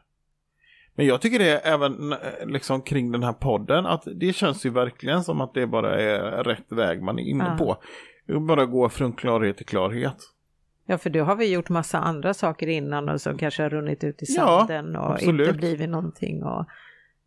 Men 0.95 1.05
jag 1.05 1.21
tycker 1.21 1.39
det 1.39 1.49
är 1.49 1.73
även 1.73 2.11
eh, 2.13 2.17
liksom 2.45 2.81
kring 2.81 3.11
den 3.11 3.23
här 3.23 3.33
podden 3.33 3.85
att 3.85 4.03
det 4.15 4.33
känns 4.35 4.65
ju 4.65 4.69
verkligen 4.69 5.23
som 5.23 5.41
att 5.41 5.53
det 5.53 5.67
bara 5.67 5.99
är 5.99 6.43
rätt 6.43 6.71
väg 6.71 7.01
man 7.01 7.19
är 7.19 7.23
inne 7.23 7.55
Ja. 7.59 7.65
på. 7.65 7.77
Bara 8.39 8.65
gå 8.65 8.89
från 8.89 9.13
klarhet 9.13 9.57
till 9.57 9.65
klarhet. 9.65 10.17
Ja, 10.85 10.97
för 10.97 11.09
då 11.09 11.23
har 11.23 11.35
vi 11.35 11.53
gjort 11.53 11.69
massa 11.69 11.99
andra 11.99 12.33
saker 12.33 12.67
innan 12.67 13.09
och 13.09 13.21
som 13.21 13.37
kanske 13.37 13.63
har 13.63 13.69
runnit 13.69 14.03
ut 14.03 14.21
i 14.21 14.25
Ja, 14.29 14.65
sanden 14.67 14.95
och 14.95 15.11
absolut. 15.13 15.47
inte 15.47 15.59
blivit 15.59 15.89
någonting. 15.89 16.43
Och, 16.43 16.65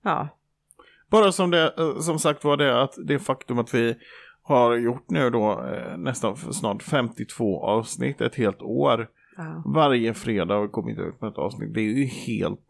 ja, 0.03 0.29
Bara 1.11 1.33
som 1.33 1.51
det, 1.51 1.75
eh, 1.79 1.99
som 1.99 2.19
sagt 2.19 2.45
var 2.45 2.57
det 2.57 2.83
att 2.83 2.95
det 3.05 3.19
faktum 3.19 3.59
att 3.59 3.75
vi 3.75 3.95
har 4.43 4.77
gjort 4.77 5.11
nu 5.11 5.31
då 5.31 5.65
eh, 5.67 5.97
nästan 5.97 6.37
snart 6.37 6.83
52 6.83 7.65
avsnitt, 7.65 8.21
ett 8.21 8.35
helt 8.35 8.63
år. 8.63 9.09
ja. 9.37 9.63
Varje 9.67 10.15
fredag 10.15 10.55
har 10.55 10.63
vi 10.63 10.69
kommit 10.69 10.99
ut 10.99 11.21
med 11.21 11.31
ett 11.31 11.39
avsnitt. 11.39 11.75
Det 11.75 11.81
är 11.81 11.85
ju 11.99 12.05
helt 12.05 12.61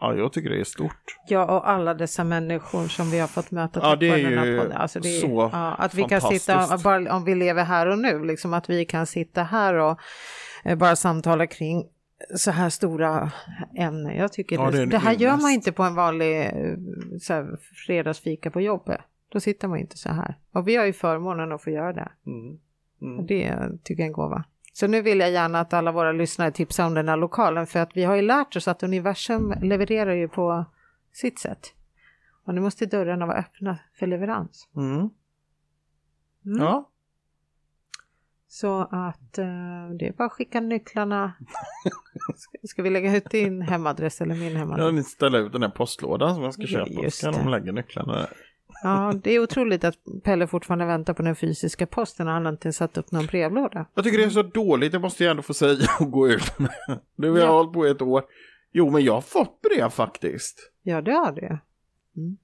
Ja, 0.00 0.14
jag 0.14 0.32
tycker 0.32 0.50
det 0.50 0.60
är 0.60 0.64
stort. 0.64 1.16
Ja, 1.28 1.56
och 1.56 1.68
alla 1.68 1.94
dessa 1.94 2.24
människor 2.24 2.88
som 2.88 3.10
vi 3.10 3.18
har 3.18 3.28
fått 3.28 3.50
möta 3.50 3.80
Ja, 3.82 3.96
det 3.96 4.08
är 4.08 4.44
ju. 4.44 4.72
Alltså 4.72 5.00
det 5.00 5.16
är, 5.16 5.20
så 5.20 5.50
ja, 5.52 5.74
Att 5.74 5.94
vi 5.94 6.02
kan 6.04 6.20
sitta, 6.20 6.78
bara 6.84 7.16
om 7.16 7.24
vi 7.24 7.34
lever 7.34 7.64
här 7.64 7.86
och 7.86 7.98
nu, 7.98 8.24
liksom 8.24 8.54
att 8.54 8.70
vi 8.70 8.84
kan 8.84 9.06
sitta 9.06 9.42
här 9.42 9.74
och 9.74 9.98
eh, 10.64 10.78
bara 10.78 10.96
samtala 10.96 11.46
kring 11.46 11.84
så 12.36 12.50
här 12.50 12.70
stora 12.70 13.32
ämnen. 13.76 14.16
Jag 14.16 14.32
tycker 14.32 14.56
Ja, 14.56 14.70
det 14.70 14.78
det, 14.78 14.86
det 14.86 14.98
här 14.98 15.12
gör 15.12 15.36
man 15.36 15.50
inte 15.50 15.72
på 15.72 15.82
en 15.82 15.94
vanlig 15.94 16.40
eh, 16.40 16.74
så 17.20 17.32
här, 17.32 17.58
fredagsfika 17.86 18.50
på 18.50 18.60
jobbet. 18.60 19.00
Då 19.32 19.40
sitter 19.40 19.68
man 19.68 19.78
inte 19.78 19.96
så 19.96 20.08
här. 20.08 20.34
Och 20.52 20.68
vi 20.68 20.76
har 20.76 20.84
ju 20.84 20.92
förmånen 20.92 21.52
att 21.52 21.62
få 21.62 21.70
göra 21.70 21.92
det. 21.92 22.08
Mm. 22.26 22.58
Mm. 23.02 23.26
Det 23.26 23.58
tycker 23.84 24.02
jag 24.02 24.04
är 24.04 24.08
en 24.08 24.12
gåva. 24.12 24.44
Så 24.78 24.86
nu 24.86 25.02
vill 25.02 25.20
jag 25.20 25.30
gärna 25.30 25.60
att 25.60 25.72
alla 25.72 25.92
våra 25.92 26.12
lyssnare 26.12 26.50
tipsar 26.50 26.86
om 26.86 26.94
den 26.94 27.08
här 27.08 27.16
lokalen 27.16 27.66
för 27.66 27.78
att 27.78 27.96
vi 27.96 28.04
har 28.04 28.16
ju 28.16 28.22
lärt 28.22 28.56
oss 28.56 28.68
att 28.68 28.82
universum 28.82 29.54
levererar 29.62 30.14
ju 30.14 30.28
på 30.28 30.64
sitt 31.12 31.38
sätt. 31.38 31.74
Och 32.44 32.54
nu 32.54 32.60
måste 32.60 32.86
dörrarna 32.86 33.26
vara 33.26 33.36
öppna 33.38 33.78
för 33.98 34.06
leverans. 34.06 34.68
Mm. 34.76 34.96
Mm. 34.98 35.10
Ja, 36.44 36.90
Så 38.48 38.80
att 38.80 39.38
eh, 39.38 39.90
det 39.98 40.08
är 40.08 40.12
bara 40.16 40.26
att 40.26 40.32
skicka 40.32 40.60
nycklarna. 40.60 41.32
Ska, 42.36 42.58
ska 42.62 42.82
vi 42.82 42.90
lägga 42.90 43.16
ut 43.16 43.30
din 43.30 43.62
hemadress 43.62 44.20
eller 44.20 44.34
min 44.34 44.52
ja, 44.52 44.58
hemadress? 44.58 44.92
ni 44.94 45.02
ställer 45.04 45.38
ut 45.38 45.52
den 45.52 45.62
här 45.62 45.70
postlådan 45.70 46.34
som 46.34 46.44
jag 46.44 46.54
ska 46.54 46.62
Ja, 46.62 46.86
köpa. 46.86 47.32
kan 47.32 47.44
de 47.44 47.50
lägga 47.50 47.72
nycklarna 47.72 48.12
där. 48.12 48.28
Ja, 48.82 49.14
det 49.22 49.30
är 49.32 49.38
otroligt 49.42 49.84
att 49.84 49.94
Pelle 50.24 50.46
fortfarande 50.46 50.86
väntar 50.86 51.14
på 51.14 51.22
den 51.22 51.36
fysiska 51.36 51.86
posten 51.86 52.26
och 52.28 52.32
han 52.32 52.44
har 52.44 52.52
inte 52.52 52.72
satt 52.72 52.98
upp 52.98 53.12
någon 53.12 53.26
brevlåda. 53.26 53.86
Jag 53.94 54.04
tycker 54.04 54.18
det 54.18 54.24
är 54.24 54.30
så 54.30 54.42
dåligt, 54.42 54.92
det 54.92 54.98
måste 54.98 55.24
jag 55.24 55.30
ändå 55.30 55.42
få 55.42 55.54
säga 55.54 55.86
och 56.00 56.10
gå 56.10 56.28
ut 56.28 56.58
med. 56.58 56.70
Nu 57.16 57.30
har 57.30 57.38
jag 57.38 57.46
Ja. 57.46 57.52
hållit 57.52 57.72
på 57.72 57.84
ett 57.84 58.02
år. 58.02 58.22
Jo, 58.72 58.90
men 58.90 59.04
jag 59.04 59.12
har 59.14 59.20
fått 59.20 59.60
brev 59.60 59.88
faktiskt. 59.88 60.70
Ja, 60.82 61.00
det 61.02 61.12
har 61.12 61.32
du. 61.32 61.46
Mm. 62.16 62.36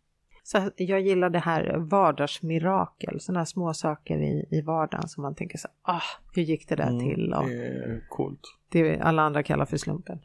Så 0.43 0.71
jag 0.77 1.01
gillar 1.01 1.31
det 1.31 1.39
här 1.39 1.77
vardagsmirakel, 1.79 3.21
sådana 3.21 3.41
här 3.41 3.45
små 3.45 3.75
saker 3.75 4.19
i, 4.19 4.49
i 4.51 4.61
vardagen 4.61 5.09
som 5.09 5.23
man 5.23 5.35
tänker 5.35 5.59
så 5.59 5.69
ah, 5.83 6.01
hur 6.35 6.43
gick 6.43 6.69
det 6.69 6.77
där 6.77 6.89
Mm, 6.89 6.99
till? 7.01 7.33
Och 7.33 7.47
Det 7.49 7.67
är 7.67 8.05
coolt. 8.09 8.41
det 8.69 9.01
alla 9.01 9.23
andra 9.23 9.43
kallar 9.43 9.65
för 9.67 9.77
slumpen. 9.77 10.19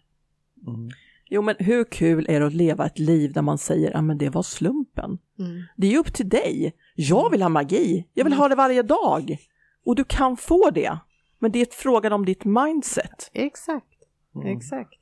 Mm. 0.67 0.89
Jo, 1.31 1.41
men 1.41 1.55
hur 1.59 1.83
kul 1.83 2.25
är 2.29 2.39
det 2.39 2.45
att 2.45 2.53
leva 2.53 2.85
ett 2.85 2.99
liv 2.99 3.33
där 3.33 3.41
man 3.41 3.57
säger 3.57 3.97
att 3.97 4.03
men 4.03 4.17
det 4.17 4.29
var 4.29 4.43
slumpen? 4.43 5.17
Mm. 5.39 5.63
Det 5.75 5.87
är 5.87 5.91
ju 5.91 5.97
upp 5.97 6.13
till 6.13 6.29
dig. 6.29 6.73
Jag 6.95 7.29
vill 7.29 7.41
ha 7.41 7.49
magi. 7.49 8.07
Jag 8.13 8.23
vill 8.23 8.33
ha 8.33 8.47
det 8.47 8.55
varje 8.55 8.81
dag. 8.83 9.37
Och 9.85 9.95
du 9.95 10.03
kan 10.03 10.37
få 10.37 10.69
det. 10.69 10.97
Men 11.39 11.51
det 11.51 11.59
är 11.59 11.63
ett 11.63 11.73
frågan 11.73 12.13
om 12.13 12.25
ditt 12.25 12.45
mindset. 12.45 13.29
Exakt, 13.33 13.85
Mm. 14.35 14.57
exakt. 14.57 14.99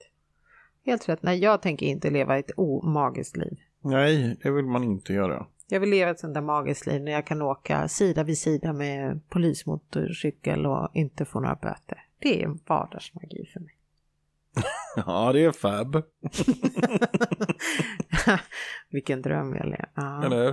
Helt 0.85 1.09
rätt. 1.09 1.23
Nej, 1.23 1.39
jag 1.39 1.61
tänker 1.61 1.85
inte 1.85 2.09
leva 2.09 2.37
ett 2.37 2.51
omagiskt 2.57 3.37
liv. 3.37 3.57
Nej, 3.83 4.37
det 4.43 4.51
vill 4.51 4.65
man 4.65 4.83
inte 4.83 5.13
göra. 5.13 5.45
Jag 5.69 5.79
vill 5.79 5.89
leva 5.89 6.11
ett 6.11 6.19
sånt 6.19 6.33
där 6.33 6.41
magiskt 6.41 6.85
liv 6.87 7.01
när 7.01 7.11
jag 7.11 7.27
kan 7.27 7.41
åka 7.41 7.87
sida 7.87 8.23
vid 8.23 8.37
sida 8.37 8.73
med 8.73 9.29
polismotorcykel 9.29 10.65
och 10.65 10.89
inte 10.93 11.25
få 11.25 11.39
några 11.39 11.55
böter. 11.55 12.03
Det 12.19 12.43
är 12.43 12.57
vardagsmagi 12.67 13.49
för 13.53 13.59
mig. 13.59 13.76
Ja, 15.05 15.33
det 15.33 15.45
är 15.45 15.51
fab. 15.51 15.95
Vilken 18.89 19.21
dröm 19.21 19.55
jag 19.55 19.65
lever. 19.65 19.89
Ja. 19.93 20.25
Eller? 20.25 20.47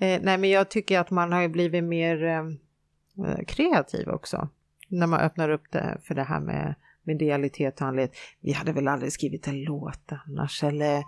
Eh, 0.00 0.20
nej, 0.22 0.38
men 0.38 0.50
jag 0.50 0.70
tycker 0.70 1.00
att 1.00 1.10
man 1.10 1.32
har 1.32 1.42
ju 1.42 1.48
blivit 1.48 1.84
mer 1.84 2.24
eh, 2.24 2.44
kreativ 3.46 4.08
också. 4.08 4.48
När 4.88 5.06
man 5.06 5.20
öppnar 5.20 5.50
upp 5.50 5.64
det 5.70 5.98
för 6.04 6.14
det 6.14 6.22
här 6.22 6.40
med 6.40 6.74
medialitet 7.02 7.80
och 7.80 7.86
andlighet. 7.86 8.16
Vi 8.40 8.52
hade 8.52 8.72
väl 8.72 8.88
aldrig 8.88 9.12
skrivit 9.12 9.48
en 9.48 9.62
låt 9.62 10.12
annars 10.26 10.64
eller 10.64 11.02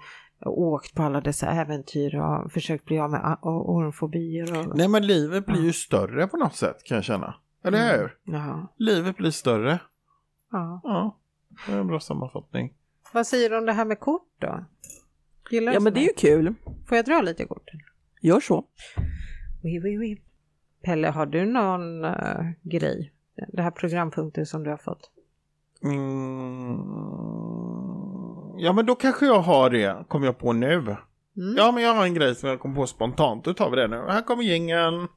åkt 0.46 0.94
på 0.94 1.02
alla 1.02 1.20
dessa 1.20 1.50
äventyr 1.50 2.16
och 2.16 2.52
försökt 2.52 2.84
bli 2.84 2.98
av 2.98 3.10
med 3.10 3.38
ormfobier. 3.42 4.58
Och... 4.58 4.76
Nej, 4.76 4.88
men 4.88 5.06
livet 5.06 5.46
blir 5.46 5.62
ju 5.62 5.72
större 5.72 6.26
på 6.26 6.36
något 6.36 6.56
sätt 6.56 6.84
kan 6.84 6.94
jag 6.94 7.04
känna. 7.04 7.34
Eller 7.64 7.98
hur? 7.98 8.16
Jaha. 8.24 8.66
Livet 8.76 9.16
blir 9.16 9.30
större. 9.30 9.78
Ja. 10.50 10.80
Ja, 10.84 11.19
det 11.66 11.72
är 11.72 11.78
en 11.78 11.86
bra 11.86 12.00
sammanfattning. 12.00 12.74
Vad 13.12 13.26
säger 13.26 13.50
du 13.50 13.58
om 13.58 13.66
det 13.66 13.72
här 13.72 13.84
med 13.84 14.00
kort 14.00 14.28
då? 14.38 14.64
Gillar 15.50 15.72
du 15.72 15.76
Ja, 15.76 15.80
men 15.80 15.94
det 15.94 16.00
är 16.00 16.04
ju 16.04 16.14
kul. 16.16 16.54
Får 16.88 16.96
jag 16.96 17.04
dra 17.04 17.20
lite 17.20 17.44
kort? 17.44 17.70
Gör 18.20 18.40
så. 18.40 18.64
Oui, 19.62 19.80
oui, 19.80 19.98
oui. 19.98 20.20
Pelle, 20.82 21.08
har 21.08 21.26
du 21.26 21.46
någon 21.46 22.04
eh, 22.04 22.50
grej? 22.62 23.12
Det 23.48 23.62
här 23.62 23.70
programpunkten 23.70 24.46
som 24.46 24.64
du 24.64 24.70
har 24.70 24.76
fått? 24.76 25.10
Mm. 25.82 26.80
Ja, 28.58 28.72
men 28.72 28.86
då 28.86 28.94
kanske 28.94 29.26
jag 29.26 29.40
har 29.40 29.70
det, 29.70 30.04
kom 30.08 30.22
jag 30.22 30.38
på 30.38 30.52
nu. 30.52 30.74
Mm. 30.76 30.96
Ja, 31.56 31.72
men 31.72 31.82
jag 31.82 31.94
har 31.94 32.04
en 32.04 32.14
grej 32.14 32.34
som 32.34 32.48
jag 32.48 32.60
kom 32.60 32.74
på 32.74 32.86
spontant. 32.86 33.44
Då 33.44 33.54
tar 33.54 33.70
vi 33.70 33.76
det 33.76 33.88
nu. 33.88 33.96
Här 33.96 34.22
kommer 34.22 34.42
jingeln. 34.42 35.08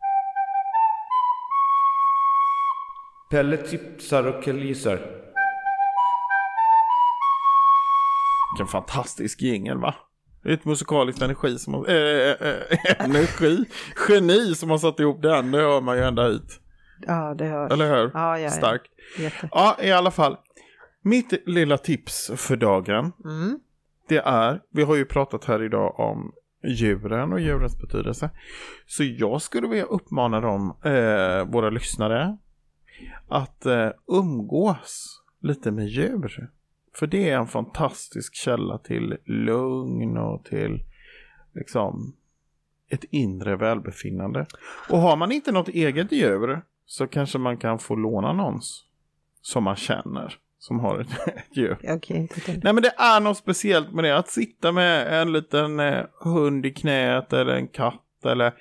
Pelle 3.30 3.58
tipsar 3.58 4.28
och 4.28 4.44
killgissar. 4.44 5.23
Vilken 8.54 8.68
fantastisk 8.68 9.42
jingel 9.42 9.78
va? 9.78 9.96
Det 10.44 10.50
är 10.50 10.54
ett 10.54 10.66
musikaliskt 10.66 11.22
energi 11.22 11.58
som 11.58 11.74
har, 11.74 11.90
äh, 11.90 12.32
äh, 12.32 12.56
energi, 13.06 13.66
geni 14.10 14.56
som 14.56 14.70
har 14.70 14.78
satt 14.78 15.00
ihop 15.00 15.22
den. 15.22 15.52
Det 15.52 15.58
hör 15.58 15.82
man 15.82 15.98
ju 15.98 16.04
ända 16.04 16.28
hit. 16.30 16.60
Ja, 17.08 17.36
det 17.38 17.46
hörs. 17.46 17.72
Eller 17.72 17.86
hur? 17.96 18.12
Ja, 18.14 18.38
ja, 18.38 18.40
ja. 18.40 18.50
Starkt. 18.50 18.88
Jätte. 19.20 19.50
Ja, 19.52 19.78
i 19.82 19.92
alla 19.92 20.12
fall. 20.12 20.38
Mitt 21.02 21.34
lilla 21.46 21.78
tips 21.78 22.32
för 22.36 22.56
dagen, 22.56 23.12
Mm. 23.26 23.60
det 24.10 24.18
är, 24.18 24.62
vi 24.72 24.84
har 24.84 24.96
ju 24.96 25.06
pratat 25.06 25.46
här 25.46 25.64
idag 25.64 26.00
om 26.00 26.32
djuren 26.68 27.34
och 27.34 27.40
djurens 27.40 27.82
betydelse. 27.82 28.30
Så 28.86 29.04
jag 29.04 29.42
skulle 29.42 29.68
vilja 29.68 29.84
uppmana 29.86 30.40
dem, 30.42 30.78
eh, 30.86 31.46
våra 31.52 31.70
lyssnare, 31.70 32.38
att 33.30 33.66
eh, 33.66 33.90
umgås 34.08 35.22
lite 35.42 35.72
med 35.72 35.88
djur. 35.88 36.50
För 36.95 37.07
det 37.07 37.30
är 37.30 37.38
en 37.38 37.48
fantastisk 37.48 38.36
källa 38.36 38.78
till 38.78 39.18
lugn 39.26 40.18
och 40.18 40.45
till 40.45 40.84
liksom 41.53 42.15
ett 42.90 43.03
inre 43.10 43.56
välbefinnande. 43.56 44.45
Och 44.90 44.98
har 44.98 45.15
man 45.15 45.32
inte 45.32 45.52
något 45.52 45.68
eget 45.68 46.11
djur 46.11 46.61
så 46.86 47.07
kanske 47.07 47.38
man 47.38 47.57
kan 47.57 47.80
få 47.80 47.95
låna 47.95 48.34
någons 48.34 48.86
som 49.41 49.64
man 49.64 49.76
känner 49.76 50.40
som 50.60 50.80
har 50.80 50.99
ett, 50.99 51.28
ett 51.28 51.57
djur. 51.57 51.78
Inte 52.10 52.41
till. 52.41 52.61
Nej 52.64 52.74
men 52.74 52.84
det 52.84 52.94
är 52.98 53.20
något 53.20 53.38
speciellt 53.38 53.94
med 53.94 54.03
det. 54.03 54.18
Att 54.18 54.30
sitta 54.30 54.72
med 54.72 55.22
en 55.22 55.32
liten 55.32 55.80
eh, 55.80 56.06
hund 56.24 56.65
i 56.65 56.72
knät 56.72 57.34
eller 57.34 57.56
en 57.56 57.68
katt 57.68 58.26
eller 58.26 58.53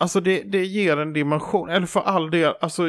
Alltså 0.00 0.20
det, 0.20 0.42
det 0.42 0.64
ger 0.64 0.96
en 0.96 1.12
dimension. 1.12 1.68
Eller 1.68 1.86
för 1.86 2.00
all 2.00 2.30
del, 2.30 2.54
alltså 2.60 2.82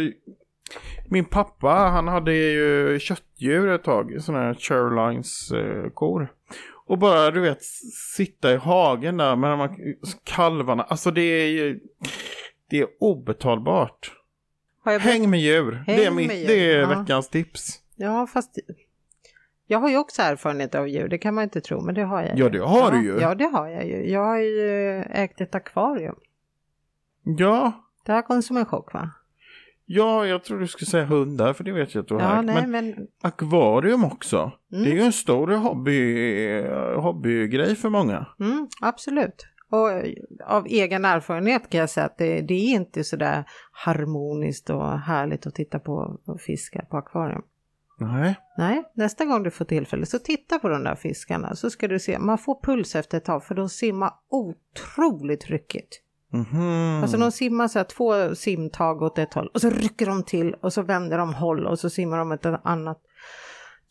min 1.10 1.26
pappa 1.26 1.68
han 1.70 2.08
hade 2.08 2.34
ju 2.34 3.00
köttdjur 3.00 3.68
ett 3.70 3.84
tag. 3.84 4.22
Sådana 4.22 4.44
här 4.44 4.54
Charolines 4.54 5.52
eh. 5.52 5.92
Och 6.86 6.98
bara 6.98 7.32
du 7.32 7.40
vet 7.40 7.64
sitta 8.16 8.54
i 8.54 8.58
hagen 8.58 9.18
där 9.18 9.36
med 9.36 9.50
de 9.52 9.60
här 9.60 9.96
kalvarna. 10.24 10.84
Alltså 10.84 11.12
det 11.12 11.22
är 11.22 11.48
ju 11.48 11.80
det 12.70 12.80
är 12.80 12.88
obetalbart. 13.00 14.16
Häng 15.00 15.30
med 15.30 15.40
djur. 15.40 15.84
det 15.86 15.94
är, 15.94 16.06
Häng 16.06 16.16
mitt, 16.16 16.34
djur, 16.34 16.48
det 16.48 16.74
är 16.74 16.80
ja. 16.80 17.00
veckans 17.00 17.30
tips. 17.30 17.82
Ja, 17.96 18.28
fast 18.28 18.58
jag 19.68 19.80
har 19.80 19.90
ju 19.90 19.98
också 19.98 20.22
erfarenhet 20.22 20.76
av 20.76 20.88
djur, 20.88 21.08
det 21.08 21.18
kan 21.18 21.34
man 21.34 21.44
inte 21.44 21.62
tro, 21.62 21.82
men 21.82 21.96
det 21.96 22.04
har 22.04 22.22
jag 22.22 22.32
Ja, 22.38 22.44
ju. 22.44 22.50
det 22.50 22.60
har 22.60 22.80
ja, 22.80 22.90
du 22.92 23.04
ju. 23.04 23.20
Ja, 23.20 23.36
det 23.36 23.46
har 23.46 23.68
jag 23.68 23.88
ju. 23.88 24.10
Jag 24.12 24.26
har 24.26 24.38
ju 24.38 25.00
ägt 25.02 25.42
ett 25.42 25.56
akvarium. 25.56 26.16
Ja, 27.24 27.72
Det 28.06 28.12
här 28.12 28.22
kom 28.22 28.42
som 28.42 28.58
en 28.58 28.66
chock 28.66 28.94
va? 28.94 29.12
Ja, 29.92 30.26
jag 30.26 30.44
tror 30.44 30.60
du 30.60 30.68
skulle 30.68 30.90
säga 30.90 31.06
hundar, 31.06 31.54
för 31.54 31.64
det 31.64 31.72
vet 31.72 31.96
jag 31.96 32.02
att 32.02 32.08
du 32.08 32.14
har. 32.14 32.22
Ja, 32.22 32.42
nej, 32.42 32.56
Men 32.56 32.72
men 32.72 33.08
akvarium 33.22 34.06
också. 34.06 34.52
Mm. 34.72 34.84
Det 34.84 34.92
är 34.92 34.94
ju 34.94 35.02
en 35.02 35.14
stor 35.14 35.48
hobby, 35.48 36.62
hobbygrej 36.96 37.76
för 37.76 37.90
många. 37.90 38.26
mm, 38.40 38.68
absolut. 38.82 39.46
Och 39.70 39.92
eh, 39.92 40.14
av 40.46 40.66
egen 40.66 41.06
erfarenhet 41.06 41.70
kan 41.70 41.80
jag 41.80 41.90
säga 41.90 42.06
att 42.06 42.18
det, 42.18 42.42
det 42.42 42.54
är 42.54 42.76
inte 42.76 43.04
sådär 43.04 43.44
harmoniskt 43.72 44.70
och 44.70 45.00
härligt 45.00 45.48
att 45.48 45.56
titta 45.56 45.80
på 45.80 46.20
och 46.26 46.42
fiska 46.42 46.86
på 46.90 46.98
akvarium. 46.98 47.42
Nej. 48.00 48.36
Nej, 48.58 48.84
nästa 48.94 49.26
gång 49.26 49.44
du 49.44 49.52
får 49.52 49.66
tillfälle 49.66 50.06
så 50.06 50.20
titta 50.20 50.60
på 50.60 50.70
de 50.70 50.84
där 50.84 50.96
fiskarna 50.96 51.56
så 51.56 51.70
ska 51.70 51.88
du 51.88 52.00
se, 52.00 52.20
man 52.20 52.38
får 52.38 52.62
puls 52.62 52.96
efter 52.96 53.18
ett 53.18 53.26
tag 53.26 53.44
för 53.44 53.56
de 53.56 53.70
simmar 53.70 54.12
otroligt 54.30 55.46
ryckigt. 55.46 56.02
Mhm. 56.34 57.02
Alltså 57.02 57.18
de 57.18 57.32
simmar 57.32 57.68
så 57.68 57.80
här 57.80 57.84
två 57.84 58.36
simtag 58.36 59.02
åt 59.02 59.18
ett 59.18 59.34
håll 59.34 59.48
och 59.54 59.62
så 59.62 59.70
rycker 59.70 60.06
de 60.06 60.24
till 60.24 60.54
och 60.54 60.74
så 60.74 60.82
vänder 60.82 61.18
de 61.18 61.34
håll 61.34 61.66
och 61.68 61.80
så 61.80 61.90
simmar 61.90 62.18
de 62.18 62.32
ett 62.32 62.46
annat. 62.64 63.02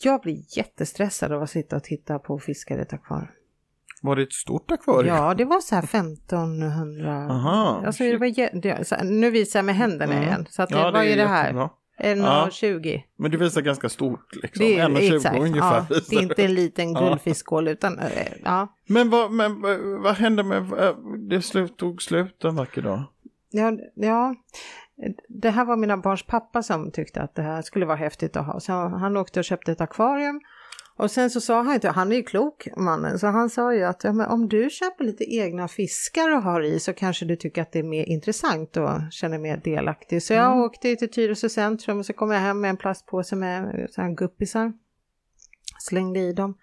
Jag 0.02 0.20
blir 0.20 0.56
jättestressad 0.58 1.32
av 1.32 1.42
att 1.42 1.50
sitta 1.50 1.76
och 1.76 1.84
titta 1.84 2.18
på 2.18 2.38
fiskar 2.38 2.78
i 2.78 2.80
ett 2.80 2.92
akvarium. 2.92 3.28
Var 4.02 4.16
det 4.16 4.22
ett 4.22 4.32
stort 4.32 4.70
akvarium? 4.70 5.14
Ja, 5.16 5.34
det 5.34 5.44
var 5.44 5.60
så 5.60 5.74
här 5.74 5.82
1500. 5.82 7.26
Aha, 7.30 7.82
Alltså, 7.86 8.04
det 8.04 8.16
var, 8.16 8.60
det, 8.60 8.88
så 8.88 8.94
här, 8.94 9.04
nu 9.04 9.30
visar 9.30 9.58
jag 9.58 9.64
med 9.64 9.76
händerna 9.76 10.12
Mm. 10.12 10.24
igen. 10.28 10.46
Så 10.50 10.62
att, 10.62 10.70
Ja, 10.70 10.90
vad 10.90 11.04
är 11.04 11.16
det 11.16 11.26
här? 11.26 11.42
jättebra. 11.44 11.70
1,20. 11.98 13.02
Men 13.16 13.30
det 13.30 13.36
visar 13.36 13.60
ganska 13.60 13.88
stort 13.88 14.34
liksom. 14.42 14.66
Det 14.66 14.78
är 14.78 14.88
1,20 14.88 15.16
exakt. 15.16 15.38
ungefär. 15.38 15.84
Ja, 15.90 16.00
det 16.10 16.16
är 16.16 16.22
inte 16.22 16.44
en 16.44 16.54
liten 16.54 16.92
Ja. 16.92 17.00
guldfiskskål 17.00 17.68
utan 17.68 17.98
eh, 17.98 18.08
ja. 18.44 18.68
Men, 18.86 19.10
vad, 19.10 19.30
men 19.30 19.60
vad, 19.60 19.80
vad 19.80 20.14
hände 20.14 20.42
med, 20.42 20.72
eh, 20.72 20.96
det 21.28 21.42
slut, 21.42 21.76
tog 21.76 22.02
slut 22.02 22.44
en 22.44 22.56
vacker 22.56 22.82
dag? 22.82 23.02
Ja, 23.50 23.72
ja, 23.94 24.34
det 25.28 25.50
här 25.50 25.64
var 25.64 25.76
mina 25.76 25.96
barns 25.96 26.22
pappa 26.22 26.62
som 26.62 26.90
tyckte 26.90 27.20
att 27.22 27.34
det 27.34 27.42
här 27.42 27.62
skulle 27.62 27.86
vara 27.86 27.96
häftigt 27.96 28.36
att 28.36 28.46
ha. 28.46 28.60
Så 28.60 28.72
han 28.72 29.16
åkte 29.16 29.40
och 29.40 29.44
köpte 29.44 29.72
ett 29.72 29.80
akvarium. 29.80 30.40
Och 30.98 31.10
sen 31.10 31.30
så 31.30 31.40
sa 31.40 31.62
han 31.62 31.74
inte, 31.74 31.88
han 31.88 32.12
är 32.12 32.16
ju 32.16 32.22
klok 32.22 32.68
mannen, 32.76 33.18
så 33.18 33.26
han 33.26 33.50
sa 33.50 33.74
ju 33.74 33.84
att 33.84 34.04
ja, 34.04 34.26
om 34.26 34.48
du 34.48 34.70
köper 34.70 35.04
lite 35.04 35.34
egna 35.34 35.68
fiskar 35.68 36.36
och 36.36 36.42
har 36.42 36.60
i 36.60 36.80
så 36.80 36.92
kanske 36.92 37.24
du 37.24 37.36
tycker 37.36 37.62
att 37.62 37.72
det 37.72 37.78
är 37.78 37.82
mer 37.82 38.04
intressant 38.04 38.76
och 38.76 38.90
känner 39.10 39.38
mer 39.38 39.56
delaktig. 39.56 40.22
Så 40.22 40.32
jag 40.34 40.58
åkte 40.58 40.96
till 40.96 41.10
Tyresö 41.10 41.48
centrum 41.48 41.98
och 41.98 42.06
så 42.06 42.12
kom 42.12 42.30
jag 42.30 42.40
hem 42.40 42.60
med 42.60 42.70
en 42.70 42.76
plastpåse 42.76 43.36
med 43.36 43.86
så 43.90 44.02
här 44.02 44.10
guppisar. 44.10 44.72
Slängde 45.80 46.20
i 46.20 46.32
dem. 46.32 46.58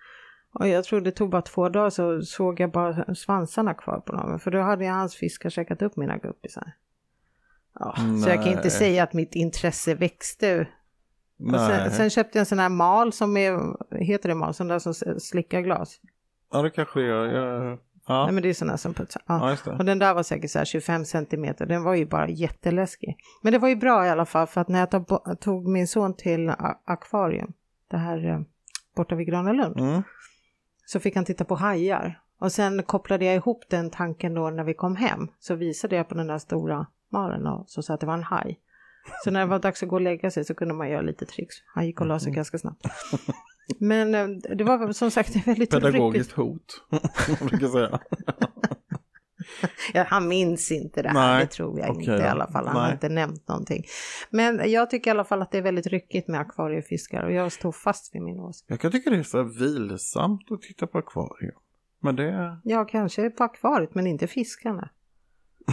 Och 0.54 0.68
jag 0.68 0.84
tror 0.84 1.02
det 1.02 1.12
tog 1.12 1.30
bara 1.30 1.42
två 1.42 1.70
dagar 1.70 1.90
så 1.90 2.22
såg 2.22 2.60
jag 2.60 2.72
bara 2.72 3.16
svansarna 3.16 3.74
kvar 3.74 4.00
på 4.00 4.12
dem. 4.12 4.40
För 4.40 4.52
då 4.52 4.62
hade 4.62 4.86
jag 4.86 4.94
hans 4.94 5.16
fiskar 5.16 5.50
käkat 5.50 5.82
upp 5.82 5.96
mina 5.98 6.18
guppisar. 6.18 6.72
Ja, 7.80 7.96
så 8.24 8.30
jag 8.30 8.44
kan 8.44 8.54
inte 8.54 8.70
säga 8.70 9.04
att 9.04 9.14
mitt 9.14 9.36
intresse 9.36 9.96
växte. 9.96 10.68
Sen, 11.38 11.92
sen 11.92 12.10
köpte 12.10 12.38
jag 12.38 12.40
en 12.42 12.46
sån 12.46 12.60
här 12.60 12.70
mal 12.70 13.14
som 13.14 13.38
är, 13.38 13.60
heter 14.04 14.30
det 14.30 14.36
mal, 14.36 14.54
sån 14.54 14.68
där 14.68 14.80
som 14.80 14.94
slickar 15.20 15.62
glas. 15.62 16.00
Ja, 16.52 16.62
det 16.62 16.70
kanske 16.70 17.00
det 17.00 17.06
gör. 17.06 17.26
Jag, 17.26 17.78
ja. 18.08 18.24
Nej 18.24 18.34
men 18.34 18.44
det 18.44 18.50
är 18.50 18.54
såna 18.54 18.78
som 18.78 18.94
putsar. 18.94 19.22
Ja. 19.26 19.58
ja. 19.66 19.72
Och 19.78 19.86
den 19.86 20.00
där 20.00 20.14
var 20.14 20.24
säkert 20.24 20.52
så 20.52 20.58
här 20.58 20.66
25 20.66 21.06
centimeter, 21.06 21.66
den 21.66 21.84
var 21.84 21.94
ju 21.96 22.06
bara 22.06 22.30
jätteläskig. 22.30 23.18
Men 23.42 23.54
det 23.54 23.60
var 23.60 23.68
ju 23.70 23.76
bra 23.76 24.06
i 24.06 24.10
alla 24.10 24.26
fall 24.26 24.48
för 24.48 24.62
att 24.62 24.68
när 24.68 24.80
jag 24.80 24.92
tog, 24.92 25.40
tog 25.40 25.68
min 25.68 25.88
son 25.88 26.14
till 26.14 26.54
akvarium, 26.86 27.54
det 27.92 27.98
här 27.98 28.28
eh, 28.30 28.40
borta 28.96 29.16
vid 29.16 29.28
Gröna 29.28 29.52
Lund, 29.54 29.80
Mm. 29.80 30.02
så 30.86 31.00
fick 31.00 31.16
han 31.16 31.26
titta 31.26 31.46
på 31.46 31.56
hajar. 31.56 32.22
Och 32.40 32.52
sen 32.52 32.84
kopplade 32.84 33.26
jag 33.26 33.36
ihop 33.36 33.64
den 33.70 33.90
tanken 33.90 34.34
då 34.34 34.50
när 34.50 34.64
vi 34.64 34.74
kom 34.74 34.96
hem, 34.96 35.28
så 35.40 35.56
visade 35.56 35.96
jag 35.96 36.10
på 36.10 36.16
den 36.16 36.28
där 36.28 36.38
stora 36.38 36.86
malen 37.10 37.48
och 37.48 37.64
så 37.68 37.82
sa 37.82 37.94
att 37.94 38.00
det 38.00 38.06
var 38.06 38.14
en 38.14 38.24
haj. 38.24 38.60
Så 39.24 39.32
när 39.32 39.40
det 39.40 39.46
var 39.46 39.60
dags 39.60 39.84
att 39.84 39.90
gå 39.90 39.96
och 39.96 40.02
lägga 40.02 40.32
sig 40.32 40.46
så 40.46 40.56
kunde 40.56 40.74
man 40.74 40.90
göra 40.90 41.02
lite 41.02 41.26
tricks. 41.26 41.56
Han 41.74 41.86
gick 41.86 42.02
och 42.02 42.08
la 42.08 42.20
sig 42.20 42.32
ganska 42.32 42.58
snabbt. 42.58 42.86
Men 43.80 44.16
eh, 44.16 44.28
det 44.56 44.64
var 44.64 44.94
som 44.94 45.12
sagt 45.12 45.48
väldigt. 45.48 45.70
Pedagogiskt 45.70 46.32
hot, 46.32 46.86
man 47.40 47.48
brukar 47.50 47.68
säga. 47.68 48.00
Ja, 49.94 50.06
han 50.08 50.28
minns 50.28 50.72
inte 50.72 51.02
det 51.02 51.10
här, 51.10 51.16
Nej, 51.16 51.46
det 51.46 51.52
tror 51.52 51.80
jag 51.80 51.90
okej 51.90 52.14
inte 52.14 52.24
i 52.24 52.28
alla 52.28 52.48
fall. 52.48 52.68
Han 52.68 52.76
har 52.76 52.84
Nej. 52.84 52.94
inte 52.94 53.10
nämnt 53.10 53.48
någonting. 53.48 53.84
Men 54.30 54.72
jag 54.72 54.90
tycker 54.90 55.10
i 55.10 55.12
alla 55.12 55.24
fall 55.24 55.42
att 55.42 55.52
det 55.52 55.58
är 55.58 55.62
väldigt 55.62 55.88
ryckigt 55.88 56.28
med 56.28 56.40
akvariefiskar 56.40 57.24
och 57.24 57.32
jag 57.32 57.52
står 57.52 57.72
fast 57.72 58.16
vid 58.16 58.22
min 58.22 58.40
åsikt. 58.40 58.70
Jag 58.70 58.80
kan 58.80 58.92
tycka 58.92 59.10
det 59.10 59.18
är 59.18 59.24
så 59.24 59.44
vilsamt 59.44 60.52
att 60.52 60.62
titta 60.62 60.88
på 60.88 60.98
akvarium. 60.98 61.56
Men 62.00 62.16
det, 62.16 62.60
Ja, 62.64 62.86
kanske 62.86 63.30
på 63.30 63.44
akvariet 63.44 63.96
men 63.96 64.08
inte 64.08 64.28
fiskarna. 64.28 64.90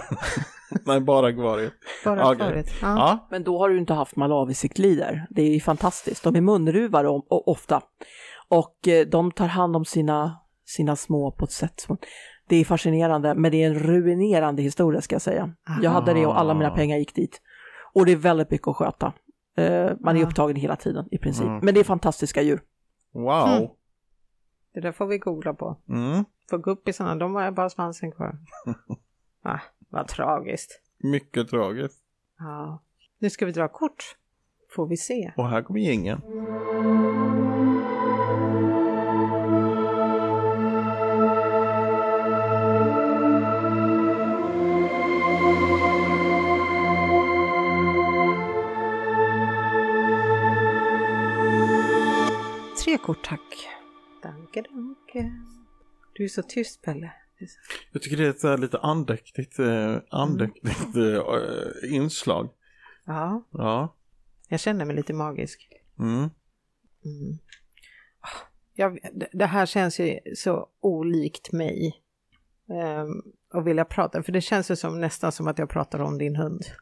nej 0.86 1.00
bara 1.00 1.26
akvariet. 1.26 1.72
Bara 2.04 2.20
Okej. 2.30 2.32
akvariet. 2.32 2.66
Ja. 2.82 2.88
Ja, 2.98 3.26
Men 3.30 3.44
då 3.44 3.58
har 3.58 3.68
du 3.68 3.78
inte 3.78 3.94
haft 3.94 4.16
malawisiklider. 4.16 5.26
Det 5.30 5.42
är 5.42 5.54
ju 5.54 5.60
fantastiskt. 5.60 6.24
De 6.24 6.36
är 6.36 6.40
munruvare 6.40 7.08
om- 7.08 7.26
o- 7.30 7.42
ofta. 7.46 7.80
Och 8.48 8.88
eh, 8.88 9.06
de 9.06 9.30
tar 9.32 9.46
hand 9.46 9.76
om 9.76 9.84
sina, 9.84 10.36
sina 10.64 10.96
små 10.96 11.30
på 11.32 11.44
ett 11.44 11.52
sätt 11.52 11.80
som... 11.80 11.96
Det 12.48 12.56
är 12.56 12.64
fascinerande, 12.64 13.34
men 13.34 13.50
det 13.52 13.62
är 13.62 13.66
en 13.66 13.78
ruinerande 13.78 14.62
historia 14.62 15.00
ska 15.00 15.14
jag 15.14 15.22
säga. 15.22 15.54
Jag 15.82 15.90
hade 15.90 16.14
det 16.14 16.26
och 16.26 16.38
alla 16.40 16.54
mina 16.54 16.70
pengar 16.70 16.96
gick 16.98 17.14
dit. 17.14 17.40
Och 17.94 18.06
det 18.06 18.12
är 18.12 18.16
väldigt 18.16 18.50
mycket 18.50 18.68
att 18.68 18.76
sköta. 18.76 19.12
Eh, 19.56 19.90
Man 20.00 20.16
är 20.16 20.20
Ja. 20.20 20.26
upptagen 20.26 20.56
hela 20.56 20.76
tiden 20.76 21.08
i 21.10 21.18
princip. 21.18 21.46
Mm. 21.46 21.60
Men 21.62 21.74
det 21.74 21.80
är 21.80 21.84
fantastiska 21.84 22.42
djur. 22.42 22.62
wow. 23.14 23.48
Mm. 23.48 23.68
Det 24.74 24.80
där 24.80 24.92
får 24.92 25.06
vi 25.06 25.18
googla 25.18 25.54
på. 25.54 25.76
Mm. 25.88 26.24
För 26.50 26.58
guppisarna, 26.58 27.14
de 27.14 27.32
var 27.32 27.50
bara 27.50 27.70
svansen 27.70 28.12
kvar. 28.12 28.38
ah, 29.44 29.58
vad 29.92 30.08
tragiskt. 30.08 30.80
Mycket 30.98 31.48
tragiskt. 31.48 31.98
Ja. 32.38 32.82
Nu 33.18 33.30
ska 33.30 33.46
vi 33.46 33.52
dra 33.52 33.68
kort. 33.68 34.16
Får 34.70 34.86
vi 34.86 34.96
se. 34.96 35.32
Och 35.36 35.48
här 35.48 35.62
kommer 35.62 35.80
gängen. 35.80 36.20
Tre 52.84 52.98
kort 52.98 53.24
tack. 53.24 53.68
Danke, 54.22 54.62
danke. 54.62 55.32
Du 56.12 56.24
är 56.24 56.28
så 56.28 56.42
tyst 56.42 56.82
Pelle. 56.82 57.12
Så- 57.46 57.58
Jag 57.92 58.02
tycker 58.02 58.16
det 58.16 58.24
är 58.26 58.30
ett 58.30 58.42
här 58.42 58.58
lite 58.58 58.78
andäktigt, 58.78 59.58
eh, 59.58 59.96
andäktigt 60.10 60.96
eh, 60.96 61.94
inslag. 61.94 62.48
Ja, 63.04 63.44
Ja. 63.50 63.94
jag 64.48 64.60
känner 64.60 64.84
mig 64.84 64.96
lite 64.96 65.12
magisk. 65.14 65.68
Mm. 65.98 66.18
Mm. 67.04 67.38
Ah, 68.20 68.28
Jag, 68.74 68.98
det- 69.32 69.46
här 69.46 69.66
känns 69.66 70.00
ju 70.00 70.18
så 70.36 70.68
olikt 70.80 71.52
mig. 71.52 71.98
Um, 72.68 73.22
och 73.52 73.66
vilja 73.66 73.84
prata, 73.84 74.22
för 74.22 74.32
det 74.32 74.40
känns 74.40 74.70
ju 74.70 74.76
som, 74.76 75.00
nästan 75.00 75.32
som 75.32 75.48
att 75.48 75.58
jag 75.58 75.68
pratar 75.68 75.98
om 75.98 76.18
din 76.18 76.36
hund. 76.36 76.62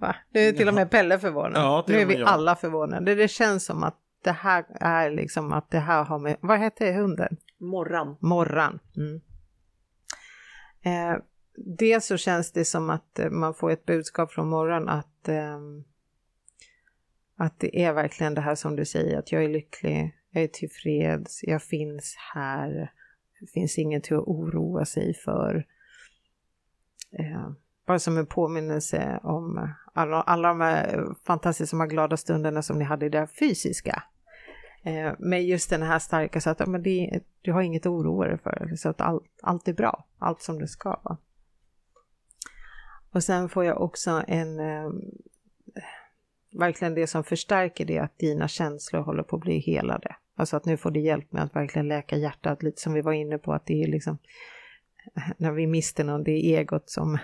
Va? 0.00 0.16
Nu 0.30 0.40
är 0.40 0.52
till 0.52 0.68
och 0.68 0.74
med 0.74 0.90
Pelle 0.90 1.18
förvånad. 1.18 1.52
Ja, 1.62 1.84
nu 1.88 2.00
är 2.00 2.06
vi 2.06 2.22
alla 2.22 2.56
förvånade. 2.56 3.14
Det 3.14 3.28
känns 3.28 3.64
som 3.64 3.82
att 3.82 3.96
det 4.28 4.32
här 4.32 4.64
är 4.80 5.10
liksom 5.10 5.52
att 5.52 5.70
det 5.70 5.78
här 5.78 6.04
har 6.04 6.18
med, 6.18 6.36
vad 6.40 6.58
heter 6.58 6.92
hunden? 6.92 7.36
Morran. 7.58 8.16
Morran. 8.20 8.78
Mm. 8.96 9.20
Eh, 10.82 11.22
dels 11.56 12.06
så 12.06 12.16
känns 12.16 12.52
det 12.52 12.64
som 12.64 12.90
att 12.90 13.18
eh, 13.18 13.30
man 13.30 13.54
får 13.54 13.70
ett 13.70 13.86
budskap 13.86 14.32
från 14.32 14.48
morgon 14.48 14.88
att, 14.88 15.28
ehm, 15.28 15.84
att 17.36 17.60
det 17.60 17.84
är 17.84 17.92
verkligen 17.92 18.34
det 18.34 18.40
här 18.40 18.54
som 18.54 18.76
du 18.76 18.84
säger, 18.84 19.18
att 19.18 19.32
jag 19.32 19.44
är 19.44 19.48
lycklig, 19.48 20.14
jag 20.30 20.42
är 20.42 20.48
tillfreds, 20.48 21.40
jag 21.42 21.62
finns 21.62 22.16
här, 22.34 22.92
det 23.40 23.46
finns 23.46 23.78
inget 23.78 24.12
att 24.12 24.18
oroa 24.18 24.84
sig 24.84 25.14
för. 25.14 25.66
Eh, 27.18 27.50
bara 27.86 27.98
som 27.98 28.18
en 28.18 28.26
påminnelse 28.26 29.20
om 29.22 29.74
alla, 29.94 30.22
alla 30.22 30.48
de 30.48 30.60
här 30.60 31.14
fantastiska, 31.26 31.86
glada 31.86 32.16
stunderna 32.16 32.62
som 32.62 32.78
ni 32.78 32.84
hade 32.84 33.06
i 33.06 33.08
det 33.08 33.26
fysiska. 33.26 34.02
Eh, 34.82 35.40
just 35.40 35.70
den 35.70 35.82
här 35.82 35.98
starka, 35.98 36.40
så 36.40 36.50
att 36.50 36.66
men 36.66 36.82
det, 36.82 37.20
du 37.42 37.52
har 37.52 37.62
inget 37.62 37.86
att 37.86 37.90
oroa 37.90 38.28
dig 38.28 38.38
för, 38.38 38.76
så 38.76 38.88
att 38.88 39.00
allt, 39.00 39.24
allt 39.42 39.68
är 39.68 39.72
bra, 39.72 40.04
allt 40.18 40.42
som 40.42 40.58
det 40.58 40.68
ska 40.68 41.00
vara. 41.04 41.18
Och 43.10 43.24
sen 43.24 43.48
får 43.48 43.64
jag 43.64 43.80
också 43.80 44.22
en, 44.28 44.60
eh, 44.60 44.90
verkligen 46.52 46.94
det 46.94 47.06
som 47.06 47.24
förstärker 47.24 47.84
det, 47.84 47.98
att 47.98 48.18
dina 48.18 48.48
känslor 48.48 49.00
håller 49.00 49.22
på 49.22 49.36
att 49.36 49.42
bli 49.42 49.58
helade. 49.58 50.16
Alltså 50.36 50.56
att 50.56 50.64
nu 50.64 50.76
får 50.76 50.90
du 50.90 51.00
hjälp 51.00 51.32
med 51.32 51.42
att 51.42 51.56
verkligen 51.56 51.88
läka 51.88 52.16
hjärtat, 52.16 52.62
lite 52.62 52.80
som 52.80 52.92
vi 52.92 53.00
var 53.00 53.12
inne 53.12 53.38
på, 53.38 53.52
att 53.52 53.66
det 53.66 53.82
är 53.82 53.86
liksom, 53.86 54.18
när 55.38 55.52
vi 55.52 55.66
mister 55.66 56.04
någon, 56.04 56.24
det 56.24 56.30
är 56.30 56.58
egot 56.58 56.90
som, 56.90 57.18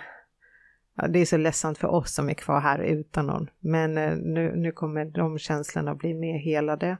ja, 0.94 1.08
det 1.08 1.18
är 1.18 1.26
så 1.26 1.36
ledsamt 1.36 1.78
för 1.78 1.88
oss 1.88 2.14
som 2.14 2.28
är 2.28 2.34
kvar 2.34 2.60
här 2.60 2.78
utan 2.78 3.26
någon. 3.26 3.50
Men 3.60 3.98
eh, 3.98 4.16
nu, 4.16 4.56
nu 4.56 4.72
kommer 4.72 5.04
de 5.04 5.38
känslorna 5.38 5.94
bli 5.94 6.14
mer 6.14 6.38
helade 6.38 6.96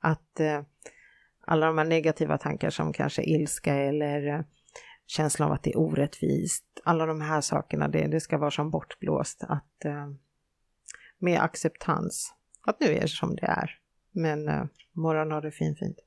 att 0.00 0.40
eh, 0.40 0.62
alla 1.40 1.66
de 1.66 1.78
här 1.78 1.84
negativa 1.84 2.38
tankar 2.38 2.70
som 2.70 2.92
kanske 2.92 3.22
ilska 3.22 3.74
eller 3.74 4.26
eh, 4.26 4.40
känslan 5.06 5.48
av 5.48 5.54
att 5.54 5.62
det 5.62 5.70
är 5.70 5.78
orättvist, 5.78 6.64
alla 6.84 7.06
de 7.06 7.20
här 7.20 7.40
sakerna, 7.40 7.88
det, 7.88 8.06
det 8.06 8.20
ska 8.20 8.38
vara 8.38 8.50
som 8.50 8.70
bortblåst. 8.70 9.44
Att, 9.48 9.84
eh, 9.84 10.08
med 11.18 11.40
acceptans, 11.40 12.34
att 12.62 12.80
nu 12.80 12.86
är 12.86 13.00
det 13.00 13.08
som 13.08 13.36
det 13.36 13.46
är. 13.46 13.78
Men 14.10 14.48
eh, 14.48 14.64
morgon 14.92 15.30
har 15.30 15.42
det 15.42 15.50
fin, 15.50 15.76
fint. 15.76 15.98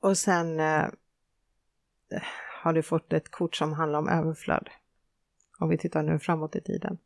Och 0.00 0.18
sen 0.18 0.60
eh, 0.60 0.86
har 2.62 2.72
du 2.72 2.82
fått 2.82 3.12
ett 3.12 3.30
kort 3.30 3.56
som 3.56 3.72
handlar 3.72 3.98
om 3.98 4.08
överflöd. 4.08 4.68
Om 5.58 5.68
vi 5.68 5.78
tittar 5.78 6.02
nu 6.02 6.18
framåt 6.18 6.56
i 6.56 6.60
tiden 6.60 6.98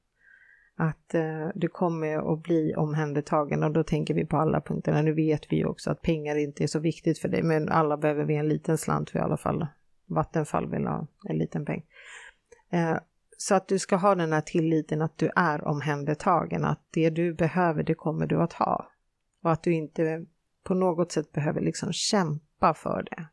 att 0.77 1.15
eh, 1.15 1.49
du 1.55 1.69
kommer 1.69 2.33
att 2.33 2.43
bli 2.43 2.75
omhändertagen 2.75 3.63
och 3.63 3.71
då 3.71 3.83
tänker 3.85 4.15
vi 4.15 4.27
på 4.27 4.37
alla 4.37 4.61
punkterna. 4.61 5.03
Nu 5.03 5.13
vet 5.13 5.53
vi 5.53 5.57
ju 5.57 5.67
också 5.67 5.91
att 5.91 6.03
pengar 6.03 6.37
inte 6.37 6.63
är 6.63 6.67
så 6.67 6.79
viktigt 6.79 7.19
för 7.19 7.29
dig, 7.29 7.43
men 7.43 7.69
alla 7.69 7.97
behöver 7.97 8.25
vi 8.25 8.35
en 8.35 8.49
liten 8.49 8.79
slant 8.79 9.11
för 9.11 9.19
i 9.19 9.23
alla 9.23 9.37
fall. 9.37 9.67
Vattenfall 10.07 10.71
vill 10.71 10.87
ha 10.87 11.07
en 11.29 11.39
liten 11.39 11.65
peng. 11.65 11.85
Eh, 12.71 12.97
så 13.37 13.55
att 13.55 13.69
du 13.69 13.79
ska 13.79 13.97
ha 13.97 14.15
den 14.15 14.33
här 14.33 14.41
tilliten 14.41 15.03
att 15.03 15.19
du 15.19 15.31
är 15.37 15.65
omhändertagen, 15.65 16.65
att 16.65 16.81
det 16.91 17.11
du 17.11 17.35
behöver 17.35 17.83
det 17.83 17.95
kommer 17.95 18.27
du 18.27 18.43
att 18.43 18.53
ha. 18.53 18.89
Och 19.43 19.53
att 19.53 19.63
du 19.63 19.75
inte 19.75 20.27
på 20.65 20.75
något 20.75 21.13
sätt 21.13 21.33
behöver 21.33 21.61
liksom 21.61 21.93
kämpa 21.93 22.75
för 22.75 23.03
det. 23.11 23.27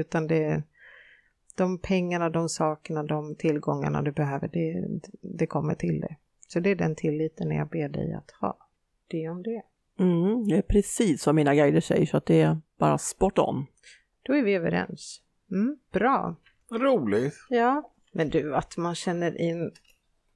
Utan 0.00 0.26
det 0.26 0.62
de 1.56 1.78
pengarna, 1.78 2.30
de 2.30 2.48
sakerna, 2.48 3.02
de 3.02 3.34
tillgångarna 3.34 4.02
du 4.02 4.12
behöver, 4.12 4.48
det, 4.48 4.88
det 5.20 5.46
kommer 5.46 5.74
till 5.74 6.00
dig. 6.00 6.18
Så 6.48 6.60
det 6.60 6.70
är 6.70 6.74
den 6.76 6.94
tilliten 6.94 7.50
jag 7.50 7.68
ber 7.68 7.88
dig 7.88 8.12
att 8.12 8.30
ha. 8.30 8.58
Det 9.08 9.28
om 9.28 9.42
det. 9.42 9.62
Mm, 9.98 10.48
det 10.48 10.56
är 10.56 10.62
precis 10.62 11.26
vad 11.26 11.34
mina 11.34 11.54
guider 11.54 11.80
säger 11.80 12.06
så 12.06 12.16
att 12.16 12.26
det 12.26 12.40
är 12.40 12.58
bara 12.78 12.98
spot 12.98 13.38
on. 13.38 13.66
Då 14.22 14.32
är 14.34 14.42
vi 14.42 14.54
överens. 14.54 15.20
Mm, 15.50 15.78
bra. 15.92 16.36
Roligt. 16.70 17.34
Ja. 17.48 17.90
Men 18.12 18.28
du, 18.28 18.54
att 18.56 18.76
man 18.76 18.94
känner 18.94 19.40
in 19.40 19.72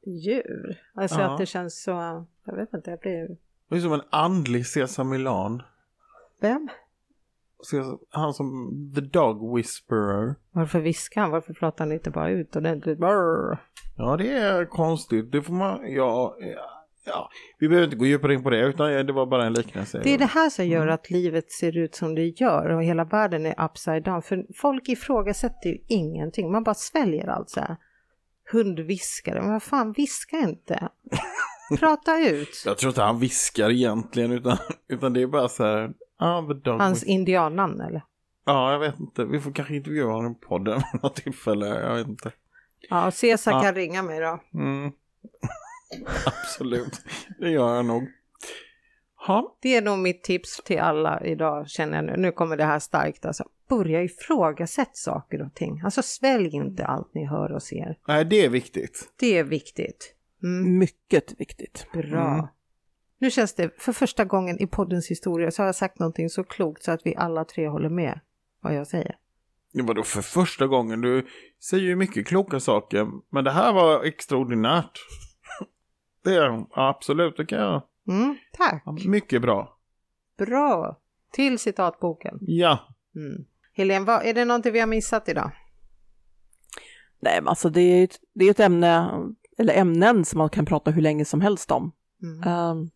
djur. 0.06 0.80
Alltså 0.94 1.20
Ja. 1.20 1.32
att 1.32 1.38
det 1.38 1.46
känns 1.46 1.82
så, 1.82 2.26
jag 2.44 2.56
vet 2.56 2.74
inte, 2.74 2.90
jag 2.90 3.00
blir... 3.00 3.36
Det 3.68 3.76
är 3.76 3.80
som 3.80 3.92
en 3.92 4.02
andlig 4.10 4.66
Cesar 4.66 5.04
Milan. 5.04 5.62
Vem? 6.40 6.68
Han 8.10 8.34
som 8.34 8.72
The 8.94 9.00
Dog 9.00 9.56
Whisperer. 9.56 10.34
Varför 10.52 10.80
viskar 10.80 11.20
han? 11.20 11.30
Varför 11.30 11.52
pratar 11.52 11.84
han 11.84 11.92
inte 11.92 12.10
bara 12.10 12.30
ut 12.30 12.56
ordentligt? 12.56 12.98
Brr. 12.98 13.58
Ja, 13.96 14.16
det 14.16 14.32
är 14.32 14.64
konstigt. 14.64 15.32
Det 15.32 15.42
får 15.42 15.52
man... 15.52 15.92
Ja, 15.92 16.36
ja, 16.40 16.84
ja. 17.06 17.30
Vi 17.58 17.68
behöver 17.68 17.84
inte 17.84 17.96
gå 17.96 18.06
djupare 18.06 18.34
in 18.34 18.42
på 18.42 18.50
det, 18.50 18.60
utan 18.60 19.06
det 19.06 19.12
var 19.12 19.26
bara 19.26 19.46
en 19.46 19.52
liknelse. 19.52 20.00
Det 20.04 20.14
är 20.14 20.18
det 20.18 20.24
här 20.24 20.50
som 20.50 20.66
gör 20.66 20.86
att 20.86 21.10
livet 21.10 21.52
ser 21.52 21.76
ut 21.76 21.94
som 21.94 22.14
det 22.14 22.40
gör 22.40 22.68
och 22.68 22.82
hela 22.82 23.04
världen 23.04 23.46
är 23.46 23.64
upside 23.64 24.04
down. 24.04 24.22
För 24.22 24.46
folk 24.54 24.88
ifrågasätter 24.88 25.70
ju 25.70 25.78
ingenting, 25.86 26.52
man 26.52 26.64
bara 26.64 26.74
sväljer 26.74 27.26
allt 27.26 27.50
så 27.50 27.60
här. 27.60 27.76
Hundviskare, 28.52 29.40
men 29.42 29.52
vad 29.52 29.62
fan, 29.62 29.92
viska 29.92 30.36
inte. 30.36 30.88
Prata 31.78 32.18
ut. 32.20 32.62
Jag 32.66 32.78
tror 32.78 32.90
inte 32.90 33.02
han 33.02 33.18
viskar 33.18 33.70
egentligen, 33.70 34.32
utan, 34.32 34.56
utan 34.88 35.12
det 35.12 35.22
är 35.22 35.26
bara 35.26 35.48
så 35.48 35.64
här... 35.64 35.92
Ah, 36.18 36.42
Hans 36.64 37.04
indiannamn 37.04 37.80
eller? 37.80 38.02
Ja, 38.46 38.72
jag 38.72 38.78
vet 38.78 39.00
inte. 39.00 39.24
Vi 39.24 39.40
får 39.40 39.52
kanske 39.52 39.76
intervjua 39.76 40.12
honom 40.12 40.32
i 40.32 40.34
podden 40.34 40.82
vid 40.92 41.02
något 41.02 41.16
tillfälle. 41.16 41.66
Jag 41.66 41.94
vet 41.94 42.06
inte. 42.06 42.32
Ja, 42.90 43.10
Cesar 43.10 43.52
Ja. 43.52 43.60
kan 43.62 43.74
ringa 43.74 44.02
mig 44.02 44.20
då. 44.20 44.40
Mm. 44.54 44.92
Absolut, 46.26 47.00
det 47.38 47.50
gör 47.50 47.74
jag 47.74 47.84
nog. 47.84 48.08
Ha. 49.26 49.56
Det 49.62 49.76
är 49.76 49.82
nog 49.82 49.98
mitt 49.98 50.22
tips 50.22 50.60
till 50.64 50.78
alla 50.80 51.24
idag 51.24 51.68
känner 51.68 51.96
jag 51.96 52.04
nu. 52.04 52.16
Nu 52.16 52.32
kommer 52.32 52.56
det 52.56 52.64
här 52.64 52.78
starkt 52.78 53.26
alltså. 53.26 53.44
Börja 53.68 54.02
ifrågasätta 54.02 54.90
saker 54.94 55.42
och 55.42 55.54
ting. 55.54 55.80
Alltså 55.84 56.02
svälj 56.02 56.48
inte 56.54 56.86
allt 56.86 57.14
ni 57.14 57.26
hör 57.26 57.52
och 57.52 57.62
ser. 57.62 57.98
Nej, 58.08 58.24
det 58.24 58.44
är 58.44 58.48
viktigt. 58.48 59.12
Det 59.16 59.38
är 59.38 59.44
viktigt. 59.44 60.14
Mm, 60.42 60.78
Mycket 60.78 61.40
viktigt. 61.40 61.86
bra. 61.92 62.34
Mm. 62.34 62.46
Nu 63.18 63.30
känns 63.30 63.54
det 63.54 63.80
för 63.82 63.92
första 63.92 64.24
gången 64.24 64.62
i 64.62 64.66
poddens 64.66 65.10
historia 65.10 65.50
så 65.50 65.62
har 65.62 65.66
jag 65.66 65.74
sagt 65.74 65.98
någonting 65.98 66.30
så 66.30 66.44
klokt 66.44 66.82
så 66.82 66.90
att 66.92 67.00
vi 67.04 67.16
alla 67.16 67.44
tre 67.44 67.68
håller 67.68 67.88
med 67.88 68.20
vad 68.60 68.74
jag 68.74 68.86
säger. 68.86 69.16
Det 69.72 69.82
var 69.82 69.94
då 69.94 70.02
för 70.02 70.22
första 70.22 70.66
gången. 70.66 71.00
Du 71.00 71.26
säger 71.70 71.84
ju 71.84 71.96
mycket 71.96 72.26
kloka 72.26 72.60
saker, 72.60 73.06
men 73.30 73.44
det 73.44 73.50
här 73.50 73.72
var 73.72 74.04
extraordinärt. 74.04 74.98
Det 76.24 76.34
är 76.34 76.64
absolut, 76.70 77.36
det 77.36 77.46
kan 77.46 77.58
jag. 77.58 77.82
Mm, 78.08 78.36
tack. 78.52 78.84
Mycket 79.06 79.42
bra. 79.42 79.78
Bra. 80.38 80.98
Till 81.32 81.58
citatboken. 81.58 82.38
Ja. 82.40 82.78
Mm. 83.16 83.44
Helene, 83.72 84.04
vad, 84.04 84.26
är 84.26 84.34
det 84.34 84.44
någonting 84.44 84.72
vi 84.72 84.80
har 84.80 84.86
missat 84.86 85.28
idag? 85.28 85.50
Nej, 87.20 87.40
men 87.40 87.48
alltså 87.48 87.70
det 87.70 87.80
är 87.80 88.04
ett, 88.04 88.20
det 88.32 88.44
är 88.44 88.50
ett 88.50 88.60
ämne, 88.60 89.10
eller 89.58 89.74
ämnen 89.74 90.24
som 90.24 90.38
man 90.38 90.48
kan 90.48 90.64
prata 90.64 90.90
hur 90.90 91.02
länge 91.02 91.24
som 91.24 91.40
helst 91.40 91.70
om. 91.70 91.92
Mm. 92.22 92.42
Ehm, 92.48 92.90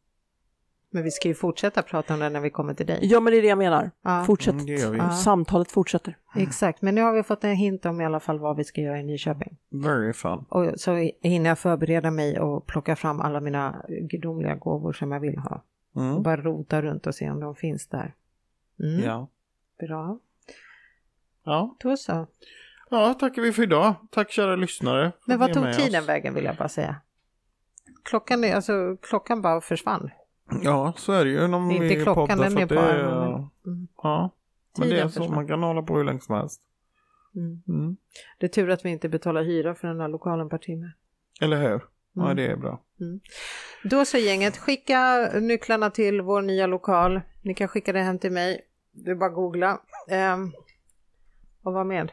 Men 0.91 1.03
vi 1.03 1.11
ska 1.11 1.29
ju 1.29 1.35
fortsätta 1.35 1.83
prata 1.83 2.15
om 2.15 2.21
det 2.21 2.29
när 2.31 2.41
vi 2.41 2.51
kommer 2.51 2.75
till 2.75 2.87
dig. 2.87 2.99
ja, 3.03 3.21
men 3.21 3.31
det 3.33 3.39
är 3.39 3.43
det 3.43 3.49
jag 3.49 3.59
menar. 3.59 3.91
Ja. 4.03 4.25
Fortsätt. 4.27 4.53
Mm, 4.53 4.67
det 4.67 4.73
gör 4.73 4.91
vi. 4.91 4.99
Ja. 4.99 5.11
Samtalet 5.11 5.71
fortsätter. 5.73 6.17
Exakt, 6.37 6.83
men 6.83 6.95
nu 6.95 7.01
har 7.03 7.13
vi 7.13 7.23
fått 7.23 7.45
en 7.45 7.57
hint 7.57 7.87
om 7.87 8.01
i 8.01 8.05
alla 8.05 8.21
fall 8.21 8.39
vad 8.39 8.57
vi 8.57 8.65
ska 8.65 8.81
göra 8.81 9.01
i 9.01 9.03
Nyköping. 9.03 9.57
Very 9.71 10.13
fun. 10.13 10.45
Och 10.49 10.81
så 10.81 10.95
hinner 11.23 11.51
jag 11.51 11.59
förbereda 11.59 12.11
mig 12.11 12.41
och 12.41 12.67
plocka 12.67 12.97
fram 12.97 13.21
alla 13.21 13.41
mina 13.41 13.85
gudomliga 13.89 14.55
gåvor 14.55 14.93
som 14.93 15.13
jag 15.13 15.21
vill 15.21 15.39
ha. 15.39 15.63
Och 15.93 16.03
Mm. 16.03 16.23
bara 16.23 16.37
rota 16.37 16.83
runt 16.83 17.07
och 17.07 17.15
se 17.15 17.31
om 17.31 17.41
de 17.41 17.55
finns 17.55 17.87
där. 17.87 18.15
Mm. 18.81 19.01
Ja. 19.05 19.29
Bra, 19.79 20.19
Ja. 21.45 21.77
då 21.81 21.97
så. 21.97 22.27
Ja, 22.93 23.15
tackar 23.15 23.43
vi 23.43 23.53
för 23.53 23.63
idag. 23.63 23.95
Tack 24.11 24.31
kära 24.31 24.57
lyssnare. 24.57 25.13
Men 25.27 25.39
vad 25.39 25.51
är 25.51 25.55
tog 25.55 25.73
tiden 25.73 26.03
oss. 26.03 26.09
vägen 26.09 26.35
vill 26.35 26.45
jag 26.45 26.57
bara 26.57 26.69
säga. 26.69 26.97
Klockan, 28.05 28.45
är, 28.45 28.55
alltså, 28.55 28.97
klockan 29.03 29.43
bara 29.43 29.61
försvann. 29.61 30.11
Ja, 30.63 30.93
så 30.97 31.13
är 31.13 31.25
det 31.25 31.31
ju. 31.31 31.49
När 31.49 31.73
Inte 31.73 31.85
vi 31.97 32.03
klockan, 32.03 32.15
poddar, 32.39 32.45
den 32.51 32.59
är 32.59 32.67
det 32.67 32.75
bara- 32.75 32.93
är- 32.93 33.49
Mm. 33.67 33.89
Ja, 34.03 34.31
men 34.79 34.89
det 34.89 34.95
Tiden 34.95 35.07
är 35.07 35.11
så. 35.11 35.21
försvann. 35.21 35.35
Man 35.35 35.47
kan 35.47 35.63
hålla 35.63 35.83
på 35.83 35.97
hur 35.97 36.05
länge 36.05 36.21
som 36.21 36.35
helst. 36.35 36.63
Mm. 37.35 37.63
Mm. 37.69 37.97
Det 38.39 38.47
är 38.47 38.49
tur 38.51 38.71
att 38.71 38.85
vi 38.85 38.91
inte 38.91 39.09
betalar 39.09 39.43
hyra 39.43 39.75
för 39.75 39.89
den 39.89 40.01
här 40.01 40.09
lokalen 40.09 40.49
per 40.49 40.59
timme. 40.59 40.91
Eller 41.41 41.57
hur? 41.63 41.85
Ja, 42.13 42.23
Mm. 42.25 42.37
det 42.37 42.47
är 42.47 42.57
bra. 42.57 42.81
Då 43.85 44.05
så 44.05 44.19
gänget, 44.19 44.57
skicka 44.57 45.31
nycklarna 45.41 45.91
till 45.91 46.21
vår 46.21 46.43
nya 46.43 46.67
lokal. 46.67 47.21
Ni 47.43 47.55
kan 47.55 47.69
skicka 47.69 47.93
det 47.93 48.01
hem 48.01 48.19
till 48.19 48.33
mig. 48.33 48.61
Det 48.93 49.11
är 49.11 49.15
bara 49.15 49.29
att 49.31 49.35
googla. 49.35 49.81
Ehm, 50.11 50.53
och 51.63 51.73
vad 51.73 51.87
med? 51.87 52.13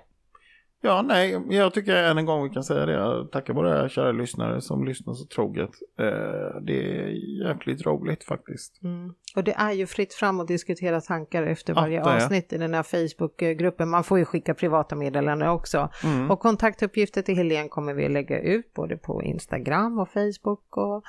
Ja, 0.81 1.01
nej, 1.01 1.41
jag 1.49 1.73
tycker 1.73 1.95
än 1.95 2.17
en 2.17 2.25
gång 2.25 2.43
vi 2.43 2.49
kan 2.49 2.63
säga 2.63 2.85
det. 2.85 2.91
Jag 2.93 3.31
tackar 3.31 3.53
våra 3.53 3.89
kära 3.89 4.11
lyssnare 4.11 4.61
som 4.61 4.85
lyssnar 4.85 5.13
så 5.13 5.25
troget. 5.25 5.69
Eh, 5.99 6.61
det 6.61 6.99
är 6.99 7.07
jäkligt 7.47 7.85
roligt 7.85 8.23
faktiskt. 8.23 8.83
Mm. 8.83 9.13
Och 9.35 9.43
det 9.43 9.53
är 9.53 9.71
ju 9.71 9.87
fritt 9.87 10.13
fram 10.13 10.39
att 10.39 10.47
diskutera 10.47 11.01
tankar 11.01 11.43
efter 11.43 11.73
varje 11.73 11.99
är. 11.99 12.15
avsnitt 12.15 12.53
i 12.53 12.57
den 12.57 12.73
här 12.73 12.83
Facebookgruppen. 12.83 13.89
Man 13.89 14.03
får 14.03 14.19
ju 14.19 14.25
skicka 14.25 14.53
privata 14.53 14.95
meddelanden 14.95 15.49
också. 15.49 15.89
Mm. 16.03 16.31
Och 16.31 16.39
kontaktuppgifter 16.39 17.21
till 17.21 17.35
Helene 17.35 17.69
kommer 17.69 17.93
vi 17.93 18.09
lägga 18.09 18.39
ut 18.41 18.73
både 18.73 18.97
på 18.97 19.23
Instagram 19.23 19.99
och 19.99 20.09
Facebook. 20.09 20.77
Och 20.77 21.03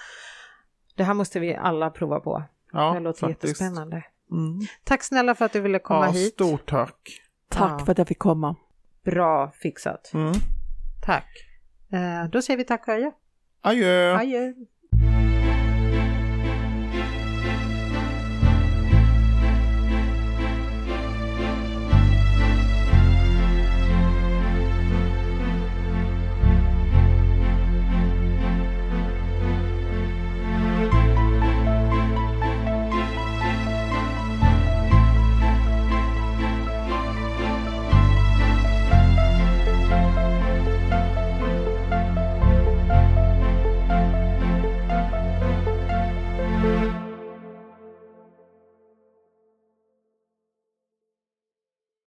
det 0.96 1.04
här 1.04 1.14
måste 1.14 1.40
vi 1.40 1.54
alla 1.54 1.90
prova 1.90 2.20
på. 2.20 2.42
Ja, 2.72 2.92
det 2.94 3.00
låter 3.00 3.20
faktiskt. 3.20 3.44
jättespännande. 3.60 4.04
Mm. 4.30 4.60
Tack 4.84 5.02
snälla 5.02 5.34
för 5.34 5.44
att 5.44 5.52
du 5.52 5.60
ville 5.60 5.78
komma 5.78 6.06
ja, 6.06 6.12
hit. 6.12 6.32
Stort 6.32 6.70
tack. 6.70 7.20
Tack 7.48 7.80
Ja. 7.80 7.84
för 7.84 7.92
att 7.92 7.98
jag 7.98 8.08
fick 8.08 8.18
komma. 8.18 8.56
Bra 9.04 9.50
fixat. 9.50 10.10
Mm. 10.14 10.32
Tack. 11.02 11.28
Eh, 11.92 12.30
då 12.30 12.42
säger 12.42 12.58
vi 12.58 12.64
tack 12.64 12.88
och 12.88 12.94
adjö. 12.94 13.10
Adjö. 13.62 14.16
Adjö. 14.16 14.52